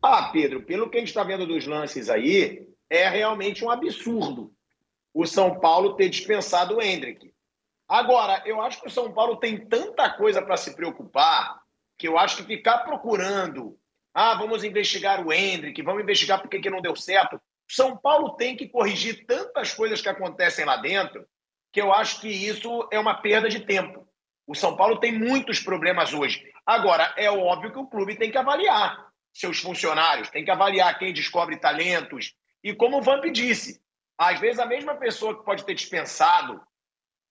Ah, 0.02 0.30
Pedro, 0.32 0.62
pelo 0.62 0.88
que 0.90 0.96
a 0.96 1.00
gente 1.00 1.08
está 1.08 1.22
vendo 1.24 1.46
dos 1.46 1.66
lances 1.66 2.08
aí, 2.10 2.68
é 2.90 3.08
realmente 3.08 3.64
um 3.64 3.70
absurdo 3.70 4.52
o 5.12 5.24
São 5.26 5.58
Paulo 5.58 5.94
ter 5.94 6.10
dispensado 6.10 6.76
o 6.76 6.82
Hendrick. 6.82 7.32
Agora, 7.88 8.42
eu 8.44 8.60
acho 8.60 8.82
que 8.82 8.88
o 8.88 8.90
São 8.90 9.12
Paulo 9.12 9.36
tem 9.36 9.66
tanta 9.66 10.10
coisa 10.10 10.42
para 10.42 10.58
se 10.58 10.76
preocupar 10.76 11.58
que 11.96 12.06
eu 12.06 12.18
acho 12.18 12.36
que 12.36 12.42
ficar 12.42 12.80
procurando, 12.80 13.78
ah, 14.12 14.34
vamos 14.34 14.62
investigar 14.62 15.26
o 15.26 15.32
Hendrick, 15.32 15.80
vamos 15.80 16.02
investigar 16.02 16.42
por 16.42 16.50
que 16.50 16.68
não 16.68 16.82
deu 16.82 16.94
certo. 16.94 17.40
São 17.66 17.96
Paulo 17.96 18.36
tem 18.36 18.56
que 18.56 18.68
corrigir 18.68 19.24
tantas 19.24 19.72
coisas 19.72 20.02
que 20.02 20.08
acontecem 20.08 20.66
lá 20.66 20.76
dentro 20.76 21.26
que 21.72 21.80
eu 21.80 21.92
acho 21.92 22.20
que 22.20 22.28
isso 22.28 22.86
é 22.92 22.98
uma 22.98 23.14
perda 23.14 23.48
de 23.48 23.60
tempo. 23.60 24.06
O 24.46 24.54
São 24.54 24.76
Paulo 24.76 25.00
tem 25.00 25.12
muitos 25.12 25.60
problemas 25.60 26.12
hoje. 26.12 26.42
Agora, 26.64 27.14
é 27.16 27.30
óbvio 27.30 27.72
que 27.72 27.78
o 27.78 27.86
clube 27.86 28.16
tem 28.16 28.30
que 28.30 28.38
avaliar 28.38 29.06
seus 29.32 29.60
funcionários, 29.60 30.30
tem 30.30 30.44
que 30.44 30.50
avaliar 30.50 30.98
quem 30.98 31.12
descobre 31.12 31.58
talentos. 31.58 32.34
E 32.66 32.74
como 32.74 32.98
o 32.98 33.00
Vamp 33.00 33.24
disse, 33.26 33.80
às 34.18 34.40
vezes 34.40 34.58
a 34.58 34.66
mesma 34.66 34.96
pessoa 34.96 35.38
que 35.38 35.44
pode 35.44 35.64
ter 35.64 35.72
dispensado 35.72 36.60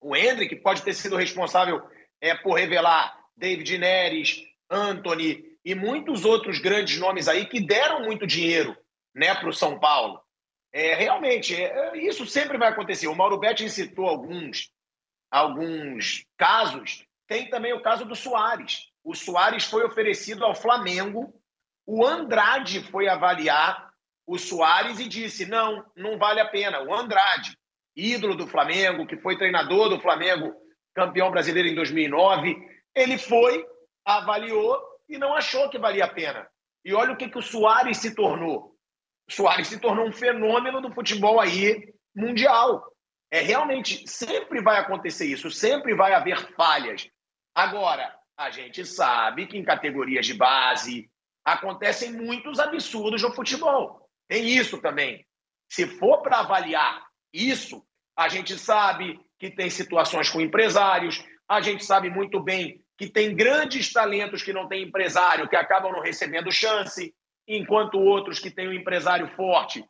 o 0.00 0.16
Hendrick 0.16 0.56
pode 0.56 0.80
ter 0.80 0.94
sido 0.94 1.14
responsável 1.14 1.82
é, 2.22 2.34
por 2.34 2.54
revelar 2.54 3.14
David 3.36 3.76
Neres, 3.76 4.42
Anthony 4.70 5.44
e 5.62 5.74
muitos 5.74 6.24
outros 6.24 6.58
grandes 6.58 6.98
nomes 6.98 7.28
aí 7.28 7.44
que 7.44 7.60
deram 7.60 8.02
muito 8.06 8.26
dinheiro 8.26 8.74
né, 9.14 9.34
para 9.34 9.50
o 9.50 9.52
São 9.52 9.78
Paulo. 9.78 10.22
É, 10.72 10.94
realmente, 10.94 11.54
é, 11.54 11.98
isso 11.98 12.24
sempre 12.24 12.56
vai 12.56 12.68
acontecer. 12.68 13.06
O 13.06 13.14
Mauro 13.14 13.38
Betti 13.38 13.68
citou 13.68 14.06
alguns, 14.06 14.70
alguns 15.30 16.24
casos. 16.38 17.04
Tem 17.28 17.50
também 17.50 17.74
o 17.74 17.82
caso 17.82 18.06
do 18.06 18.16
Soares. 18.16 18.86
O 19.04 19.14
Soares 19.14 19.64
foi 19.64 19.84
oferecido 19.84 20.46
ao 20.46 20.54
Flamengo. 20.54 21.38
O 21.84 22.06
Andrade 22.06 22.82
foi 22.84 23.06
avaliar 23.06 23.85
o 24.26 24.38
Soares 24.38 24.98
e 24.98 25.08
disse: 25.08 25.46
não, 25.46 25.84
não 25.96 26.18
vale 26.18 26.40
a 26.40 26.48
pena. 26.48 26.82
O 26.82 26.94
Andrade, 26.94 27.56
ídolo 27.94 28.34
do 28.34 28.46
Flamengo, 28.46 29.06
que 29.06 29.16
foi 29.16 29.38
treinador 29.38 29.88
do 29.88 30.00
Flamengo, 30.00 30.52
campeão 30.94 31.30
brasileiro 31.30 31.68
em 31.68 31.74
2009, 31.74 32.56
ele 32.94 33.16
foi, 33.18 33.64
avaliou 34.04 34.82
e 35.08 35.16
não 35.16 35.34
achou 35.34 35.70
que 35.70 35.78
valia 35.78 36.04
a 36.04 36.12
pena. 36.12 36.48
E 36.84 36.92
olha 36.92 37.12
o 37.12 37.16
que, 37.16 37.28
que 37.28 37.38
o 37.38 37.42
Soares 37.42 37.98
se 37.98 38.14
tornou. 38.14 38.74
O 39.28 39.32
Soares 39.32 39.68
se 39.68 39.78
tornou 39.78 40.06
um 40.06 40.12
fenômeno 40.12 40.80
do 40.80 40.92
futebol 40.92 41.40
aí 41.40 41.92
mundial. 42.14 42.84
É 43.30 43.40
realmente 43.40 44.08
sempre 44.08 44.62
vai 44.62 44.78
acontecer 44.78 45.26
isso, 45.26 45.50
sempre 45.50 45.94
vai 45.94 46.14
haver 46.14 46.54
falhas. 46.54 47.08
Agora, 47.54 48.14
a 48.36 48.50
gente 48.50 48.84
sabe 48.84 49.46
que 49.46 49.58
em 49.58 49.64
categorias 49.64 50.26
de 50.26 50.34
base 50.34 51.10
acontecem 51.44 52.12
muitos 52.12 52.58
absurdos 52.58 53.22
no 53.22 53.32
futebol. 53.32 54.05
Tem 54.28 54.46
isso 54.46 54.80
também. 54.80 55.24
Se 55.68 55.86
for 55.86 56.22
para 56.22 56.40
avaliar 56.40 57.04
isso, 57.32 57.84
a 58.16 58.28
gente 58.28 58.58
sabe 58.58 59.20
que 59.38 59.50
tem 59.50 59.68
situações 59.68 60.30
com 60.30 60.40
empresários, 60.40 61.24
a 61.48 61.60
gente 61.60 61.84
sabe 61.84 62.08
muito 62.10 62.40
bem 62.40 62.82
que 62.96 63.08
tem 63.08 63.36
grandes 63.36 63.92
talentos 63.92 64.42
que 64.42 64.52
não 64.52 64.68
têm 64.68 64.84
empresário, 64.84 65.48
que 65.48 65.56
acabam 65.56 65.92
não 65.92 66.00
recebendo 66.00 66.50
chance, 66.50 67.14
enquanto 67.46 67.98
outros 67.98 68.38
que 68.38 68.50
têm 68.50 68.68
um 68.68 68.72
empresário 68.72 69.28
forte, 69.36 69.84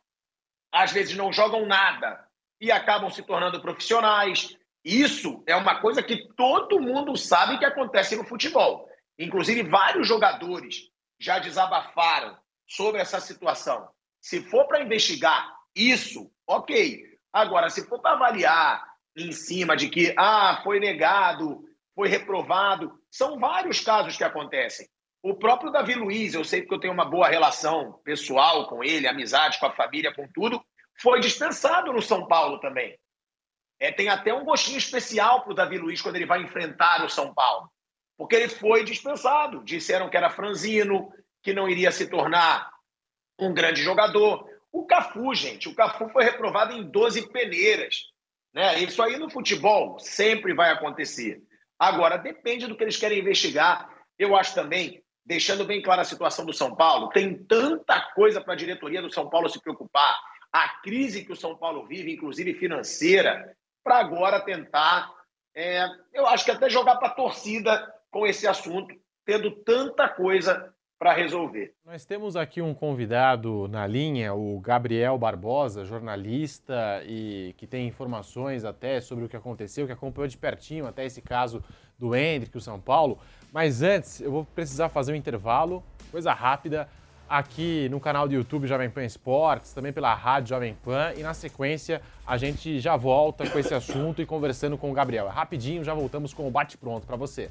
às 0.71 0.91
vezes 0.91 1.15
não 1.15 1.31
jogam 1.31 1.65
nada 1.65 2.27
e 2.59 2.71
acabam 2.71 3.09
se 3.09 3.23
tornando 3.23 3.61
profissionais. 3.61 4.55
Isso 4.83 5.43
é 5.47 5.55
uma 5.55 5.79
coisa 5.79 6.03
que 6.03 6.27
todo 6.35 6.81
mundo 6.81 7.15
sabe 7.15 7.57
que 7.57 7.65
acontece 7.65 8.15
no 8.15 8.25
futebol. 8.25 8.87
Inclusive, 9.17 9.63
vários 9.63 10.07
jogadores 10.07 10.89
já 11.19 11.39
desabafaram 11.39 12.37
sobre 12.67 13.01
essa 13.01 13.19
situação. 13.19 13.89
Se 14.27 14.41
for 14.41 14.67
para 14.67 14.81
investigar 14.81 15.55
isso, 15.73 16.29
ok. 16.45 17.01
Agora, 17.31 17.69
se 17.69 17.87
for 17.87 18.01
para 18.01 18.11
avaliar 18.11 18.85
em 19.15 19.31
cima 19.31 19.73
de 19.77 19.87
que 19.87 20.13
ah, 20.17 20.59
foi 20.65 20.81
negado, 20.81 21.63
foi 21.95 22.09
reprovado, 22.09 22.91
são 23.09 23.39
vários 23.39 23.79
casos 23.79 24.17
que 24.17 24.25
acontecem. 24.25 24.85
O 25.23 25.33
próprio 25.35 25.71
Davi 25.71 25.93
Luiz, 25.93 26.33
eu 26.33 26.43
sei 26.43 26.63
que 26.63 26.73
eu 26.73 26.77
tenho 26.77 26.91
uma 26.93 27.05
boa 27.05 27.29
relação 27.29 28.01
pessoal 28.03 28.67
com 28.67 28.83
ele, 28.83 29.07
amizade 29.07 29.59
com 29.59 29.65
a 29.65 29.73
família, 29.73 30.13
com 30.13 30.27
tudo, 30.33 30.61
foi 31.01 31.21
dispensado 31.21 31.93
no 31.93 32.01
São 32.01 32.27
Paulo 32.27 32.59
também. 32.59 32.99
É, 33.79 33.93
tem 33.93 34.09
até 34.09 34.33
um 34.33 34.43
gostinho 34.43 34.77
especial 34.77 35.43
para 35.43 35.53
o 35.53 35.55
Davi 35.55 35.77
Luiz 35.77 36.01
quando 36.01 36.17
ele 36.17 36.25
vai 36.25 36.41
enfrentar 36.41 37.01
o 37.05 37.09
São 37.09 37.33
Paulo, 37.33 37.71
porque 38.17 38.35
ele 38.35 38.49
foi 38.49 38.83
dispensado. 38.83 39.63
Disseram 39.63 40.09
que 40.09 40.17
era 40.17 40.29
franzino, 40.29 41.09
que 41.41 41.53
não 41.53 41.69
iria 41.69 41.93
se 41.93 42.09
tornar 42.09 42.76
um 43.39 43.53
grande 43.53 43.81
jogador. 43.81 44.47
O 44.71 44.85
Cafu, 44.85 45.33
gente, 45.33 45.69
o 45.69 45.75
Cafu 45.75 46.09
foi 46.09 46.23
reprovado 46.23 46.73
em 46.73 46.83
12 46.83 47.29
peneiras. 47.29 47.95
Né? 48.53 48.79
Isso 48.79 49.01
aí 49.01 49.17
no 49.17 49.29
futebol 49.29 49.99
sempre 49.99 50.53
vai 50.53 50.71
acontecer. 50.71 51.41
Agora, 51.79 52.17
depende 52.17 52.67
do 52.67 52.75
que 52.75 52.83
eles 52.83 52.97
querem 52.97 53.19
investigar. 53.19 53.89
Eu 54.17 54.35
acho 54.35 54.55
também, 54.55 55.03
deixando 55.25 55.65
bem 55.65 55.81
clara 55.81 56.01
a 56.01 56.05
situação 56.05 56.45
do 56.45 56.53
São 56.53 56.75
Paulo, 56.75 57.09
tem 57.09 57.37
tanta 57.45 58.01
coisa 58.15 58.41
para 58.41 58.53
a 58.53 58.57
diretoria 58.57 59.01
do 59.01 59.13
São 59.13 59.29
Paulo 59.29 59.49
se 59.49 59.61
preocupar. 59.61 60.17
A 60.51 60.69
crise 60.81 61.23
que 61.23 61.31
o 61.31 61.35
São 61.35 61.55
Paulo 61.55 61.85
vive, 61.85 62.13
inclusive 62.13 62.55
financeira, 62.55 63.55
para 63.83 63.99
agora 63.99 64.43
tentar, 64.43 65.11
é, 65.55 65.85
eu 66.13 66.25
acho 66.27 66.43
que 66.43 66.51
até 66.51 66.69
jogar 66.69 66.95
para 66.97 67.09
a 67.09 67.13
torcida 67.13 67.93
com 68.09 68.25
esse 68.25 68.47
assunto, 68.47 68.93
tendo 69.25 69.51
tanta 69.63 70.09
coisa 70.09 70.73
para 70.99 71.13
resolver. 71.13 71.73
Nós 71.85 72.05
temos 72.05 72.35
aqui 72.35 72.61
um 72.61 72.73
convidado 72.73 73.67
na 73.67 73.85
linha, 73.85 74.33
o 74.33 74.59
Gabriel 74.59 75.17
Barbosa, 75.17 75.85
jornalista 75.85 77.03
e 77.05 77.53
que 77.57 77.67
tem 77.67 77.87
informações 77.87 78.65
até 78.65 78.99
sobre 78.99 79.25
o 79.25 79.29
que 79.29 79.37
aconteceu, 79.37 79.85
que 79.85 79.93
acompanhou 79.93 80.27
de 80.27 80.37
pertinho 80.37 80.87
até 80.87 81.05
esse 81.05 81.21
caso 81.21 81.63
do 81.97 82.15
Hendrick, 82.15 82.57
o 82.57 82.61
São 82.61 82.79
Paulo. 82.79 83.19
Mas 83.51 83.81
antes, 83.81 84.21
eu 84.21 84.31
vou 84.31 84.45
precisar 84.45 84.89
fazer 84.89 85.13
um 85.13 85.15
intervalo, 85.15 85.83
coisa 86.11 86.33
rápida, 86.33 86.89
aqui 87.29 87.87
no 87.89 87.99
canal 87.99 88.27
do 88.27 88.33
YouTube 88.33 88.67
Jovem 88.67 88.89
Pan 88.89 89.03
Esportes, 89.03 89.73
também 89.73 89.93
pela 89.93 90.13
Rádio 90.13 90.49
Jovem 90.49 90.75
Pan. 90.83 91.13
E 91.15 91.21
na 91.21 91.33
sequência, 91.33 92.01
a 92.25 92.37
gente 92.37 92.79
já 92.79 92.95
volta 92.95 93.47
com 93.49 93.59
esse 93.59 93.73
assunto 93.73 94.21
e 94.21 94.25
conversando 94.25 94.77
com 94.77 94.89
o 94.89 94.93
Gabriel. 94.93 95.27
Rapidinho, 95.27 95.83
já 95.83 95.93
voltamos 95.93 96.33
com 96.33 96.47
o 96.47 96.51
bate-pronto 96.51 97.05
para 97.05 97.15
você. 97.15 97.49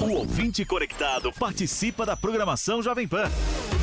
O 0.00 0.12
ouvinte 0.12 0.64
conectado 0.64 1.32
participa 1.32 2.06
da 2.06 2.16
programação 2.16 2.82
Jovem 2.82 3.06
Pan 3.06 3.30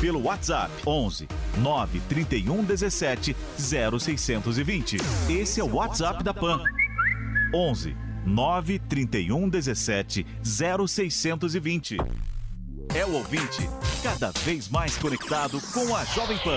pelo 0.00 0.24
WhatsApp 0.24 0.70
11 0.86 1.28
931 1.58 2.64
17 2.64 3.36
0620. 3.56 4.96
Esse 5.28 5.60
é 5.60 5.64
o 5.64 5.74
WhatsApp 5.74 6.24
da 6.24 6.34
Pan. 6.34 6.62
11 7.54 7.96
931 8.26 9.48
17 9.48 10.26
0620. 10.42 11.96
É 12.94 13.06
o 13.06 13.12
ouvinte 13.14 13.68
cada 14.02 14.30
vez 14.44 14.68
mais 14.68 14.96
conectado 14.96 15.60
com 15.72 15.94
a 15.94 16.04
Jovem 16.06 16.38
Pan. 16.38 16.56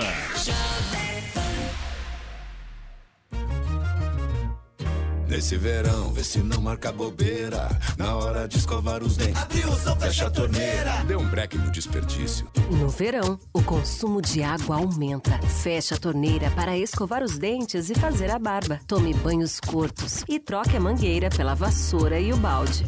Nesse 5.34 5.56
verão, 5.56 6.12
vê 6.12 6.22
se 6.22 6.38
não 6.38 6.60
marca 6.60 6.92
bobeira. 6.92 7.68
Na 7.98 8.14
hora 8.14 8.46
de 8.46 8.56
escovar 8.56 9.02
os 9.02 9.16
dentes, 9.16 9.42
abriu 9.42 9.68
o 9.68 9.76
som, 9.76 9.96
fecha 9.96 10.28
a 10.28 10.30
torneira. 10.30 11.02
Dê 11.08 11.16
um 11.16 11.28
break 11.28 11.58
no 11.58 11.72
desperdício. 11.72 12.48
No 12.70 12.88
verão, 12.88 13.36
o 13.52 13.60
consumo 13.60 14.22
de 14.22 14.44
água 14.44 14.76
aumenta. 14.76 15.36
Feche 15.60 15.92
a 15.92 15.96
torneira 15.96 16.52
para 16.52 16.78
escovar 16.78 17.20
os 17.20 17.36
dentes 17.36 17.90
e 17.90 17.96
fazer 17.96 18.30
a 18.30 18.38
barba. 18.38 18.78
Tome 18.86 19.12
banhos 19.12 19.58
curtos 19.58 20.22
e 20.28 20.38
troque 20.38 20.76
a 20.76 20.80
mangueira 20.80 21.28
pela 21.30 21.54
vassoura 21.54 22.20
e 22.20 22.32
o 22.32 22.36
balde. 22.36 22.84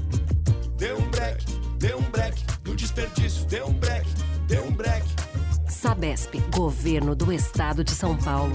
Dê 0.78 0.92
um 0.92 1.10
break, 1.10 1.44
dê 1.80 1.96
um 1.96 2.10
break 2.12 2.44
no 2.64 2.76
desperdício. 2.76 3.44
Dê 3.46 3.60
um 3.64 3.72
break, 3.72 4.08
dê 4.46 4.60
um 4.60 4.70
break. 4.70 5.04
Sabesp, 5.68 6.36
Governo 6.54 7.16
do 7.16 7.32
Estado 7.32 7.82
de 7.82 7.90
São 7.90 8.16
Paulo. 8.16 8.54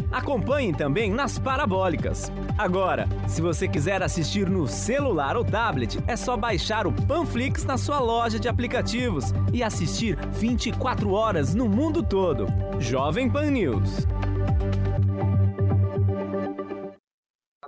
Acompanhe 0.11 0.73
também 0.75 1.11
nas 1.11 1.39
parabólicas. 1.39 2.31
Agora, 2.57 3.07
se 3.27 3.41
você 3.41 3.67
quiser 3.67 4.03
assistir 4.03 4.49
no 4.49 4.67
celular 4.67 5.37
ou 5.37 5.45
tablet, 5.45 5.99
é 6.07 6.15
só 6.15 6.35
baixar 6.35 6.85
o 6.85 6.93
Panflix 6.93 7.63
na 7.63 7.77
sua 7.77 7.99
loja 7.99 8.39
de 8.39 8.47
aplicativos 8.47 9.25
e 9.53 9.63
assistir 9.63 10.17
24 10.31 11.11
horas 11.11 11.55
no 11.55 11.67
mundo 11.67 12.03
todo. 12.03 12.47
Jovem 12.79 13.29
Pan 13.29 13.51
News. 13.51 14.05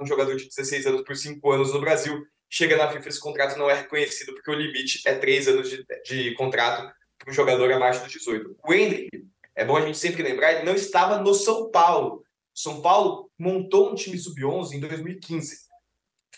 um 0.04 0.06
jogador 0.06 0.36
de 0.36 0.48
16 0.48 0.86
anos 0.86 1.02
por 1.04 1.16
5 1.16 1.52
anos 1.52 1.74
no 1.74 1.80
Brasil. 1.80 2.26
Chega 2.50 2.78
na 2.78 2.92
FIFA, 2.92 3.10
esse 3.10 3.20
contrato 3.20 3.58
não 3.58 3.70
é 3.70 3.74
reconhecido 3.74 4.34
porque 4.34 4.52
o 4.52 4.54
limite 4.54 5.02
é 5.06 5.16
3 5.16 5.48
anos 5.48 5.70
de, 5.70 5.86
de 6.06 6.34
contrato 6.36 6.94
para 7.18 7.32
um 7.32 7.34
jogador 7.34 7.72
abaixo 7.72 8.04
dos 8.04 8.12
18. 8.12 8.56
O 8.64 8.74
Hendrick, 8.74 9.10
é 9.56 9.66
bom 9.66 9.78
a 9.78 9.82
gente 9.82 9.98
sempre 9.98 10.22
lembrar, 10.22 10.54
ele 10.54 10.66
não 10.66 10.76
estava 10.76 11.20
no 11.20 11.34
São 11.34 11.72
Paulo. 11.72 12.24
São 12.54 12.82
Paulo 12.82 13.30
montou 13.38 13.92
um 13.92 13.96
time 13.96 14.18
sub-11 14.18 14.74
em 14.74 14.80
2015. 14.80 15.64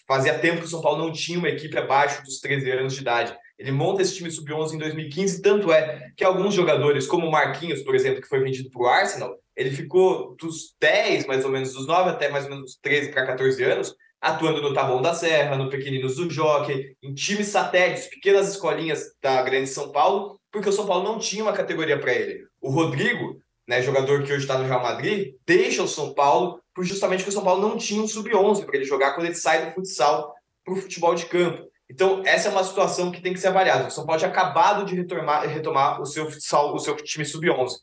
Fazia 0.07 0.37
tempo 0.37 0.59
que 0.59 0.65
o 0.65 0.69
São 0.69 0.81
Paulo 0.81 1.03
não 1.03 1.11
tinha 1.11 1.39
uma 1.39 1.49
equipe 1.49 1.77
abaixo 1.77 2.23
dos 2.23 2.39
13 2.39 2.71
anos 2.71 2.93
de 2.93 3.01
idade. 3.01 3.35
Ele 3.57 3.71
monta 3.71 4.01
esse 4.01 4.15
time 4.15 4.29
sub-11 4.29 4.73
em 4.73 4.77
2015, 4.77 5.41
tanto 5.41 5.71
é 5.71 6.11
que 6.15 6.23
alguns 6.23 6.53
jogadores, 6.53 7.07
como 7.07 7.27
o 7.27 7.31
Marquinhos, 7.31 7.81
por 7.81 7.95
exemplo, 7.95 8.21
que 8.21 8.27
foi 8.27 8.39
vendido 8.39 8.69
para 8.69 8.81
o 8.81 8.87
Arsenal, 8.87 9.35
ele 9.55 9.71
ficou 9.71 10.35
dos 10.35 10.75
10, 10.79 11.25
mais 11.25 11.45
ou 11.45 11.51
menos, 11.51 11.73
dos 11.73 11.87
9 11.87 12.09
até 12.09 12.29
mais 12.29 12.45
ou 12.45 12.51
menos 12.51 12.77
13 12.81 13.11
para 13.11 13.25
14 13.25 13.63
anos, 13.63 13.95
atuando 14.19 14.61
no 14.61 14.73
Taboão 14.73 15.01
da 15.01 15.13
Serra, 15.13 15.55
no 15.55 15.69
Pequeninos 15.69 16.15
do 16.17 16.29
Jockey, 16.29 16.95
em 17.01 17.13
times 17.13 17.47
satélites, 17.47 18.07
pequenas 18.07 18.49
escolinhas 18.49 19.03
da 19.21 19.41
Grande 19.43 19.69
São 19.69 19.91
Paulo, 19.91 20.39
porque 20.51 20.69
o 20.69 20.73
São 20.73 20.85
Paulo 20.85 21.03
não 21.03 21.19
tinha 21.19 21.43
uma 21.43 21.53
categoria 21.53 21.99
para 21.99 22.13
ele. 22.13 22.45
O 22.59 22.69
Rodrigo, 22.69 23.39
né, 23.67 23.81
jogador 23.81 24.23
que 24.23 24.31
hoje 24.31 24.43
está 24.43 24.57
no 24.57 24.65
Real 24.65 24.81
Madrid, 24.81 25.35
deixa 25.45 25.83
o 25.83 25.87
São 25.87 26.13
Paulo 26.13 26.61
por 26.73 26.83
justamente 26.83 27.23
que 27.23 27.29
o 27.29 27.31
São 27.31 27.43
Paulo 27.43 27.61
não 27.61 27.77
tinha 27.77 28.01
um 28.01 28.07
sub-11 28.07 28.65
para 28.65 28.75
ele 28.75 28.85
jogar 28.85 29.13
quando 29.13 29.27
ele 29.27 29.35
sai 29.35 29.65
do 29.65 29.73
futsal 29.73 30.33
para 30.63 30.73
o 30.73 30.77
futebol 30.77 31.15
de 31.15 31.25
campo. 31.25 31.65
Então, 31.89 32.21
essa 32.25 32.49
é 32.49 32.51
uma 32.51 32.63
situação 32.63 33.11
que 33.11 33.21
tem 33.21 33.33
que 33.33 33.39
ser 33.39 33.47
avaliada. 33.47 33.87
O 33.87 33.91
São 33.91 34.05
Paulo 34.05 34.19
tinha 34.19 34.31
acabado 34.31 34.85
de 34.85 34.95
retomar, 34.95 35.47
retomar 35.47 36.01
o 36.01 36.05
seu 36.05 36.29
futsal, 36.29 36.73
o 36.73 36.79
seu 36.79 36.95
time 36.95 37.23
sub-11. 37.23 37.75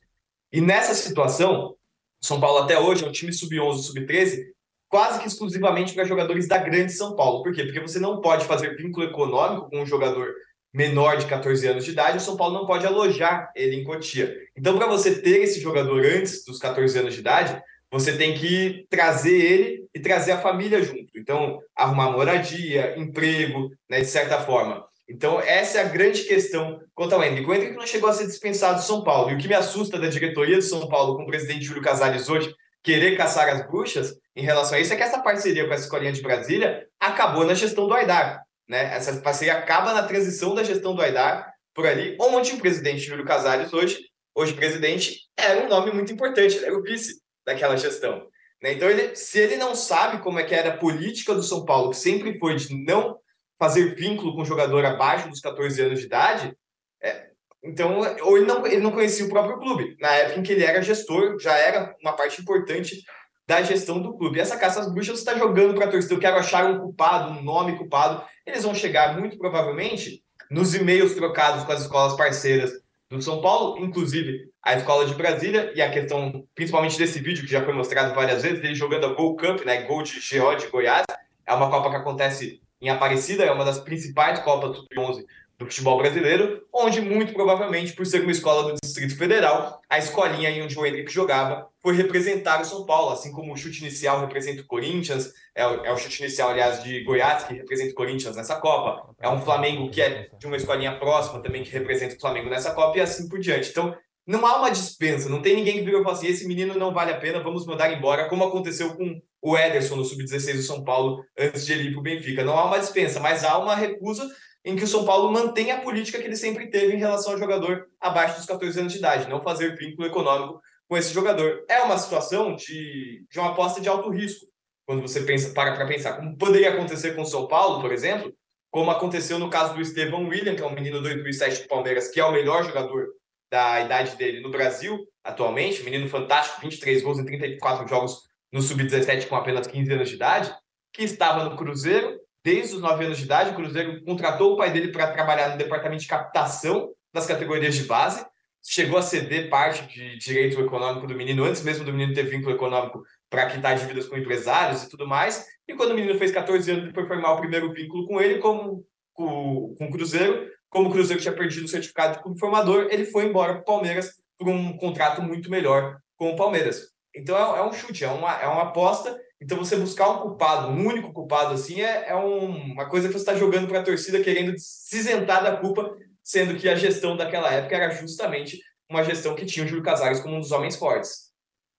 E 0.53 0.61
nessa 0.61 0.95
situação, 0.95 1.77
São 2.21 2.41
Paulo 2.41 2.65
até 2.65 2.79
hoje 2.79 3.05
é 3.05 3.09
um 3.09 3.13
time 3.13 3.33
sub-11, 3.33 3.83
sub-13, 3.83 4.43
quase 4.89 5.21
que 5.21 5.29
exclusivamente 5.29 5.95
para 5.95 6.05
jogadores 6.05 6.47
da 6.47 6.59
grande 6.59 6.93
São 6.93 7.17
Paulo. 7.17 7.43
Por 7.43 7.55
quê? 7.55 7.65
Porque 7.65 7.81
você 7.81 7.99
não 7.99 8.21
pode 8.21 8.45
fazer 8.45 8.77
vínculo 8.77 9.07
econômico 9.07 9.71
com 9.71 9.81
um 9.81 9.87
jogador 9.87 10.35
menor 10.73 11.19
de 11.19 11.27
14 11.27 11.67
anos 11.67 11.85
de 11.85 11.91
idade, 11.91 12.19
o 12.19 12.21
São 12.21 12.37
Paulo 12.37 12.55
não 12.55 12.67
pode 12.67 12.87
alojar 12.87 13.51
ele 13.55 13.77
em 13.77 13.85
Cotia. 13.85 14.35
Então, 14.57 14.79
para 14.79 14.87
você 14.87 15.21
ter 15.21 15.43
esse 15.43 15.61
jogador 15.61 16.05
antes 16.05 16.45
dos 16.45 16.59
14 16.59 16.99
anos 16.99 17.15
de 17.15 17.21
idade, 17.21 17.63
você 17.91 18.17
tem 18.17 18.35
que 18.35 18.87
trazer 18.89 19.37
ele 19.37 19.85
e 19.95 20.01
trazer 20.01 20.33
a 20.33 20.41
família 20.41 20.83
junto. 20.83 21.11
Então, 21.15 21.61
arrumar 21.77 22.11
moradia, 22.11 22.99
emprego, 22.99 23.71
né, 23.89 24.01
de 24.01 24.07
certa 24.07 24.41
forma. 24.41 24.83
Então, 25.07 25.39
essa 25.39 25.79
é 25.79 25.83
a 25.83 25.89
grande 25.89 26.23
questão 26.23 26.81
quanto 26.95 27.15
ao 27.15 27.23
Hendrick. 27.23 27.47
O 27.47 27.55
Hendrick 27.55 27.77
não 27.77 27.87
chegou 27.87 28.09
a 28.09 28.13
ser 28.15 28.27
dispensado 28.27 28.77
do 28.77 28.87
São 28.87 29.05
Paulo. 29.05 29.31
E 29.31 29.35
o 29.35 29.39
que 29.39 29.47
me 29.47 29.55
assusta 29.55 29.99
da 29.99 30.09
diretoria 30.09 30.57
do 30.57 30.63
São 30.63 30.89
Paulo 30.89 31.17
com 31.17 31.25
o 31.25 31.27
presidente 31.27 31.67
Júlio 31.67 31.83
Casares 31.83 32.31
hoje 32.31 32.55
querer 32.83 33.17
caçar 33.17 33.49
as 33.49 33.67
bruxas 33.67 34.15
em 34.35 34.43
relação 34.43 34.77
a 34.77 34.81
isso 34.81 34.93
é 34.93 34.97
que 34.97 35.03
essa 35.03 35.21
parceria 35.21 35.67
com 35.67 35.73
a 35.73 35.77
Escolinha 35.77 36.13
de 36.13 36.23
Brasília 36.23 36.87
acabou 36.99 37.45
na 37.45 37.55
gestão 37.55 37.87
do 37.87 37.95
Aidar. 37.95 38.43
Né? 38.69 38.95
Essa 38.95 39.21
parceria 39.21 39.55
acaba 39.55 39.93
na 39.93 40.03
transição 40.03 40.55
da 40.55 40.63
gestão 40.63 40.95
do 40.95 41.03
Aidar 41.03 41.53
por 41.75 41.87
ali, 41.87 42.17
onde 42.21 42.53
o 42.53 42.59
presidente 42.59 43.01
Júlio 43.01 43.25
Casares 43.25 43.73
hoje, 43.73 43.99
hoje 44.35 44.55
presidente, 44.55 45.21
era 45.37 45.65
um 45.65 45.69
nome 45.69 45.91
muito 45.93 46.13
importante, 46.13 46.57
ele 46.57 46.67
era 46.67 46.77
o 46.77 46.83
vice 46.83 47.21
daquela 47.45 47.77
gestão. 47.77 48.27
Né? 48.63 48.75
Então, 48.75 48.89
ele, 48.89 49.15
se 49.17 49.39
ele 49.39 49.57
não 49.57 49.75
sabe 49.75 50.23
como 50.23 50.39
é 50.39 50.45
que 50.45 50.55
era 50.55 50.75
a 50.75 50.77
política 50.77 51.35
do 51.35 51.43
São 51.43 51.65
Paulo, 51.65 51.91
que 51.91 51.97
sempre 51.97 52.39
foi 52.39 52.57
de 52.57 52.75
não 52.85 53.19
fazer 53.59 53.95
vínculo 53.95 54.35
com 54.35 54.45
jogador 54.45 54.85
abaixo 54.85 55.29
dos 55.29 55.41
14 55.41 55.81
anos 55.83 56.01
de 56.01 56.07
idade, 56.07 56.57
é, 57.03 57.29
então, 57.65 58.01
ou 58.23 58.37
ele 58.37 58.47
não, 58.47 58.67
ele 58.67 58.81
não 58.81 58.91
conhecia 58.91 59.25
o 59.25 59.29
próprio 59.29 59.59
clube. 59.59 59.97
Na 60.01 60.13
época 60.15 60.41
em 60.41 60.43
que 60.43 60.53
ele 60.53 60.65
era 60.65 60.83
gestor, 60.83 61.39
já 61.39 61.57
era 61.57 61.95
uma 62.03 62.13
parte 62.13 62.41
importante 62.41 63.03
da 63.47 63.63
gestão 63.63 64.01
do 64.01 64.15
clube. 64.15 64.39
E 64.39 64.41
essa 64.41 64.57
caça 64.57 64.81
às 64.81 64.93
bruxas 64.93 65.19
está 65.19 65.37
jogando 65.37 65.75
para 65.75 65.87
a 65.87 65.91
torcida. 65.91 66.15
Eu 66.15 66.21
quero 66.21 66.37
achar 66.37 66.67
um 66.67 66.79
culpado, 66.79 67.33
um 67.33 67.43
nome 67.43 67.77
culpado. 67.77 68.23
Eles 68.47 68.63
vão 68.63 68.75
chegar, 68.75 69.19
muito 69.19 69.37
provavelmente, 69.39 70.23
nos 70.51 70.75
e-mails 70.75 71.15
trocados 71.15 71.65
com 71.65 71.73
as 71.73 71.83
escolas 71.83 72.17
parceiras 72.17 72.73
do 73.11 73.21
São 73.21 73.43
Paulo, 73.43 73.85
inclusive 73.85 74.51
a 74.63 74.75
escola 74.75 75.05
de 75.05 75.15
Brasília, 75.15 75.73
e 75.75 75.83
a 75.83 75.91
questão, 75.91 76.47
principalmente 76.55 76.97
desse 76.97 77.21
vídeo 77.21 77.45
que 77.45 77.51
já 77.51 77.63
foi 77.63 77.75
mostrado 77.75 78.15
várias 78.15 78.43
vezes, 78.43 78.63
ele 78.65 78.75
jogando 78.75 79.07
a 79.07 79.13
Gol 79.13 79.37
Cup, 79.37 79.65
né, 79.67 79.83
Gol 79.83 80.03
de 80.03 80.15
GO 80.15 80.55
de 80.55 80.67
Goiás. 80.69 81.05
É 81.47 81.53
uma 81.53 81.69
Copa 81.69 81.91
que 81.91 81.97
acontece 81.97 82.63
em 82.81 82.89
Aparecida, 82.89 83.45
é 83.45 83.53
uma 83.53 83.65
das 83.65 83.79
principais 83.79 84.39
Copas 84.41 84.77
Sub-11 84.77 85.25
do 85.63 85.71
futebol 85.71 85.99
brasileiro, 85.99 86.63
onde 86.73 87.01
muito 87.01 87.33
provavelmente, 87.33 87.93
por 87.93 88.05
ser 88.07 88.23
uma 88.23 88.33
escola 88.33 88.71
do 88.71 88.79
Distrito 88.83 89.17
Federal, 89.17 89.81
a 89.89 89.99
escolinha 89.99 90.51
em 90.51 90.63
onde 90.63 90.79
o 90.79 90.85
Henrique 90.85 91.13
jogava 91.13 91.69
foi 91.81 91.95
representar 91.95 92.61
o 92.61 92.65
São 92.65 92.85
Paulo, 92.85 93.13
assim 93.13 93.33
como 93.33 93.53
o 93.53 93.57
chute 93.57 93.81
inicial 93.81 94.21
representa 94.21 94.63
o 94.63 94.67
Corinthians, 94.67 95.33
é 95.55 95.67
o, 95.67 95.85
é 95.85 95.93
o 95.93 95.97
chute 95.97 96.23
inicial, 96.23 96.51
aliás, 96.51 96.83
de 96.83 97.03
Goiás, 97.05 97.45
que 97.45 97.55
representa 97.55 97.93
o 97.93 97.95
Corinthians 97.95 98.37
nessa 98.37 98.57
Copa, 98.57 99.15
é 99.21 99.29
um 99.29 99.41
Flamengo 99.41 99.91
que 99.91 100.01
é 100.01 100.29
de 100.39 100.47
uma 100.47 100.57
escolinha 100.57 100.99
próxima 100.99 101.43
também 101.43 101.63
que 101.63 101.71
representa 101.71 102.17
o 102.17 102.21
Flamengo 102.21 102.49
nessa 102.49 102.73
Copa 102.73 102.99
e 102.99 103.01
assim 103.01 103.29
por 103.29 103.39
diante. 103.39 103.71
Então, 103.71 103.95
não 104.27 104.47
há 104.47 104.59
uma 104.59 104.71
dispensa, 104.71 105.29
não 105.29 105.43
tem 105.43 105.57
ninguém 105.57 105.79
que 105.79 105.85
virou 105.85 106.03
e 106.03 106.11
assim: 106.11 106.29
esse 106.29 106.47
menino 106.47 106.75
não 106.75 106.93
vale 106.93 107.11
a 107.11 107.19
pena, 107.19 107.43
vamos 107.43 107.67
mandar 107.67 107.93
embora, 107.93 108.29
como 108.29 108.45
aconteceu 108.45 108.95
com 108.95 109.21
o 109.43 109.59
Ederson 109.59 109.97
no 109.97 110.05
Sub-16 110.05 110.57
do 110.57 110.63
São 110.63 110.85
Paulo 110.85 111.25
antes 111.37 111.67
de 111.67 111.73
ele 111.73 111.89
ir 111.89 111.91
para 111.91 112.01
o 112.01 112.03
Benfica. 112.03 112.45
Não 112.45 112.57
há 112.57 112.67
uma 112.67 112.79
dispensa, 112.79 113.19
mas 113.19 113.43
há 113.43 113.59
uma 113.59 113.75
recusa 113.75 114.29
em 114.65 114.77
que 114.77 114.85
o 114.85 114.89
São 114.89 115.05
Paulo 115.05 115.33
mantém 115.33 115.71
a 115.71 115.81
política 115.81 116.19
que 116.19 116.25
ele 116.25 116.37
sempre 116.37 116.71
teve 116.71 116.95
em 116.95 116.99
relação 116.99 117.33
ao 117.33 117.39
jogador 117.39 117.89
abaixo 118.01 118.37
dos 118.37 118.47
14 118.47 118.79
anos 118.79 118.93
de 118.93 118.99
idade, 118.99 119.29
não 119.29 119.43
fazer 119.43 119.77
vínculo 119.77 120.07
econômico 120.07 120.61
com 120.89 120.97
esse 120.97 121.13
jogador. 121.13 121.65
É 121.69 121.81
uma 121.81 121.99
situação 121.99 122.55
de, 122.55 123.25
de 123.31 123.39
uma 123.39 123.51
aposta 123.51 123.81
de 123.81 123.89
alto 123.89 124.11
risco, 124.11 124.47
quando 124.87 125.03
você 125.03 125.23
pensa, 125.23 125.53
para 125.53 125.75
para 125.75 125.87
pensar. 125.87 126.17
Como 126.17 126.37
poderia 126.37 126.71
acontecer 126.71 127.15
com 127.15 127.23
o 127.23 127.27
São 127.27 127.49
Paulo, 127.49 127.81
por 127.81 127.93
exemplo, 127.93 128.33
como 128.71 128.91
aconteceu 128.91 129.39
no 129.39 129.51
caso 129.51 129.75
do 129.75 129.81
Estevão 129.81 130.29
William, 130.29 130.55
que 130.55 130.63
é 130.63 130.67
um 130.67 130.75
menino 130.75 130.99
do 130.99 131.05
2007 131.05 131.63
do 131.63 131.69
Palmeiras, 131.69 132.09
que 132.09 132.21
é 132.21 132.25
o 132.25 132.33
melhor 132.33 132.65
jogador 132.65 133.09
da 133.51 133.81
idade 133.81 134.17
dele 134.17 134.41
no 134.41 134.51
Brasil 134.51 135.07
atualmente, 135.23 135.83
menino 135.83 136.09
fantástico, 136.09 136.61
23 136.63 137.03
gols 137.03 137.19
em 137.19 137.25
34 137.25 137.87
jogos 137.87 138.23
no 138.53 138.61
Sub-17 138.61 139.29
com 139.29 139.37
apenas 139.37 139.67
15 139.67 139.93
anos 139.93 140.09
de 140.09 140.17
idade, 140.17 140.55
que 140.93 141.05
estava 141.05 141.45
no 141.45 141.57
Cruzeiro 141.57 142.19
desde 142.45 142.77
os 142.77 142.81
9 142.81 143.05
anos 143.05 143.19
de 143.19 143.25
idade. 143.25 143.51
O 143.51 143.55
Cruzeiro 143.55 144.03
contratou 144.05 144.53
o 144.53 144.57
pai 144.57 144.71
dele 144.71 144.89
para 144.89 145.13
trabalhar 145.13 145.51
no 145.51 145.59
departamento 145.59 146.03
de 146.03 146.09
captação 146.09 146.93
das 147.13 147.27
categorias 147.27 147.75
de 147.75 147.85
base, 147.85 148.25
chegou 148.65 148.99
a 148.99 149.03
ceder 149.03 149.51
parte 149.51 149.87
de 149.87 150.17
direito 150.19 150.61
econômico 150.61 151.07
do 151.07 151.15
menino, 151.15 151.45
antes 151.45 151.63
mesmo 151.63 151.85
do 151.85 151.93
menino 151.93 152.15
ter 152.15 152.25
vínculo 152.25 152.55
econômico 152.55 153.03
para 153.29 153.47
quitar 153.47 153.77
dívidas 153.77 154.09
com 154.09 154.17
empresários 154.17 154.85
e 154.85 154.89
tudo 154.89 155.07
mais. 155.07 155.45
E 155.67 155.75
quando 155.75 155.93
o 155.93 155.95
menino 155.95 156.19
fez 156.19 156.31
14 156.31 156.71
anos, 156.71 156.85
ele 156.85 156.95
foi 156.95 157.07
formar 157.07 157.33
o 157.33 157.39
primeiro 157.39 157.73
vínculo 157.73 158.07
com 158.07 158.21
ele, 158.21 158.39
como, 158.39 158.85
com, 159.13 159.75
o 159.79 159.91
Cruzeiro. 159.91 160.51
Como 160.71 160.89
o 160.89 160.93
Cruzeiro 160.93 161.21
tinha 161.21 161.35
perdido 161.35 161.65
o 161.65 161.69
certificado 161.69 162.33
de 162.33 162.41
formador, 162.41 162.89
ele 162.91 163.05
foi 163.05 163.27
embora 163.27 163.55
para 163.55 163.63
o 163.63 163.65
Palmeiras 163.65 164.13
por 164.39 164.49
um 164.49 164.77
contrato 164.77 165.21
muito 165.21 165.51
melhor 165.51 165.99
com 166.17 166.31
o 166.31 166.37
Palmeiras. 166.37 166.93
Então 167.15 167.37
é, 167.37 167.59
é 167.59 167.63
um 167.63 167.73
chute, 167.73 168.05
é 168.05 168.09
uma, 168.09 168.41
é 168.41 168.47
uma 168.47 168.63
aposta. 168.63 169.19
Então 169.43 169.59
você 169.59 169.75
buscar 169.75 170.09
um 170.09 170.19
culpado, 170.21 170.69
um 170.69 170.87
único 170.87 171.13
culpado 171.13 171.55
assim, 171.55 171.81
é, 171.81 172.11
é 172.11 172.15
um, 172.15 172.73
uma 172.73 172.89
coisa 172.89 173.09
que 173.09 173.13
você 173.15 173.19
está 173.19 173.35
jogando 173.35 173.67
para 173.67 173.81
a 173.81 173.83
torcida 173.83 174.23
querendo 174.23 174.55
se 174.57 174.99
isentar 174.99 175.43
da 175.43 175.57
culpa, 175.57 175.97
sendo 176.23 176.57
que 176.57 176.69
a 176.69 176.77
gestão 176.77 177.17
daquela 177.17 177.53
época 177.53 177.75
era 177.75 177.91
justamente 177.91 178.61
uma 178.89 179.03
gestão 179.03 179.35
que 179.35 179.45
tinha 179.45 179.67
o 179.67 179.69
Júlio 179.69 179.83
Casares 179.83 180.21
como 180.21 180.37
um 180.37 180.41
dos 180.41 180.53
homens 180.53 180.77
fortes. 180.77 181.33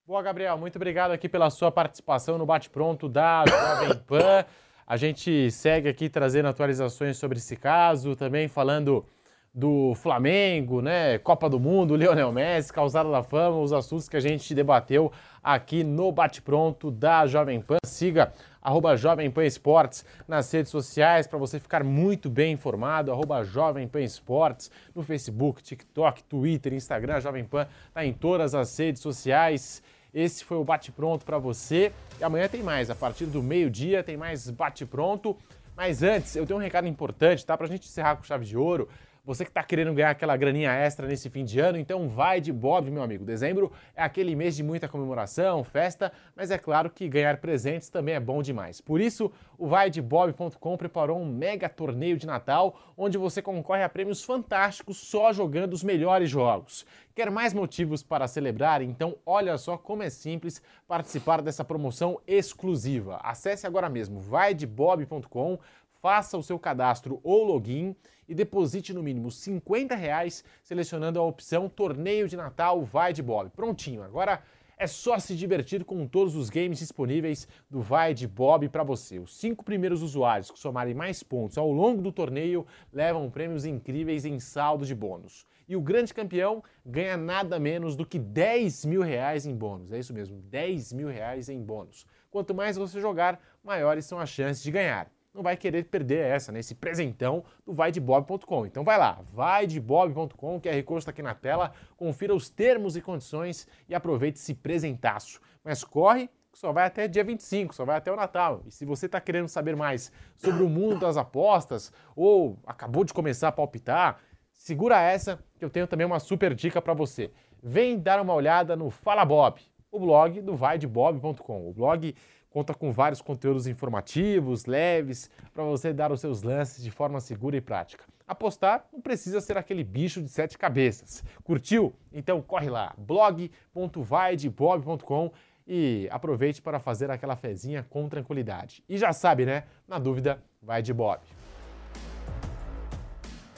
Boa, 0.06 0.22
Gabriel, 0.22 0.57
muito 0.57 0.76
obrigado 0.76 1.11
aqui 1.11 1.30
pela 1.30 1.49
sua 1.49 1.72
participação 1.72 2.38
no 2.38 2.45
Bate 2.45 2.69
Pronto 2.69 3.07
da 3.07 3.45
Jovem 3.48 3.98
Pan. 4.06 4.45
A 4.85 4.98
gente 4.98 5.49
segue 5.49 5.88
aqui 5.88 6.10
trazendo 6.10 6.49
atualizações 6.49 7.15
sobre 7.15 7.38
esse 7.38 7.56
caso, 7.56 8.14
também 8.14 8.49
falando 8.49 9.06
do 9.54 9.94
Flamengo, 9.94 10.82
né? 10.82 11.20
Copa 11.20 11.48
do 11.48 11.60
Mundo, 11.60 11.96
Lionel 11.96 12.32
Messi, 12.32 12.74
causada 12.74 13.12
da 13.12 13.22
fama, 13.22 13.58
os 13.58 13.72
assuntos 13.72 14.10
que 14.10 14.18
a 14.18 14.20
gente 14.20 14.56
debateu 14.56 15.12
aqui 15.44 15.84
no 15.84 16.12
Bate 16.12 16.42
Pronto 16.42 16.90
da 16.90 17.28
Jovem 17.28 17.62
Pan. 17.62 17.78
Siga 17.86 18.34
arroba 18.60 18.96
Jovem 18.98 19.30
Pan 19.30 19.46
Esportes 19.46 20.04
nas 20.28 20.52
redes 20.52 20.72
sociais 20.72 21.28
para 21.28 21.38
você 21.38 21.60
ficar 21.60 21.84
muito 21.84 22.32
bem 22.32 22.54
informado, 22.54 23.12
arroba 23.12 23.44
Jovem 23.44 23.88
Pan 23.88 24.02
Esportes 24.02 24.72
no 24.96 25.04
Facebook, 25.04 25.62
TikTok, 25.62 26.24
Twitter, 26.24 26.74
Instagram, 26.74 27.20
Jovem 27.22 27.44
Pan 27.44 27.68
está 27.88 28.04
em 28.04 28.14
todas 28.14 28.56
as 28.56 28.76
redes 28.76 29.04
sociais. 29.04 29.84
Esse 30.12 30.44
foi 30.44 30.58
o 30.58 30.64
Bate 30.64 30.92
Pronto 30.92 31.24
para 31.26 31.38
você. 31.38 31.92
E 32.20 32.24
amanhã 32.24 32.48
tem 32.48 32.64
mais, 32.64 32.90
a 32.90 32.96
partir 32.96 33.26
do 33.28 33.44
meio-dia 33.44 34.04
tem 34.04 34.18
mais 34.18 34.50
Bate 34.50 34.84
Pronto. 34.84 35.38
Mas 35.76 36.02
antes, 36.04 36.36
eu 36.36 36.46
tenho 36.46 36.60
um 36.60 36.62
recado 36.62 36.88
importante, 36.88 37.46
tá? 37.46 37.58
A 37.60 37.66
gente 37.66 37.88
encerrar 37.88 38.16
com 38.16 38.24
chave 38.24 38.46
de 38.46 38.56
ouro. 38.56 38.88
Você 39.26 39.45
que 39.45 39.52
está 39.52 39.64
querendo 39.64 39.94
ganhar 39.94 40.10
aquela 40.10 40.36
graninha 40.36 40.74
extra 40.74 41.08
nesse 41.08 41.30
fim 41.30 41.45
de 41.45 41.58
ano, 41.58 41.78
então 41.78 42.10
vai 42.10 42.41
de 42.41 42.52
Bob, 42.52 42.91
meu 42.91 43.02
amigo. 43.02 43.24
Dezembro 43.24 43.72
é 43.95 44.04
aquele 44.04 44.36
mês 44.36 44.54
de 44.54 44.62
muita 44.64 44.90
comemoração, 44.90 45.64
festa, 45.64 46.12
mas 46.36 46.52
é 46.52 46.58
claro 46.58 46.90
que 46.90 47.08
ganhar 47.08 47.38
presentes 47.38 47.88
também 47.88 48.16
é 48.16 48.20
bom 48.20 48.41
demais. 48.41 48.82
Por 48.82 49.00
isso, 49.00 49.32
o 49.58 49.66
vaidebob.com 49.66 50.76
preparou 50.76 51.18
um 51.18 51.26
mega 51.26 51.70
torneio 51.70 52.18
de 52.18 52.28
Natal, 52.28 52.78
onde 52.98 53.18
você 53.18 53.41
concorre 53.41 53.82
a 53.82 53.88
prêmios 53.88 54.22
fantásticos 54.22 54.98
só 54.98 55.32
jogando 55.32 55.72
os 55.72 55.86
melhores 55.86 56.30
jogos. 56.30 56.86
Quer 57.16 57.32
mais 57.32 57.54
motivos 57.54 58.04
para 58.04 58.28
celebrar? 58.28 58.82
Então 58.82 59.16
olha 59.26 59.58
só 59.58 59.78
como 59.78 60.04
é 60.04 60.10
simples 60.10 60.62
participar 60.86 61.41
dessa 61.41 61.64
promoção 61.64 62.20
exclusiva. 62.28 63.22
Acesse 63.24 63.66
agora 63.66 63.88
mesmo 63.88 64.20
vaidebob.com, 64.20 65.58
faça 66.02 66.38
o 66.38 66.44
seu 66.44 66.60
cadastro 66.60 67.22
ou 67.24 67.45
login 67.45 67.95
e 68.28 68.36
deposite 68.36 68.94
no 68.94 69.04
mínimo 69.04 69.32
50 69.32 69.95
reais, 69.95 70.44
selecionando 70.64 71.20
a 71.20 71.24
opção 71.24 71.70
Torneio 71.70 72.28
de 72.28 72.38
Natal 72.38 72.84
Vai 72.84 73.14
de 73.14 73.22
Bob. 73.22 73.50
Prontinho, 73.50 74.04
agora 74.04 74.41
é 74.78 74.88
só 74.88 75.20
se 75.20 75.36
divertir 75.36 75.86
com 75.86 76.08
todos 76.08 76.36
os 76.36 76.50
games 76.50 76.80
disponíveis 76.80 77.48
do 77.70 77.82
Vai 77.82 78.14
de 78.14 78.28
Bob 78.28 78.68
para 78.70 78.84
você. 78.84 79.20
Os 79.20 79.38
cinco 79.38 79.64
primeiros 79.64 80.02
usuários 80.02 80.52
que 80.52 80.60
somarem 80.60 80.94
mais 80.94 81.24
pontos 81.24 81.58
ao 81.58 81.72
longo 81.72 82.02
do 82.02 82.12
torneio 82.12 82.66
levam 82.91 83.30
prêmios 83.30 83.66
incríveis 83.66 84.26
em 84.26 84.40
saldo 84.40 84.86
de 84.86 84.95
bônus. 84.95 85.45
E 85.70 85.76
o 85.76 85.82
grande 85.82 86.14
campeão 86.14 86.62
ganha 86.86 87.16
nada 87.16 87.58
menos 87.60 87.95
do 87.95 88.06
que 88.06 88.20
10 88.20 88.86
mil 88.86 89.02
reais 89.02 89.45
em 89.45 89.56
bônus. 89.56 89.91
É 89.91 90.00
isso 90.00 90.14
mesmo, 90.14 90.41
10 90.41 90.91
mil 90.91 91.08
reais 91.08 91.48
em 91.48 91.62
bônus. 91.62 92.06
Quanto 92.30 92.54
mais 92.54 92.76
você 92.76 93.00
jogar, 93.00 93.40
maiores 93.64 94.06
são 94.06 94.20
as 94.20 94.30
chances 94.30 94.62
de 94.62 94.72
ganhar 94.72 95.12
não 95.34 95.41
vai 95.41 95.57
querer 95.57 95.85
perder 95.85 96.26
essa, 96.26 96.51
né? 96.51 96.60
Esse 96.60 96.76
presentão 96.76 97.43
do 97.65 97.73
vaidebob.com. 97.73 98.65
Então 98.65 98.84
vai 98.84 98.97
lá, 98.97 99.19
vaidebob.com, 99.34 100.57
o 100.57 100.61
QR 100.61 100.84
Code 100.84 100.99
está 100.99 101.11
aqui 101.11 101.23
na 101.23 101.34
tela, 101.34 101.73
confira 101.97 102.35
os 102.35 102.49
termos 102.49 102.95
e 102.95 103.01
condições 103.01 103.68
e 103.89 103.95
aproveite 103.95 104.39
esse 104.39 104.53
presentaço. 104.53 105.41
Mas 105.64 105.84
corre, 105.84 106.30
só 106.53 106.72
vai 106.72 106.85
até 106.85 107.07
dia 107.07 107.23
25, 107.23 107.73
só 107.73 107.84
vai 107.84 107.97
até 107.97 108.11
o 108.11 108.15
Natal. 108.15 108.61
E 108.68 108.72
se 108.72 108.85
você 108.85 109.07
está 109.07 109.19
querendo 109.19 109.47
saber 109.47 109.76
mais 109.76 110.11
sobre 110.35 110.64
o 110.64 110.69
mundo 110.69 110.99
das 110.99 111.18
apostas 111.18 111.91
ou 112.15 112.60
acabou 112.65 113.03
de 113.03 113.14
começar 113.14 113.47
a 113.47 113.51
palpitar, 113.51 114.19
segura 114.51 115.01
essa 115.01 115.43
que 115.57 115.65
eu 115.65 115.69
tenho 115.69 115.88
também 115.88 116.05
uma 116.05 116.19
super 116.19 116.53
dica 116.53 116.80
para 116.81 116.93
você. 116.93 117.31
Vem 117.61 117.97
dar 117.97 118.22
uma 118.22 118.34
olhada 118.34 118.76
no 118.76 118.91
Fala 118.91 119.26
Bob, 119.26 119.61
o 119.91 119.99
blog 119.99 120.41
do 120.41 120.55
vaidebob.com. 120.55 121.69
O 121.69 121.73
blog 121.73 122.14
Conta 122.54 122.74
com 122.76 122.92
vários 122.92 123.20
conteúdos 123.20 123.66
informativos, 123.66 124.68
leves, 124.68 125.28
para 125.52 125.64
você 125.64 125.92
dar 125.92 126.12
os 126.12 126.22
seus 126.22 126.44
lances 126.44 126.84
de 126.84 126.92
forma 126.92 127.20
segura 127.20 127.58
e 127.58 127.62
prática. 127.62 128.06
Apostar 128.28 128.86
não 128.94 129.02
precisa 129.02 129.42
ser 129.42 129.58
aquele 129.58 129.84
bicho 129.84 130.22
de 130.22 130.30
sete 130.30 130.56
cabeças. 130.56 131.24
Curtiu? 131.44 131.96
Então 132.14 132.40
corre 132.44 132.70
lá, 132.70 132.94
blog.vaidebob.com 132.96 135.32
e 135.66 136.08
aproveite 136.12 136.62
para 136.62 136.80
fazer 136.80 137.10
aquela 137.10 137.36
fezinha 137.36 137.84
com 137.90 138.08
tranquilidade. 138.08 138.84
E 138.88 139.00
já 139.00 139.12
sabe, 139.12 139.48
né? 139.48 139.64
Na 139.88 139.98
dúvida, 139.98 140.40
vai 140.62 140.84
de 140.84 140.94
Bob. 140.94 141.22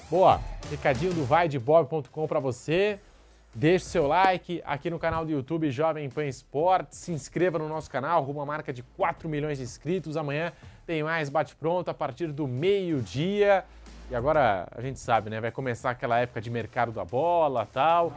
Boa, 0.09 0.39
recadinho 0.69 1.13
do 1.13 1.25
vaidebob.com 1.25 2.27
para 2.27 2.39
você. 2.39 3.01
Deixe 3.57 3.85
seu 3.85 4.05
like 4.05 4.61
aqui 4.65 4.89
no 4.89 4.99
canal 4.99 5.23
do 5.23 5.31
YouTube 5.31 5.71
Jovem 5.71 6.09
Pan 6.09 6.25
Esportes. 6.25 6.99
Se 6.99 7.13
inscreva 7.13 7.57
no 7.57 7.69
nosso 7.69 7.89
canal, 7.89 8.21
rumo 8.21 8.41
a 8.41 8.45
marca 8.45 8.73
de 8.73 8.83
4 8.83 9.29
milhões 9.29 9.59
de 9.59 9.63
inscritos. 9.63 10.17
Amanhã 10.17 10.51
tem 10.85 11.01
mais 11.01 11.29
bate-pronto 11.29 11.89
a 11.89 11.93
partir 11.93 12.33
do 12.33 12.49
meio-dia. 12.49 13.63
E 14.11 14.15
agora 14.15 14.67
a 14.75 14.81
gente 14.81 14.99
sabe, 14.99 15.29
né? 15.29 15.39
Vai 15.39 15.51
começar 15.51 15.91
aquela 15.91 16.19
época 16.19 16.41
de 16.41 16.49
mercado 16.49 16.91
da 16.91 17.05
bola 17.05 17.65
tal. 17.65 18.11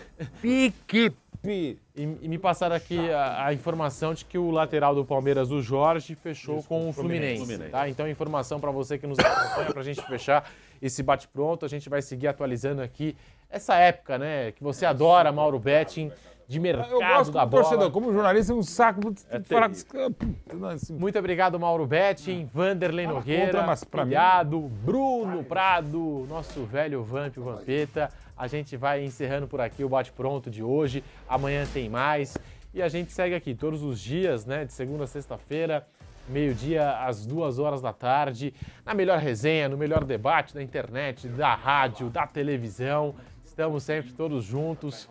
Pique! 0.40 1.14
E, 1.44 1.76
e, 1.94 2.06
me 2.06 2.38
passaram 2.38 2.76
aqui 2.76 3.10
a, 3.10 3.48
a, 3.48 3.52
informação 3.52 4.14
de 4.14 4.24
que 4.24 4.38
o 4.38 4.52
lateral 4.52 4.94
do 4.94 5.04
Palmeiras, 5.04 5.50
o 5.50 5.60
Jorge, 5.60 6.14
fechou 6.14 6.60
Isso, 6.60 6.68
com 6.68 6.88
o 6.88 6.92
Fluminense. 6.92 7.44
Fluminense. 7.44 7.70
Tá? 7.70 7.88
Então, 7.88 8.08
informação 8.08 8.60
para 8.60 8.70
você 8.70 8.96
que 8.96 9.08
nos 9.08 9.18
acompanha, 9.18 9.72
para 9.72 9.80
a 9.80 9.84
gente 9.84 10.00
fechar 10.06 10.48
esse 10.80 11.02
bate-pronto. 11.02 11.66
A 11.66 11.68
gente 11.68 11.88
vai 11.90 12.00
seguir 12.00 12.28
atualizando 12.28 12.80
aqui 12.80 13.16
essa 13.52 13.74
época, 13.76 14.18
né? 14.18 14.52
Que 14.52 14.62
você 14.62 14.86
adora, 14.86 15.30
Mauro 15.30 15.58
Betting, 15.58 16.10
de 16.48 16.58
mercado 16.58 16.90
eu 16.90 16.98
gosto 16.98 17.32
da 17.32 17.46
bola. 17.46 17.62
Torcedor, 17.62 17.90
como 17.90 18.12
jornalista, 18.12 18.52
é 18.52 18.56
um 18.56 18.62
saco 18.62 19.14
é 19.30 19.40
falar 19.40 19.70
Muito 20.90 21.18
obrigado, 21.18 21.60
Mauro 21.60 21.86
Betting, 21.86 22.48
Vanderlei 22.52 23.06
Nogueira, 23.06 23.64
Pilhado, 23.90 24.60
Bruno 24.60 25.44
Prado, 25.44 26.26
nosso 26.28 26.64
velho 26.64 27.04
Vamp 27.04 27.36
Vampeta. 27.36 28.10
A 28.36 28.46
gente 28.46 28.76
vai 28.76 29.04
encerrando 29.04 29.46
por 29.46 29.60
aqui 29.60 29.84
o 29.84 29.88
bate-pronto 29.88 30.50
de 30.50 30.62
hoje. 30.62 31.04
Amanhã 31.28 31.66
tem 31.72 31.88
mais. 31.88 32.36
E 32.74 32.80
a 32.80 32.88
gente 32.88 33.12
segue 33.12 33.34
aqui 33.34 33.54
todos 33.54 33.82
os 33.82 34.00
dias, 34.00 34.46
né? 34.46 34.64
De 34.64 34.72
segunda 34.72 35.04
a 35.04 35.06
sexta-feira 35.06 35.86
meio-dia 36.28 36.98
às 37.04 37.26
duas 37.26 37.58
horas 37.58 37.80
da 37.80 37.92
tarde, 37.92 38.54
na 38.84 38.94
melhor 38.94 39.18
resenha, 39.18 39.68
no 39.68 39.76
melhor 39.76 40.04
debate 40.04 40.54
da 40.54 40.62
internet, 40.62 41.28
da 41.28 41.54
rádio, 41.54 42.08
da 42.08 42.26
televisão. 42.26 43.14
Estamos 43.52 43.82
sempre 43.82 44.12
todos 44.12 44.42
juntos. 44.42 45.06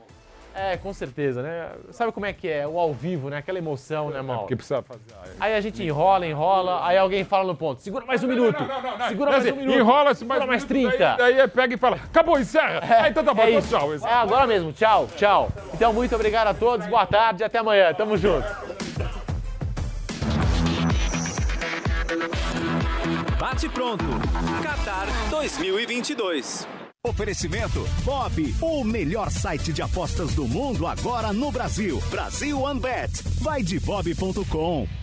É, 0.56 0.76
com 0.76 0.92
certeza, 0.92 1.44
né? 1.44 1.70
Sabe 1.92 2.12
como 2.12 2.26
é 2.26 2.34
que 2.34 2.48
é? 2.50 2.68
O 2.68 2.80
ao 2.80 2.92
vivo, 2.92 3.30
né? 3.30 3.38
Aquela 3.38 3.60
emoção, 3.60 4.10
né, 4.10 4.20
Mal? 4.20 4.36
É 4.36 4.40
porque 4.40 4.56
precisa 4.56 4.82
fazer. 4.82 5.00
Aí 5.40 5.54
a 5.54 5.62
gente 5.62 5.84
enrola, 5.84 6.26
enrola, 6.26 6.84
aí 6.84 6.98
alguém 6.98 7.24
fala 7.24 7.44
no 7.44 7.56
ponto. 7.56 7.84
Segura 7.84 8.04
mais 8.04 8.24
um 8.24 8.28
minuto. 8.28 8.60
Não, 8.60 8.82
não, 8.82 8.98
não, 8.98 9.08
Segura 9.08 9.32
mais 9.32 9.46
um 9.46 9.56
minuto. 9.56 9.78
Enrola-se 9.78 10.26
mais, 10.26 10.44
mais 10.44 10.64
30. 10.66 10.98
Daí, 10.98 11.36
daí 11.36 11.48
pega 11.48 11.76
e 11.76 11.78
fala, 11.78 11.98
acabou, 11.98 12.40
encerra. 12.40 12.80
É, 12.80 13.02
aí 13.02 13.12
então 13.12 13.24
tá 13.24 13.32
bom, 13.32 13.44
é 13.44 13.52
então 13.52 13.62
tchau. 13.62 13.94
É 13.94 14.14
agora 14.14 14.48
mesmo, 14.48 14.74
tchau, 14.74 15.08
tchau. 15.16 15.50
Então, 15.76 15.94
muito 15.94 16.16
obrigado 16.16 16.48
a 16.48 16.54
todos, 16.56 16.88
boa 16.88 17.06
tarde, 17.06 17.44
até 17.44 17.60
amanhã. 17.60 17.94
Tamo 17.94 18.18
junto. 18.18 18.48
Bate 23.40 23.70
pronto. 23.70 24.06
Qatar 24.64 25.06
2022. 25.30 26.81
Oferecimento 27.04 27.84
Bob, 28.04 28.56
o 28.62 28.84
melhor 28.84 29.32
site 29.32 29.74
de 29.74 29.82
apostas 29.82 30.36
do 30.36 30.48
mundo 30.48 30.86
agora 30.86 31.34
no 31.34 31.52
Brasil. 31.52 32.00
Brasil 32.12 32.62
OneBet. 32.62 33.24
Vai 33.42 33.64
de 33.64 33.80
bob.com. 33.80 35.01